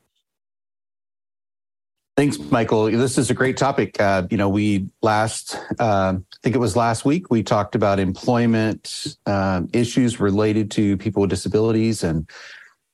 Thanks, 2.16 2.38
Michael. 2.38 2.84
This 2.84 3.18
is 3.18 3.28
a 3.28 3.34
great 3.34 3.56
topic. 3.56 4.00
Uh, 4.00 4.26
you 4.30 4.36
know, 4.36 4.48
we 4.48 4.88
last, 5.02 5.56
uh, 5.80 6.14
I 6.16 6.36
think 6.42 6.54
it 6.54 6.60
was 6.60 6.76
last 6.76 7.04
week, 7.04 7.28
we 7.28 7.42
talked 7.42 7.74
about 7.74 7.98
employment 7.98 9.16
uh, 9.26 9.62
issues 9.72 10.20
related 10.20 10.70
to 10.72 10.96
people 10.96 11.22
with 11.22 11.30
disabilities 11.30 12.04
and 12.04 12.30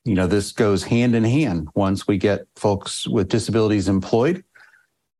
you 0.03 0.15
know, 0.15 0.27
this 0.27 0.51
goes 0.51 0.83
hand 0.83 1.15
in 1.15 1.23
hand. 1.23 1.67
Once 1.75 2.07
we 2.07 2.17
get 2.17 2.47
folks 2.55 3.07
with 3.07 3.29
disabilities 3.29 3.87
employed, 3.87 4.43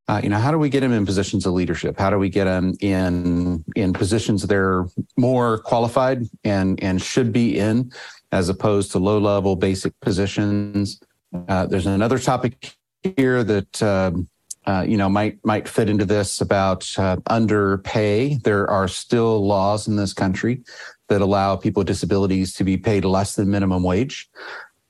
uh, 0.08 0.20
you 0.24 0.30
know, 0.30 0.40
how 0.40 0.52
do 0.52 0.58
we 0.58 0.70
get 0.70 0.82
them 0.82 0.92
in 0.92 1.06
positions 1.06 1.46
of 1.46 1.54
leadership? 1.54 1.98
How 1.98 2.10
do 2.10 2.18
we 2.18 2.30
get 2.30 2.46
them 2.46 2.74
in 2.82 3.64
in 3.76 3.94
positions 3.94 4.44
they're 4.44 4.86
more 5.18 5.60
qualified 5.60 6.24
and 6.44 6.82
and 6.84 7.02
should 7.02 7.32
be 7.32 7.58
in, 7.58 7.92
as 8.32 8.50
opposed 8.50 8.92
to 8.92 9.00
low 9.00 9.20
level 9.20 9.56
basic 9.56 9.98
positions? 10.02 11.00
Uh, 11.48 11.66
there's 11.68 11.86
another 11.86 12.20
topic 12.20 12.76
here 13.16 13.44
that 13.44 13.82
um, 13.84 14.28
uh, 14.66 14.84
you 14.86 14.98
know 14.98 15.08
might 15.08 15.38
might 15.46 15.68
fit 15.68 15.90
into 15.90 16.06
this 16.06 16.42
about 16.42 16.92
uh, 16.98 17.18
underpay. 17.30 18.36
There 18.44 18.70
are 18.70 18.88
still 18.88 19.46
laws 19.48 19.88
in 19.88 19.96
this 19.96 20.14
country 20.14 20.64
that 21.08 21.22
allow 21.22 21.56
people 21.56 21.82
with 21.82 21.88
disabilities 21.88 22.54
to 22.56 22.64
be 22.64 22.76
paid 22.76 23.06
less 23.06 23.36
than 23.36 23.52
minimum 23.52 23.84
wage 23.84 24.30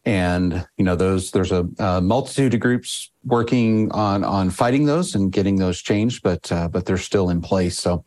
and 0.05 0.67
you 0.77 0.83
know 0.83 0.95
those 0.95 1.31
there's 1.31 1.51
a, 1.51 1.67
a, 1.77 2.01
multitude 2.01 2.53
of 2.53 2.59
groups 2.59 3.11
working 3.23 3.91
on 3.91 4.23
on 4.23 4.49
fighting 4.49 4.85
those 4.85 5.13
and 5.13 5.31
getting 5.31 5.57
those 5.57 5.79
changed 5.81 6.23
but 6.23 6.51
uh, 6.51 6.67
but 6.67 6.85
they're 6.85 6.97
still 6.97 7.29
in 7.29 7.41
place. 7.41 7.77
So 7.77 8.03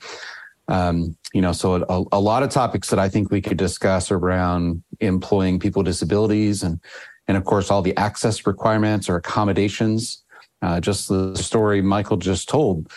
um, 0.68 1.16
you 1.32 1.40
know 1.40 1.52
so 1.52 1.74
a, 1.88 2.04
a, 2.16 2.20
lot 2.20 2.42
of 2.42 2.50
topics 2.50 2.88
that 2.88 2.98
i 2.98 3.08
think 3.08 3.30
we 3.30 3.42
could 3.42 3.58
discuss 3.58 4.10
around 4.10 4.82
employing 5.00 5.58
people 5.58 5.80
with 5.80 5.86
disabilities 5.86 6.62
and 6.62 6.80
and 7.28 7.36
of 7.36 7.44
course 7.44 7.70
all 7.70 7.82
the 7.82 7.96
access 7.96 8.46
requirements 8.46 9.08
or 9.08 9.16
accommodations. 9.16 10.22
Uh, 10.62 10.80
just 10.80 11.08
the 11.08 11.36
story 11.36 11.82
michael 11.82 12.16
just 12.16 12.48
told 12.48 12.90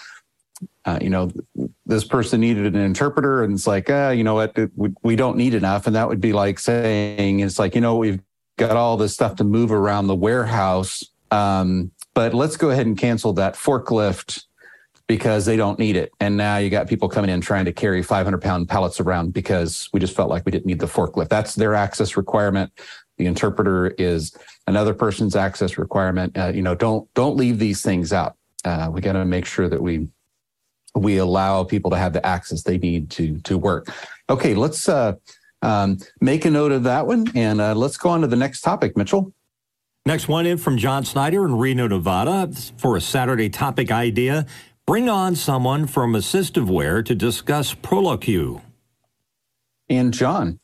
uh, 0.85 0.97
you 1.01 1.09
know, 1.09 1.29
this 1.85 2.03
person 2.03 2.39
needed 2.39 2.73
an 2.73 2.81
interpreter, 2.81 3.43
and 3.43 3.53
it's 3.53 3.67
like, 3.67 3.89
uh, 3.89 4.13
you 4.15 4.23
know 4.23 4.35
what, 4.35 4.57
we, 4.75 4.89
we 5.03 5.15
don't 5.15 5.37
need 5.37 5.53
enough, 5.53 5.85
and 5.85 5.95
that 5.95 6.07
would 6.07 6.21
be 6.21 6.33
like 6.33 6.57
saying, 6.59 7.41
it's 7.41 7.59
like, 7.59 7.75
you 7.75 7.81
know, 7.81 7.97
we've 7.97 8.21
got 8.57 8.75
all 8.75 8.97
this 8.97 9.13
stuff 9.13 9.35
to 9.37 9.43
move 9.43 9.71
around 9.71 10.07
the 10.07 10.15
warehouse. 10.15 11.03
Um, 11.31 11.91
but 12.13 12.33
let's 12.33 12.57
go 12.57 12.71
ahead 12.71 12.87
and 12.87 12.97
cancel 12.97 13.33
that 13.33 13.55
forklift 13.55 14.43
because 15.07 15.45
they 15.45 15.55
don't 15.55 15.79
need 15.79 15.95
it. 15.95 16.11
And 16.19 16.35
now 16.35 16.57
you 16.57 16.69
got 16.69 16.87
people 16.87 17.07
coming 17.07 17.29
in 17.29 17.39
trying 17.39 17.65
to 17.65 17.71
carry 17.71 18.03
500 18.03 18.41
pound 18.41 18.67
pallets 18.67 18.99
around 18.99 19.33
because 19.33 19.89
we 19.93 19.99
just 19.99 20.15
felt 20.15 20.29
like 20.29 20.45
we 20.45 20.51
didn't 20.51 20.65
need 20.65 20.79
the 20.79 20.87
forklift. 20.87 21.29
That's 21.29 21.55
their 21.55 21.73
access 21.73 22.17
requirement. 22.17 22.71
The 23.17 23.25
interpreter 23.25 23.87
is 23.97 24.35
another 24.67 24.93
person's 24.93 25.35
access 25.35 25.77
requirement. 25.77 26.37
Uh, 26.37 26.51
you 26.53 26.61
know, 26.61 26.75
don't 26.75 27.11
don't 27.13 27.37
leave 27.37 27.57
these 27.57 27.81
things 27.81 28.11
out. 28.11 28.35
Uh, 28.65 28.89
we 28.91 29.01
got 29.01 29.13
to 29.13 29.25
make 29.25 29.45
sure 29.45 29.69
that 29.69 29.81
we 29.81 30.07
we 30.93 31.17
allow 31.17 31.63
people 31.63 31.91
to 31.91 31.97
have 31.97 32.13
the 32.13 32.25
access 32.25 32.63
they 32.63 32.77
need 32.77 33.09
to 33.11 33.39
to 33.39 33.57
work. 33.57 33.87
Okay, 34.29 34.53
let's 34.55 34.89
uh, 34.89 35.13
um, 35.61 35.97
make 36.21 36.45
a 36.45 36.49
note 36.49 36.71
of 36.71 36.83
that 36.83 37.07
one, 37.07 37.27
and 37.35 37.59
uh, 37.59 37.73
let's 37.73 37.97
go 37.97 38.09
on 38.09 38.21
to 38.21 38.27
the 38.27 38.35
next 38.35 38.61
topic, 38.61 38.95
Mitchell. 38.95 39.33
Next 40.05 40.27
one 40.27 40.45
in 40.45 40.57
from 40.57 40.77
John 40.77 41.03
Snyder 41.03 41.45
in 41.45 41.57
Reno, 41.57 41.87
Nevada, 41.87 42.49
for 42.77 42.95
a 42.95 43.01
Saturday 43.01 43.49
topic 43.49 43.91
idea. 43.91 44.45
Bring 44.85 45.09
on 45.09 45.35
someone 45.35 45.85
from 45.85 46.13
AssistiveWare 46.13 47.03
to 47.05 47.13
discuss 47.13 47.73
Proloquo. 47.73 48.61
And 49.89 50.13
John. 50.13 50.59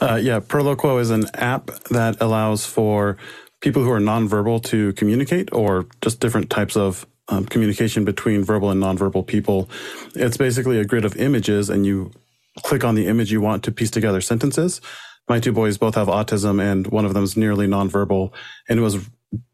Uh, 0.00 0.18
yeah, 0.22 0.40
Proloquo 0.40 0.98
is 0.98 1.10
an 1.10 1.26
app 1.34 1.66
that 1.90 2.20
allows 2.22 2.64
for 2.64 3.18
people 3.60 3.84
who 3.84 3.90
are 3.90 4.00
nonverbal 4.00 4.64
to 4.64 4.94
communicate 4.94 5.52
or 5.52 5.86
just 6.00 6.20
different 6.20 6.48
types 6.48 6.76
of 6.76 7.06
um, 7.28 7.44
communication 7.44 8.04
between 8.04 8.42
verbal 8.42 8.70
and 8.70 8.82
nonverbal 8.82 9.26
people. 9.26 9.68
It's 10.14 10.36
basically 10.36 10.78
a 10.80 10.84
grid 10.84 11.04
of 11.04 11.16
images, 11.16 11.68
and 11.70 11.84
you 11.86 12.12
click 12.62 12.84
on 12.84 12.94
the 12.94 13.06
image 13.06 13.32
you 13.32 13.40
want 13.40 13.64
to 13.64 13.72
piece 13.72 13.90
together 13.90 14.20
sentences. 14.20 14.80
My 15.28 15.40
two 15.40 15.52
boys 15.52 15.78
both 15.78 15.94
have 15.94 16.08
autism, 16.08 16.60
and 16.60 16.86
one 16.88 17.04
of 17.04 17.14
them 17.14 17.24
is 17.24 17.36
nearly 17.36 17.66
nonverbal, 17.66 18.32
and 18.68 18.78
it 18.78 18.82
was 18.82 19.08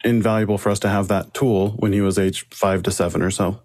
invaluable 0.04 0.58
for 0.58 0.70
us 0.70 0.80
to 0.80 0.88
have 0.88 1.08
that 1.08 1.34
tool 1.34 1.70
when 1.78 1.92
he 1.92 2.00
was 2.00 2.18
age 2.18 2.46
five 2.50 2.82
to 2.84 2.90
seven 2.90 3.22
or 3.22 3.30
so. 3.30 3.60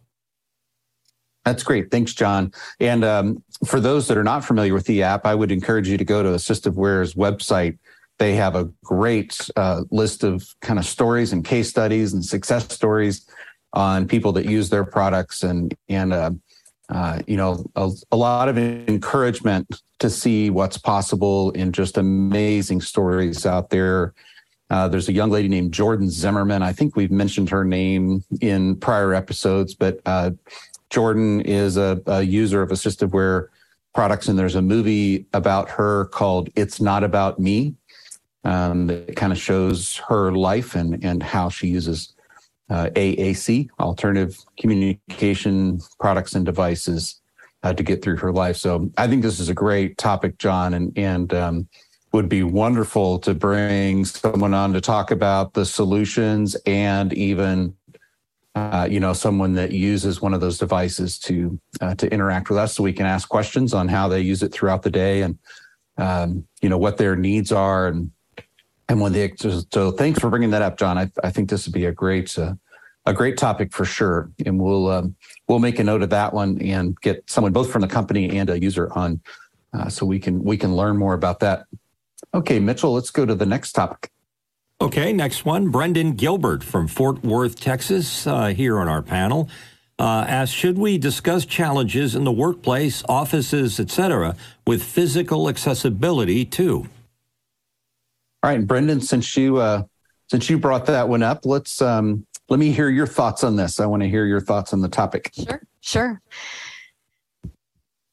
That's 1.46 1.64
great. 1.64 1.92
Thanks, 1.92 2.14
John. 2.14 2.54
And 2.80 3.04
um, 3.04 3.44
for 3.66 3.80
those 3.80 4.08
that 4.08 4.18
are 4.18 4.24
not 4.24 4.46
familiar 4.46 4.74
with 4.74 4.86
the 4.86 5.04
app, 5.04 5.26
I 5.26 5.36
would 5.36 5.52
encourage 5.52 5.90
you 5.90 5.98
to 5.98 6.06
go 6.06 6.24
to 6.24 6.30
AssistiveWare's 6.30 7.16
website. 7.16 7.78
They 8.20 8.36
have 8.36 8.56
a 8.56 8.70
great 8.84 9.50
uh, 9.58 9.84
list 9.92 10.24
of 10.24 10.48
kind 10.62 10.80
of 10.80 10.86
stories 10.86 11.34
and 11.34 11.44
case 11.44 11.70
studies 11.70 12.14
and 12.14 12.24
success 12.24 12.72
stories 12.74 13.28
on 13.74 14.08
people 14.08 14.32
that 14.34 14.46
use 14.46 14.70
their 14.70 14.86
products 14.86 15.44
and 15.44 15.74
and 15.90 16.14
uh, 16.14 16.32
uh, 16.90 17.22
you 17.28 17.38
know, 17.38 17.66
a, 17.76 17.90
a, 18.12 18.18
lot 18.18 18.50
of 18.50 18.58
encouragement 18.58 19.82
to 20.00 20.10
see 20.10 20.50
what's 20.50 20.78
possible 20.78 21.52
in 21.52 21.72
just 21.72 21.98
amazing 21.98 22.82
stories 22.82 23.46
out 23.46 23.70
there. 23.70 24.14
Uh, 24.70 24.88
there's 24.88 25.08
a 25.08 25.14
young 25.14 25.30
lady 25.30 25.48
named 25.48 25.74
Jordan 25.74 26.10
Zimmerman. 26.10 26.62
I 26.62 26.74
think 26.74 26.96
we've 26.96 27.12
mentioned 27.12 27.50
her 27.50 27.64
name 27.64 28.24
in 28.42 28.76
prior 28.78 29.14
episodes, 29.14 29.74
but 29.74 30.02
uh, 30.06 30.32
Jordan 30.90 31.42
is 31.42 31.78
a, 31.78 32.02
a, 32.06 32.22
user 32.22 32.62
of 32.62 32.70
AssistiveWare 32.70 33.48
products, 33.94 34.28
and 34.28 34.38
there's 34.38 34.56
a 34.56 34.62
movie 34.62 35.26
about 35.34 35.70
her 35.70 36.06
called 36.06 36.50
"It's 36.56 36.82
Not 36.82 37.04
About 37.04 37.40
Me." 37.40 37.76
Um, 38.44 38.88
that 38.88 39.16
kind 39.16 39.32
of 39.32 39.40
shows 39.40 39.98
her 40.10 40.34
life 40.34 40.76
and 40.76 41.04
and 41.04 41.24
how 41.24 41.50
she 41.50 41.68
uses 41.68 42.14
uh, 42.70 42.90
AAC, 42.96 43.70
Alternative 43.80 44.38
Communication 44.58 45.80
Products 46.00 46.34
and 46.34 46.46
Devices, 46.46 47.22
uh, 47.64 47.74
to 47.74 47.84
get 47.84 48.04
through 48.04 48.18
her 48.18 48.32
life. 48.32 48.58
So 48.58 48.92
I 48.98 49.08
think 49.08 49.24
this 49.24 49.40
is 49.40 49.50
a 49.50 49.54
great 49.54 49.98
topic, 49.98 50.38
John, 50.38 50.74
and 50.74 50.98
and 50.98 51.34
um, 51.34 51.68
would 52.12 52.30
be 52.30 52.44
wonderful 52.44 53.20
to 53.20 53.34
bring 53.34 54.06
someone 54.06 54.54
on 54.54 54.74
to 54.74 54.82
talk 54.82 55.12
about 55.12 55.54
the 55.54 55.66
solutions 55.66 56.56
and 56.66 57.12
even 57.14 57.76
uh, 58.56 58.88
you 58.90 59.00
know 59.00 59.14
someone 59.14 59.54
that 59.56 59.72
uses 59.72 60.22
one 60.22 60.34
of 60.34 60.40
those 60.40 60.60
devices 60.60 61.18
to 61.18 61.60
uh, 61.82 61.96
to 61.96 62.12
interact 62.14 62.50
with 62.50 62.58
us 62.58 62.76
so 62.76 62.84
we 62.84 62.94
can 62.94 63.08
ask 63.08 63.28
questions 63.28 63.74
on 63.74 63.88
how 63.88 64.08
they 64.08 64.22
use 64.22 64.44
it 64.44 64.54
throughout 64.54 64.84
the 64.84 64.92
day 64.92 65.24
and 65.24 65.40
um, 65.98 66.46
you 66.62 66.70
know 66.70 66.78
what 66.78 66.98
their 66.98 67.16
needs 67.16 67.52
are 67.52 67.88
and 67.88 68.12
and 68.90 69.00
when 69.00 69.14
they 69.14 69.34
so 69.38 69.92
thanks 69.92 70.20
for 70.20 70.30
bringing 70.30 70.50
that 70.52 70.62
up 70.62 70.78
john 70.78 70.98
i, 70.98 71.10
I 71.24 71.32
think 71.32 71.50
this 71.50 71.66
would 71.66 71.74
be 71.74 71.86
a 71.86 71.92
great 71.92 72.38
uh, 72.38 72.54
a 73.06 73.14
great 73.14 73.38
topic 73.38 73.74
for 73.74 73.86
sure 73.86 74.32
and 74.46 74.60
we'll 74.60 74.90
um, 74.90 75.16
we'll 75.48 75.60
make 75.60 75.80
a 75.80 75.84
note 75.84 76.02
of 76.02 76.10
that 76.12 76.34
one 76.34 76.62
and 76.62 77.00
get 77.02 77.30
someone 77.30 77.52
both 77.52 77.72
from 77.72 77.82
the 77.82 77.88
company 77.88 78.38
and 78.38 78.50
a 78.50 78.60
user 78.60 78.92
on 78.94 79.22
uh, 79.74 79.90
so 79.90 80.06
we 80.06 80.20
can 80.20 80.44
we 80.44 80.58
can 80.58 80.76
learn 80.76 80.98
more 80.98 81.14
about 81.14 81.40
that 81.40 81.66
okay 82.34 82.60
mitchell 82.60 82.94
let's 82.94 83.12
go 83.12 83.26
to 83.26 83.36
the 83.36 83.46
next 83.46 83.74
topic 83.74 84.10
Okay, 84.84 85.14
next 85.14 85.46
one. 85.46 85.70
Brendan 85.70 86.12
Gilbert 86.12 86.62
from 86.62 86.90
Fort 86.90 87.24
Worth, 87.24 87.58
Texas, 87.58 88.28
uh, 88.28 88.48
here 88.48 88.80
on 88.80 88.90
our 88.90 89.02
panel, 89.02 89.48
uh, 89.98 90.26
asked 90.28 90.54
Should 90.54 90.78
we 90.78 90.98
discuss 90.98 91.46
challenges 91.46 92.16
in 92.16 92.26
the 92.26 92.34
workplace, 92.34 93.02
offices, 93.08 93.80
etc., 93.80 94.36
with 94.68 94.84
physical 94.84 95.48
accessibility 95.48 96.44
too? 96.44 96.90
All 98.44 98.50
right, 98.50 98.66
Brendan, 98.66 99.00
since 99.00 99.38
you 99.38 99.58
uh, 99.58 99.84
since 100.30 100.50
you 100.50 100.58
brought 100.58 100.86
that 100.88 101.08
one 101.08 101.24
up, 101.24 101.46
let's 101.46 101.82
um, 101.82 102.28
let 102.50 102.60
me 102.60 102.74
hear 102.74 102.90
your 102.90 103.08
thoughts 103.08 103.42
on 103.42 103.56
this. 103.56 103.80
I 103.80 103.86
want 103.86 104.04
to 104.04 104.10
hear 104.10 104.26
your 104.26 104.42
thoughts 104.42 104.74
on 104.74 104.82
the 104.82 104.90
topic. 104.90 105.32
Sure, 105.34 105.62
sure. 105.80 106.22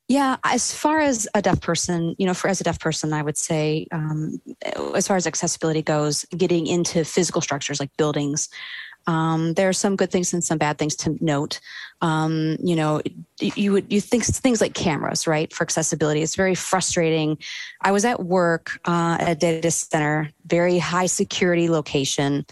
Yeah, 0.07 0.37
as 0.45 0.73
far 0.73 1.01
as 1.01 1.29
a 1.35 1.43
deaf 1.43 1.61
person, 1.61 2.15
you 2.19 2.27
know, 2.27 2.35
for 2.35 2.49
as 2.49 2.61
a 2.61 2.65
deaf 2.65 2.79
person, 2.79 3.13
I 3.13 3.23
would 3.23 3.37
say, 3.37 3.89
um, 3.91 4.41
as 4.95 5.09
far 5.09 5.17
as 5.17 5.27
accessibility 5.27 5.83
goes, 5.83 6.25
getting 6.37 6.67
into 6.67 7.05
physical 7.05 7.41
structures 7.41 7.81
like 7.81 7.97
buildings, 7.97 8.49
um, 9.07 9.55
there 9.55 9.69
are 9.69 9.73
some 9.73 9.97
good 9.97 10.11
things 10.11 10.33
and 10.33 10.45
some 10.45 10.59
bad 10.59 10.79
things 10.79 10.95
to 10.97 11.17
note. 11.21 11.61
Um, 12.03 12.57
you 12.63 12.77
know, 12.77 13.03
you 13.41 13.73
would 13.73 13.93
you 13.93 14.01
think 14.01 14.25
things 14.25 14.61
like 14.61 14.75
cameras, 14.75 15.27
right, 15.27 15.53
for 15.53 15.65
accessibility. 15.65 16.23
It's 16.23 16.35
very 16.35 16.55
frustrating. 16.55 17.39
I 17.83 17.93
was 17.93 18.05
at 18.05 18.25
work 18.25 18.81
uh, 18.87 19.19
at 19.21 19.29
a 19.29 19.35
data 19.35 19.71
center, 19.71 20.31
very 20.47 20.79
high 20.79 21.07
security 21.07 21.69
location, 21.69 22.47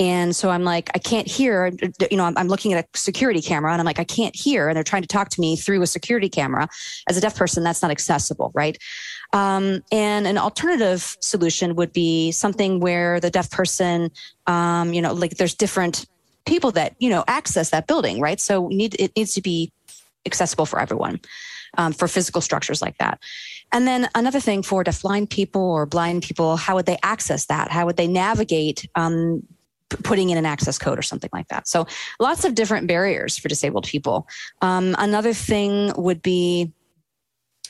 and 0.00 0.34
so 0.34 0.48
I'm 0.48 0.64
like, 0.64 0.90
I 0.94 0.98
can't 0.98 1.28
hear, 1.28 1.70
you 2.10 2.16
know, 2.16 2.32
I'm, 2.34 2.48
looking 2.48 2.72
at 2.72 2.86
a 2.86 2.98
security 2.98 3.42
camera 3.42 3.70
and 3.70 3.80
I'm 3.82 3.84
like, 3.84 3.98
I 3.98 4.04
can't 4.04 4.34
hear. 4.34 4.66
And 4.66 4.74
they're 4.74 4.82
trying 4.82 5.02
to 5.02 5.08
talk 5.08 5.28
to 5.28 5.40
me 5.42 5.56
through 5.56 5.82
a 5.82 5.86
security 5.86 6.30
camera. 6.30 6.68
As 7.06 7.18
a 7.18 7.20
deaf 7.20 7.36
person, 7.36 7.62
that's 7.62 7.82
not 7.82 7.90
accessible, 7.90 8.50
right? 8.54 8.78
Um, 9.34 9.82
and 9.92 10.26
an 10.26 10.38
alternative 10.38 11.18
solution 11.20 11.76
would 11.76 11.92
be 11.92 12.32
something 12.32 12.80
where 12.80 13.20
the 13.20 13.30
deaf 13.30 13.50
person, 13.50 14.10
um, 14.46 14.94
you 14.94 15.02
know, 15.02 15.12
like 15.12 15.36
there's 15.36 15.54
different 15.54 16.06
people 16.46 16.70
that, 16.72 16.94
you 16.98 17.10
know, 17.10 17.24
access 17.26 17.70
that 17.70 17.86
building, 17.86 18.20
right? 18.20 18.40
So 18.40 18.68
need, 18.68 18.96
it 18.98 19.12
needs 19.16 19.34
to 19.34 19.42
be 19.42 19.72
accessible 20.26 20.66
for 20.66 20.80
everyone. 20.80 21.20
Um, 21.78 21.92
for 21.92 22.08
physical 22.08 22.40
structures 22.40 22.82
like 22.82 22.98
that. 22.98 23.20
And 23.70 23.86
then 23.86 24.08
another 24.16 24.40
thing 24.40 24.64
for 24.64 24.82
deafblind 24.82 25.30
people 25.30 25.62
or 25.62 25.86
blind 25.86 26.24
people, 26.24 26.56
how 26.56 26.74
would 26.74 26.86
they 26.86 26.98
access 27.04 27.46
that? 27.46 27.70
How 27.70 27.86
would 27.86 27.96
they 27.96 28.08
navigate 28.08 28.88
um, 28.96 29.44
putting 29.90 30.30
in 30.30 30.38
an 30.38 30.46
access 30.46 30.78
code 30.78 30.98
or 30.98 31.02
something 31.02 31.30
like 31.32 31.48
that. 31.48 31.68
So 31.68 31.86
lots 32.18 32.44
of 32.44 32.54
different 32.54 32.86
barriers 32.86 33.36
for 33.36 33.48
disabled 33.48 33.86
people. 33.86 34.26
Um, 34.62 34.94
another 34.98 35.34
thing 35.34 35.92
would 35.96 36.22
be 36.22 36.72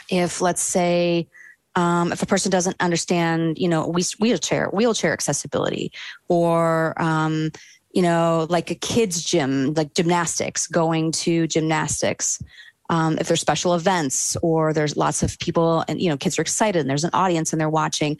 if, 0.08 0.40
let's 0.40 0.62
say, 0.62 1.28
um, 1.76 2.12
if 2.12 2.22
a 2.22 2.26
person 2.26 2.50
doesn't 2.50 2.76
understand, 2.80 3.58
you 3.58 3.68
know, 3.68 3.86
wheelchair 4.18 4.68
wheelchair 4.70 5.12
accessibility, 5.12 5.92
or 6.28 7.00
um, 7.00 7.50
you 7.92 8.02
know, 8.02 8.46
like 8.48 8.70
a 8.70 8.74
kids 8.74 9.22
gym, 9.22 9.74
like 9.74 9.94
gymnastics, 9.94 10.66
going 10.66 11.12
to 11.12 11.46
gymnastics. 11.46 12.42
Um, 12.88 13.18
if 13.18 13.28
there's 13.28 13.40
special 13.40 13.74
events 13.74 14.36
or 14.42 14.72
there's 14.72 14.96
lots 14.96 15.22
of 15.22 15.38
people 15.38 15.84
and 15.86 16.00
you 16.00 16.08
know 16.08 16.16
kids 16.16 16.38
are 16.38 16.42
excited 16.42 16.80
and 16.80 16.90
there's 16.90 17.04
an 17.04 17.10
audience 17.12 17.52
and 17.52 17.60
they're 17.60 17.70
watching 17.70 18.18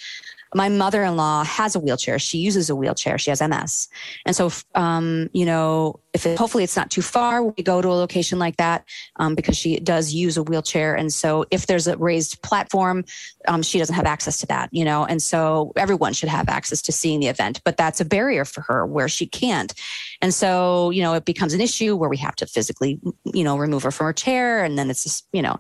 my 0.54 0.68
mother-in-law 0.68 1.44
has 1.44 1.74
a 1.74 1.80
wheelchair. 1.80 2.18
She 2.18 2.38
uses 2.38 2.70
a 2.70 2.76
wheelchair. 2.76 3.18
She 3.18 3.30
has 3.30 3.40
ms 3.40 3.88
and 4.26 4.34
so 4.34 4.50
um, 4.74 5.28
you 5.32 5.46
know 5.46 6.00
if 6.12 6.26
it, 6.26 6.38
hopefully 6.38 6.64
it's 6.64 6.76
not 6.76 6.90
too 6.90 7.02
far 7.02 7.42
we 7.42 7.62
go 7.62 7.80
to 7.80 7.88
a 7.88 7.94
location 7.94 8.38
like 8.38 8.56
that 8.56 8.84
um, 9.16 9.34
because 9.36 9.56
she 9.56 9.78
does 9.78 10.12
use 10.12 10.36
a 10.36 10.42
wheelchair. 10.42 10.94
And 10.94 11.12
so 11.12 11.44
if 11.50 11.66
there's 11.66 11.86
a 11.86 11.96
raised 11.96 12.42
platform 12.42 13.04
um, 13.46 13.62
she 13.62 13.78
doesn't 13.78 13.94
have 13.94 14.06
access 14.06 14.38
to 14.38 14.46
that 14.46 14.68
you 14.72 14.84
know? 14.84 15.04
And 15.04 15.22
so 15.22 15.72
everyone 15.76 16.12
should 16.12 16.28
have 16.28 16.48
access 16.48 16.82
to 16.82 16.92
seeing 16.92 17.20
the 17.20 17.28
event 17.28 17.60
but 17.64 17.76
that's 17.76 18.00
a 18.00 18.04
barrier 18.04 18.44
for 18.44 18.62
her 18.62 18.86
where 18.86 19.08
she 19.08 19.26
can't. 19.26 19.72
And 20.20 20.34
so 20.34 20.90
you 20.90 21.02
know 21.02 21.14
it 21.14 21.24
becomes 21.24 21.54
an 21.54 21.60
issue 21.60 21.96
where 21.96 22.10
we 22.10 22.16
have 22.18 22.36
to 22.36 22.46
physically 22.46 23.00
you 23.24 23.44
know 23.44 23.56
remove 23.56 23.82
her 23.84 23.90
from 23.90 24.06
her 24.06 24.12
chair. 24.12 24.64
And 24.64 24.76
then 24.78 24.90
it's 24.90 25.04
just 25.04 25.26
you 25.32 25.42
know 25.42 25.58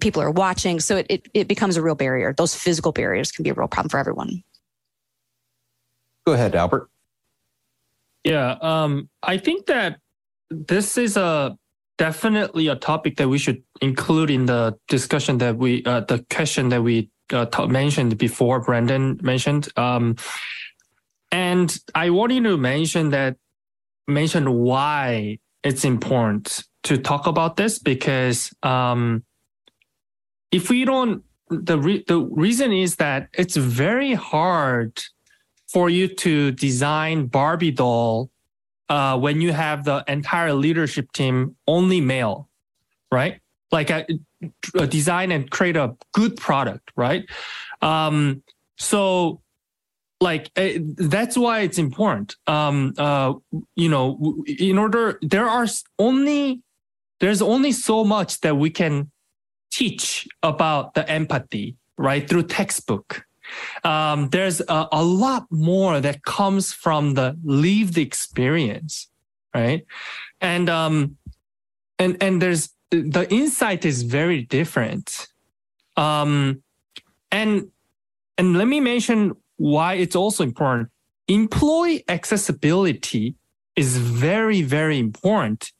people 0.00 0.22
are 0.22 0.30
watching. 0.30 0.80
So 0.80 0.96
it, 0.96 1.06
it, 1.08 1.28
it 1.34 1.48
becomes 1.48 1.76
a 1.76 1.82
real 1.82 1.94
barrier. 1.94 2.32
Those 2.32 2.54
physical 2.54 2.92
barriers 2.92 3.30
can 3.32 3.42
be 3.42 3.50
a 3.50 3.54
real 3.54 3.68
problem 3.68 3.90
for 3.90 3.98
everyone. 3.98 4.42
Go 6.26 6.32
ahead, 6.32 6.54
Albert. 6.54 6.90
Yeah, 8.24 8.56
um, 8.60 9.08
I 9.22 9.38
think 9.38 9.66
that 9.66 9.98
this 10.50 10.98
is 10.98 11.16
a 11.16 11.56
definitely 11.96 12.68
a 12.68 12.76
topic 12.76 13.16
that 13.16 13.28
we 13.28 13.38
should 13.38 13.62
include 13.80 14.30
in 14.30 14.46
the 14.46 14.76
discussion 14.88 15.38
that 15.38 15.56
we, 15.56 15.84
uh, 15.84 16.00
the 16.00 16.24
question 16.30 16.68
that 16.70 16.82
we 16.82 17.10
uh, 17.32 17.46
t- 17.46 17.66
mentioned 17.66 18.18
before. 18.18 18.60
Brendan 18.60 19.20
mentioned, 19.22 19.68
um, 19.76 20.16
and 21.32 21.78
I 21.94 22.10
wanted 22.10 22.44
to 22.44 22.56
mention 22.56 23.10
that 23.10 23.36
mention 24.08 24.52
why 24.52 25.38
it's 25.62 25.84
important 25.84 26.64
to 26.82 26.98
talk 26.98 27.26
about 27.26 27.56
this 27.56 27.78
because 27.78 28.52
um, 28.62 29.22
if 30.52 30.70
we 30.70 30.84
don't 30.84 31.22
the 31.50 31.78
re- 31.78 32.04
the 32.06 32.20
reason 32.20 32.72
is 32.72 32.96
that 32.96 33.28
it's 33.34 33.56
very 33.56 34.14
hard 34.14 35.02
for 35.68 35.90
you 35.90 36.08
to 36.08 36.52
design 36.52 37.26
Barbie 37.26 37.70
doll 37.72 38.30
uh, 38.88 39.18
when 39.18 39.40
you 39.40 39.52
have 39.52 39.84
the 39.84 40.04
entire 40.08 40.52
leadership 40.52 41.12
team 41.12 41.56
only 41.66 42.00
male, 42.00 42.48
right? 43.12 43.40
Like 43.70 43.90
a, 43.90 44.04
a 44.74 44.86
design 44.86 45.30
and 45.30 45.48
create 45.50 45.76
a 45.76 45.96
good 46.12 46.36
product, 46.36 46.90
right? 46.96 47.24
Um, 47.82 48.42
so 48.78 49.42
like 50.20 50.50
uh, 50.56 50.70
that's 50.96 51.36
why 51.36 51.60
it's 51.60 51.78
important. 51.78 52.36
Um, 52.46 52.94
uh, 52.98 53.34
you 53.76 53.88
know, 53.88 54.44
in 54.46 54.76
order 54.76 55.18
there 55.22 55.48
are 55.48 55.66
only 55.98 56.62
there's 57.20 57.42
only 57.42 57.72
so 57.72 58.04
much 58.04 58.40
that 58.40 58.56
we 58.56 58.70
can 58.70 59.10
teach 59.70 60.28
about 60.42 60.94
the 60.94 61.08
empathy, 61.08 61.76
right, 61.96 62.28
through 62.28 62.44
textbook. 62.44 63.24
Um, 63.84 64.28
there's 64.28 64.60
a, 64.60 64.88
a 64.92 65.02
lot 65.02 65.46
more 65.50 66.00
that 66.00 66.22
comes 66.24 66.72
from 66.72 67.14
the 67.14 67.36
lived 67.44 67.98
experience, 67.98 69.08
right? 69.54 69.84
And 70.40 70.68
um, 70.68 71.16
and 71.98 72.16
and 72.22 72.40
there's 72.40 72.70
the 72.90 73.26
insight 73.30 73.84
is 73.84 74.02
very 74.02 74.42
different. 74.42 75.28
Um, 75.96 76.62
and 77.32 77.70
and 78.38 78.56
let 78.56 78.68
me 78.68 78.80
mention 78.80 79.36
why 79.56 79.94
it's 79.94 80.16
also 80.16 80.44
important. 80.44 80.90
Employee 81.28 82.04
accessibility 82.08 83.34
is 83.76 83.96
very 83.96 84.62
very 84.62 84.98
important 84.98 85.72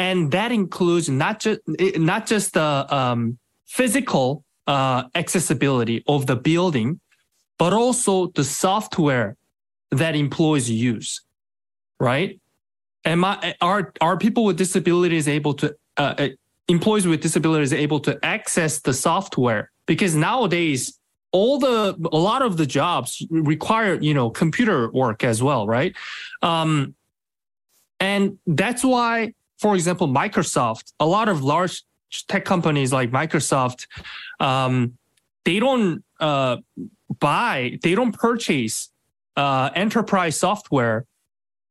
and 0.00 0.30
that 0.30 0.50
includes 0.50 1.10
not 1.10 1.40
just 1.40 1.60
not 1.96 2.26
just 2.26 2.54
the 2.54 2.70
um, 2.88 3.38
physical 3.66 4.44
uh, 4.66 5.02
accessibility 5.14 6.02
of 6.06 6.26
the 6.26 6.36
building, 6.36 7.00
but 7.58 7.74
also 7.74 8.28
the 8.28 8.44
software 8.44 9.36
that 9.90 10.16
employees 10.16 10.70
use, 10.70 11.20
right? 11.98 12.40
Am 13.04 13.26
I, 13.26 13.54
are 13.60 13.92
are 14.00 14.16
people 14.16 14.44
with 14.44 14.56
disabilities 14.56 15.28
able 15.28 15.52
to 15.54 15.76
uh, 15.98 16.14
uh, 16.16 16.28
employees 16.68 17.06
with 17.06 17.20
disabilities 17.20 17.74
able 17.74 18.00
to 18.00 18.18
access 18.24 18.80
the 18.80 18.94
software? 18.94 19.70
Because 19.84 20.14
nowadays, 20.14 20.98
all 21.30 21.58
the 21.58 21.94
a 22.10 22.16
lot 22.30 22.40
of 22.40 22.56
the 22.56 22.64
jobs 22.64 23.22
require 23.28 24.00
you 24.00 24.14
know 24.14 24.30
computer 24.30 24.90
work 24.92 25.24
as 25.24 25.42
well, 25.42 25.66
right? 25.66 25.94
Um, 26.40 26.94
and 28.00 28.38
that's 28.46 28.82
why 28.82 29.34
for 29.60 29.74
example, 29.74 30.08
Microsoft, 30.08 30.94
a 30.98 31.06
lot 31.06 31.28
of 31.28 31.42
large 31.42 31.84
tech 32.28 32.46
companies 32.46 32.92
like 32.92 33.10
Microsoft, 33.10 33.86
um, 34.40 34.96
they 35.44 35.60
don't 35.60 36.02
uh, 36.18 36.56
buy, 37.18 37.78
they 37.82 37.94
don't 37.94 38.12
purchase 38.12 38.90
uh, 39.36 39.68
enterprise 39.74 40.36
software 40.38 41.04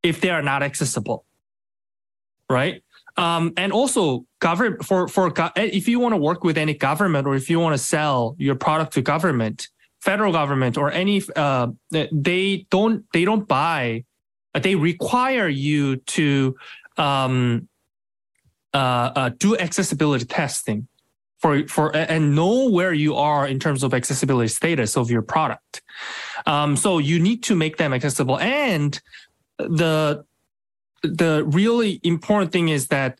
if 0.03 0.21
they 0.21 0.29
are 0.29 0.43
not 0.43 0.61
accessible, 0.61 1.25
right? 2.47 2.83
Um, 3.17 3.53
and 3.57 3.73
also, 3.73 4.25
government 4.39 4.85
for 4.85 5.07
for 5.07 5.33
if 5.55 5.87
you 5.87 5.99
want 5.99 6.13
to 6.13 6.17
work 6.17 6.43
with 6.43 6.57
any 6.57 6.75
government 6.75 7.27
or 7.27 7.35
if 7.35 7.49
you 7.49 7.59
want 7.59 7.73
to 7.73 7.83
sell 7.83 8.35
your 8.37 8.55
product 8.55 8.93
to 8.93 9.01
government, 9.01 9.67
federal 9.99 10.31
government 10.31 10.77
or 10.77 10.91
any, 10.91 11.23
uh, 11.35 11.67
they 11.89 12.67
don't 12.69 13.03
they 13.13 13.25
don't 13.25 13.47
buy. 13.47 14.05
They 14.53 14.75
require 14.75 15.47
you 15.47 15.97
to 15.97 16.55
um, 16.97 17.68
uh, 18.73 19.11
uh, 19.15 19.29
do 19.37 19.57
accessibility 19.57 20.25
testing 20.25 20.87
for 21.39 21.67
for 21.67 21.95
and 21.95 22.35
know 22.35 22.69
where 22.69 22.93
you 22.93 23.15
are 23.15 23.47
in 23.47 23.59
terms 23.59 23.83
of 23.83 23.93
accessibility 23.93 24.49
status 24.49 24.97
of 24.97 25.09
your 25.09 25.21
product. 25.21 25.81
Um, 26.45 26.75
so 26.75 26.97
you 26.97 27.19
need 27.19 27.43
to 27.43 27.55
make 27.55 27.77
them 27.77 27.93
accessible, 27.93 28.39
and 28.39 28.99
the 29.57 30.25
the 31.01 31.45
really 31.45 31.99
important 32.03 32.51
thing 32.51 32.69
is 32.69 32.87
that 32.87 33.19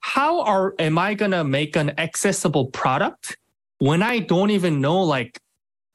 how 0.00 0.40
are 0.40 0.74
am 0.78 0.98
I 0.98 1.14
gonna 1.14 1.44
make 1.44 1.76
an 1.76 1.98
accessible 1.98 2.66
product 2.66 3.36
when 3.78 4.02
I 4.02 4.20
don't 4.20 4.50
even 4.50 4.80
know 4.80 5.02
like 5.02 5.40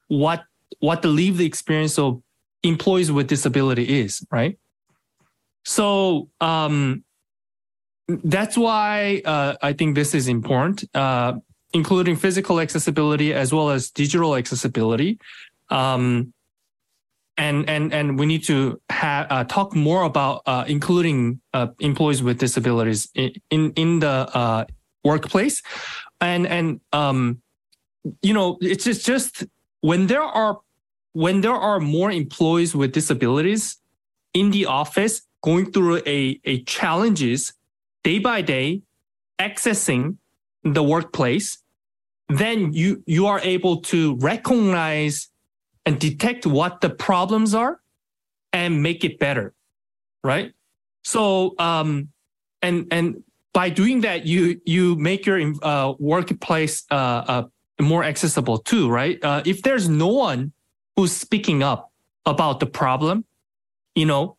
what 0.08 0.44
what 0.80 1.02
the 1.02 1.08
lived 1.08 1.40
experience 1.40 1.98
of 1.98 2.22
employees 2.62 3.12
with 3.12 3.26
disability 3.28 4.00
is, 4.00 4.24
right? 4.30 4.58
So 5.64 6.28
um, 6.40 7.03
that's 8.08 8.56
why 8.56 9.22
uh, 9.24 9.54
I 9.62 9.72
think 9.72 9.94
this 9.94 10.14
is 10.14 10.28
important. 10.28 10.84
Uh, 10.94 11.34
including 11.74 12.14
physical 12.16 12.60
accessibility 12.60 13.34
as 13.34 13.52
well 13.52 13.68
as 13.68 13.90
digital 13.90 14.36
accessibility. 14.36 15.18
Um, 15.70 16.32
and 17.36 17.68
and 17.68 17.92
and 17.92 18.16
we 18.16 18.26
need 18.26 18.44
to 18.44 18.80
have 18.90 19.26
uh, 19.28 19.42
talk 19.44 19.74
more 19.74 20.04
about 20.04 20.42
uh, 20.46 20.64
including 20.68 21.40
uh, 21.52 21.66
employees 21.80 22.22
with 22.22 22.38
disabilities 22.38 23.08
in 23.16 23.32
in, 23.50 23.72
in 23.72 23.98
the 23.98 24.30
uh, 24.38 24.64
workplace, 25.02 25.60
and 26.20 26.46
and 26.46 26.80
um, 26.92 27.42
you 28.22 28.32
know 28.32 28.56
it's 28.60 28.84
just 28.84 29.04
just 29.04 29.44
when 29.80 30.06
there 30.06 30.22
are 30.22 30.60
when 31.12 31.40
there 31.40 31.54
are 31.54 31.80
more 31.80 32.12
employees 32.12 32.72
with 32.72 32.92
disabilities 32.92 33.78
in 34.32 34.52
the 34.52 34.66
office 34.66 35.22
going 35.42 35.72
through 35.72 36.02
a 36.06 36.40
a 36.44 36.62
challenges 36.62 37.52
day 38.04 38.18
by 38.20 38.40
day 38.40 38.82
accessing 39.40 40.16
the 40.62 40.82
workplace 40.82 41.58
then 42.28 42.72
you 42.72 43.02
you 43.06 43.26
are 43.26 43.40
able 43.40 43.80
to 43.82 44.16
recognize 44.16 45.28
and 45.84 45.98
detect 45.98 46.46
what 46.46 46.80
the 46.80 46.88
problems 46.88 47.54
are 47.54 47.80
and 48.52 48.82
make 48.82 49.04
it 49.04 49.18
better 49.18 49.52
right? 50.22 50.52
So 51.02 51.54
um 51.58 52.08
and 52.62 52.86
and 52.90 53.22
by 53.52 53.68
doing 53.68 54.00
that 54.02 54.26
you 54.26 54.60
you 54.64 54.96
make 54.96 55.26
your 55.26 55.52
uh, 55.62 55.94
workplace 55.98 56.84
uh, 56.90 56.94
uh, 56.94 57.42
more 57.80 58.04
accessible 58.04 58.58
too 58.58 58.88
right? 58.88 59.18
Uh, 59.22 59.42
if 59.44 59.62
there's 59.62 59.88
no 59.88 60.08
one 60.08 60.52
who's 60.96 61.12
speaking 61.12 61.62
up 61.62 61.92
about 62.24 62.60
the 62.60 62.66
problem 62.66 63.24
you 63.94 64.06
know 64.06 64.36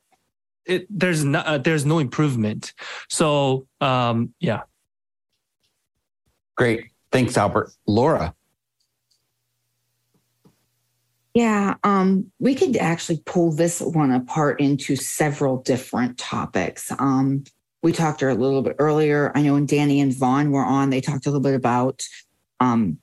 it, 0.65 0.87
there's 0.89 1.23
no 1.23 1.39
uh, 1.39 1.57
there's 1.57 1.85
no 1.85 1.99
improvement 1.99 2.73
so 3.09 3.67
um 3.81 4.33
yeah 4.39 4.61
great 6.55 6.91
Thanks, 7.15 7.37
Albert. 7.37 7.71
Laura. 7.87 8.35
Yeah, 11.33 11.75
um, 11.85 12.29
we 12.39 12.55
could 12.55 12.75
actually 12.75 13.21
pull 13.25 13.53
this 13.53 13.79
one 13.79 14.11
apart 14.11 14.59
into 14.59 14.97
several 14.97 15.61
different 15.61 16.17
topics. 16.17 16.91
Um, 16.99 17.45
we 17.81 17.93
talked 17.93 18.21
a 18.21 18.33
little 18.33 18.61
bit 18.61 18.75
earlier. 18.79 19.31
I 19.33 19.43
know 19.43 19.53
when 19.53 19.65
Danny 19.65 20.01
and 20.01 20.13
Vaughn 20.13 20.51
were 20.51 20.65
on, 20.65 20.89
they 20.89 20.99
talked 20.99 21.25
a 21.25 21.29
little 21.29 21.39
bit 21.39 21.55
about 21.55 22.03
um, 22.59 22.97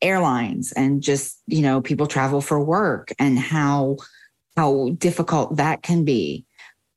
airlines 0.00 0.72
and 0.72 1.02
just 1.02 1.42
you 1.46 1.60
know 1.60 1.82
people 1.82 2.06
travel 2.06 2.40
for 2.40 2.64
work 2.64 3.12
and 3.18 3.38
how 3.38 3.98
how 4.56 4.92
difficult 4.96 5.56
that 5.56 5.82
can 5.82 6.06
be. 6.06 6.46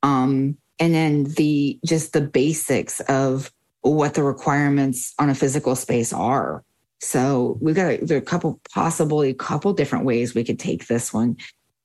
Um, 0.03 0.57
and 0.79 0.93
then 0.93 1.25
the 1.25 1.79
just 1.85 2.13
the 2.13 2.21
basics 2.21 2.99
of 3.01 3.51
what 3.81 4.13
the 4.13 4.23
requirements 4.23 5.13
on 5.19 5.29
a 5.29 5.35
physical 5.35 5.75
space 5.75 6.11
are. 6.13 6.63
So 6.99 7.57
we've 7.61 7.75
got 7.75 7.91
a, 7.91 7.97
there 8.05 8.17
are 8.17 8.21
a 8.21 8.25
couple, 8.25 8.59
possibly 8.73 9.29
a 9.29 9.33
couple 9.33 9.73
different 9.73 10.05
ways 10.05 10.35
we 10.35 10.43
could 10.43 10.59
take 10.59 10.87
this 10.87 11.11
one, 11.11 11.37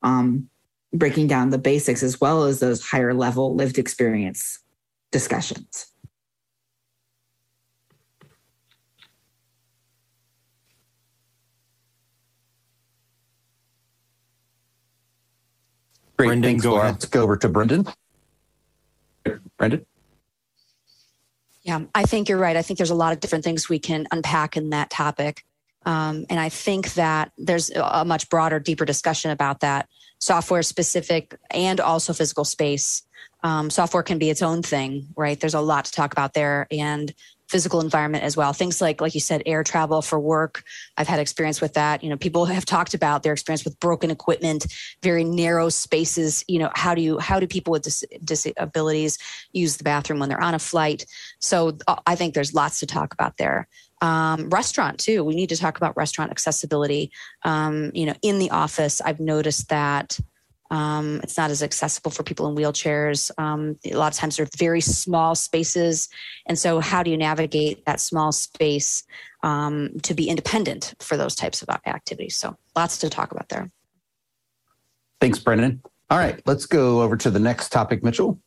um, 0.02 0.48
breaking 0.92 1.26
down 1.26 1.50
the 1.50 1.58
basics 1.58 2.02
as 2.02 2.20
well 2.20 2.44
as 2.44 2.60
those 2.60 2.86
higher 2.86 3.14
level 3.14 3.54
lived 3.54 3.78
experience 3.78 4.58
discussions. 5.10 5.86
Great. 16.18 16.28
Brendan, 16.28 16.50
Thanks, 16.52 16.62
go 16.62 16.70
Laura. 16.70 16.82
Ahead. 16.84 16.94
Let's 16.94 17.04
go 17.06 17.22
over 17.22 17.36
to 17.36 17.48
Brendan. 17.48 17.86
Brendan? 19.56 19.86
Yeah, 21.62 21.80
I 21.94 22.04
think 22.04 22.28
you're 22.28 22.38
right. 22.38 22.56
I 22.56 22.62
think 22.62 22.78
there's 22.78 22.90
a 22.90 22.94
lot 22.94 23.12
of 23.12 23.20
different 23.20 23.44
things 23.44 23.68
we 23.68 23.78
can 23.78 24.06
unpack 24.12 24.56
in 24.56 24.70
that 24.70 24.88
topic. 24.90 25.44
Um, 25.84 26.26
and 26.30 26.38
I 26.38 26.48
think 26.48 26.94
that 26.94 27.32
there's 27.38 27.70
a 27.70 28.04
much 28.04 28.28
broader, 28.28 28.58
deeper 28.60 28.84
discussion 28.84 29.30
about 29.30 29.60
that 29.60 29.88
software 30.18 30.62
specific 30.62 31.36
and 31.50 31.80
also 31.80 32.12
physical 32.12 32.44
space. 32.44 33.02
Um, 33.42 33.70
software 33.70 34.02
can 34.02 34.18
be 34.18 34.30
its 34.30 34.42
own 34.42 34.62
thing, 34.62 35.08
right? 35.16 35.38
There's 35.38 35.54
a 35.54 35.60
lot 35.60 35.84
to 35.84 35.92
talk 35.92 36.12
about 36.12 36.34
there. 36.34 36.66
And 36.70 37.12
physical 37.48 37.80
environment 37.80 38.24
as 38.24 38.36
well. 38.36 38.52
Things 38.52 38.80
like, 38.80 39.00
like 39.00 39.14
you 39.14 39.20
said, 39.20 39.42
air 39.46 39.62
travel 39.62 40.02
for 40.02 40.18
work. 40.18 40.64
I've 40.96 41.08
had 41.08 41.20
experience 41.20 41.60
with 41.60 41.74
that. 41.74 42.02
You 42.02 42.10
know, 42.10 42.16
people 42.16 42.44
have 42.46 42.64
talked 42.64 42.94
about 42.94 43.22
their 43.22 43.32
experience 43.32 43.64
with 43.64 43.78
broken 43.78 44.10
equipment, 44.10 44.66
very 45.02 45.24
narrow 45.24 45.68
spaces. 45.68 46.44
You 46.48 46.58
know, 46.58 46.70
how 46.74 46.94
do 46.94 47.02
you, 47.02 47.18
how 47.18 47.38
do 47.38 47.46
people 47.46 47.72
with 47.72 47.82
dis- 47.82 48.04
disabilities 48.24 49.18
use 49.52 49.76
the 49.76 49.84
bathroom 49.84 50.18
when 50.18 50.28
they're 50.28 50.42
on 50.42 50.54
a 50.54 50.58
flight? 50.58 51.06
So 51.38 51.78
uh, 51.86 51.96
I 52.06 52.16
think 52.16 52.34
there's 52.34 52.54
lots 52.54 52.80
to 52.80 52.86
talk 52.86 53.14
about 53.14 53.36
there. 53.36 53.68
Um, 54.02 54.50
restaurant 54.50 54.98
too. 54.98 55.24
We 55.24 55.34
need 55.34 55.48
to 55.48 55.56
talk 55.56 55.76
about 55.78 55.96
restaurant 55.96 56.30
accessibility. 56.30 57.12
Um, 57.44 57.92
you 57.94 58.06
know, 58.06 58.14
in 58.22 58.38
the 58.38 58.50
office, 58.50 59.00
I've 59.00 59.20
noticed 59.20 59.70
that 59.70 60.18
um, 60.70 61.20
it's 61.22 61.36
not 61.36 61.50
as 61.50 61.62
accessible 61.62 62.10
for 62.10 62.22
people 62.22 62.46
in 62.48 62.56
wheelchairs. 62.56 63.30
Um, 63.38 63.78
a 63.84 63.94
lot 63.94 64.12
of 64.12 64.18
times 64.18 64.36
they're 64.36 64.48
very 64.56 64.80
small 64.80 65.34
spaces. 65.34 66.08
And 66.46 66.58
so, 66.58 66.80
how 66.80 67.02
do 67.02 67.10
you 67.10 67.16
navigate 67.16 67.84
that 67.86 68.00
small 68.00 68.32
space 68.32 69.04
um, 69.42 69.90
to 70.02 70.14
be 70.14 70.28
independent 70.28 70.94
for 71.00 71.16
those 71.16 71.34
types 71.34 71.62
of 71.62 71.68
activities? 71.68 72.36
So, 72.36 72.56
lots 72.74 72.98
to 72.98 73.10
talk 73.10 73.32
about 73.32 73.48
there. 73.48 73.70
Thanks, 75.20 75.38
Brendan. 75.38 75.82
All 76.10 76.18
right, 76.18 76.40
let's 76.46 76.66
go 76.66 77.02
over 77.02 77.16
to 77.16 77.30
the 77.30 77.40
next 77.40 77.70
topic, 77.70 78.02
Mitchell. 78.04 78.40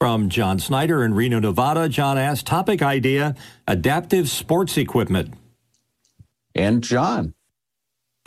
From 0.00 0.28
John 0.28 0.58
Snyder 0.58 1.02
in 1.02 1.14
Reno, 1.14 1.40
Nevada, 1.40 1.88
John 1.88 2.18
asked 2.18 2.46
topic 2.46 2.82
idea 2.82 3.34
adaptive 3.66 4.28
sports 4.28 4.76
equipment. 4.76 5.34
And 6.54 6.82
John. 6.82 7.34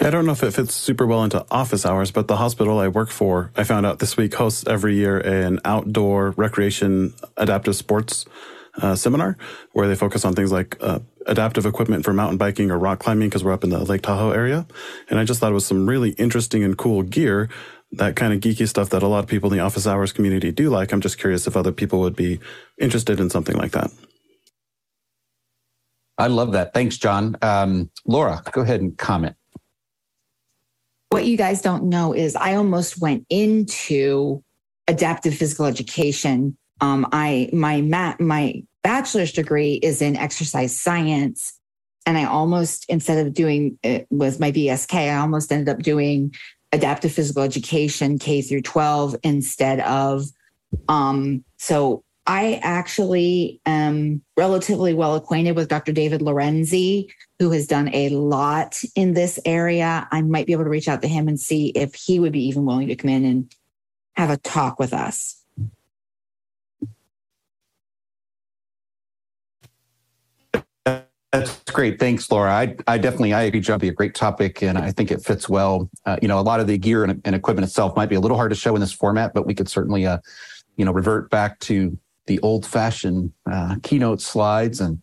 I 0.02 0.12
don't 0.12 0.28
know 0.28 0.34
if 0.34 0.44
it 0.44 0.54
fits 0.54 0.76
super 0.76 1.08
well 1.08 1.26
into 1.26 1.46
office 1.52 1.86
hours, 1.86 2.12
but 2.12 2.30
the 2.30 2.38
hospital 2.38 2.80
I 2.80 2.90
work 2.90 3.10
for, 3.10 3.52
I 3.58 3.66
found 3.66 3.88
out 3.88 4.00
this 4.00 4.18
week 4.18 4.36
hosts 4.36 4.66
every 4.68 4.96
year 4.96 5.20
an 5.20 5.60
outdoor 5.66 6.32
recreation 6.32 7.16
adaptive 7.38 7.76
sports 7.78 8.26
uh, 8.82 8.96
seminar 8.96 9.38
where 9.74 9.88
they 9.90 9.96
focus 9.96 10.26
on 10.26 10.36
things 10.36 10.54
like 10.54 10.78
uh, 10.82 11.00
adaptive 11.28 11.66
equipment 11.66 12.06
for 12.06 12.14
mountain 12.14 12.38
biking 12.38 12.72
or 12.72 12.80
rock 12.80 13.00
climbing 13.00 13.30
because 13.30 13.44
we're 13.44 13.54
up 13.54 13.64
in 13.66 13.72
the 13.72 13.80
Lake 13.80 14.04
Tahoe 14.04 14.32
area. 14.32 14.68
And 15.10 15.20
I 15.20 15.26
just 15.26 15.42
thought 15.42 15.52
it 15.52 15.56
was 15.56 15.66
some 15.68 15.90
really 15.90 16.12
interesting 16.12 16.64
and 16.64 16.78
cool 16.78 17.04
gear, 17.04 17.50
that 17.94 18.16
kind 18.16 18.34
of 18.34 18.42
geeky 18.42 18.68
stuff 18.70 18.92
that 18.92 19.04
a 19.04 19.08
lot 19.08 19.22
of 19.26 19.28
people 19.28 19.52
in 19.52 19.58
the 19.58 19.64
office 19.64 19.88
hours 19.88 20.14
community 20.14 20.52
do 20.52 20.70
like. 20.70 20.94
I'm 20.94 21.02
just 21.02 21.20
curious 21.20 21.48
if 21.48 21.58
other 21.58 21.74
people 21.74 22.02
would 22.02 22.16
be 22.18 22.40
interested 22.80 23.20
in 23.20 23.32
something 23.32 23.58
like 23.58 23.72
that. 23.72 23.92
I 26.18 26.28
love 26.28 26.54
that. 26.54 26.74
Thanks, 26.74 26.98
John. 26.98 27.38
Um, 27.42 27.92
Laura, 28.06 28.44
go 28.52 28.62
ahead 28.62 28.82
and 28.82 28.98
comment 28.98 29.36
what 31.12 31.26
you 31.26 31.38
guys 31.38 31.62
don't 31.62 31.84
know 31.84 32.14
is 32.14 32.36
I 32.36 32.56
almost 32.56 33.02
went 33.02 33.26
into 33.30 34.44
adaptive 34.88 35.36
physical 35.36 35.66
education. 35.66 36.58
Um, 36.80 37.08
I 37.12 37.50
my 37.52 37.82
mat 37.82 38.20
my 38.20 38.64
bachelor's 38.82 39.34
degree 39.34 39.74
is 39.74 40.02
in 40.02 40.16
exercise 40.16 40.76
science, 40.76 41.60
and 42.06 42.18
I 42.18 42.24
almost 42.24 42.86
instead 42.88 43.26
of 43.26 43.34
doing 43.34 43.78
it 43.84 44.08
with 44.10 44.40
my 44.40 44.52
BSK, 44.52 44.94
I 44.94 45.18
almost 45.18 45.52
ended 45.52 45.70
up 45.70 45.84
doing 45.84 46.34
adaptive 46.72 47.12
physical 47.12 47.44
education 47.44 48.18
K 48.18 48.42
through 48.42 48.62
12 48.62 49.18
instead 49.24 49.82
of 49.82 50.24
um, 50.88 51.44
so 51.58 52.04
I 52.28 52.60
actually 52.62 53.60
am 53.66 54.22
relatively 54.38 54.94
well 54.94 55.16
acquainted 55.16 55.56
with 55.56 55.70
Dr. 55.70 55.92
David 55.92 56.22
Lorenzi, 56.22 57.12
who 57.40 57.52
has 57.52 57.66
done 57.66 57.90
a 57.94 58.10
lot 58.10 58.80
in 58.96 59.14
this 59.14 59.40
area. 59.44 60.08
I 60.12 60.22
might 60.22 60.46
be 60.46 60.54
able 60.54 60.66
to 60.66 60.70
reach 60.70 60.88
out 60.88 61.02
to 61.02 61.08
him 61.08 61.28
and 61.28 61.40
see 61.40 61.70
if 61.70 61.96
he 61.96 62.20
would 62.20 62.32
be 62.32 62.46
even 62.48 62.66
willing 62.66 62.88
to 62.90 62.96
come 62.96 63.10
in 63.10 63.26
and 63.26 63.56
have 64.16 64.30
a 64.30 64.38
talk 64.38 64.80
with 64.80 64.94
us. 64.94 65.44
That's 71.32 71.64
great. 71.72 71.98
Thanks, 71.98 72.30
Laura. 72.30 72.52
I, 72.52 72.76
I 72.88 72.98
definitely, 72.98 73.34
I 73.34 73.44
agree, 73.44 73.62
John, 73.62 73.80
be 73.80 73.88
a 73.88 73.94
great 73.94 74.14
topic, 74.14 74.62
and 74.62 74.78
I 74.78 74.92
think 74.92 75.12
it 75.12 75.24
fits 75.24 75.48
well. 75.48 75.90
Uh, 76.06 76.18
you 76.22 76.28
know, 76.28 76.38
a 76.38 76.42
lot 76.42 76.60
of 76.60 76.68
the 76.68 76.78
gear 76.78 77.06
and, 77.06 77.22
and, 77.24 77.34
equipment 77.34 77.66
itself 77.66 77.96
might 77.96 78.10
be 78.10 78.16
a 78.16 78.20
little 78.20 78.36
hard 78.36 78.52
to 78.52 78.56
show 78.56 78.76
in 78.76 78.82
this 78.82 78.92
format, 78.92 79.34
but 79.34 79.46
we 79.48 79.56
could 79.56 79.70
certainly, 79.70 80.06
uh, 80.06 80.18
you 80.76 80.84
know, 80.84 80.92
revert 80.92 81.30
back 81.30 81.58
to 81.60 81.98
the 82.32 82.40
old-fashioned 82.44 83.34
uh, 83.52 83.76
keynote 83.84 84.22
slides 84.22 84.80
and 84.80 85.02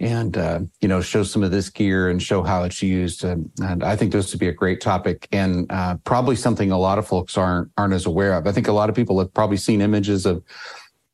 and 0.00 0.36
uh, 0.36 0.60
you 0.80 0.88
know 0.88 1.00
show 1.00 1.22
some 1.22 1.44
of 1.44 1.52
this 1.52 1.70
gear 1.70 2.08
and 2.08 2.20
show 2.20 2.42
how 2.42 2.64
it's 2.64 2.82
used. 2.82 3.22
And, 3.22 3.50
and 3.60 3.84
I 3.84 3.94
think 3.94 4.10
this 4.12 4.32
would 4.32 4.40
be 4.40 4.48
a 4.48 4.52
great 4.52 4.80
topic 4.80 5.28
and 5.30 5.70
uh, 5.70 5.96
probably 6.02 6.34
something 6.36 6.72
a 6.72 6.78
lot 6.78 6.98
of 6.98 7.06
folks 7.06 7.36
aren't 7.36 7.70
aren't 7.76 7.94
as 7.94 8.06
aware 8.06 8.34
of. 8.34 8.46
I 8.48 8.52
think 8.52 8.66
a 8.66 8.72
lot 8.72 8.88
of 8.88 8.96
people 8.96 9.18
have 9.20 9.32
probably 9.32 9.56
seen 9.56 9.80
images 9.80 10.26
of, 10.26 10.42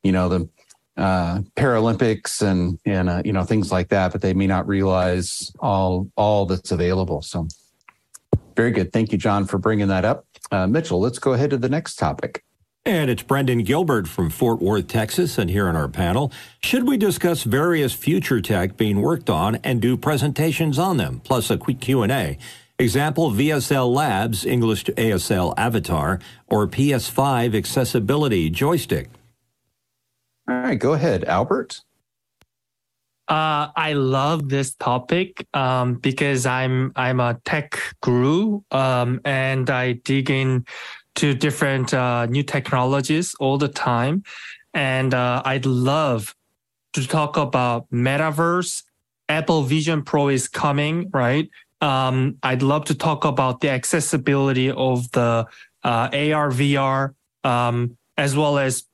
you 0.03 0.11
know, 0.11 0.29
the 0.29 0.49
uh, 0.97 1.41
Paralympics 1.55 2.41
and 2.41 2.79
and 2.85 3.07
uh, 3.07 3.21
you 3.23 3.33
know 3.33 3.43
things 3.43 3.71
like 3.71 3.89
that, 3.89 4.11
but 4.11 4.21
they 4.21 4.33
may 4.33 4.47
not 4.47 4.67
realize 4.67 5.51
all 5.59 6.09
all 6.15 6.47
that's 6.47 6.71
available. 6.71 7.21
So, 7.21 7.47
very 8.55 8.71
good. 8.71 8.91
Thank 8.91 9.11
you, 9.11 9.19
John, 9.19 9.45
for 9.45 9.59
bringing 9.59 9.89
that 9.89 10.05
up. 10.05 10.25
Uh, 10.51 10.65
Mitchell, 10.65 10.99
let's 10.99 11.19
go 11.19 11.33
ahead 11.33 11.51
to 11.51 11.57
the 11.57 11.69
next 11.69 11.97
topic. 11.97 12.43
And 12.87 13.09
it's 13.09 13.23
Brendan 13.23 13.63
Gilbert 13.63 14.07
from 14.07 14.29
Fort 14.29 14.61
Worth, 14.61 14.87
Texas, 14.87 15.39
and 15.39 15.49
here 15.49 15.67
on 15.67 15.75
our 15.75 15.87
panel, 15.87 16.31
should 16.61 16.87
we 16.87 16.97
discuss 16.97 17.41
various 17.41 17.93
future 17.93 18.39
tech 18.39 18.77
being 18.77 19.01
worked 19.01 19.27
on 19.27 19.55
and 19.63 19.81
do 19.81 19.97
presentations 19.97 20.77
on 20.77 20.97
them, 20.97 21.19
plus 21.23 21.49
a 21.49 21.57
quick 21.57 21.79
Q&A? 21.81 22.37
Example, 22.77 23.31
VSL 23.31 23.91
Labs 23.91 24.45
English 24.45 24.83
to 24.83 24.91
ASL 24.91 25.55
Avatar 25.57 26.19
or 26.45 26.67
PS5 26.67 27.55
Accessibility 27.55 28.51
Joystick. 28.51 29.09
All 30.47 30.55
right, 30.55 30.77
go 30.77 30.93
ahead, 30.93 31.23
Albert. 31.23 31.81
Uh, 33.27 33.69
I 33.75 33.93
love 33.93 34.49
this 34.49 34.75
topic 34.75 35.47
um, 35.55 35.95
because 35.95 36.45
I'm 36.45 36.91
I'm 36.95 37.19
a 37.19 37.39
tech 37.43 37.79
guru 38.01 38.61
um, 38.69 39.21
and 39.25 39.67
I 39.71 39.93
dig 39.93 40.29
in 40.29 40.65
to 41.15 41.33
different 41.33 41.93
uh, 41.93 42.25
new 42.27 42.43
technologies 42.43 43.35
all 43.39 43.57
the 43.57 43.67
time, 43.67 44.23
and 44.73 45.13
uh, 45.13 45.41
I'd 45.45 45.65
love 45.65 46.35
to 46.93 47.07
talk 47.07 47.37
about 47.37 47.89
metaverse. 47.91 48.83
Apple 49.27 49.63
Vision 49.63 50.03
Pro 50.03 50.29
is 50.29 50.47
coming, 50.47 51.09
right? 51.11 51.49
Um, 51.81 52.37
I'd 52.43 52.61
love 52.61 52.85
to 52.85 52.95
talk 52.95 53.25
about 53.25 53.61
the 53.61 53.69
accessibility 53.69 54.69
of 54.69 55.09
the 55.11 55.47
uh, 55.83 56.09
AR 56.11 56.51
VR 56.51 57.13
um, 57.43 57.97
as 58.17 58.35
well 58.35 58.57
as 58.57 58.85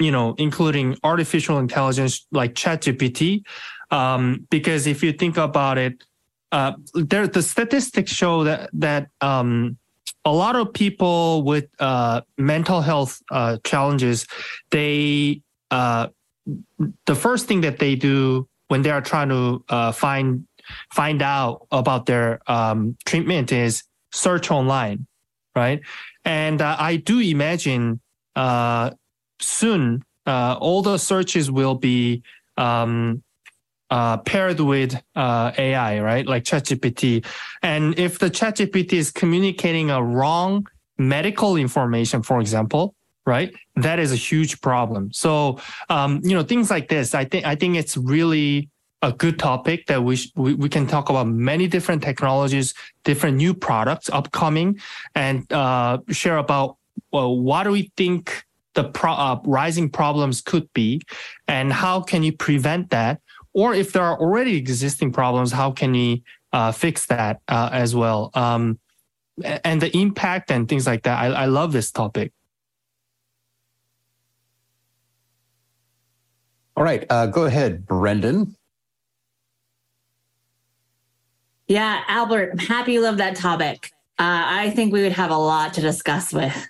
you 0.00 0.10
know, 0.10 0.34
including 0.38 0.96
artificial 1.04 1.58
intelligence 1.58 2.26
like 2.32 2.54
ChatGPT. 2.54 3.44
Um, 3.90 4.46
because 4.50 4.86
if 4.86 5.02
you 5.02 5.12
think 5.12 5.36
about 5.36 5.78
it, 5.78 6.04
uh, 6.52 6.72
there 6.94 7.26
the 7.26 7.42
statistics 7.42 8.12
show 8.12 8.44
that 8.44 8.70
that 8.72 9.08
um, 9.20 9.76
a 10.24 10.32
lot 10.32 10.56
of 10.56 10.72
people 10.72 11.42
with 11.42 11.66
uh, 11.78 12.22
mental 12.38 12.80
health 12.80 13.22
uh, 13.30 13.58
challenges, 13.64 14.26
they 14.70 15.42
uh, 15.70 16.08
the 17.06 17.14
first 17.14 17.46
thing 17.46 17.62
that 17.62 17.78
they 17.78 17.94
do 17.94 18.48
when 18.68 18.82
they 18.82 18.90
are 18.90 19.00
trying 19.00 19.28
to 19.28 19.64
uh, 19.68 19.92
find 19.92 20.46
find 20.92 21.22
out 21.22 21.66
about 21.70 22.06
their 22.06 22.40
um, 22.50 22.96
treatment 23.04 23.52
is 23.52 23.84
search 24.12 24.50
online, 24.50 25.06
right? 25.54 25.80
And 26.24 26.62
uh, 26.62 26.76
I 26.78 26.96
do 26.96 27.20
imagine 27.20 28.00
soon 29.40 30.04
uh, 30.26 30.56
all 30.60 30.82
the 30.82 30.98
searches 30.98 31.50
will 31.50 31.74
be 31.74 32.22
um, 32.56 33.22
uh, 33.94 34.16
paired 34.16 34.58
with 34.58 35.00
uh, 35.14 35.52
AI, 35.56 36.00
right? 36.00 36.26
Like 36.26 36.42
ChatGPT. 36.42 37.24
And 37.62 37.96
if 37.96 38.18
the 38.18 38.28
ChatGPT 38.28 38.94
is 38.94 39.12
communicating 39.12 39.88
a 39.88 40.02
wrong 40.02 40.66
medical 40.98 41.54
information, 41.54 42.20
for 42.24 42.40
example, 42.40 42.96
right, 43.24 43.54
that 43.76 44.00
is 44.00 44.10
a 44.10 44.16
huge 44.16 44.60
problem. 44.60 45.12
So, 45.12 45.60
um, 45.90 46.20
you 46.24 46.34
know, 46.34 46.42
things 46.42 46.72
like 46.72 46.88
this, 46.88 47.14
I 47.14 47.24
think 47.24 47.46
I 47.46 47.54
think 47.54 47.76
it's 47.76 47.96
really 47.96 48.68
a 49.00 49.12
good 49.12 49.38
topic 49.38 49.86
that 49.86 50.02
we, 50.02 50.16
sh- 50.16 50.32
we, 50.34 50.54
we 50.54 50.68
can 50.68 50.88
talk 50.88 51.08
about 51.08 51.28
many 51.28 51.68
different 51.68 52.02
technologies, 52.02 52.74
different 53.04 53.36
new 53.36 53.54
products 53.54 54.10
upcoming, 54.10 54.80
and 55.14 55.50
uh, 55.52 55.98
share 56.10 56.38
about 56.38 56.78
well, 57.12 57.38
what 57.38 57.62
do 57.62 57.70
we 57.70 57.92
think 57.96 58.44
the 58.74 58.84
pro- 58.84 59.12
uh, 59.12 59.40
rising 59.44 59.88
problems 59.88 60.40
could 60.40 60.68
be 60.72 61.00
and 61.46 61.72
how 61.72 62.00
can 62.00 62.24
you 62.24 62.32
prevent 62.32 62.90
that 62.90 63.20
or 63.54 63.72
if 63.72 63.92
there 63.92 64.02
are 64.02 64.18
already 64.18 64.56
existing 64.56 65.12
problems 65.12 65.52
how 65.52 65.70
can 65.70 65.92
we 65.92 66.22
uh, 66.52 66.70
fix 66.70 67.06
that 67.06 67.40
uh, 67.48 67.70
as 67.72 67.94
well? 67.96 68.30
Um, 68.34 68.78
and 69.64 69.80
the 69.80 69.96
impact 69.96 70.50
and 70.50 70.68
things 70.68 70.86
like 70.86 71.02
that. 71.04 71.18
I, 71.18 71.26
I 71.26 71.44
love 71.46 71.72
this 71.72 71.90
topic. 71.90 72.32
All 76.76 76.84
right 76.84 77.06
uh, 77.08 77.26
go 77.26 77.44
ahead 77.44 77.86
brendan. 77.86 78.56
Yeah 81.66 82.02
albert 82.08 82.50
i'm 82.52 82.58
happy 82.58 82.94
you 82.94 83.00
love 83.00 83.16
that 83.18 83.36
topic. 83.36 83.92
Uh, 84.18 84.42
i 84.46 84.70
think 84.70 84.92
we 84.92 85.02
would 85.02 85.12
have 85.12 85.30
a 85.30 85.36
lot 85.36 85.74
to 85.74 85.80
discuss 85.80 86.32
with. 86.32 86.68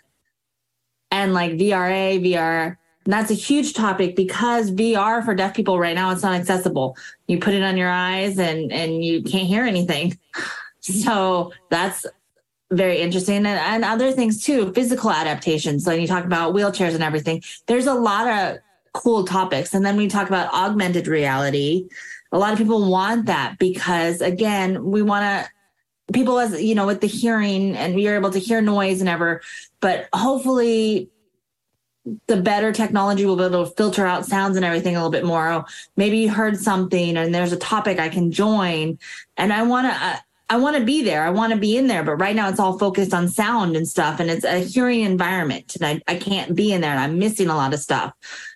And 1.10 1.32
like 1.32 1.52
VRA, 1.52 2.20
VR. 2.20 2.76
And 3.04 3.12
that's 3.12 3.30
a 3.30 3.34
huge 3.34 3.74
topic 3.74 4.16
because 4.16 4.70
VR 4.70 5.24
for 5.24 5.34
deaf 5.34 5.54
people 5.54 5.78
right 5.78 5.94
now, 5.94 6.10
it's 6.10 6.22
not 6.22 6.34
accessible. 6.34 6.96
You 7.26 7.38
put 7.38 7.54
it 7.54 7.62
on 7.62 7.76
your 7.76 7.90
eyes 7.90 8.38
and, 8.38 8.72
and 8.72 9.04
you 9.04 9.22
can't 9.22 9.46
hear 9.46 9.64
anything. 9.64 10.18
So 10.86 11.50
that's 11.70 12.04
very 12.70 12.98
interesting. 12.98 13.36
And, 13.36 13.46
and 13.46 13.86
other 13.86 14.12
things 14.12 14.44
too, 14.44 14.70
physical 14.74 15.10
adaptations. 15.10 15.82
So 15.82 15.92
when 15.92 16.02
you 16.02 16.06
talk 16.06 16.26
about 16.26 16.54
wheelchairs 16.54 16.92
and 16.92 17.02
everything, 17.02 17.42
there's 17.66 17.86
a 17.86 17.94
lot 17.94 18.28
of 18.28 18.58
cool 18.92 19.24
topics. 19.24 19.72
And 19.72 19.82
then 19.82 19.96
we 19.96 20.08
talk 20.08 20.28
about 20.28 20.52
augmented 20.52 21.06
reality. 21.06 21.88
A 22.32 22.38
lot 22.38 22.52
of 22.52 22.58
people 22.58 22.90
want 22.90 23.24
that 23.26 23.58
because 23.58 24.20
again, 24.20 24.84
we 24.84 25.00
want 25.00 25.24
to 25.24 25.50
people 26.12 26.38
as 26.38 26.62
you 26.62 26.74
know 26.74 26.84
with 26.86 27.00
the 27.00 27.06
hearing 27.06 27.74
and 27.76 27.98
you're 27.98 28.14
able 28.14 28.30
to 28.30 28.38
hear 28.38 28.60
noise 28.60 29.00
and 29.00 29.08
ever 29.08 29.40
but 29.80 30.06
hopefully 30.12 31.08
the 32.26 32.36
better 32.36 32.72
technology 32.72 33.24
will 33.24 33.36
be 33.36 33.44
able 33.44 33.66
to 33.66 33.74
filter 33.74 34.06
out 34.06 34.26
sounds 34.26 34.56
and 34.56 34.64
everything 34.64 34.94
a 34.94 34.98
little 34.98 35.10
bit 35.10 35.24
more. 35.24 35.64
Maybe 35.96 36.18
you 36.18 36.30
heard 36.30 36.58
something 36.58 37.16
and 37.16 37.34
there's 37.34 37.52
a 37.52 37.56
topic 37.56 37.98
i 37.98 38.08
can 38.08 38.30
join. 38.30 38.98
And 39.36 39.52
i 39.52 39.62
want 39.62 39.86
to 39.86 40.04
uh, 40.04 40.16
i 40.50 40.56
want 40.56 40.76
to 40.76 40.84
be 40.84 41.02
there. 41.02 41.24
I 41.24 41.30
want 41.30 41.52
to 41.52 41.58
be 41.58 41.76
in 41.76 41.86
there. 41.86 42.04
But 42.04 42.16
right 42.16 42.36
now 42.36 42.48
it's 42.48 42.60
all 42.60 42.78
focused 42.78 43.14
on 43.14 43.28
sound 43.28 43.76
and 43.76 43.88
stuff 43.88 44.20
and 44.20 44.30
it's 44.30 44.44
a 44.44 44.58
hearing 44.58 45.00
environment 45.00 45.76
and 45.76 45.86
i, 45.86 46.12
I 46.12 46.16
can't 46.16 46.54
be 46.54 46.72
in 46.72 46.82
there 46.82 46.90
and 46.90 47.00
i'm 47.00 47.18
missing 47.18 47.48
a 47.48 47.56
lot 47.56 47.74
of 47.74 47.80
stuff. 47.80 48.12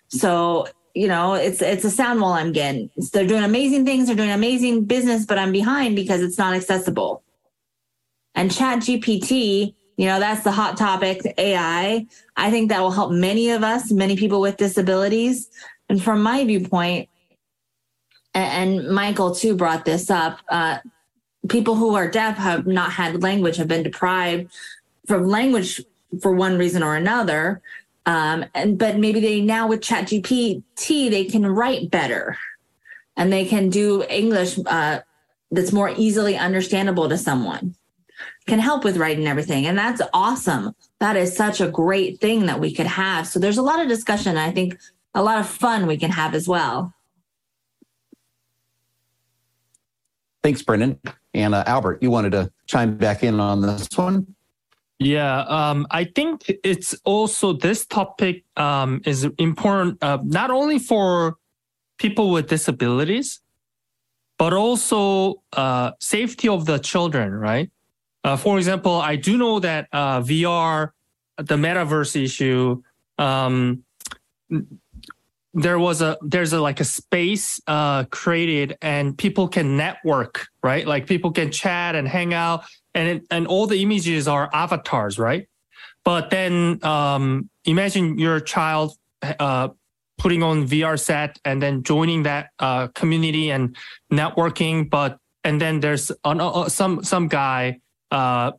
So 0.09 0.67
you 0.95 1.07
know, 1.07 1.33
it's 1.33 1.61
it's 1.61 1.85
a 1.85 1.91
sound 1.91 2.19
wall 2.19 2.33
I'm 2.33 2.51
getting. 2.51 2.89
they're 3.13 3.27
doing 3.27 3.43
amazing 3.43 3.85
things, 3.85 4.07
they're 4.07 4.15
doing 4.15 4.31
amazing 4.31 4.85
business, 4.85 5.25
but 5.25 5.37
I'm 5.37 5.51
behind 5.51 5.95
because 5.95 6.21
it's 6.21 6.37
not 6.37 6.53
accessible. 6.53 7.23
And 8.35 8.51
Chat 8.51 8.79
GPT, 8.79 9.75
you 9.99 10.05
know, 10.05 10.17
that's 10.17 10.45
the 10.45 10.51
hot 10.51 10.77
topic, 10.77 11.19
AI. 11.37 12.07
I 12.37 12.51
think 12.51 12.69
that 12.69 12.79
will 12.79 12.89
help 12.89 13.11
many 13.11 13.49
of 13.49 13.65
us, 13.65 13.91
many 13.91 14.15
people 14.15 14.39
with 14.39 14.55
disabilities. 14.55 15.49
And 15.89 16.01
from 16.01 16.23
my 16.23 16.45
viewpoint, 16.45 17.09
and 18.33 18.87
Michael 18.87 19.35
too 19.35 19.57
brought 19.57 19.83
this 19.83 20.09
up, 20.09 20.39
uh, 20.47 20.77
people 21.49 21.75
who 21.75 21.95
are 21.95 22.09
deaf 22.09 22.37
have 22.37 22.65
not 22.65 22.93
had 22.93 23.21
language, 23.21 23.57
have 23.57 23.67
been 23.67 23.83
deprived 23.83 24.53
from 25.05 25.27
language 25.27 25.81
for 26.21 26.31
one 26.31 26.57
reason 26.57 26.81
or 26.81 26.95
another. 26.95 27.61
Um, 28.05 28.45
and 28.55 28.77
but 28.77 28.97
maybe 28.99 29.19
they 29.19 29.41
now 29.41 29.67
with 29.67 29.81
Chat 29.81 30.05
GPT 30.05 30.63
they 31.11 31.25
can 31.25 31.45
write 31.45 31.91
better, 31.91 32.37
and 33.17 33.33
they 33.33 33.43
can 33.43 33.69
do 33.69 34.03
English 34.03 34.57
uh, 34.65 35.01
that's 35.51 35.73
more 35.73 35.89
easily 35.97 36.37
understandable 36.37 37.09
to 37.09 37.17
someone 37.17 37.75
can 38.49 38.59
help 38.59 38.83
with 38.83 38.97
writing 38.97 39.27
everything. 39.27 39.65
And 39.65 39.77
that's 39.77 40.01
awesome. 40.13 40.75
That 40.99 41.15
is 41.15 41.35
such 41.35 41.61
a 41.61 41.69
great 41.69 42.19
thing 42.19 42.45
that 42.47 42.59
we 42.59 42.73
could 42.73 42.87
have. 42.87 43.27
So 43.27 43.39
there's 43.39 43.57
a 43.57 43.61
lot 43.61 43.79
of 43.81 43.87
discussion. 43.87 44.37
I 44.37 44.51
think 44.51 44.77
a 45.13 45.23
lot 45.23 45.39
of 45.39 45.47
fun 45.47 45.87
we 45.87 45.97
can 45.97 46.11
have 46.11 46.35
as 46.35 46.47
well. 46.47 46.93
Thanks, 50.43 50.61
Brendan. 50.61 50.99
And 51.33 51.53
uh, 51.53 51.63
Albert, 51.67 52.01
you 52.01 52.11
wanted 52.11 52.31
to 52.31 52.51
chime 52.65 52.97
back 52.97 53.23
in 53.23 53.39
on 53.39 53.61
this 53.61 53.87
one? 53.95 54.35
Yeah, 54.99 55.41
um, 55.43 55.87
I 55.91 56.03
think 56.03 56.43
it's 56.63 56.93
also 57.05 57.53
this 57.53 57.85
topic 57.85 58.43
um, 58.57 59.01
is 59.05 59.23
important 59.37 60.03
uh, 60.03 60.17
not 60.23 60.51
only 60.51 60.77
for 60.77 61.37
people 61.97 62.31
with 62.31 62.49
disabilities, 62.49 63.39
but 64.37 64.53
also 64.53 65.41
uh, 65.53 65.91
safety 65.99 66.49
of 66.49 66.65
the 66.65 66.79
children, 66.79 67.31
right? 67.31 67.69
Uh, 68.23 68.35
for 68.35 68.57
example, 68.57 68.93
I 68.93 69.15
do 69.15 69.37
know 69.37 69.59
that 69.59 69.87
uh, 69.91 70.21
VR, 70.21 70.91
the 71.37 71.55
metaverse 71.55 72.21
issue, 72.21 72.81
um, 73.17 73.83
there 75.53 75.79
was 75.79 76.01
a 76.01 76.17
there's 76.21 76.53
a 76.53 76.61
like 76.61 76.79
a 76.79 76.85
space 76.85 77.59
uh, 77.67 78.03
created 78.05 78.77
and 78.81 79.17
people 79.17 79.47
can 79.47 79.75
network 79.75 80.47
right 80.63 80.85
like 80.85 81.07
people 81.07 81.31
can 81.31 81.51
chat 81.51 81.95
and 81.95 82.07
hang 82.07 82.33
out 82.33 82.63
and 82.93 83.09
it, 83.09 83.27
and 83.31 83.47
all 83.47 83.65
the 83.65 83.81
images 83.81 84.27
are 84.27 84.47
avatars 84.53 85.17
right 85.17 85.47
but 86.03 86.29
then 86.29 86.79
um, 86.83 87.49
imagine 87.65 88.17
your 88.17 88.39
child 88.39 88.97
uh, 89.21 89.69
putting 90.17 90.43
on 90.43 90.67
VR 90.67 90.99
set 90.99 91.39
and 91.45 91.61
then 91.61 91.83
joining 91.83 92.23
that 92.23 92.49
uh, 92.59 92.87
community 92.89 93.51
and 93.51 93.75
networking. 94.11 94.89
But 94.89 95.17
and 95.43 95.59
then 95.59 95.79
there's 95.79 96.11
uh, 96.23 96.69
some 96.69 97.03
some 97.03 97.27
guy, 97.27 97.79
uh, 98.11 98.51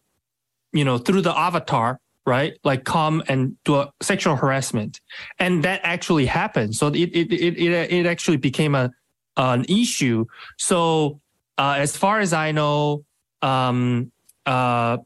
you 0.72 0.84
know, 0.84 0.98
through 0.98 1.22
the 1.22 1.36
avatar, 1.36 1.98
right? 2.26 2.54
Like 2.64 2.84
come 2.84 3.22
and 3.28 3.56
do 3.64 3.76
a 3.76 3.92
sexual 4.00 4.36
harassment, 4.36 5.00
and 5.38 5.64
that 5.64 5.80
actually 5.82 6.26
happened. 6.26 6.74
So 6.76 6.88
it 6.88 6.96
it 6.96 7.32
it 7.32 7.58
it, 7.58 7.92
it 7.92 8.06
actually 8.06 8.36
became 8.36 8.74
a 8.74 8.90
an 9.36 9.64
issue. 9.68 10.26
So 10.58 11.20
uh, 11.58 11.76
as 11.78 11.96
far 11.96 12.20
as 12.20 12.32
I 12.32 12.52
know, 12.52 13.04
um, 13.42 14.12
uh, 14.46 14.98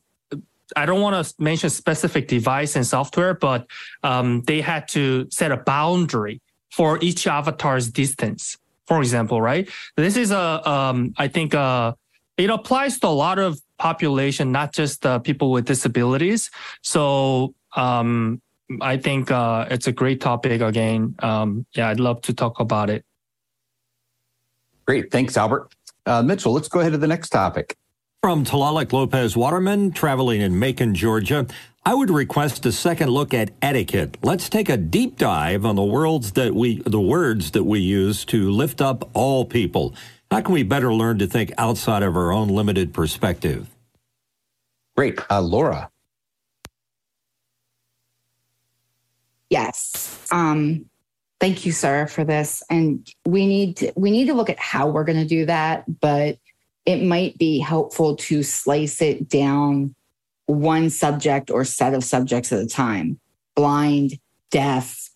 I 0.77 0.87
don't 0.87 1.01
want 1.01 1.27
to 1.27 1.35
mention 1.39 1.71
specific 1.71 2.29
device 2.29 2.77
and 2.77 2.87
software, 2.87 3.35
but 3.35 3.67
um, 4.03 4.43
they 4.43 4.61
had 4.61 4.89
to 4.89 5.29
set 5.31 5.53
a 5.53 5.57
boundary 5.57 6.41
for 6.71 6.99
each 7.03 7.27
avatar's 7.27 7.91
distance. 7.91 8.57
For 8.87 9.01
example, 9.01 9.41
right? 9.41 9.69
This 9.97 10.17
is 10.17 10.31
a, 10.31 10.69
um, 10.69 11.15
I 11.17 11.29
think, 11.29 11.55
uh, 11.55 11.95
it 12.37 12.51
applies 12.51 12.99
to 13.01 13.07
a 13.07 13.09
lot 13.09 13.39
of 13.39 13.59
population, 13.79 14.53
not 14.53 14.73
just 14.73 15.05
uh, 15.07 15.19
people 15.19 15.51
with 15.51 15.65
disabilities. 15.67 16.51
So 16.83 17.55
um, 17.77 18.41
I 18.81 18.97
think 18.97 19.31
uh, 19.31 19.67
it's 19.71 19.87
a 19.87 19.93
great 19.93 20.21
topic. 20.21 20.61
Again, 20.61 21.15
um, 21.21 21.67
yeah, 21.75 21.89
I'd 21.89 22.01
love 22.01 22.23
to 22.23 22.33
talk 22.33 22.61
about 22.61 22.91
it. 22.91 23.05
Great, 24.87 25.11
thanks, 25.11 25.37
Albert. 25.37 25.75
Uh, 26.07 26.23
Mitchell, 26.23 26.53
let's 26.53 26.69
go 26.69 26.81
ahead 26.81 26.93
to 26.93 26.99
the 26.99 27.07
next 27.07 27.31
topic. 27.31 27.77
From 28.23 28.45
Tlaloc 28.45 28.93
Lopez 28.93 29.37
Waterman, 29.37 29.93
traveling 29.93 30.41
in 30.41 30.59
Macon, 30.59 30.95
Georgia, 30.95 31.47
I 31.85 31.95
would 31.95 32.11
request 32.11 32.65
a 32.65 32.73
second 32.73 33.11
look 33.11 33.35
at 33.35 33.51
etiquette. 33.61 34.17
Let's 34.23 34.49
take 34.49 34.71
a 34.71 34.79
deep 34.79 35.19
dive 35.19 35.67
on 35.67 35.77
the 35.77 35.85
words 35.85 36.33
that 36.33 36.55
we 36.55 36.81
the 36.87 37.01
words 37.01 37.51
that 37.51 37.65
we 37.65 37.81
use 37.81 38.25
to 38.27 38.51
lift 38.51 38.81
up 38.81 39.11
all 39.13 39.45
people. 39.45 39.95
How 40.35 40.41
can 40.41 40.53
we 40.53 40.65
better 40.65 40.93
learn 40.93 41.21
to 41.21 41.29
think 41.29 41.53
outside 41.59 42.03
of 42.03 42.17
our 42.17 42.33
own 42.33 42.49
limited 42.49 42.93
perspective? 42.93 43.69
Great. 44.97 45.17
Uh, 45.31 45.41
Laura. 45.41 45.93
Yes. 49.49 50.27
Um, 50.33 50.87
thank 51.39 51.65
you, 51.65 51.71
sir, 51.71 52.09
for 52.09 52.25
this. 52.25 52.65
And 52.69 53.09
we 53.25 53.47
need 53.47 53.77
to 53.77 53.93
we 53.95 54.11
need 54.11 54.25
to 54.25 54.35
look 54.35 54.51
at 54.51 54.59
how 54.59 54.89
we're 54.89 55.05
going 55.05 55.21
to 55.21 55.25
do 55.25 55.47
that, 55.47 55.85
but 56.01 56.37
it 56.85 57.05
might 57.05 57.39
be 57.39 57.61
helpful 57.61 58.17
to 58.17 58.43
slice 58.43 59.01
it 59.01 59.29
down 59.29 59.95
one 60.47 60.91
subject 60.91 61.49
or 61.49 61.65
set 61.65 61.95
of 61.95 62.03
subjects 62.03 62.53
at 62.53 62.59
a 62.59 62.67
time 62.67 63.21
blind, 63.55 64.19
deaf, 64.51 65.11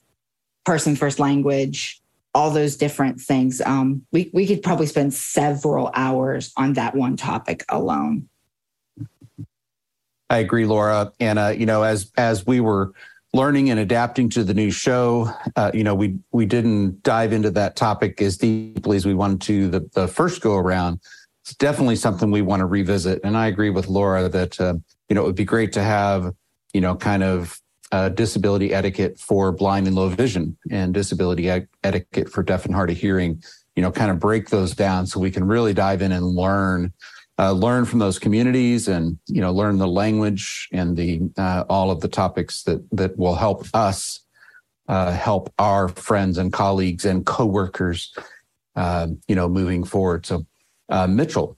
person 0.64 0.94
first 0.94 1.18
language, 1.18 2.00
all 2.38 2.52
those 2.52 2.76
different 2.76 3.20
things. 3.20 3.60
Um, 3.60 4.06
we, 4.12 4.30
we 4.32 4.46
could 4.46 4.62
probably 4.62 4.86
spend 4.86 5.12
several 5.12 5.90
hours 5.92 6.52
on 6.56 6.74
that 6.74 6.94
one 6.94 7.16
topic 7.16 7.64
alone. 7.68 8.28
I 10.30 10.38
agree, 10.38 10.64
Laura. 10.64 11.12
And 11.18 11.38
uh, 11.38 11.48
you 11.48 11.66
know, 11.66 11.82
as 11.82 12.12
as 12.16 12.46
we 12.46 12.60
were 12.60 12.92
learning 13.34 13.70
and 13.70 13.80
adapting 13.80 14.28
to 14.30 14.44
the 14.44 14.54
new 14.54 14.70
show, 14.70 15.34
uh, 15.56 15.72
you 15.74 15.82
know, 15.82 15.96
we 15.96 16.18
we 16.30 16.46
didn't 16.46 17.02
dive 17.02 17.32
into 17.32 17.50
that 17.50 17.74
topic 17.74 18.22
as 18.22 18.36
deeply 18.36 18.96
as 18.96 19.04
we 19.04 19.14
wanted 19.14 19.40
to 19.42 19.68
the 19.68 19.90
the 19.94 20.06
first 20.06 20.40
go 20.40 20.54
around 20.54 21.00
it's 21.48 21.56
definitely 21.56 21.96
something 21.96 22.30
we 22.30 22.42
want 22.42 22.60
to 22.60 22.66
revisit. 22.66 23.22
And 23.24 23.34
I 23.34 23.46
agree 23.46 23.70
with 23.70 23.88
Laura 23.88 24.28
that 24.28 24.60
uh, 24.60 24.74
you 25.08 25.14
know 25.14 25.22
it 25.22 25.26
would 25.26 25.34
be 25.34 25.46
great 25.46 25.72
to 25.72 25.82
have 25.82 26.34
you 26.74 26.80
know 26.82 26.94
kind 26.94 27.22
of 27.22 27.58
uh, 27.92 28.08
disability 28.10 28.72
etiquette 28.72 29.18
for 29.18 29.52
blind 29.52 29.86
and 29.86 29.96
low 29.96 30.08
vision 30.08 30.56
and 30.70 30.94
disability 30.94 31.48
etiquette 31.82 32.30
for 32.30 32.42
deaf 32.42 32.64
and 32.64 32.74
hard 32.74 32.90
of 32.90 32.96
hearing. 32.96 33.42
You 33.76 33.82
know, 33.82 33.92
kind 33.92 34.10
of 34.10 34.18
break 34.18 34.48
those 34.48 34.74
down 34.74 35.06
so 35.06 35.20
we 35.20 35.30
can 35.30 35.44
really 35.44 35.72
dive 35.72 36.02
in 36.02 36.12
and 36.12 36.26
learn. 36.26 36.92
Uh, 37.40 37.52
learn 37.52 37.84
from 37.84 38.00
those 38.00 38.18
communities 38.18 38.88
and 38.88 39.16
you 39.26 39.40
know 39.40 39.52
learn 39.52 39.78
the 39.78 39.86
language 39.86 40.68
and 40.72 40.96
the 40.96 41.20
uh, 41.38 41.62
all 41.68 41.92
of 41.92 42.00
the 42.00 42.08
topics 42.08 42.64
that 42.64 42.84
that 42.90 43.16
will 43.16 43.36
help 43.36 43.64
us 43.74 44.26
uh, 44.88 45.12
help 45.12 45.52
our 45.56 45.86
friends 45.86 46.36
and 46.36 46.52
colleagues 46.52 47.04
and 47.04 47.26
coworkers 47.26 48.12
uh, 48.74 49.06
you 49.28 49.36
know 49.36 49.48
moving 49.48 49.84
forward 49.84 50.26
so 50.26 50.44
uh, 50.88 51.06
Mitchell. 51.06 51.57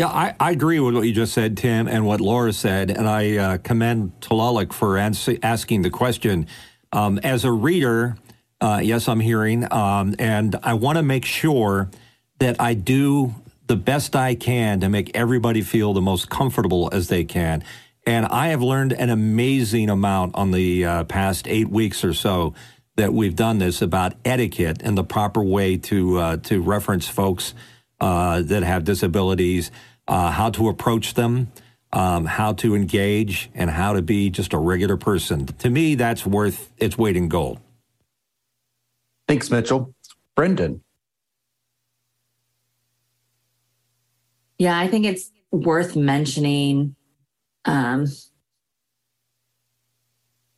Yeah, 0.00 0.06
I, 0.06 0.34
I, 0.40 0.50
agree 0.52 0.80
with 0.80 0.94
what 0.94 1.02
you 1.02 1.12
just 1.12 1.34
said, 1.34 1.58
Tim, 1.58 1.86
and 1.86 2.06
what 2.06 2.22
Laura 2.22 2.54
said, 2.54 2.90
and 2.90 3.06
I 3.06 3.36
uh, 3.36 3.58
commend 3.58 4.18
Talalik 4.22 4.72
for 4.72 4.96
ans- 4.96 5.28
asking 5.42 5.82
the 5.82 5.90
question. 5.90 6.46
Um, 6.90 7.18
as 7.18 7.44
a 7.44 7.52
reader, 7.52 8.16
uh, 8.62 8.80
yes, 8.82 9.08
I'm 9.08 9.20
hearing, 9.20 9.70
um, 9.70 10.14
and 10.18 10.56
I 10.62 10.72
want 10.72 10.96
to 10.96 11.02
make 11.02 11.26
sure 11.26 11.90
that 12.38 12.58
I 12.58 12.72
do 12.72 13.34
the 13.66 13.76
best 13.76 14.16
I 14.16 14.36
can 14.36 14.80
to 14.80 14.88
make 14.88 15.14
everybody 15.14 15.60
feel 15.60 15.92
the 15.92 16.00
most 16.00 16.30
comfortable 16.30 16.88
as 16.94 17.08
they 17.08 17.24
can. 17.24 17.62
And 18.06 18.24
I 18.24 18.48
have 18.48 18.62
learned 18.62 18.94
an 18.94 19.10
amazing 19.10 19.90
amount 19.90 20.34
on 20.34 20.50
the 20.50 20.82
uh, 20.82 21.04
past 21.04 21.46
eight 21.46 21.68
weeks 21.68 22.04
or 22.04 22.14
so 22.14 22.54
that 22.96 23.12
we've 23.12 23.36
done 23.36 23.58
this 23.58 23.82
about 23.82 24.14
etiquette 24.24 24.80
and 24.82 24.96
the 24.96 25.04
proper 25.04 25.42
way 25.42 25.76
to 25.76 26.16
uh, 26.16 26.36
to 26.38 26.62
reference 26.62 27.06
folks 27.06 27.52
uh, 28.00 28.40
that 28.40 28.62
have 28.62 28.84
disabilities, 28.84 29.70
uh, 30.10 30.32
how 30.32 30.50
to 30.50 30.68
approach 30.68 31.14
them, 31.14 31.52
um, 31.92 32.26
how 32.26 32.52
to 32.54 32.74
engage, 32.74 33.48
and 33.54 33.70
how 33.70 33.92
to 33.92 34.02
be 34.02 34.28
just 34.28 34.52
a 34.52 34.58
regular 34.58 34.96
person. 34.96 35.46
To 35.46 35.70
me, 35.70 35.94
that's 35.94 36.26
worth 36.26 36.70
its 36.76 36.98
weight 36.98 37.16
in 37.16 37.28
gold. 37.28 37.60
Thanks, 39.28 39.50
Mitchell. 39.50 39.94
Brendan. 40.34 40.82
Yeah, 44.58 44.76
I 44.76 44.88
think 44.88 45.06
it's 45.06 45.30
worth 45.52 45.94
mentioning. 45.94 46.96
Um, 47.64 48.06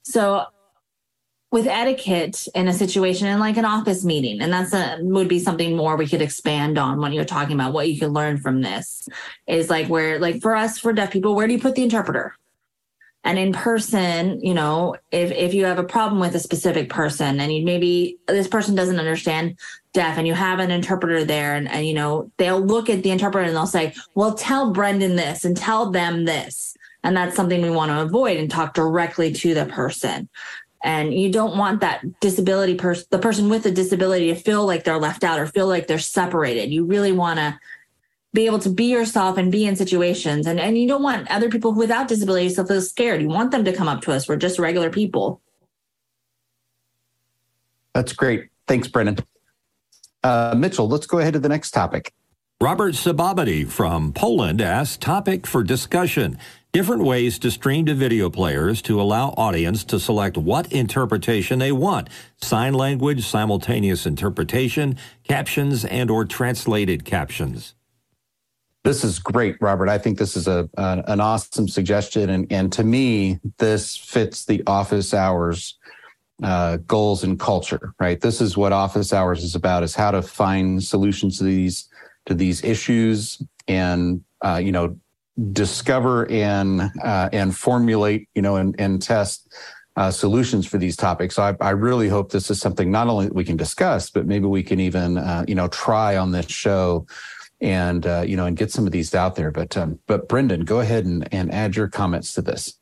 so 0.02 0.46
with 1.52 1.66
etiquette 1.66 2.48
in 2.54 2.66
a 2.66 2.72
situation 2.72 3.28
in 3.28 3.38
like 3.38 3.58
an 3.58 3.66
office 3.66 4.04
meeting. 4.04 4.40
And 4.40 4.50
that's 4.50 4.72
a 4.72 4.98
would 5.02 5.28
be 5.28 5.38
something 5.38 5.76
more 5.76 5.96
we 5.96 6.08
could 6.08 6.22
expand 6.22 6.78
on 6.78 6.98
when 6.98 7.12
you're 7.12 7.26
talking 7.26 7.54
about 7.54 7.74
what 7.74 7.88
you 7.88 8.00
can 8.00 8.12
learn 8.12 8.38
from 8.38 8.62
this 8.62 9.06
is 9.46 9.68
like 9.68 9.86
where 9.86 10.18
like 10.18 10.40
for 10.40 10.56
us 10.56 10.78
for 10.78 10.94
deaf 10.94 11.10
people 11.10 11.34
where 11.34 11.46
do 11.46 11.52
you 11.52 11.60
put 11.60 11.74
the 11.74 11.82
interpreter? 11.82 12.34
And 13.22 13.38
in 13.38 13.52
person 13.52 14.40
you 14.40 14.54
know 14.54 14.96
if 15.12 15.30
if 15.30 15.52
you 15.52 15.66
have 15.66 15.78
a 15.78 15.84
problem 15.84 16.20
with 16.20 16.34
a 16.34 16.40
specific 16.40 16.88
person 16.88 17.38
and 17.38 17.52
you 17.52 17.64
maybe 17.66 18.18
this 18.26 18.48
person 18.48 18.74
doesn't 18.74 18.98
understand 18.98 19.58
deaf 19.92 20.16
and 20.16 20.26
you 20.26 20.32
have 20.32 20.58
an 20.58 20.70
interpreter 20.70 21.22
there 21.22 21.54
and, 21.54 21.68
and 21.68 21.86
you 21.86 21.92
know 21.92 22.32
they'll 22.38 22.60
look 22.60 22.88
at 22.88 23.02
the 23.02 23.10
interpreter 23.10 23.46
and 23.46 23.54
they'll 23.54 23.66
say 23.66 23.94
well 24.14 24.34
tell 24.34 24.72
brendan 24.72 25.16
this 25.16 25.44
and 25.44 25.56
tell 25.56 25.90
them 25.90 26.24
this. 26.24 26.76
And 27.04 27.16
that's 27.16 27.34
something 27.34 27.60
we 27.60 27.70
want 27.70 27.90
to 27.90 28.00
avoid 28.00 28.38
and 28.38 28.48
talk 28.48 28.74
directly 28.74 29.32
to 29.32 29.54
the 29.54 29.66
person 29.66 30.28
and 30.82 31.14
you 31.14 31.30
don't 31.30 31.56
want 31.56 31.80
that 31.80 32.20
disability 32.20 32.74
person 32.74 33.06
the 33.10 33.18
person 33.18 33.48
with 33.48 33.64
a 33.66 33.70
disability 33.70 34.28
to 34.28 34.34
feel 34.34 34.66
like 34.66 34.84
they're 34.84 34.98
left 34.98 35.24
out 35.24 35.38
or 35.38 35.46
feel 35.46 35.68
like 35.68 35.86
they're 35.86 35.98
separated. 35.98 36.72
You 36.72 36.84
really 36.84 37.12
want 37.12 37.38
to 37.38 37.58
be 38.34 38.46
able 38.46 38.58
to 38.60 38.70
be 38.70 38.86
yourself 38.86 39.36
and 39.36 39.52
be 39.52 39.66
in 39.66 39.76
situations. 39.76 40.46
And, 40.46 40.58
and 40.58 40.78
you 40.78 40.88
don't 40.88 41.02
want 41.02 41.30
other 41.30 41.50
people 41.50 41.74
without 41.74 42.08
disabilities 42.08 42.56
to 42.56 42.64
feel 42.64 42.80
scared. 42.80 43.20
You 43.20 43.28
want 43.28 43.50
them 43.50 43.64
to 43.64 43.72
come 43.72 43.88
up 43.88 44.00
to 44.02 44.12
us. 44.12 44.26
We're 44.26 44.36
just 44.36 44.58
regular 44.58 44.90
people. 44.90 45.40
That's 47.94 48.12
great. 48.12 48.48
Thanks 48.66 48.88
Brendan. 48.88 49.18
Uh, 50.24 50.54
mitchell 50.56 50.88
let's 50.88 51.06
go 51.06 51.18
ahead 51.18 51.34
to 51.34 51.38
the 51.38 51.48
next 51.48 51.72
topic. 51.72 52.12
Robert 52.60 52.94
sababity 52.94 53.68
from 53.68 54.12
poland 54.12 54.60
asked 54.60 55.00
topic 55.00 55.46
for 55.46 55.62
discussion 55.64 56.38
different 56.72 57.04
ways 57.04 57.38
to 57.38 57.50
stream 57.50 57.84
to 57.84 57.94
video 57.94 58.30
players 58.30 58.80
to 58.80 59.00
allow 59.00 59.28
audience 59.36 59.84
to 59.84 60.00
select 60.00 60.38
what 60.38 60.72
interpretation 60.72 61.58
they 61.58 61.70
want. 61.70 62.08
Sign 62.40 62.72
language 62.72 63.26
simultaneous 63.26 64.06
interpretation 64.06 64.96
captions 65.22 65.84
and 65.84 66.10
or 66.10 66.24
translated 66.24 67.04
captions. 67.04 67.74
This 68.84 69.04
is 69.04 69.18
great 69.18 69.56
robert. 69.60 69.88
I 69.88 69.98
think 69.98 70.18
this 70.18 70.34
is 70.34 70.48
a, 70.48 70.68
a 70.76 71.04
an 71.06 71.20
awesome 71.20 71.68
suggestion. 71.68 72.30
And, 72.30 72.50
and 72.50 72.72
to 72.72 72.84
me 72.84 73.38
this 73.58 73.96
fits 73.96 74.46
the 74.46 74.62
office 74.66 75.12
hours 75.12 75.78
uh, 76.42 76.78
goals 76.78 77.22
and 77.22 77.38
culture 77.38 77.94
right? 78.00 78.20
This 78.20 78.40
is 78.40 78.56
what 78.56 78.72
office 78.72 79.12
hours 79.12 79.44
is 79.44 79.54
about 79.54 79.82
is 79.82 79.94
how 79.94 80.10
to 80.10 80.22
find 80.22 80.82
solutions 80.82 81.36
to 81.38 81.44
these 81.44 81.88
to 82.24 82.34
these 82.34 82.64
issues 82.64 83.42
and 83.68 84.24
uh, 84.40 84.60
you 84.62 84.72
know 84.72 84.96
discover 85.52 86.30
and 86.30 86.90
uh, 87.02 87.28
and 87.32 87.56
formulate, 87.56 88.28
you 88.34 88.42
know, 88.42 88.56
and, 88.56 88.74
and 88.78 89.00
test 89.00 89.52
uh, 89.96 90.10
solutions 90.10 90.66
for 90.66 90.78
these 90.78 90.96
topics. 90.96 91.36
So 91.36 91.42
I, 91.42 91.56
I, 91.60 91.70
really 91.70 92.08
hope 92.08 92.32
this 92.32 92.50
is 92.50 92.60
something 92.60 92.90
not 92.90 93.08
only 93.08 93.28
we 93.28 93.44
can 93.44 93.56
discuss, 93.56 94.08
but 94.08 94.26
maybe 94.26 94.46
we 94.46 94.62
can 94.62 94.80
even, 94.80 95.18
uh, 95.18 95.44
you 95.46 95.54
know, 95.54 95.68
try 95.68 96.16
on 96.16 96.32
this 96.32 96.46
show 96.46 97.06
and, 97.60 98.06
uh, 98.06 98.24
you 98.26 98.36
know, 98.36 98.46
and 98.46 98.56
get 98.56 98.70
some 98.70 98.86
of 98.86 98.92
these 98.92 99.14
out 99.14 99.34
there. 99.34 99.50
But, 99.50 99.76
um, 99.76 99.98
but 100.06 100.28
Brendan, 100.28 100.64
go 100.64 100.80
ahead 100.80 101.04
and, 101.04 101.28
and 101.32 101.52
add 101.52 101.76
your 101.76 101.88
comments 101.88 102.32
to 102.34 102.42
this. 102.42 102.74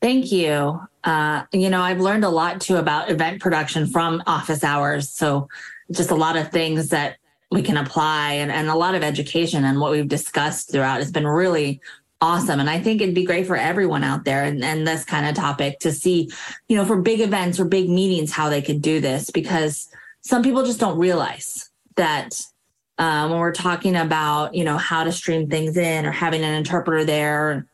Thank 0.00 0.32
you. 0.32 0.80
Uh, 1.04 1.44
you 1.52 1.68
know, 1.68 1.80
I've 1.80 2.00
learned 2.00 2.24
a 2.24 2.28
lot 2.30 2.60
too 2.60 2.76
about 2.76 3.10
event 3.10 3.40
production 3.40 3.86
from 3.86 4.22
office 4.26 4.64
hours. 4.64 5.10
So 5.10 5.48
just 5.90 6.10
a 6.10 6.14
lot 6.14 6.36
of 6.36 6.50
things 6.50 6.88
that 6.88 7.16
we 7.50 7.62
can 7.62 7.76
apply 7.76 8.32
and, 8.34 8.50
and 8.50 8.68
a 8.68 8.74
lot 8.74 8.94
of 8.94 9.02
education 9.02 9.64
and 9.64 9.80
what 9.80 9.92
we've 9.92 10.08
discussed 10.08 10.70
throughout 10.70 10.98
has 10.98 11.12
been 11.12 11.26
really 11.26 11.80
awesome. 12.20 12.60
And 12.60 12.68
I 12.68 12.80
think 12.80 13.00
it'd 13.00 13.14
be 13.14 13.24
great 13.24 13.46
for 13.46 13.56
everyone 13.56 14.02
out 14.02 14.24
there 14.24 14.44
and, 14.44 14.64
and 14.64 14.86
this 14.86 15.04
kind 15.04 15.26
of 15.26 15.34
topic 15.34 15.78
to 15.80 15.92
see, 15.92 16.30
you 16.68 16.76
know, 16.76 16.84
for 16.84 17.00
big 17.00 17.20
events 17.20 17.60
or 17.60 17.64
big 17.64 17.88
meetings, 17.88 18.32
how 18.32 18.48
they 18.48 18.62
could 18.62 18.82
do 18.82 19.00
this 19.00 19.30
because 19.30 19.88
some 20.22 20.42
people 20.42 20.64
just 20.64 20.80
don't 20.80 20.98
realize 20.98 21.70
that 21.96 22.42
uh, 22.98 23.28
when 23.28 23.38
we're 23.38 23.52
talking 23.52 23.96
about, 23.96 24.54
you 24.54 24.64
know, 24.64 24.78
how 24.78 25.04
to 25.04 25.12
stream 25.12 25.48
things 25.48 25.76
in 25.76 26.06
or 26.06 26.10
having 26.10 26.42
an 26.42 26.54
interpreter 26.54 27.04
there. 27.04 27.68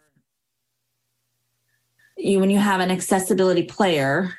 You, 2.16 2.40
when 2.40 2.50
you 2.50 2.58
have 2.58 2.80
an 2.80 2.90
accessibility 2.90 3.62
player 3.62 4.34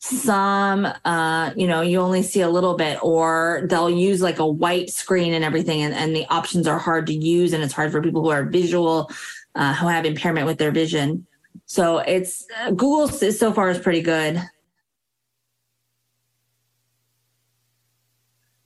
some 0.00 0.86
uh 1.04 1.52
you 1.56 1.66
know 1.66 1.80
you 1.80 1.98
only 1.98 2.22
see 2.22 2.40
a 2.40 2.48
little 2.48 2.76
bit 2.76 3.02
or 3.02 3.66
they'll 3.68 3.90
use 3.90 4.22
like 4.22 4.38
a 4.38 4.46
white 4.46 4.90
screen 4.90 5.34
and 5.34 5.44
everything 5.44 5.82
and, 5.82 5.92
and 5.92 6.14
the 6.14 6.24
options 6.26 6.68
are 6.68 6.78
hard 6.78 7.04
to 7.06 7.12
use 7.12 7.52
and 7.52 7.64
it's 7.64 7.72
hard 7.72 7.90
for 7.90 8.00
people 8.00 8.22
who 8.22 8.30
are 8.30 8.44
visual 8.44 9.10
uh, 9.56 9.74
who 9.74 9.88
have 9.88 10.04
impairment 10.04 10.46
with 10.46 10.58
their 10.58 10.70
vision. 10.70 11.26
So 11.66 11.98
it's 11.98 12.46
uh, 12.60 12.70
google 12.70 13.08
so 13.08 13.52
far 13.52 13.70
is 13.70 13.78
pretty 13.78 14.02
good. 14.02 14.40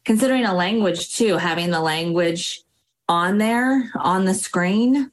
Considering 0.05 0.45
a 0.45 0.55
language 0.55 1.17
too 1.17 1.39
having 1.39 1.71
the 1.71 1.81
language 1.81 2.63
on 3.09 3.39
there 3.39 3.91
on 3.97 4.27
the 4.27 4.35
screen 4.35 5.11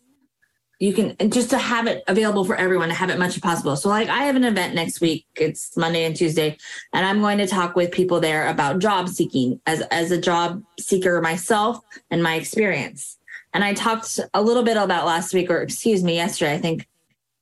you 0.80 0.94
can 0.94 1.16
just 1.30 1.50
to 1.50 1.58
have 1.58 1.88
it 1.88 2.04
available 2.08 2.46
for 2.46 2.56
everyone 2.56 2.88
to 2.88 2.96
have 2.96 3.10
it 3.10 3.20
much 3.20 3.36
as 3.36 3.42
possible. 3.42 3.76
So 3.76 3.90
like 3.90 4.08
I 4.08 4.24
have 4.24 4.38
an 4.38 4.46
event 4.46 4.76
next 4.76 5.02
week. 5.02 5.26
It's 5.36 5.76
Monday 5.76 6.06
and 6.06 6.16
Tuesday, 6.16 6.58
and 6.94 7.06
I'm 7.06 7.20
going 7.20 7.38
to 7.40 7.48
talk 7.48 7.76
with 7.76 7.92
people 7.92 8.22
there 8.22 8.48
about 8.48 8.80
job 8.80 9.10
seeking 9.10 9.60
as 9.66 9.82
as 9.92 10.12
a 10.12 10.20
job 10.20 10.64
seeker 10.80 11.22
myself 11.22 11.80
and 12.10 12.24
my 12.24 12.36
experience. 12.36 13.18
And 13.54 13.64
I 13.64 13.74
talked 13.74 14.20
a 14.34 14.42
little 14.42 14.64
bit 14.64 14.78
about 14.78 15.06
last 15.06 15.34
week, 15.34 15.50
or 15.50 15.62
excuse 15.62 16.02
me, 16.02 16.16
yesterday. 16.16 16.54
I 16.54 16.60
think 16.60 16.88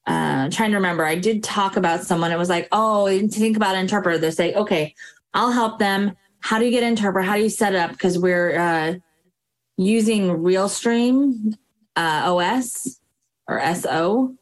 uh, 0.08 0.50
trying 0.50 0.72
to 0.72 0.78
remember. 0.78 1.06
I 1.06 1.16
did 1.16 1.44
talk 1.44 1.78
about 1.78 2.04
someone. 2.04 2.32
It 2.32 2.38
was 2.38 2.50
like, 2.50 2.68
oh, 2.72 3.08
to 3.08 3.28
think 3.28 3.58
about 3.58 3.76
an 3.76 3.82
interpreter. 3.82 4.18
They 4.18 4.32
say, 4.32 4.54
okay, 4.54 4.96
I'll 5.34 5.52
help 5.52 5.80
them. 5.80 6.16
How 6.40 6.58
do 6.58 6.66
you 6.66 6.72
get 6.72 6.82
an 6.82 6.90
interpreter? 6.90 7.28
How 7.28 7.36
do 7.36 7.44
you 7.44 7.50
set 7.50 7.76
it 7.76 7.78
up? 7.78 7.92
Because 7.92 8.18
we're 8.18 8.58
uh, 8.58 8.96
using 9.76 10.30
RealStream 10.30 11.56
uh, 11.98 12.34
OS 12.34 13.02
or 13.48 13.62
SO. 13.76 14.36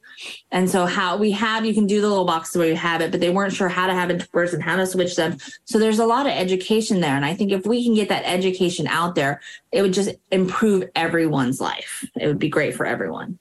And 0.52 0.70
so 0.70 0.86
how 0.86 1.18
we 1.18 1.32
have, 1.32 1.66
you 1.66 1.74
can 1.74 1.88
do 1.88 2.02
the 2.02 2.08
little 2.08 2.26
box 2.26 2.56
where 2.56 2.68
you 2.68 2.76
have 2.76 3.02
it, 3.02 3.12
but 3.12 3.20
they 3.20 3.30
weren't 3.30 3.54
sure 3.54 3.68
how 3.68 3.88
to 3.88 3.94
have 3.94 4.10
it 4.10 4.14
interpreters 4.14 4.54
and 4.54 4.64
how 4.64 4.78
to 4.78 4.88
switch 4.88 5.16
them. 5.16 5.38
So 5.66 5.78
there's 5.78 6.00
a 6.00 6.06
lot 6.06 6.26
of 6.26 6.32
education 6.32 7.02
there. 7.02 7.16
And 7.16 7.26
I 7.26 7.34
think 7.34 7.52
if 7.52 7.66
we 7.66 7.84
can 7.84 7.94
get 7.94 8.10
that 8.10 8.24
education 8.26 8.88
out 8.88 9.16
there, 9.16 9.42
it 9.72 9.82
would 9.82 9.94
just 9.94 10.12
improve 10.32 10.90
everyone's 10.96 11.60
life. 11.60 12.06
It 12.16 12.28
would 12.28 12.40
be 12.40 12.50
great 12.50 12.76
for 12.76 12.86
everyone. 12.86 13.40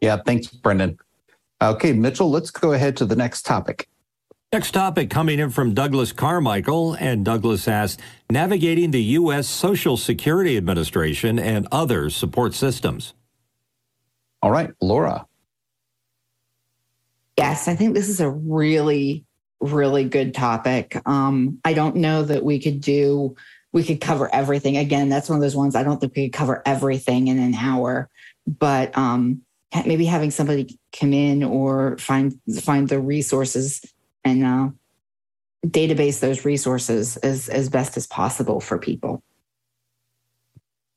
Yeah. 0.00 0.18
Thanks, 0.24 0.46
Brendan. 0.46 0.98
Okay, 1.60 1.92
Mitchell, 1.92 2.30
let's 2.30 2.50
go 2.50 2.72
ahead 2.72 2.96
to 2.98 3.06
the 3.06 3.16
next 3.16 3.42
topic. 3.42 3.88
Next 4.52 4.70
topic 4.70 5.10
coming 5.10 5.40
in 5.40 5.50
from 5.50 5.74
Douglas 5.74 6.12
Carmichael. 6.12 6.94
And 6.94 7.24
Douglas 7.24 7.66
asked 7.66 8.00
Navigating 8.30 8.92
the 8.92 9.02
U.S. 9.02 9.48
Social 9.48 9.96
Security 9.96 10.56
Administration 10.56 11.38
and 11.38 11.66
other 11.72 12.10
support 12.10 12.54
systems. 12.54 13.14
All 14.44 14.50
right, 14.50 14.74
Laura. 14.82 15.26
Yes, 17.38 17.66
I 17.66 17.74
think 17.74 17.94
this 17.94 18.10
is 18.10 18.20
a 18.20 18.28
really, 18.28 19.24
really 19.58 20.04
good 20.04 20.34
topic. 20.34 21.00
Um, 21.06 21.60
I 21.64 21.72
don't 21.72 21.96
know 21.96 22.22
that 22.22 22.44
we 22.44 22.58
could 22.58 22.82
do, 22.82 23.36
we 23.72 23.84
could 23.84 24.02
cover 24.02 24.28
everything. 24.34 24.76
Again, 24.76 25.08
that's 25.08 25.30
one 25.30 25.36
of 25.36 25.40
those 25.40 25.56
ones 25.56 25.74
I 25.74 25.82
don't 25.82 25.98
think 25.98 26.14
we 26.14 26.28
could 26.28 26.36
cover 26.36 26.62
everything 26.66 27.28
in 27.28 27.38
an 27.38 27.54
hour, 27.54 28.10
but 28.46 28.94
um, 28.98 29.40
maybe 29.86 30.04
having 30.04 30.30
somebody 30.30 30.78
come 30.92 31.14
in 31.14 31.42
or 31.42 31.96
find 31.96 32.38
find 32.60 32.86
the 32.90 33.00
resources 33.00 33.80
and 34.24 34.44
uh, 34.44 34.68
database 35.66 36.20
those 36.20 36.44
resources 36.44 37.16
as 37.16 37.48
as 37.48 37.70
best 37.70 37.96
as 37.96 38.06
possible 38.06 38.60
for 38.60 38.76
people. 38.76 39.22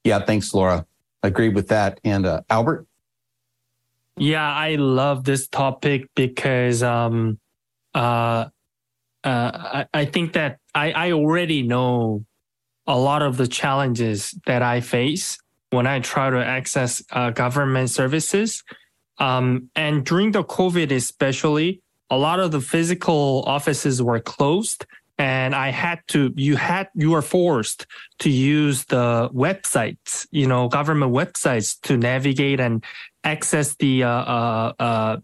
Yeah, 0.04 0.20
thanks, 0.26 0.54
Laura. 0.54 0.86
Agree 1.24 1.48
with 1.48 1.70
that. 1.70 2.02
And 2.04 2.26
uh, 2.26 2.42
Albert. 2.50 2.87
Yeah, 4.18 4.52
I 4.52 4.76
love 4.76 5.24
this 5.24 5.48
topic 5.48 6.10
because 6.16 6.82
um, 6.82 7.40
uh, 7.94 8.46
uh, 9.24 9.52
I, 9.84 9.86
I 9.94 10.06
think 10.06 10.34
that 10.34 10.58
I, 10.74 10.92
I 10.92 11.12
already 11.12 11.62
know 11.62 12.26
a 12.88 12.98
lot 12.98 13.22
of 13.22 13.38
the 13.38 13.48
challenges 13.48 14.34
that 14.46 14.64
I 14.64 14.82
face 14.82 15.38
when 15.70 15.86
I 15.86 16.00
try 16.00 16.30
to 16.30 16.44
access 16.44 17.04
uh, 17.12 17.30
government 17.30 17.90
services. 17.90 18.64
Um, 19.20 19.70
and 19.76 20.06
during 20.06 20.32
the 20.32 20.44
COVID, 20.44 20.92
especially, 20.92 21.82
a 22.10 22.18
lot 22.18 22.40
of 22.40 22.52
the 22.52 22.62
physical 22.62 23.44
offices 23.46 24.02
were 24.02 24.20
closed 24.20 24.86
and 25.20 25.56
I 25.56 25.70
had 25.70 26.00
to, 26.10 26.32
you 26.36 26.56
had, 26.56 26.90
you 26.94 27.12
were 27.12 27.24
forced 27.24 27.88
to 28.20 28.30
use 28.30 28.86
the 28.86 29.30
websites, 29.34 30.28
you 30.32 30.48
know, 30.48 30.68
government 30.68 31.12
websites 31.12 31.80
to 31.82 31.98
navigate 31.98 32.60
and 32.60 32.84
access 33.28 33.76
the 33.76 34.04
uh, 34.04 34.10
uh, 34.10 34.74
uh, 34.80 35.18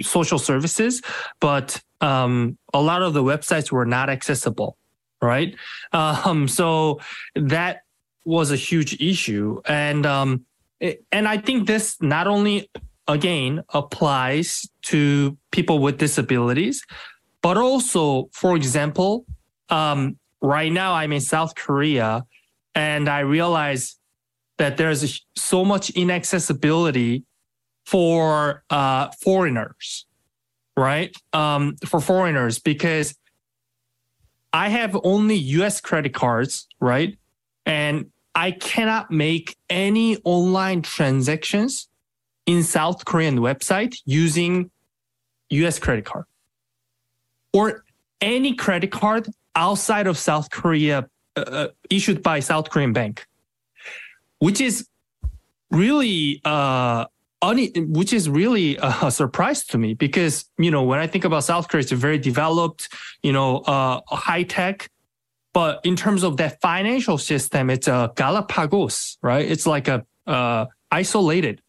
social 0.00 0.38
services, 0.38 1.02
but 1.38 1.80
um, 2.00 2.56
a 2.72 2.80
lot 2.80 3.02
of 3.02 3.12
the 3.12 3.22
websites 3.22 3.70
were 3.70 3.86
not 3.86 4.08
accessible, 4.08 4.76
right? 5.20 5.54
Um, 5.92 6.48
so 6.48 7.00
that 7.36 7.82
was 8.24 8.50
a 8.50 8.56
huge 8.56 9.00
issue, 9.00 9.60
and 9.66 10.06
um, 10.06 10.46
it, 10.80 11.04
and 11.12 11.28
I 11.28 11.36
think 11.38 11.66
this 11.66 12.00
not 12.00 12.26
only 12.26 12.70
again 13.06 13.62
applies 13.74 14.66
to 14.82 15.36
people 15.50 15.78
with 15.80 15.98
disabilities, 15.98 16.84
but 17.42 17.56
also, 17.56 18.28
for 18.32 18.56
example, 18.56 19.26
um, 19.68 20.16
right 20.40 20.72
now 20.72 20.94
I'm 20.94 21.12
in 21.12 21.20
South 21.20 21.54
Korea, 21.54 22.24
and 22.74 23.08
I 23.08 23.20
realize 23.20 23.96
that 24.58 24.76
there's 24.76 25.26
so 25.34 25.64
much 25.64 25.90
inaccessibility 25.90 27.24
for 27.84 28.62
uh, 28.70 29.08
foreigners, 29.20 30.06
right? 30.76 31.14
Um, 31.32 31.76
for 31.86 32.00
foreigners, 32.00 32.58
because 32.58 33.14
I 34.52 34.68
have 34.68 34.98
only 35.02 35.36
US 35.36 35.80
credit 35.80 36.14
cards, 36.14 36.68
right? 36.80 37.16
And 37.66 38.10
I 38.34 38.52
cannot 38.52 39.10
make 39.10 39.56
any 39.68 40.16
online 40.24 40.82
transactions 40.82 41.88
in 42.46 42.62
South 42.62 43.04
Korean 43.04 43.38
website 43.38 43.96
using 44.04 44.70
US 45.50 45.78
credit 45.78 46.04
card 46.04 46.24
or 47.52 47.84
any 48.20 48.54
credit 48.54 48.90
card 48.90 49.28
outside 49.54 50.06
of 50.06 50.16
South 50.16 50.50
Korea 50.50 51.08
uh, 51.36 51.40
uh 51.40 51.68
issued 51.90 52.22
by 52.22 52.40
South 52.40 52.70
Korean 52.70 52.92
bank, 52.92 53.26
which 54.38 54.60
is 54.60 54.86
really 55.70 56.40
uh, 56.44 57.06
which 57.42 58.12
is 58.12 58.30
really 58.30 58.78
a 58.82 59.10
surprise 59.10 59.64
to 59.66 59.78
me 59.78 59.94
because 59.94 60.44
you 60.58 60.70
know 60.70 60.82
when 60.84 61.00
I 61.00 61.06
think 61.06 61.24
about 61.24 61.44
South 61.44 61.68
Korea, 61.68 61.82
it's 61.82 61.92
a 61.92 61.96
very 61.96 62.18
developed, 62.18 62.88
you 63.22 63.32
know, 63.32 63.58
uh, 63.58 64.00
high 64.06 64.44
tech. 64.44 64.90
But 65.52 65.80
in 65.84 65.96
terms 65.96 66.22
of 66.22 66.38
that 66.38 66.60
financial 66.62 67.18
system, 67.18 67.68
it's 67.68 67.86
a 67.88 68.10
Galapagos, 68.16 69.18
right? 69.22 69.44
It's 69.44 69.66
like 69.66 69.88
a 69.88 70.06
uh, 70.26 70.66
isolated, 70.90 71.60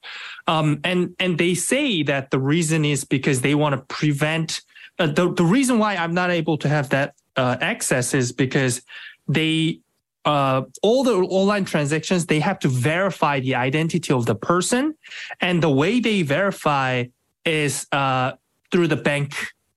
um, 0.48 0.80
and 0.84 1.16
and 1.20 1.38
they 1.38 1.56
say 1.56 2.04
that 2.04 2.32
the 2.32 2.40
reason 2.40 2.86
is 2.86 3.04
because 3.04 3.42
they 3.42 3.56
want 3.56 3.74
to 3.74 3.82
prevent. 3.94 4.62
Uh, 5.00 5.08
the 5.08 5.34
the 5.34 5.44
reason 5.44 5.80
why 5.80 5.96
I'm 5.96 6.14
not 6.14 6.30
able 6.30 6.58
to 6.60 6.70
have 6.70 6.90
that 6.90 7.16
uh, 7.36 7.58
access 7.60 8.14
is 8.14 8.32
because 8.32 8.84
they 9.28 9.80
uh, 10.26 10.64
all 10.82 11.04
the 11.04 11.16
online 11.16 11.66
transactions, 11.66 12.26
they 12.26 12.40
have 12.40 12.60
to 12.60 12.68
verify 12.68 13.40
the 13.40 13.56
identity 13.56 14.14
of 14.14 14.26
the 14.26 14.36
person. 14.36 14.96
And 15.42 15.62
the 15.62 15.70
way 15.70 16.00
they 16.00 16.22
verify 16.22 17.06
is 17.46 17.88
uh, 17.92 18.34
through 18.72 18.88
the 18.88 18.96
bank 18.96 19.36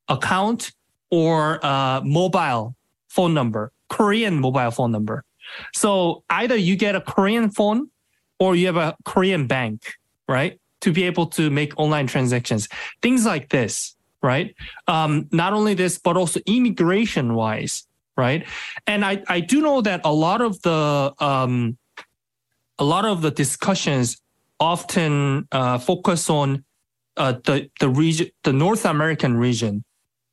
account 0.09 0.73
or 1.11 1.65
uh, 1.65 2.01
mobile 2.05 2.75
phone 3.09 3.35
number, 3.35 3.73
Korean 3.89 4.39
mobile 4.39 4.71
phone 4.71 4.93
number. 4.93 5.25
So 5.75 6.25
either 6.31 6.57
you 6.57 6.77
get 6.77 6.95
a 6.95 7.01
Korean 7.01 7.51
phone 7.51 7.91
or 8.39 8.57
you 8.57 8.67
have 8.67 8.77
a 8.77 8.97
Korean 9.05 9.47
bank, 9.47 9.95
right? 10.29 10.59
to 10.81 10.93
be 10.93 11.05
able 11.05 11.27
to 11.27 11.51
make 11.51 11.73
online 11.79 12.07
transactions. 12.07 12.69
Things 13.03 13.27
like 13.27 13.49
this, 13.49 13.97
right? 14.23 14.55
Um, 14.87 15.29
not 15.33 15.53
only 15.53 15.75
this, 15.75 15.99
but 15.99 16.17
also 16.17 16.41
immigration 16.47 17.35
wise, 17.35 17.87
right? 18.17 18.47
And 18.87 19.05
I, 19.05 19.23
I 19.29 19.41
do 19.41 19.61
know 19.61 19.81
that 19.83 20.01
a 20.05 20.13
lot 20.13 20.41
of 20.41 20.61
the 20.63 21.15
um, 21.19 21.77
a 22.79 22.85
lot 22.85 23.05
of 23.05 23.23
the 23.23 23.31
discussions 23.31 24.21
often 24.61 25.47
uh, 25.53 25.79
focus 25.79 26.31
on 26.31 26.65
uh, 27.17 27.35
the 27.45 27.71
the 27.81 27.89
region, 27.89 28.29
the 28.43 28.53
North 28.53 28.85
American 28.85 29.37
region, 29.37 29.85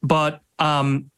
but 0.01 0.41
um, 0.60 1.10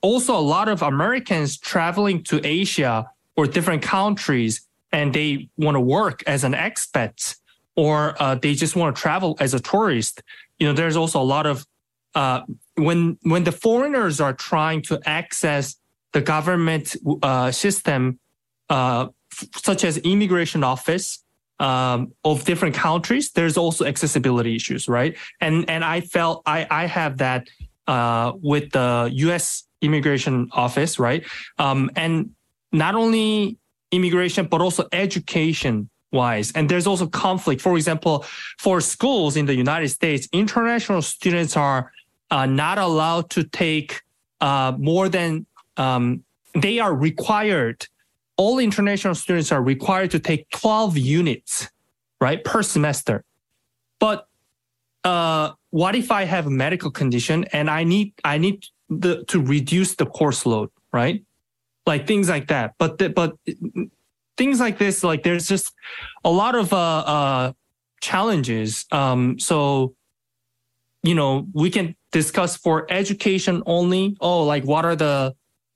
also 0.00 0.36
a 0.36 0.40
lot 0.40 0.68
of 0.68 0.82
Americans 0.82 1.58
traveling 1.58 2.22
to 2.24 2.44
Asia 2.46 3.10
or 3.36 3.46
different 3.46 3.82
countries, 3.82 4.66
and 4.92 5.14
they 5.14 5.48
want 5.56 5.74
to 5.74 5.80
work 5.80 6.22
as 6.26 6.44
an 6.44 6.52
expat 6.52 7.36
or 7.76 8.14
uh, 8.20 8.34
they 8.34 8.54
just 8.54 8.76
want 8.76 8.94
to 8.94 9.00
travel 9.00 9.36
as 9.40 9.54
a 9.54 9.60
tourist. 9.60 10.22
You 10.58 10.66
know, 10.66 10.72
there's 10.72 10.96
also 10.96 11.20
a 11.20 11.24
lot 11.24 11.46
of 11.46 11.66
uh, 12.14 12.42
when 12.76 13.18
when 13.22 13.44
the 13.44 13.52
foreigners 13.52 14.20
are 14.20 14.34
trying 14.34 14.82
to 14.82 15.00
access 15.06 15.76
the 16.12 16.20
government 16.20 16.96
uh, 17.22 17.50
system, 17.50 18.18
uh, 18.68 19.08
f- 19.32 19.48
such 19.56 19.84
as 19.84 19.98
immigration 19.98 20.62
office 20.64 21.24
um, 21.58 22.12
of 22.24 22.44
different 22.44 22.74
countries, 22.74 23.32
there's 23.32 23.56
also 23.56 23.84
accessibility 23.84 24.56
issues, 24.56 24.88
right? 24.88 25.16
And 25.40 25.68
and 25.68 25.84
I 25.84 26.00
felt 26.00 26.42
I 26.46 26.66
I 26.70 26.86
have 26.86 27.18
that 27.18 27.48
uh, 27.86 28.32
with 28.42 28.70
the 28.72 29.10
U.S. 29.12 29.64
immigration 29.80 30.48
office, 30.52 30.98
right? 30.98 31.24
Um, 31.58 31.90
and 31.96 32.30
not 32.72 32.94
only 32.94 33.58
immigration 33.90 34.46
but 34.46 34.60
also 34.60 34.88
education 34.92 35.88
wise. 36.12 36.52
And 36.52 36.68
there's 36.68 36.86
also 36.86 37.06
conflict. 37.06 37.60
For 37.60 37.76
example, 37.76 38.24
for 38.58 38.80
schools 38.80 39.36
in 39.36 39.46
the 39.46 39.54
United 39.54 39.88
States, 39.88 40.28
international 40.32 41.02
students 41.02 41.56
are 41.56 41.90
uh, 42.30 42.46
not 42.46 42.78
allowed 42.78 43.30
to 43.30 43.44
take 43.44 44.02
uh, 44.40 44.72
more 44.78 45.08
than 45.08 45.46
um, 45.76 46.24
they 46.54 46.78
are 46.78 46.94
required. 46.94 47.86
All 48.36 48.58
international 48.58 49.14
students 49.14 49.52
are 49.52 49.62
required 49.62 50.10
to 50.12 50.18
take 50.18 50.48
12 50.50 50.98
units, 50.98 51.70
right, 52.20 52.42
per 52.42 52.62
semester. 52.62 53.24
But 53.98 54.26
uh, 55.04 55.52
what 55.70 55.94
if 55.94 56.10
I 56.10 56.24
have 56.24 56.46
a 56.46 56.50
medical 56.50 56.90
condition 56.90 57.44
and 57.52 57.70
I 57.70 57.84
need 57.84 58.12
I 58.24 58.38
need 58.38 58.66
the, 58.88 59.24
to 59.28 59.40
reduce 59.40 59.94
the 59.96 60.06
course 60.06 60.44
load, 60.44 60.70
right? 60.92 61.24
Like 61.86 62.06
things 62.06 62.28
like 62.28 62.48
that. 62.48 62.74
But 62.78 63.14
but 63.14 63.34
things 64.36 64.60
like 64.60 64.78
this, 64.78 65.02
like 65.02 65.22
there's 65.22 65.48
just 65.48 65.72
a 66.24 66.30
lot 66.30 66.54
of 66.54 66.72
uh, 66.72 66.76
uh, 66.76 67.52
challenges. 68.00 68.86
Um, 68.92 69.38
so, 69.38 69.94
you 71.02 71.14
know, 71.14 71.46
we 71.52 71.70
can 71.70 71.96
discuss 72.10 72.56
for 72.56 72.86
education 72.90 73.62
only. 73.66 74.16
Oh, 74.20 74.44
like 74.44 74.64
what 74.64 74.84
are 74.84 74.96
the 74.96 75.34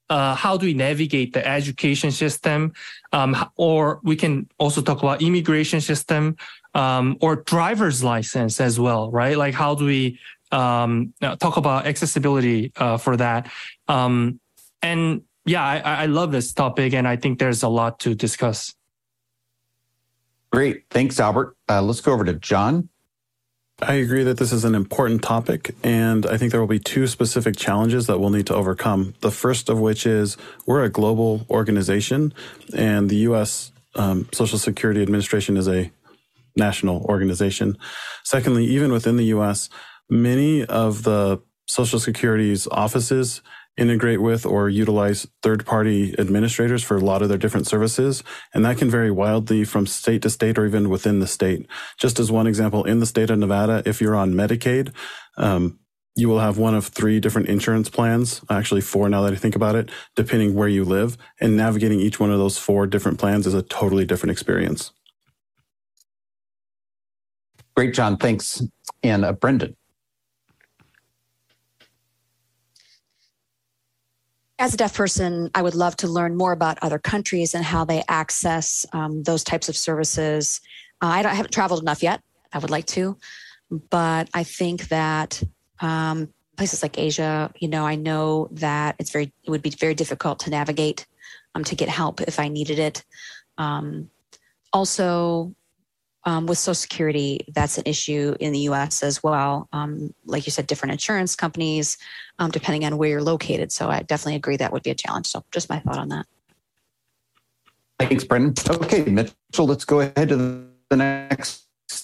uh, 0.09 0.35
how 0.35 0.57
do 0.57 0.65
we 0.65 0.73
navigate 0.73 1.33
the 1.33 1.45
education 1.45 2.11
system? 2.11 2.73
Um, 3.11 3.35
or 3.55 3.99
we 4.03 4.15
can 4.15 4.47
also 4.57 4.81
talk 4.81 4.99
about 4.99 5.21
immigration 5.21 5.81
system 5.81 6.37
um, 6.73 7.17
or 7.21 7.37
driver's 7.37 8.03
license 8.03 8.61
as 8.61 8.79
well, 8.79 9.11
right? 9.11 9.37
Like 9.37 9.53
how 9.53 9.75
do 9.75 9.85
we 9.85 10.19
um, 10.51 11.13
talk 11.39 11.57
about 11.57 11.85
accessibility 11.85 12.71
uh, 12.77 12.97
for 12.97 13.17
that? 13.17 13.51
Um, 13.87 14.39
and 14.81 15.21
yeah, 15.45 15.63
I, 15.63 16.03
I 16.03 16.05
love 16.07 16.31
this 16.31 16.53
topic, 16.53 16.93
and 16.93 17.07
I 17.07 17.15
think 17.15 17.39
there's 17.39 17.63
a 17.63 17.69
lot 17.69 17.99
to 17.99 18.13
discuss. 18.13 18.75
Great. 20.51 20.83
Thanks, 20.89 21.19
Albert. 21.19 21.55
Uh, 21.69 21.81
let's 21.81 22.01
go 22.01 22.13
over 22.13 22.25
to 22.25 22.33
John. 22.33 22.89
I 23.79 23.93
agree 23.95 24.23
that 24.23 24.37
this 24.37 24.51
is 24.51 24.65
an 24.65 24.73
important 24.73 25.21
topic, 25.21 25.75
and 25.83 26.25
I 26.25 26.37
think 26.37 26.51
there 26.51 26.59
will 26.59 26.67
be 26.67 26.79
two 26.79 27.05
specific 27.05 27.55
challenges 27.55 28.07
that 28.07 28.19
we'll 28.19 28.31
need 28.31 28.47
to 28.47 28.55
overcome. 28.55 29.13
The 29.21 29.29
first 29.29 29.69
of 29.69 29.79
which 29.79 30.07
is 30.07 30.35
we're 30.65 30.83
a 30.83 30.89
global 30.89 31.45
organization, 31.47 32.33
and 32.75 33.07
the 33.07 33.17
U.S. 33.17 33.71
Um, 33.93 34.29
Social 34.33 34.57
Security 34.57 35.03
Administration 35.03 35.57
is 35.57 35.67
a 35.67 35.91
national 36.55 37.03
organization. 37.03 37.77
Secondly, 38.23 38.65
even 38.65 38.91
within 38.91 39.15
the 39.15 39.25
U.S., 39.25 39.69
many 40.09 40.65
of 40.65 41.03
the 41.03 41.39
Social 41.67 41.99
Security's 41.99 42.67
offices 42.71 43.43
integrate 43.77 44.21
with 44.21 44.45
or 44.45 44.69
utilize 44.69 45.27
third 45.43 45.65
party 45.65 46.15
administrators 46.19 46.83
for 46.83 46.97
a 46.97 47.01
lot 47.01 47.21
of 47.21 47.29
their 47.29 47.37
different 47.37 47.67
services. 47.67 48.23
And 48.53 48.65
that 48.65 48.77
can 48.77 48.89
vary 48.89 49.11
wildly 49.11 49.63
from 49.63 49.87
state 49.87 50.21
to 50.23 50.29
state 50.29 50.57
or 50.57 50.65
even 50.65 50.89
within 50.89 51.19
the 51.19 51.27
state. 51.27 51.67
Just 51.97 52.19
as 52.19 52.31
one 52.31 52.47
example, 52.47 52.83
in 52.83 52.99
the 52.99 53.05
state 53.05 53.29
of 53.29 53.39
Nevada, 53.39 53.83
if 53.85 54.01
you're 54.01 54.15
on 54.15 54.33
Medicaid, 54.33 54.93
um, 55.37 55.79
you 56.15 56.27
will 56.27 56.39
have 56.39 56.57
one 56.57 56.73
of 56.73 56.87
three 56.87 57.19
different 57.19 57.47
insurance 57.47 57.89
plans, 57.89 58.41
actually 58.49 58.81
four 58.81 59.07
now 59.07 59.21
that 59.21 59.33
I 59.33 59.35
think 59.35 59.55
about 59.55 59.75
it, 59.75 59.91
depending 60.15 60.55
where 60.55 60.67
you 60.67 60.83
live. 60.83 61.15
And 61.39 61.55
navigating 61.55 61.99
each 61.99 62.19
one 62.19 62.31
of 62.31 62.39
those 62.39 62.57
four 62.57 62.87
different 62.87 63.19
plans 63.19 63.45
is 63.45 63.53
a 63.53 63.61
totally 63.61 64.03
different 64.03 64.31
experience. 64.31 64.91
Great, 67.75 67.93
John. 67.93 68.17
Thanks. 68.17 68.63
And 69.03 69.23
uh, 69.23 69.33
Brendan. 69.33 69.75
As 74.59 74.73
a 74.73 74.77
deaf 74.77 74.95
person, 74.95 75.51
I 75.53 75.61
would 75.61 75.75
love 75.75 75.95
to 75.97 76.07
learn 76.07 76.35
more 76.35 76.51
about 76.51 76.79
other 76.81 76.97
countries 76.97 77.53
and 77.53 77.63
how 77.63 77.85
they 77.85 78.03
access 78.07 78.87
um, 78.91 79.21
those 79.21 79.43
types 79.43 79.69
of 79.69 79.77
services. 79.77 80.61
Uh, 81.01 81.07
I, 81.07 81.23
I, 81.23 81.33
haven't 81.35 81.53
traveled 81.53 81.81
enough 81.81 82.01
yet. 82.01 82.21
I 82.51 82.57
would 82.57 82.71
like 82.71 82.87
to, 82.87 83.17
but 83.69 84.29
I 84.33 84.43
think 84.43 84.87
that 84.87 85.43
um, 85.79 86.33
places 86.55 86.81
like 86.81 86.97
Asia, 86.97 87.51
you 87.59 87.67
know, 87.67 87.85
I 87.85 87.95
know 87.95 88.47
that 88.53 88.95
it's 88.97 89.11
very, 89.11 89.31
it 89.43 89.51
would 89.51 89.61
be 89.61 89.69
very 89.69 89.93
difficult 89.93 90.39
to 90.39 90.49
navigate 90.49 91.05
um, 91.53 91.63
to 91.65 91.75
get 91.75 91.87
help 91.87 92.21
if 92.21 92.39
I 92.39 92.47
needed 92.47 92.79
it. 92.79 93.05
Um, 93.59 94.09
also, 94.73 95.53
um, 96.27 96.45
with 96.45 96.57
Social 96.57 96.75
Security, 96.75 97.39
that's 97.55 97.77
an 97.77 97.85
issue 97.85 98.35
in 98.41 98.51
the 98.51 98.59
US 98.71 99.01
as 99.01 99.23
well. 99.23 99.69
Um, 99.71 100.13
like 100.25 100.45
you 100.45 100.51
said, 100.51 100.67
different 100.67 100.91
insurance 100.91 101.37
companies, 101.37 101.97
um, 102.37 102.51
depending 102.51 102.83
on 102.83 102.97
where 102.97 103.09
you're 103.09 103.23
located. 103.23 103.71
So 103.71 103.89
I 103.89 104.01
definitely 104.03 104.35
agree 104.35 104.57
that 104.57 104.73
would 104.73 104.83
be 104.83 104.89
a 104.89 104.95
challenge. 104.95 105.27
So 105.27 105.45
just 105.51 105.69
my 105.69 105.79
thought 105.79 105.97
on 105.97 106.09
that. 106.09 106.25
Thanks, 107.97 108.25
Brendan. 108.25 108.53
Okay, 108.69 109.05
Mitchell, 109.05 109.65
let's 109.65 109.85
go 109.85 110.01
ahead 110.01 110.27
to 110.27 110.67
the 110.89 110.97
next 110.97 111.63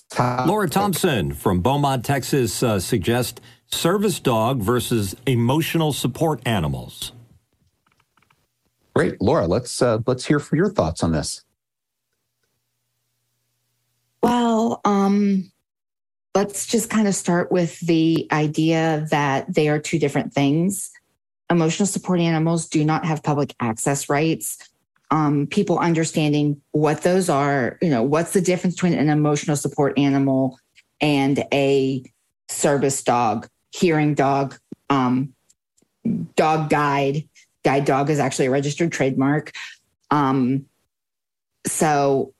topic. 0.09 0.47
Laura 0.47 0.69
Thompson 0.69 1.33
from 1.33 1.59
Beaumont, 1.59 2.05
Texas 2.05 2.63
uh, 2.63 2.79
suggests 2.79 3.41
service 3.67 4.21
dog 4.21 4.61
versus 4.61 5.17
emotional 5.27 5.91
support 5.91 6.41
animals. 6.45 7.11
Great, 8.95 9.21
Laura. 9.21 9.47
Let's 9.47 9.81
uh, 9.81 9.99
let's 10.07 10.23
hear 10.25 10.39
for 10.39 10.55
your 10.55 10.69
thoughts 10.69 11.03
on 11.03 11.11
this. 11.11 11.43
Well, 14.23 14.79
um, 14.85 15.51
let's 16.33 16.65
just 16.65 16.89
kind 16.89 17.09
of 17.09 17.13
start 17.13 17.51
with 17.51 17.77
the 17.81 18.25
idea 18.31 19.05
that 19.11 19.53
they 19.53 19.67
are 19.67 19.79
two 19.79 19.99
different 19.99 20.33
things. 20.33 20.91
Emotional 21.49 21.85
support 21.85 22.21
animals 22.21 22.67
do 22.69 22.85
not 22.85 23.03
have 23.03 23.21
public 23.21 23.53
access 23.59 24.07
rights. 24.07 24.57
Um, 25.11 25.45
people 25.45 25.77
understanding 25.77 26.61
what 26.71 27.01
those 27.01 27.29
are, 27.29 27.77
you 27.81 27.89
know, 27.89 28.01
what's 28.01 28.31
the 28.31 28.41
difference 28.41 28.75
between 28.75 28.93
an 28.93 29.09
emotional 29.09 29.57
support 29.57 29.99
animal 29.99 30.57
and 31.01 31.43
a 31.53 32.01
service 32.47 33.03
dog, 33.03 33.47
hearing 33.71 34.13
dog, 34.15 34.57
um, 34.89 35.33
dog 36.35 36.69
guide. 36.69 37.27
Guide 37.65 37.85
dog 37.85 38.09
is 38.09 38.19
actually 38.19 38.45
a 38.45 38.51
registered 38.51 38.91
trademark. 38.91 39.51
Um, 40.11 40.65
so 41.67 42.32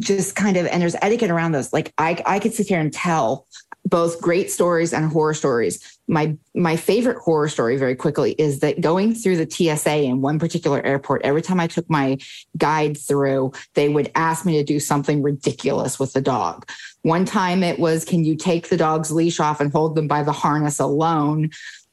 just 0.00 0.34
kind 0.34 0.56
of 0.56 0.66
and 0.66 0.82
there's 0.82 0.96
etiquette 1.02 1.30
around 1.30 1.52
those. 1.52 1.72
Like 1.72 1.92
i 1.98 2.20
i 2.26 2.38
could 2.38 2.54
sit 2.54 2.68
here 2.68 2.80
and 2.80 2.92
tell 2.92 3.46
both 3.86 4.20
great 4.20 4.50
stories 4.50 4.92
and 4.92 5.10
horror 5.12 5.34
stories. 5.34 5.98
My 6.08 6.36
my 6.54 6.76
favorite 6.76 7.18
horror 7.18 7.48
story 7.48 7.76
very 7.76 7.94
quickly 7.94 8.32
is 8.32 8.60
that 8.60 8.80
going 8.80 9.14
through 9.14 9.36
the 9.36 9.50
tsa 9.50 10.02
in 10.02 10.20
one 10.20 10.38
particular 10.38 10.82
airport 10.84 11.22
every 11.22 11.42
time 11.42 11.60
i 11.60 11.66
took 11.66 11.88
my 11.88 12.18
guide 12.56 12.96
through 12.98 13.52
they 13.74 13.88
would 13.88 14.10
ask 14.14 14.44
me 14.44 14.56
to 14.58 14.64
do 14.64 14.80
something 14.80 15.22
ridiculous 15.22 15.98
with 15.98 16.12
the 16.12 16.20
dog. 16.20 16.68
One 17.02 17.24
time 17.24 17.62
it 17.62 17.78
was 17.78 18.04
can 18.04 18.24
you 18.24 18.36
take 18.36 18.68
the 18.68 18.76
dog's 18.76 19.12
leash 19.12 19.38
off 19.38 19.60
and 19.60 19.70
hold 19.72 19.94
them 19.94 20.08
by 20.08 20.22
the 20.22 20.32
harness 20.32 20.78
alone? 20.80 21.50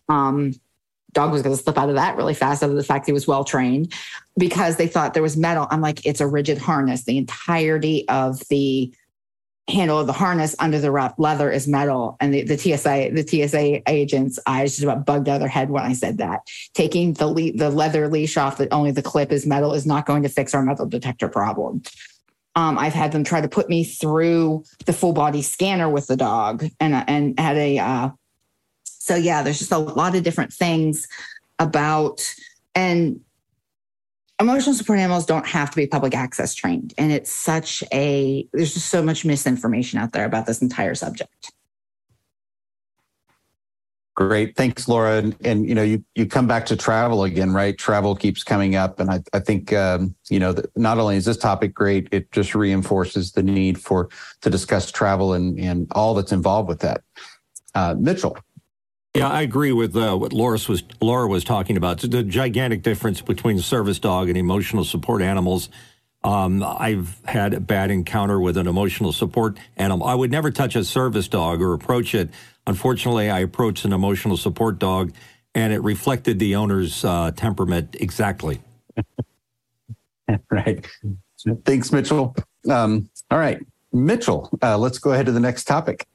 Um, 0.09 0.53
dog 1.13 1.31
was 1.31 1.41
going 1.41 1.55
to 1.55 1.61
slip 1.61 1.77
out 1.77 1.89
of 1.89 1.95
that 1.95 2.15
really 2.15 2.33
fast 2.33 2.63
out 2.63 2.69
of 2.69 2.75
the 2.75 2.83
fact 2.83 3.05
he 3.05 3.11
was 3.11 3.27
well 3.27 3.43
trained 3.43 3.93
because 4.37 4.77
they 4.77 4.87
thought 4.87 5.13
there 5.13 5.23
was 5.23 5.37
metal. 5.37 5.67
I'm 5.69 5.81
like, 5.81 6.05
it's 6.05 6.21
a 6.21 6.27
rigid 6.27 6.57
harness. 6.57 7.03
The 7.03 7.17
entirety 7.17 8.07
of 8.07 8.39
the 8.49 8.93
handle 9.69 9.99
of 9.99 10.07
the 10.07 10.13
harness 10.13 10.55
under 10.59 10.79
the 10.79 10.91
wrap 10.91 11.15
leather 11.17 11.51
is 11.51 11.67
metal. 11.67 12.17
And 12.19 12.33
the, 12.33 12.43
the 12.43 12.57
TSA, 12.57 13.11
the 13.13 13.25
TSA 13.25 13.89
agents' 13.89 14.39
eyes 14.45 14.71
just 14.71 14.83
about 14.83 15.05
bugged 15.05 15.29
out 15.29 15.39
their 15.39 15.47
head 15.47 15.69
when 15.69 15.83
I 15.83 15.93
said 15.93 16.17
that. 16.17 16.41
Taking 16.73 17.13
the 17.13 17.27
le- 17.27 17.53
the 17.53 17.69
leather 17.69 18.07
leash 18.07 18.37
off 18.37 18.57
that 18.57 18.71
only 18.71 18.91
the 18.91 19.01
clip 19.01 19.31
is 19.31 19.45
metal 19.45 19.73
is 19.73 19.85
not 19.85 20.05
going 20.05 20.23
to 20.23 20.29
fix 20.29 20.53
our 20.53 20.63
metal 20.63 20.85
detector 20.85 21.29
problem. 21.29 21.83
Um, 22.55 22.77
I've 22.77 22.93
had 22.93 23.13
them 23.13 23.23
try 23.23 23.39
to 23.39 23.47
put 23.47 23.69
me 23.69 23.83
through 23.85 24.65
the 24.85 24.93
full 24.93 25.13
body 25.13 25.41
scanner 25.41 25.89
with 25.89 26.07
the 26.07 26.17
dog, 26.17 26.65
and 26.79 26.93
and 27.07 27.39
had 27.39 27.57
a. 27.57 27.79
Uh, 27.79 28.09
so 29.01 29.15
yeah, 29.15 29.41
there's 29.41 29.57
just 29.57 29.71
a 29.71 29.79
lot 29.79 30.15
of 30.15 30.21
different 30.21 30.53
things 30.53 31.07
about 31.57 32.21
and 32.75 33.19
emotional 34.39 34.75
support 34.75 34.99
animals 34.99 35.25
don't 35.25 35.47
have 35.47 35.71
to 35.71 35.75
be 35.75 35.87
public 35.87 36.13
access 36.13 36.53
trained, 36.53 36.93
and 36.99 37.11
it's 37.11 37.31
such 37.31 37.83
a 37.91 38.47
there's 38.53 38.75
just 38.75 38.89
so 38.89 39.01
much 39.01 39.25
misinformation 39.25 39.97
out 39.97 40.11
there 40.11 40.25
about 40.25 40.45
this 40.45 40.61
entire 40.61 40.93
subject. 40.93 41.51
Great. 44.13 44.55
Thanks, 44.55 44.87
Laura. 44.87 45.17
And, 45.17 45.35
and, 45.43 45.67
you 45.67 45.73
know, 45.73 45.81
you, 45.81 46.03
you 46.13 46.27
come 46.27 46.45
back 46.45 46.67
to 46.67 46.75
travel 46.75 47.23
again, 47.23 47.53
right? 47.53 47.75
Travel 47.75 48.13
keeps 48.15 48.43
coming 48.43 48.75
up. 48.75 48.99
And 48.99 49.09
I, 49.09 49.21
I 49.33 49.39
think, 49.39 49.73
um, 49.73 50.13
you 50.29 50.37
know, 50.37 50.53
not 50.75 50.99
only 50.99 51.15
is 51.15 51.25
this 51.25 51.37
topic 51.37 51.73
great, 51.73 52.09
it 52.11 52.29
just 52.31 52.53
reinforces 52.53 53.31
the 53.31 53.41
need 53.41 53.81
for 53.81 54.09
to 54.41 54.49
discuss 54.49 54.91
travel 54.91 55.33
and, 55.33 55.57
and 55.59 55.87
all 55.93 56.13
that's 56.13 56.33
involved 56.33 56.67
with 56.67 56.81
that. 56.81 57.01
Uh, 57.73 57.95
Mitchell. 57.97 58.37
Yeah, 59.15 59.29
I 59.29 59.41
agree 59.41 59.73
with 59.73 59.95
uh, 59.95 60.15
what 60.15 60.31
Laura 60.33 60.57
was 60.69 60.83
Laura 61.01 61.27
was 61.27 61.43
talking 61.43 61.77
about. 61.77 61.99
The 61.99 62.23
gigantic 62.23 62.81
difference 62.81 63.21
between 63.21 63.59
service 63.59 63.99
dog 63.99 64.29
and 64.29 64.37
emotional 64.37 64.85
support 64.85 65.21
animals. 65.21 65.69
Um, 66.23 66.63
I've 66.63 67.19
had 67.25 67.53
a 67.55 67.59
bad 67.59 67.89
encounter 67.89 68.39
with 68.39 68.55
an 68.55 68.67
emotional 68.67 69.11
support 69.11 69.57
animal. 69.75 70.05
I 70.05 70.13
would 70.13 70.31
never 70.31 70.51
touch 70.51 70.75
a 70.75 70.83
service 70.83 71.27
dog 71.27 71.61
or 71.61 71.73
approach 71.73 72.13
it 72.13 72.29
Unfortunately, 72.67 73.29
I 73.29 73.39
approached 73.39 73.85
an 73.85 73.93
emotional 73.93 74.37
support 74.37 74.79
dog 74.79 75.13
and 75.55 75.73
it 75.73 75.81
reflected 75.81 76.39
the 76.39 76.55
owner's 76.55 77.03
uh, 77.03 77.31
temperament 77.35 77.95
exactly. 77.99 78.61
right. 80.51 80.85
Thanks, 81.65 81.91
Mitchell. 81.91 82.35
Um, 82.69 83.09
all 83.29 83.39
right. 83.39 83.59
Mitchell, 83.91 84.49
uh, 84.61 84.77
let's 84.77 84.99
go 84.99 85.11
ahead 85.11 85.25
to 85.25 85.31
the 85.31 85.39
next 85.39 85.65
topic. 85.65 86.07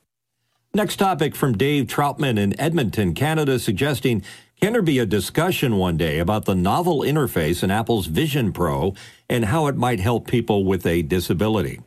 Next 0.77 0.97
topic 0.97 1.35
from 1.35 1.57
Dave 1.57 1.87
Troutman 1.87 2.39
in 2.39 2.61
Edmonton, 2.61 3.15
Canada, 3.15 3.59
suggesting 3.59 4.23
can 4.61 4.75
there 4.75 4.83
be 4.83 4.99
a 4.99 5.07
discussion 5.07 5.79
one 5.79 5.97
day 5.97 6.19
about 6.19 6.45
the 6.45 6.55
novel 6.55 6.99
interface 6.99 7.63
in 7.63 7.71
Apple's 7.71 8.09
Vision 8.09 8.53
Pro 8.53 8.93
and 9.27 9.47
how 9.47 9.69
it 9.69 9.77
might 9.77 10.01
help 10.01 10.27
people 10.27 10.67
with 10.67 10.85
a 10.85 11.01
disability? 11.01 11.81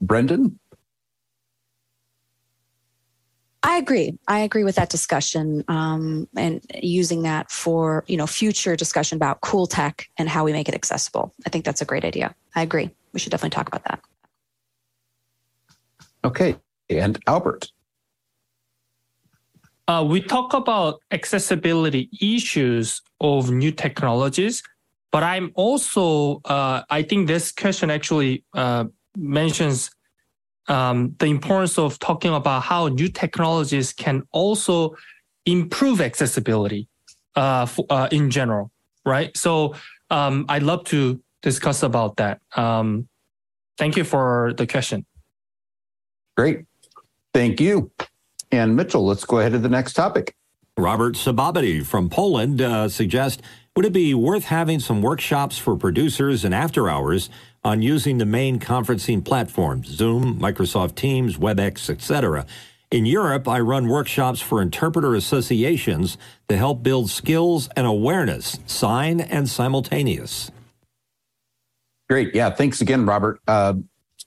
Brendan? 0.00 0.58
I 3.62 3.76
agree. 3.76 4.18
I 4.26 4.40
agree 4.40 4.64
with 4.64 4.74
that 4.74 4.90
discussion 4.90 5.62
um, 5.68 6.26
and 6.36 6.60
using 6.82 7.22
that 7.22 7.52
for 7.52 8.02
you 8.08 8.16
know 8.16 8.26
future 8.26 8.74
discussion 8.74 9.14
about 9.14 9.42
cool 9.42 9.68
tech 9.68 10.08
and 10.18 10.28
how 10.28 10.42
we 10.42 10.52
make 10.52 10.68
it 10.68 10.74
accessible. 10.74 11.32
I 11.46 11.50
think 11.50 11.64
that's 11.64 11.80
a 11.80 11.84
great 11.84 12.04
idea. 12.04 12.34
I 12.56 12.62
agree. 12.62 12.90
We 13.12 13.20
should 13.20 13.30
definitely 13.30 13.54
talk 13.54 13.68
about 13.68 13.84
that. 13.84 14.00
Okay, 16.24 16.56
and 16.90 17.18
Albert. 17.26 17.70
Uh, 19.86 20.04
we 20.08 20.20
talk 20.20 20.54
about 20.54 21.00
accessibility 21.10 22.08
issues 22.20 23.02
of 23.20 23.50
new 23.50 23.70
technologies, 23.70 24.62
but 25.12 25.22
I'm 25.22 25.52
also 25.54 26.40
uh, 26.46 26.82
I 26.88 27.02
think 27.02 27.28
this 27.28 27.52
question 27.52 27.90
actually 27.90 28.44
uh, 28.54 28.86
mentions 29.16 29.90
um, 30.68 31.14
the 31.18 31.26
importance 31.26 31.78
of 31.78 31.98
talking 31.98 32.32
about 32.32 32.62
how 32.62 32.88
new 32.88 33.08
technologies 33.08 33.92
can 33.92 34.22
also 34.32 34.96
improve 35.44 36.00
accessibility 36.00 36.88
uh, 37.36 37.66
for, 37.66 37.84
uh, 37.90 38.08
in 38.10 38.30
general, 38.30 38.70
right? 39.04 39.36
So 39.36 39.74
um, 40.10 40.46
I'd 40.48 40.62
love 40.62 40.84
to 40.84 41.20
discuss 41.42 41.82
about 41.82 42.16
that. 42.16 42.40
Um, 42.56 43.08
thank 43.76 43.96
you 43.96 44.04
for 44.04 44.54
the 44.56 44.66
question. 44.66 45.04
Great. 46.36 46.64
Thank 47.34 47.60
you. 47.60 47.90
And 48.52 48.76
Mitchell, 48.76 49.04
let's 49.04 49.24
go 49.24 49.40
ahead 49.40 49.52
to 49.52 49.58
the 49.58 49.68
next 49.68 49.94
topic. 49.94 50.36
Robert 50.78 51.14
Sababity 51.14 51.84
from 51.84 52.08
Poland 52.08 52.62
uh, 52.62 52.88
suggests 52.88 53.42
would 53.76 53.84
it 53.84 53.92
be 53.92 54.14
worth 54.14 54.44
having 54.44 54.78
some 54.78 55.02
workshops 55.02 55.58
for 55.58 55.76
producers 55.76 56.44
and 56.44 56.54
after 56.54 56.88
hours 56.88 57.28
on 57.64 57.82
using 57.82 58.18
the 58.18 58.24
main 58.24 58.60
conferencing 58.60 59.24
platforms 59.24 59.88
Zoom, 59.88 60.38
Microsoft 60.38 60.94
Teams, 60.94 61.38
WebEx, 61.38 61.90
etc. 61.90 62.46
In 62.92 63.04
Europe, 63.06 63.48
I 63.48 63.58
run 63.58 63.88
workshops 63.88 64.40
for 64.40 64.62
interpreter 64.62 65.16
associations 65.16 66.16
to 66.48 66.56
help 66.56 66.84
build 66.84 67.10
skills 67.10 67.68
and 67.74 67.84
awareness, 67.84 68.60
sign 68.66 69.20
and 69.20 69.48
simultaneous. 69.48 70.52
Great. 72.08 72.32
Yeah. 72.34 72.50
Thanks 72.50 72.80
again, 72.80 73.06
Robert, 73.06 73.40
uh, 73.48 73.74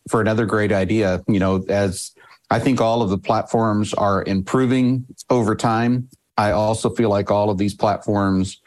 for 0.09 0.19
another 0.19 0.45
great 0.45 0.73
idea. 0.73 1.23
You 1.29 1.39
know, 1.39 1.63
as 1.69 2.11
I 2.49 2.59
think 2.59 2.79
all 2.79 3.01
of 3.01 3.09
the 3.09 3.17
platforms 3.17 3.93
are 3.93 4.23
improving 4.23 5.05
over 5.29 5.55
time, 5.55 6.09
I 6.37 6.51
also 6.51 6.89
feel 6.89 7.09
like 7.09 7.29
all 7.29 7.49
of 7.49 7.57
these 7.57 7.73
platforms 7.73 8.61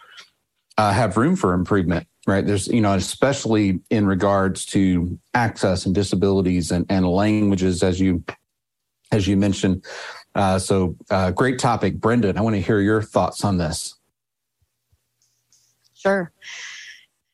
uh, 0.77 0.93
have 0.93 1.17
room 1.17 1.37
for 1.37 1.55
improvement 1.55 2.07
right? 2.27 2.47
There's 2.47 2.69
you 2.69 2.81
know 2.81 2.95
especially 2.95 3.81
in 3.91 4.07
regards 4.07 4.65
to 4.67 5.19
access 5.35 5.87
and 5.87 5.95
disabilities 5.95 6.71
and, 6.71 6.87
and 6.89 7.07
languages 7.07 7.83
as 7.83 8.01
you 8.01 8.25
as 9.13 9.27
you 9.27 9.37
mentioned. 9.37 9.85
Uh, 10.35 10.59
so 10.59 10.97
uh, 11.11 11.33
great 11.33 11.59
topic. 11.59 11.97
Brendan 11.97 12.39
i 12.39 12.41
want 12.41 12.55
to 12.55 12.63
hear 12.63 12.81
your 12.81 13.03
thoughts 13.03 13.45
on 13.45 13.59
this. 13.59 13.97
Sure 15.95 16.33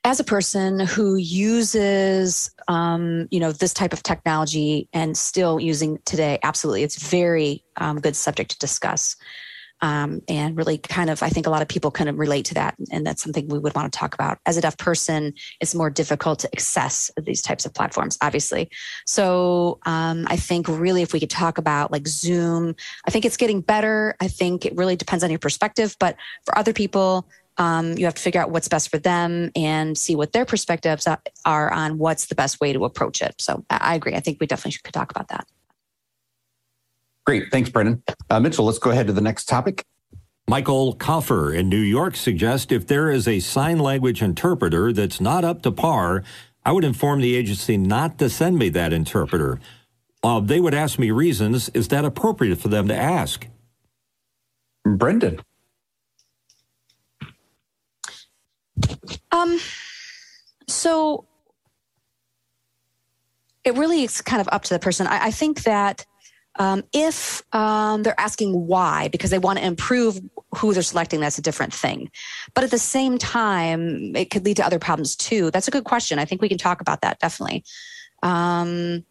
as 0.06 0.20
a 0.20 0.24
person 0.24 0.78
who 0.78 1.16
uses 1.16 2.52
um, 2.68 3.26
you 3.32 3.40
know 3.40 3.50
this 3.50 3.74
type 3.74 3.92
of 3.92 4.04
technology 4.04 4.88
and 4.92 5.16
still 5.16 5.58
using 5.58 5.98
today 6.04 6.38
absolutely 6.44 6.84
it's 6.84 7.10
very 7.10 7.64
um, 7.76 8.00
good 8.00 8.16
subject 8.16 8.52
to 8.52 8.58
discuss. 8.58 9.16
Um, 9.82 10.22
and 10.26 10.56
really 10.56 10.78
kind 10.78 11.10
of 11.10 11.22
i 11.22 11.28
think 11.28 11.46
a 11.46 11.50
lot 11.50 11.60
of 11.60 11.68
people 11.68 11.90
kind 11.90 12.08
of 12.08 12.18
relate 12.18 12.46
to 12.46 12.54
that 12.54 12.76
and 12.90 13.06
that's 13.06 13.22
something 13.22 13.46
we 13.46 13.58
would 13.58 13.74
want 13.74 13.92
to 13.92 13.98
talk 13.98 14.14
about. 14.14 14.38
As 14.46 14.56
a 14.56 14.62
deaf 14.62 14.78
person 14.78 15.34
it's 15.60 15.74
more 15.74 15.90
difficult 15.90 16.38
to 16.38 16.48
access 16.54 17.10
these 17.22 17.42
types 17.42 17.66
of 17.66 17.74
platforms 17.74 18.16
obviously. 18.22 18.70
So 19.06 19.78
um, 19.84 20.26
i 20.30 20.36
think 20.36 20.66
really 20.68 21.02
if 21.02 21.12
we 21.12 21.20
could 21.20 21.28
talk 21.30 21.58
about 21.58 21.92
like 21.92 22.06
zoom 22.08 22.74
i 23.06 23.10
think 23.10 23.24
it's 23.26 23.36
getting 23.36 23.60
better. 23.60 24.16
I 24.18 24.28
think 24.28 24.64
it 24.64 24.74
really 24.76 24.96
depends 24.96 25.22
on 25.24 25.30
your 25.30 25.40
perspective 25.40 25.94
but 25.98 26.16
for 26.44 26.56
other 26.56 26.72
people 26.72 27.28
um, 27.58 27.96
you 27.96 28.04
have 28.04 28.14
to 28.14 28.22
figure 28.22 28.40
out 28.40 28.50
what's 28.50 28.68
best 28.68 28.90
for 28.90 28.98
them 28.98 29.50
and 29.56 29.96
see 29.96 30.14
what 30.14 30.32
their 30.32 30.44
perspectives 30.44 31.06
are 31.44 31.72
on 31.72 31.98
what's 31.98 32.26
the 32.26 32.34
best 32.34 32.60
way 32.60 32.72
to 32.72 32.84
approach 32.84 33.22
it 33.22 33.34
so 33.38 33.64
i 33.70 33.94
agree 33.94 34.14
i 34.14 34.20
think 34.20 34.38
we 34.40 34.46
definitely 34.46 34.72
should 34.72 34.84
talk 34.92 35.10
about 35.10 35.28
that 35.28 35.46
Great. 37.26 37.50
Thanks, 37.50 37.68
Brendan. 37.68 38.02
Uh, 38.30 38.38
Mitchell, 38.38 38.64
let's 38.64 38.78
go 38.78 38.90
ahead 38.90 39.08
to 39.08 39.12
the 39.12 39.20
next 39.20 39.46
topic. 39.46 39.84
Michael 40.48 40.94
Koffer 40.94 41.52
in 41.52 41.68
New 41.68 41.80
York 41.80 42.14
suggests 42.14 42.70
if 42.70 42.86
there 42.86 43.10
is 43.10 43.26
a 43.26 43.40
sign 43.40 43.80
language 43.80 44.22
interpreter 44.22 44.92
that's 44.92 45.20
not 45.20 45.44
up 45.44 45.62
to 45.62 45.72
par, 45.72 46.22
I 46.64 46.70
would 46.70 46.84
inform 46.84 47.20
the 47.20 47.34
agency 47.34 47.76
not 47.76 48.18
to 48.18 48.30
send 48.30 48.58
me 48.58 48.68
that 48.70 48.92
interpreter. 48.92 49.58
Uh, 50.22 50.38
they 50.38 50.60
would 50.60 50.74
ask 50.74 51.00
me 51.00 51.10
reasons. 51.10 51.68
Is 51.70 51.88
that 51.88 52.04
appropriate 52.04 52.60
for 52.60 52.68
them 52.68 52.86
to 52.86 52.94
ask? 52.94 53.48
Brendan. 54.84 55.40
Um, 59.32 59.58
so 60.68 61.26
it 63.64 63.74
really 63.74 64.02
is 64.04 64.20
kind 64.22 64.40
of 64.40 64.48
up 64.52 64.62
to 64.64 64.74
the 64.74 64.78
person. 64.78 65.06
I, 65.06 65.26
I 65.26 65.30
think 65.30 65.64
that 65.64 66.06
um, 66.58 66.84
if 66.92 67.42
um, 67.52 68.02
they're 68.02 68.18
asking 68.18 68.66
why, 68.66 69.08
because 69.08 69.30
they 69.30 69.38
want 69.38 69.58
to 69.58 69.64
improve 69.64 70.18
who 70.54 70.72
they're 70.72 70.82
selecting, 70.82 71.20
that's 71.20 71.38
a 71.38 71.42
different 71.42 71.74
thing. 71.74 72.10
But 72.54 72.64
at 72.64 72.70
the 72.70 72.78
same 72.78 73.18
time, 73.18 74.16
it 74.16 74.30
could 74.30 74.44
lead 74.44 74.56
to 74.58 74.66
other 74.66 74.78
problems 74.78 75.16
too. 75.16 75.50
That's 75.50 75.68
a 75.68 75.70
good 75.70 75.84
question. 75.84 76.18
I 76.18 76.24
think 76.24 76.40
we 76.40 76.48
can 76.48 76.58
talk 76.58 76.80
about 76.80 77.02
that 77.02 77.18
definitely. 77.18 77.64
Um, 78.22 79.04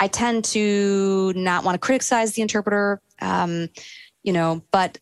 I 0.00 0.08
tend 0.08 0.44
to 0.46 1.32
not 1.34 1.64
want 1.64 1.74
to 1.74 1.78
criticize 1.78 2.32
the 2.32 2.42
interpreter, 2.42 3.00
um, 3.20 3.68
you 4.22 4.32
know, 4.32 4.62
but 4.70 4.98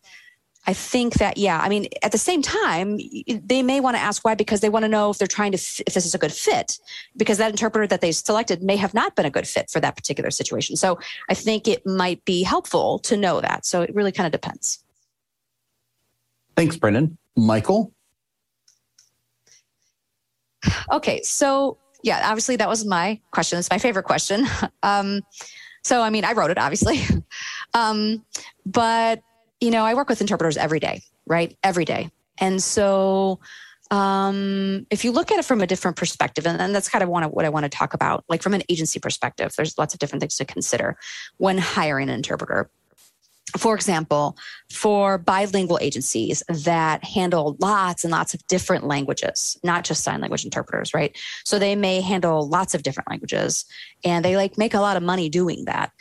I 0.67 0.73
think 0.73 1.15
that, 1.15 1.37
yeah, 1.37 1.59
I 1.59 1.69
mean, 1.69 1.87
at 2.01 2.11
the 2.11 2.17
same 2.17 2.41
time, 2.41 2.99
they 3.27 3.61
may 3.61 3.79
want 3.79 3.95
to 3.95 4.01
ask 4.01 4.25
why 4.25 4.33
because 4.33 4.61
they 4.61 4.69
want 4.69 4.83
to 4.83 4.89
know 4.89 5.11
if 5.11 5.17
they're 5.17 5.27
trying 5.27 5.51
to, 5.51 5.57
f- 5.57 5.81
if 5.85 5.93
this 5.93 6.05
is 6.05 6.15
a 6.15 6.17
good 6.17 6.31
fit, 6.31 6.79
because 7.15 7.37
that 7.37 7.51
interpreter 7.51 7.85
that 7.87 8.01
they 8.01 8.11
selected 8.11 8.63
may 8.63 8.75
have 8.75 8.93
not 8.93 9.15
been 9.15 9.25
a 9.25 9.29
good 9.29 9.47
fit 9.47 9.69
for 9.69 9.79
that 9.79 9.95
particular 9.95 10.31
situation. 10.31 10.75
So 10.75 10.99
I 11.29 11.35
think 11.35 11.67
it 11.67 11.85
might 11.85 12.25
be 12.25 12.41
helpful 12.41 12.99
to 12.99 13.15
know 13.15 13.41
that. 13.41 13.65
So 13.65 13.81
it 13.81 13.93
really 13.93 14.11
kind 14.11 14.25
of 14.25 14.31
depends. 14.31 14.83
Thanks, 16.55 16.77
Brendan. 16.77 17.17
Michael? 17.35 17.93
Okay. 20.91 21.21
So, 21.21 21.77
yeah, 22.01 22.21
obviously 22.25 22.55
that 22.55 22.69
was 22.69 22.85
my 22.85 23.19
question. 23.31 23.59
It's 23.59 23.69
my 23.69 23.79
favorite 23.79 24.03
question. 24.03 24.47
Um, 24.83 25.21
so, 25.83 26.01
I 26.01 26.09
mean, 26.09 26.25
I 26.25 26.33
wrote 26.33 26.49
it, 26.49 26.57
obviously. 26.57 26.99
um, 27.75 28.23
but 28.65 29.21
you 29.59 29.71
know, 29.71 29.85
I 29.85 29.93
work 29.93 30.09
with 30.09 30.21
interpreters 30.21 30.57
every 30.57 30.79
day, 30.79 31.01
right? 31.25 31.57
Every 31.63 31.85
day. 31.85 32.09
And 32.37 32.61
so 32.61 33.39
um, 33.91 34.87
if 34.89 35.05
you 35.05 35.11
look 35.11 35.31
at 35.31 35.39
it 35.39 35.45
from 35.45 35.61
a 35.61 35.67
different 35.67 35.97
perspective, 35.97 36.47
and, 36.47 36.59
and 36.59 36.73
that's 36.73 36.89
kind 36.89 37.03
of 37.03 37.09
one 37.09 37.23
of 37.23 37.31
what 37.31 37.45
I 37.45 37.49
want 37.49 37.63
to 37.63 37.69
talk 37.69 37.93
about, 37.93 38.25
like 38.27 38.41
from 38.41 38.53
an 38.53 38.63
agency 38.69 38.99
perspective, 38.99 39.53
there's 39.55 39.77
lots 39.77 39.93
of 39.93 39.99
different 39.99 40.21
things 40.21 40.37
to 40.37 40.45
consider 40.45 40.97
when 41.37 41.57
hiring 41.57 42.09
an 42.09 42.15
interpreter. 42.15 42.69
For 43.57 43.75
example, 43.75 44.37
for 44.71 45.17
bilingual 45.19 45.77
agencies 45.79 46.43
that 46.49 47.03
handle 47.05 47.55
lots 47.59 48.03
and 48.03 48.11
lots 48.11 48.33
of 48.33 48.45
different 48.47 48.85
languages, 48.85 49.57
not 49.63 49.85
just 49.85 50.03
sign 50.03 50.19
language 50.19 50.43
interpreters, 50.43 50.93
right? 50.93 51.15
So 51.45 51.59
they 51.59 51.75
may 51.75 52.01
handle 52.01 52.49
lots 52.49 52.73
of 52.73 52.83
different 52.83 53.09
languages 53.09 53.65
and 54.03 54.25
they 54.25 54.35
like 54.35 54.57
make 54.57 54.73
a 54.73 54.79
lot 54.79 54.97
of 54.97 55.03
money 55.03 55.29
doing 55.29 55.65
that. 55.65 55.91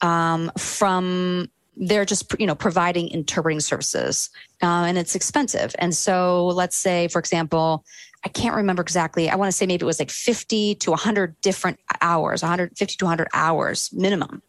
Um, 0.00 0.50
from 0.58 1.48
they're 1.76 2.04
just 2.04 2.34
you 2.38 2.46
know 2.46 2.54
providing 2.54 3.08
interpreting 3.08 3.60
services 3.60 4.30
uh, 4.62 4.84
and 4.86 4.96
it's 4.98 5.14
expensive. 5.14 5.74
And 5.78 5.94
so 5.94 6.46
let's 6.46 6.76
say 6.76 7.08
for 7.08 7.18
example 7.18 7.84
i 8.24 8.28
can't 8.28 8.56
remember 8.56 8.82
exactly 8.82 9.28
i 9.28 9.36
want 9.36 9.48
to 9.48 9.56
say 9.56 9.66
maybe 9.66 9.82
it 9.82 9.86
was 9.86 10.00
like 10.00 10.10
50 10.10 10.76
to 10.76 10.90
100 10.90 11.40
different 11.42 11.78
hours 12.00 12.42
150 12.42 12.96
to 12.96 13.04
100 13.04 13.28
hours 13.34 13.90
minimum 13.92 14.42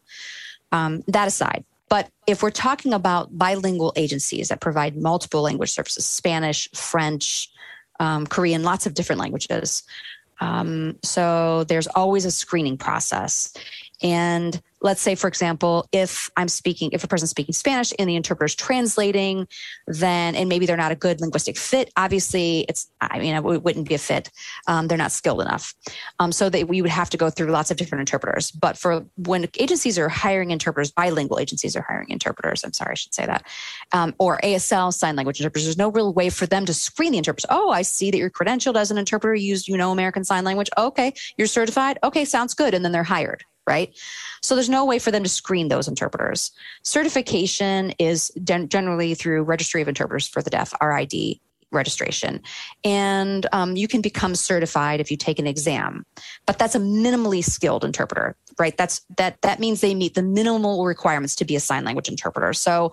um, 0.72 1.02
that 1.08 1.28
aside. 1.28 1.64
But 1.88 2.10
if 2.26 2.42
we're 2.42 2.50
talking 2.50 2.92
about 2.92 3.36
bilingual 3.36 3.94
agencies 3.96 4.48
that 4.48 4.60
provide 4.60 4.96
multiple 4.96 5.42
language 5.42 5.70
services 5.70 6.06
spanish 6.06 6.68
french 6.72 7.50
um, 8.00 8.26
korean 8.26 8.62
lots 8.62 8.86
of 8.86 8.94
different 8.94 9.20
languages 9.20 9.82
um, 10.40 10.96
so 11.02 11.64
there's 11.64 11.88
always 11.88 12.24
a 12.24 12.30
screening 12.30 12.76
process 12.76 13.52
and 14.02 14.60
let's 14.80 15.00
say, 15.00 15.14
for 15.14 15.26
example, 15.26 15.88
if 15.92 16.30
I'm 16.36 16.48
speaking, 16.48 16.90
if 16.92 17.02
a 17.02 17.08
person's 17.08 17.30
speaking 17.30 17.52
Spanish 17.52 17.92
and 17.98 18.08
the 18.08 18.16
interpreter's 18.16 18.54
translating, 18.54 19.48
then, 19.86 20.36
and 20.36 20.48
maybe 20.48 20.66
they're 20.66 20.76
not 20.76 20.92
a 20.92 20.96
good 20.96 21.20
linguistic 21.20 21.56
fit, 21.56 21.90
obviously 21.96 22.64
it's, 22.68 22.88
I 23.00 23.18
mean, 23.18 23.34
it 23.34 23.42
wouldn't 23.42 23.88
be 23.88 23.94
a 23.94 23.98
fit. 23.98 24.30
Um, 24.66 24.86
they're 24.86 24.98
not 24.98 25.12
skilled 25.12 25.40
enough. 25.40 25.74
Um, 26.20 26.30
so 26.30 26.48
that 26.50 26.68
we 26.68 26.80
would 26.80 26.90
have 26.90 27.10
to 27.10 27.16
go 27.16 27.30
through 27.30 27.48
lots 27.48 27.70
of 27.70 27.76
different 27.76 28.00
interpreters. 28.00 28.50
But 28.52 28.78
for 28.78 29.04
when 29.16 29.48
agencies 29.58 29.98
are 29.98 30.08
hiring 30.08 30.50
interpreters, 30.50 30.92
bilingual 30.92 31.40
agencies 31.40 31.74
are 31.74 31.82
hiring 31.82 32.10
interpreters, 32.10 32.62
I'm 32.62 32.72
sorry, 32.72 32.92
I 32.92 32.94
should 32.94 33.14
say 33.14 33.26
that, 33.26 33.46
um, 33.92 34.14
or 34.18 34.38
ASL 34.44 34.92
sign 34.92 35.16
language 35.16 35.40
interpreters, 35.40 35.64
there's 35.64 35.78
no 35.78 35.90
real 35.90 36.12
way 36.12 36.30
for 36.30 36.46
them 36.46 36.64
to 36.66 36.74
screen 36.74 37.12
the 37.12 37.18
interpreters. 37.18 37.46
Oh, 37.50 37.70
I 37.70 37.82
see 37.82 38.10
that 38.10 38.18
you're 38.18 38.30
credentialed 38.30 38.76
as 38.76 38.90
an 38.90 38.98
interpreter, 38.98 39.34
you 39.34 39.48
use, 39.48 39.66
you 39.66 39.76
know, 39.76 39.90
American 39.90 40.24
Sign 40.24 40.44
Language. 40.44 40.68
Okay, 40.76 41.14
you're 41.36 41.46
certified. 41.46 41.98
Okay, 42.04 42.24
sounds 42.24 42.54
good. 42.54 42.74
And 42.74 42.84
then 42.84 42.92
they're 42.92 43.02
hired 43.02 43.44
right? 43.68 43.96
So 44.40 44.54
there's 44.54 44.70
no 44.70 44.84
way 44.84 44.98
for 44.98 45.10
them 45.10 45.22
to 45.22 45.28
screen 45.28 45.68
those 45.68 45.86
interpreters. 45.86 46.50
Certification 46.82 47.92
is 47.98 48.32
generally 48.42 49.14
through 49.14 49.42
Registry 49.42 49.82
of 49.82 49.88
Interpreters 49.88 50.26
for 50.26 50.42
the 50.42 50.50
Deaf, 50.50 50.72
RID 50.82 51.38
registration. 51.70 52.40
And 52.82 53.46
um, 53.52 53.76
you 53.76 53.88
can 53.88 54.00
become 54.00 54.34
certified 54.34 55.00
if 55.00 55.10
you 55.10 55.16
take 55.16 55.38
an 55.38 55.46
exam, 55.46 56.04
but 56.46 56.58
that's 56.58 56.74
a 56.74 56.80
minimally 56.80 57.44
skilled 57.44 57.84
interpreter, 57.84 58.36
right? 58.58 58.76
That's 58.76 59.02
that 59.18 59.40
that 59.42 59.60
means 59.60 59.80
they 59.80 59.94
meet 59.94 60.14
the 60.14 60.22
minimal 60.22 60.86
requirements 60.86 61.36
to 61.36 61.44
be 61.44 61.56
a 61.56 61.60
sign 61.60 61.84
language 61.84 62.08
interpreter. 62.08 62.54
So 62.54 62.92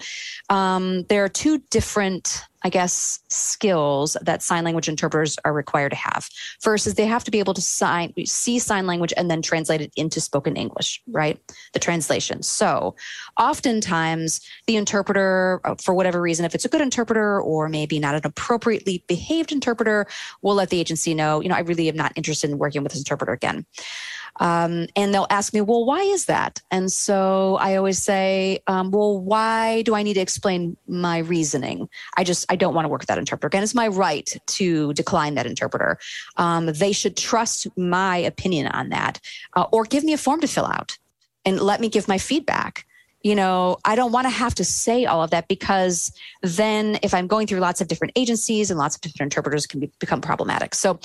um, 0.49 1.03
there 1.03 1.23
are 1.23 1.29
two 1.29 1.59
different 1.69 2.43
I 2.65 2.69
guess, 2.69 3.19
skills 3.29 4.17
that 4.23 4.41
sign 4.41 4.63
language 4.63 4.89
interpreters 4.89 5.37
are 5.45 5.53
required 5.53 5.91
to 5.91 5.95
have. 5.97 6.27
First 6.61 6.87
is 6.87 6.95
they 6.95 7.05
have 7.05 7.23
to 7.25 7.29
be 7.29 7.37
able 7.37 7.53
to 7.53 7.61
sign, 7.61 8.11
see 8.25 8.57
sign 8.57 8.87
language 8.87 9.13
and 9.15 9.29
then 9.29 9.43
translate 9.43 9.81
it 9.81 9.93
into 9.95 10.19
spoken 10.19 10.55
English, 10.55 10.99
right? 11.11 11.39
The 11.73 11.79
translation. 11.79 12.41
So 12.41 12.95
oftentimes 13.37 14.41
the 14.65 14.77
interpreter, 14.77 15.61
uh, 15.63 15.75
for 15.75 15.93
whatever 15.93 16.19
reason, 16.19 16.43
if 16.43 16.55
it's 16.55 16.65
a 16.65 16.69
good 16.69 16.81
interpreter 16.81 17.39
or 17.39 17.69
maybe 17.69 17.99
not 17.99 18.15
an 18.15 18.21
appropriately 18.23 19.03
behaved 19.07 19.51
interpreter, 19.51 20.07
will 20.41 20.55
let 20.55 20.71
the 20.71 20.79
agency 20.79 21.13
know, 21.13 21.41
you 21.41 21.49
know, 21.49 21.55
I 21.55 21.59
really 21.59 21.87
am 21.87 21.95
not 21.95 22.13
interested 22.15 22.49
in 22.49 22.57
working 22.57 22.81
with 22.81 22.93
this 22.93 23.01
interpreter 23.01 23.33
again. 23.33 23.67
Um, 24.37 24.87
and 24.95 25.13
they'll 25.13 25.27
ask 25.29 25.53
me, 25.53 25.61
well, 25.61 25.85
why 25.85 26.01
is 26.01 26.25
that? 26.25 26.61
And 26.71 26.91
so 26.91 27.55
I 27.55 27.75
always 27.75 28.01
say, 28.01 28.59
um, 28.67 28.91
well, 28.91 29.19
why 29.19 29.81
do 29.83 29.95
I 29.95 30.03
need 30.03 30.15
to 30.15 30.19
explain 30.19 30.75
my 30.87 31.19
reasoning? 31.19 31.89
I 32.17 32.23
just, 32.23 32.45
I 32.49 32.55
don't 32.55 32.73
want 32.73 32.85
to 32.85 32.89
work 32.89 33.01
with 33.01 33.07
that 33.07 33.17
interpreter. 33.17 33.47
Again, 33.47 33.63
it's 33.63 33.75
my 33.75 33.87
right 33.87 34.35
to 34.47 34.93
decline 34.93 35.35
that 35.35 35.45
interpreter. 35.45 35.97
Um, 36.37 36.65
they 36.67 36.91
should 36.91 37.15
trust 37.15 37.67
my 37.77 38.17
opinion 38.17 38.67
on 38.67 38.89
that 38.89 39.19
uh, 39.55 39.67
or 39.71 39.85
give 39.85 40.03
me 40.03 40.13
a 40.13 40.17
form 40.17 40.41
to 40.41 40.47
fill 40.47 40.65
out 40.65 40.97
and 41.45 41.59
let 41.59 41.79
me 41.79 41.89
give 41.89 42.07
my 42.07 42.17
feedback 42.17 42.85
you 43.25 43.33
know, 43.33 43.77
I 43.83 43.95
don't 43.95 44.11
want 44.11 44.25
to 44.25 44.29
have 44.29 44.53
to 44.53 44.63
say 44.63 45.05
all 45.05 45.23
of 45.23 45.31
that 45.31 45.47
because 45.47 46.11
then 46.43 46.99
if 47.01 47.11
I'm 47.11 47.25
going 47.25 47.47
through 47.47 47.57
lots 47.57 47.81
of 47.81 47.87
different 47.87 48.13
agencies 48.15 48.69
and 48.69 48.77
lots 48.77 48.95
of 48.95 49.01
different 49.01 49.33
interpreters 49.33 49.65
can 49.65 49.79
be, 49.79 49.91
become 49.97 50.21
problematic. 50.21 50.75
So 50.75 50.99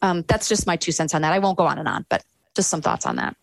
um, 0.00 0.24
that's 0.28 0.48
just 0.48 0.66
my 0.66 0.76
two 0.76 0.92
cents 0.92 1.14
on 1.14 1.20
that. 1.20 1.34
I 1.34 1.38
won't 1.38 1.58
go 1.58 1.66
on 1.66 1.78
and 1.78 1.86
on, 1.86 2.06
but 2.08 2.24
just 2.58 2.70
some 2.70 2.82
thoughts 2.82 3.06
on 3.06 3.16
that. 3.16 3.36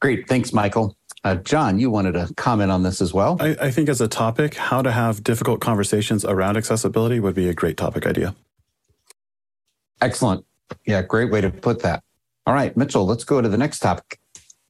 Great. 0.00 0.28
Thanks, 0.28 0.52
Michael. 0.52 0.96
Uh, 1.24 1.34
John, 1.34 1.80
you 1.80 1.90
wanted 1.90 2.12
to 2.12 2.32
comment 2.34 2.70
on 2.70 2.84
this 2.84 3.02
as 3.02 3.12
well. 3.12 3.36
I, 3.40 3.56
I 3.60 3.70
think, 3.72 3.88
as 3.88 4.00
a 4.00 4.06
topic, 4.06 4.54
how 4.54 4.80
to 4.80 4.92
have 4.92 5.24
difficult 5.24 5.60
conversations 5.60 6.24
around 6.24 6.56
accessibility 6.56 7.18
would 7.18 7.34
be 7.34 7.48
a 7.48 7.52
great 7.52 7.76
topic 7.76 8.06
idea. 8.06 8.34
Excellent. 10.00 10.46
Yeah, 10.86 11.02
great 11.02 11.32
way 11.32 11.40
to 11.40 11.50
put 11.50 11.82
that. 11.82 12.04
All 12.46 12.54
right, 12.54 12.74
Mitchell, 12.76 13.04
let's 13.04 13.24
go 13.24 13.40
to 13.40 13.48
the 13.48 13.58
next 13.58 13.80
topic. 13.80 14.20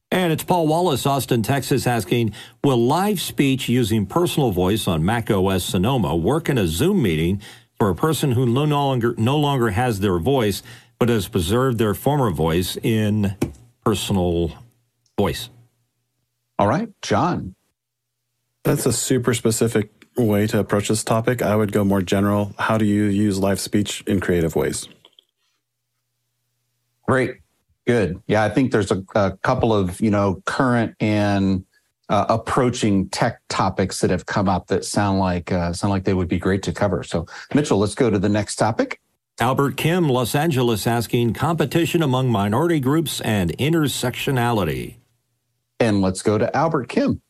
And 0.09 0.33
it's 0.33 0.43
Paul 0.43 0.67
Wallace, 0.67 1.05
Austin, 1.05 1.43
Texas, 1.43 1.87
asking 1.87 2.33
Will 2.63 2.83
live 2.83 3.21
speech 3.21 3.69
using 3.69 4.05
personal 4.07 4.51
voice 4.51 4.87
on 4.87 5.05
Mac 5.05 5.29
OS 5.29 5.63
Sonoma 5.63 6.15
work 6.15 6.49
in 6.49 6.57
a 6.57 6.67
Zoom 6.67 7.01
meeting 7.03 7.39
for 7.77 7.89
a 7.89 7.95
person 7.95 8.33
who 8.33 8.45
no 8.45 8.65
longer, 8.65 9.15
no 9.17 9.37
longer 9.37 9.69
has 9.69 10.01
their 10.01 10.19
voice 10.19 10.61
but 11.01 11.09
has 11.09 11.27
preserved 11.27 11.79
their 11.79 11.95
former 11.95 12.29
voice 12.29 12.77
in 12.83 13.35
personal 13.83 14.53
voice. 15.17 15.49
All 16.59 16.67
right, 16.67 16.89
John. 17.01 17.55
That's 18.63 18.85
a 18.85 18.93
super 18.93 19.33
specific 19.33 19.89
way 20.15 20.45
to 20.45 20.59
approach 20.59 20.89
this 20.89 21.03
topic. 21.03 21.41
I 21.41 21.55
would 21.55 21.71
go 21.71 21.83
more 21.83 22.03
general. 22.03 22.53
How 22.59 22.77
do 22.77 22.85
you 22.85 23.05
use 23.05 23.39
live 23.39 23.59
speech 23.59 24.03
in 24.05 24.19
creative 24.19 24.55
ways? 24.55 24.87
Great. 27.07 27.37
Good. 27.87 28.21
Yeah, 28.27 28.43
I 28.43 28.49
think 28.49 28.71
there's 28.71 28.91
a, 28.91 29.03
a 29.15 29.35
couple 29.41 29.73
of, 29.73 29.99
you 30.01 30.11
know, 30.11 30.43
current 30.45 30.95
and 30.99 31.65
uh, 32.09 32.27
approaching 32.29 33.09
tech 33.09 33.41
topics 33.49 34.01
that 34.01 34.11
have 34.11 34.27
come 34.27 34.47
up 34.47 34.67
that 34.67 34.85
sound 34.85 35.17
like 35.17 35.51
uh, 35.51 35.73
sound 35.73 35.89
like 35.89 36.03
they 36.03 36.13
would 36.13 36.27
be 36.27 36.37
great 36.37 36.61
to 36.61 36.71
cover. 36.71 37.01
So, 37.01 37.25
Mitchell, 37.55 37.79
let's 37.79 37.95
go 37.95 38.11
to 38.11 38.19
the 38.19 38.29
next 38.29 38.57
topic. 38.57 39.01
Albert 39.41 39.75
Kim, 39.75 40.07
Los 40.07 40.35
Angeles, 40.35 40.85
asking 40.85 41.33
competition 41.33 42.03
among 42.03 42.29
minority 42.29 42.79
groups 42.79 43.21
and 43.21 43.57
intersectionality. 43.57 44.97
And 45.79 45.99
let's 45.99 46.21
go 46.21 46.37
to 46.37 46.55
Albert 46.55 46.89
Kim. 46.89 47.23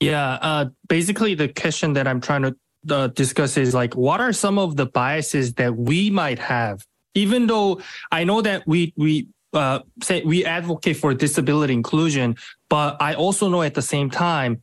Yeah, 0.00 0.38
uh, 0.42 0.64
basically, 0.88 1.34
the 1.36 1.46
question 1.46 1.92
that 1.92 2.08
I'm 2.08 2.20
trying 2.20 2.42
to 2.42 2.56
uh, 2.90 3.06
discuss 3.06 3.56
is 3.56 3.74
like, 3.74 3.94
what 3.94 4.20
are 4.20 4.32
some 4.32 4.58
of 4.58 4.74
the 4.74 4.86
biases 4.86 5.54
that 5.54 5.76
we 5.76 6.10
might 6.10 6.40
have? 6.40 6.84
Even 7.14 7.46
though 7.46 7.80
I 8.10 8.24
know 8.24 8.42
that 8.42 8.66
we 8.66 8.92
we 8.96 9.28
uh, 9.52 9.78
say 10.02 10.24
we 10.24 10.44
advocate 10.44 10.96
for 10.96 11.14
disability 11.14 11.74
inclusion, 11.74 12.36
but 12.68 13.00
I 13.00 13.14
also 13.14 13.48
know 13.48 13.62
at 13.62 13.74
the 13.74 13.82
same 13.82 14.10
time, 14.10 14.62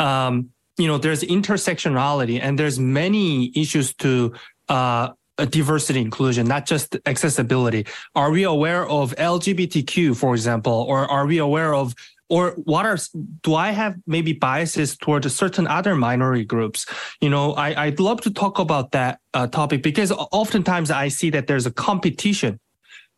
um, 0.00 0.50
you 0.78 0.88
know, 0.88 0.98
there's 0.98 1.22
intersectionality 1.22 2.40
and 2.42 2.58
there's 2.58 2.80
many 2.80 3.52
issues 3.54 3.94
to 3.94 4.34
uh, 4.68 5.10
diversity 5.36 6.00
inclusion, 6.00 6.46
not 6.46 6.66
just 6.66 6.96
accessibility. 7.06 7.86
Are 8.14 8.30
we 8.30 8.44
aware 8.44 8.86
of 8.88 9.14
LGBTQ, 9.16 10.16
for 10.16 10.34
example, 10.34 10.86
or 10.88 11.10
are 11.10 11.26
we 11.26 11.38
aware 11.38 11.74
of 11.74 11.94
or 12.30 12.52
what 12.64 12.86
are 12.86 12.96
do 13.42 13.54
I 13.54 13.70
have 13.70 13.96
maybe 14.06 14.32
biases 14.32 14.96
towards 14.96 15.32
certain 15.34 15.66
other 15.66 15.94
minority 15.94 16.44
groups? 16.44 16.86
You 17.20 17.28
know, 17.28 17.52
I, 17.52 17.84
I'd 17.84 18.00
love 18.00 18.22
to 18.22 18.30
talk 18.32 18.58
about 18.58 18.92
that 18.92 19.20
uh, 19.34 19.46
topic 19.46 19.82
because 19.82 20.10
oftentimes 20.10 20.90
I 20.90 21.08
see 21.08 21.30
that 21.30 21.46
there's 21.46 21.66
a 21.66 21.70
competition 21.70 22.58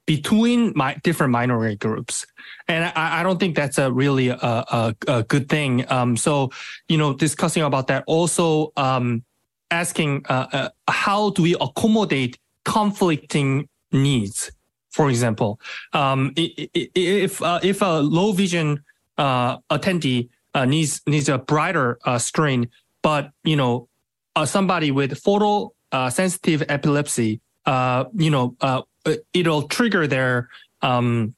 between 0.06 0.72
my 0.76 0.94
different 1.02 1.32
minority 1.32 1.76
groups. 1.76 2.26
And 2.68 2.84
I, 2.84 3.20
I 3.20 3.22
don't 3.22 3.38
think 3.38 3.56
that's 3.56 3.78
a 3.78 3.92
really 3.92 4.28
a, 4.28 4.36
a, 4.40 4.94
a 5.08 5.22
good 5.24 5.48
thing. 5.48 5.90
Um, 5.90 6.16
so, 6.16 6.50
you 6.88 6.96
know, 6.96 7.12
discussing 7.12 7.62
about 7.62 7.88
that 7.88 8.04
also, 8.06 8.72
um, 8.76 9.24
asking 9.70 10.24
uh, 10.28 10.46
uh, 10.52 10.68
how 10.88 11.30
do 11.30 11.42
we 11.42 11.54
accommodate 11.60 12.38
conflicting 12.64 13.68
needs. 13.92 14.50
For 14.90 15.10
example, 15.10 15.60
um, 15.92 16.32
if 16.36 17.42
uh, 17.42 17.60
if 17.62 17.82
a 17.82 18.00
low 18.00 18.32
vision 18.32 18.82
uh, 19.18 19.58
attendee 19.70 20.28
uh, 20.54 20.64
needs 20.64 21.02
needs 21.06 21.28
a 21.28 21.38
brighter 21.38 21.98
uh, 22.04 22.18
screen, 22.18 22.70
but 23.02 23.30
you 23.44 23.56
know 23.56 23.88
somebody 24.44 24.90
with 24.90 25.18
photo 25.18 25.72
sensitive 26.10 26.62
epilepsy, 26.68 27.40
you 27.66 28.30
know 28.30 28.56
it'll 29.34 29.68
trigger 29.68 30.06
their 30.06 30.48
um, 30.80 31.34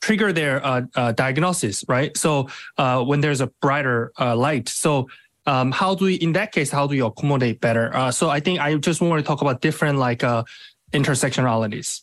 trigger 0.00 0.32
their 0.32 0.88
diagnosis, 1.14 1.84
right? 1.88 2.16
So 2.16 2.48
when 2.78 3.20
there's 3.20 3.42
a 3.42 3.48
brighter 3.60 4.12
light, 4.18 4.70
so 4.70 5.08
um, 5.48 5.72
how 5.72 5.94
do 5.94 6.04
we, 6.04 6.14
in 6.16 6.32
that 6.34 6.52
case, 6.52 6.70
how 6.70 6.86
do 6.86 6.94
you 6.94 7.06
accommodate 7.06 7.60
better? 7.60 7.94
Uh, 7.96 8.10
so 8.10 8.28
I 8.28 8.38
think 8.38 8.60
I 8.60 8.74
just 8.76 9.00
want 9.00 9.18
to 9.18 9.26
talk 9.26 9.40
about 9.40 9.62
different 9.62 9.98
like 9.98 10.22
uh, 10.22 10.44
intersectionalities. 10.92 12.02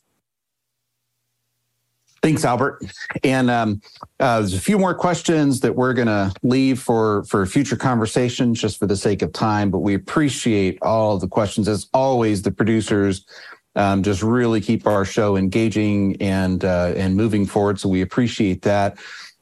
Thanks, 2.23 2.43
Albert. 2.43 2.81
And 3.23 3.51
um, 3.51 3.81
uh, 4.19 4.39
there's 4.39 4.55
a 4.55 4.59
few 4.59 4.79
more 4.79 4.95
questions 4.95 5.59
that 5.59 5.75
we're 5.75 5.93
going 5.93 6.07
to 6.07 6.33
leave 6.41 6.79
for 6.79 7.23
for 7.25 7.45
future 7.45 7.75
conversation, 7.75 8.55
just 8.55 8.79
for 8.79 8.87
the 8.87 8.97
sake 8.97 9.21
of 9.21 9.31
time. 9.31 9.69
But 9.69 9.79
we 9.79 9.93
appreciate 9.93 10.79
all 10.81 11.19
the 11.19 11.27
questions, 11.27 11.67
as 11.67 11.87
always. 11.93 12.41
The 12.41 12.51
producers 12.51 13.27
um, 13.75 14.01
just 14.01 14.23
really 14.23 14.59
keep 14.59 14.87
our 14.87 15.05
show 15.05 15.37
engaging 15.37 16.19
and 16.19 16.65
uh, 16.65 16.93
and 16.95 17.15
moving 17.15 17.45
forward. 17.45 17.79
So 17.79 17.89
we 17.89 18.01
appreciate 18.01 18.63
that. 18.63 18.97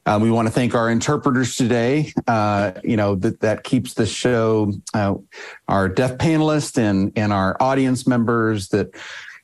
Um, 0.06 0.22
we 0.22 0.30
want 0.30 0.46
to 0.48 0.52
thank 0.52 0.74
our 0.74 0.90
interpreters 0.90 1.56
today. 1.56 2.12
Uh, 2.26 2.72
you 2.82 2.96
know 2.96 3.14
that 3.16 3.40
that 3.40 3.64
keeps 3.64 3.94
the 3.94 4.06
show. 4.06 4.72
Uh, 4.92 5.14
our 5.68 5.88
deaf 5.88 6.18
panelists 6.18 6.78
and 6.78 7.12
and 7.16 7.32
our 7.32 7.56
audience 7.60 8.06
members 8.06 8.68
that 8.68 8.94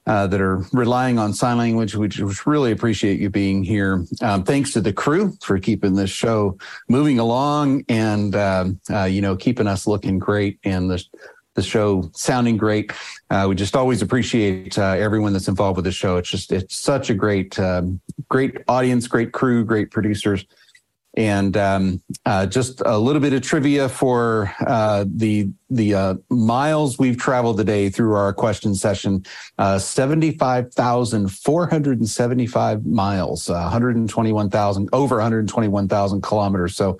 uh, 0.06 0.26
that 0.26 0.40
are 0.40 0.64
relying 0.72 1.18
on 1.18 1.32
sign 1.32 1.58
language, 1.58 1.94
which, 1.94 2.18
which 2.18 2.46
really 2.46 2.72
appreciate 2.72 3.20
you 3.20 3.30
being 3.30 3.62
here. 3.62 4.04
Um, 4.22 4.42
thanks 4.42 4.72
to 4.72 4.80
the 4.80 4.92
crew 4.92 5.36
for 5.40 5.58
keeping 5.58 5.94
this 5.94 6.10
show 6.10 6.58
moving 6.88 7.18
along 7.18 7.84
and, 7.88 8.34
um, 8.34 8.80
uh, 8.90 9.04
you 9.04 9.20
know, 9.20 9.36
keeping 9.36 9.66
us 9.66 9.86
looking 9.86 10.18
great 10.18 10.58
and 10.64 10.90
the, 10.90 11.04
the 11.54 11.62
show 11.62 12.10
sounding 12.14 12.56
great. 12.56 12.92
Uh, 13.30 13.46
we 13.48 13.54
just 13.54 13.76
always 13.76 14.02
appreciate 14.02 14.78
uh, 14.78 14.92
everyone 14.92 15.32
that's 15.32 15.48
involved 15.48 15.76
with 15.76 15.84
the 15.84 15.92
show. 15.92 16.16
It's 16.16 16.30
just, 16.30 16.52
it's 16.52 16.76
such 16.76 17.10
a 17.10 17.14
great, 17.14 17.58
um, 17.58 18.00
great 18.28 18.58
audience, 18.68 19.08
great 19.08 19.32
crew, 19.32 19.64
great 19.64 19.90
producers. 19.90 20.46
And 21.16 21.56
um, 21.56 22.00
uh, 22.24 22.46
just 22.46 22.82
a 22.86 22.96
little 22.96 23.20
bit 23.20 23.32
of 23.32 23.42
trivia 23.42 23.88
for 23.88 24.54
uh, 24.64 25.04
the 25.08 25.50
the 25.68 25.92
uh, 25.92 26.14
miles 26.28 27.00
we've 27.00 27.18
traveled 27.18 27.56
today 27.56 27.88
through 27.88 28.14
our 28.14 28.32
question 28.32 28.76
session: 28.76 29.24
uh, 29.58 29.80
seventy 29.80 30.38
five 30.38 30.72
thousand 30.72 31.32
four 31.32 31.66
hundred 31.66 31.98
and 31.98 32.08
seventy 32.08 32.46
five 32.46 32.86
miles, 32.86 33.48
one 33.48 33.60
hundred 33.60 33.96
and 33.96 34.08
twenty 34.08 34.32
one 34.32 34.50
thousand 34.50 34.88
over 34.92 35.16
one 35.16 35.24
hundred 35.24 35.48
twenty 35.48 35.66
one 35.66 35.88
thousand 35.88 36.22
kilometers. 36.22 36.76
So 36.76 36.96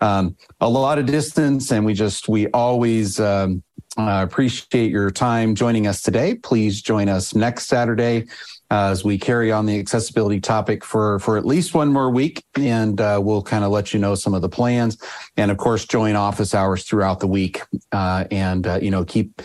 um, 0.00 0.36
a 0.60 0.68
lot 0.68 1.00
of 1.00 1.06
distance, 1.06 1.72
and 1.72 1.84
we 1.84 1.94
just 1.94 2.28
we 2.28 2.46
always. 2.50 3.18
Um, 3.18 3.64
uh, 3.96 4.22
appreciate 4.22 4.90
your 4.90 5.10
time 5.10 5.54
joining 5.54 5.86
us 5.86 6.02
today. 6.02 6.34
Please 6.34 6.82
join 6.82 7.08
us 7.08 7.34
next 7.34 7.66
Saturday 7.66 8.26
uh, 8.70 8.90
as 8.90 9.04
we 9.04 9.18
carry 9.18 9.50
on 9.50 9.66
the 9.66 9.78
accessibility 9.78 10.40
topic 10.40 10.84
for 10.84 11.18
for 11.20 11.38
at 11.38 11.46
least 11.46 11.74
one 11.74 11.92
more 11.92 12.10
week, 12.10 12.44
and 12.56 13.00
uh, 13.00 13.18
we'll 13.22 13.42
kind 13.42 13.64
of 13.64 13.70
let 13.70 13.94
you 13.94 14.00
know 14.00 14.14
some 14.14 14.34
of 14.34 14.42
the 14.42 14.48
plans, 14.48 14.98
and 15.36 15.50
of 15.50 15.56
course 15.56 15.86
join 15.86 16.16
office 16.16 16.54
hours 16.54 16.84
throughout 16.84 17.20
the 17.20 17.26
week, 17.26 17.62
uh, 17.92 18.24
and 18.30 18.66
uh, 18.66 18.78
you 18.82 18.90
know 18.90 19.04
keep 19.04 19.40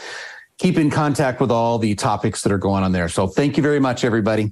keep 0.57 0.77
in 0.77 0.89
contact 0.89 1.41
with 1.41 1.51
all 1.51 1.77
the 1.77 1.95
topics 1.95 2.41
that 2.41 2.51
are 2.51 2.57
going 2.57 2.83
on 2.83 2.91
there. 2.91 3.09
So 3.09 3.27
thank 3.27 3.57
you 3.57 3.63
very 3.63 3.79
much, 3.79 4.03
everybody. 4.03 4.41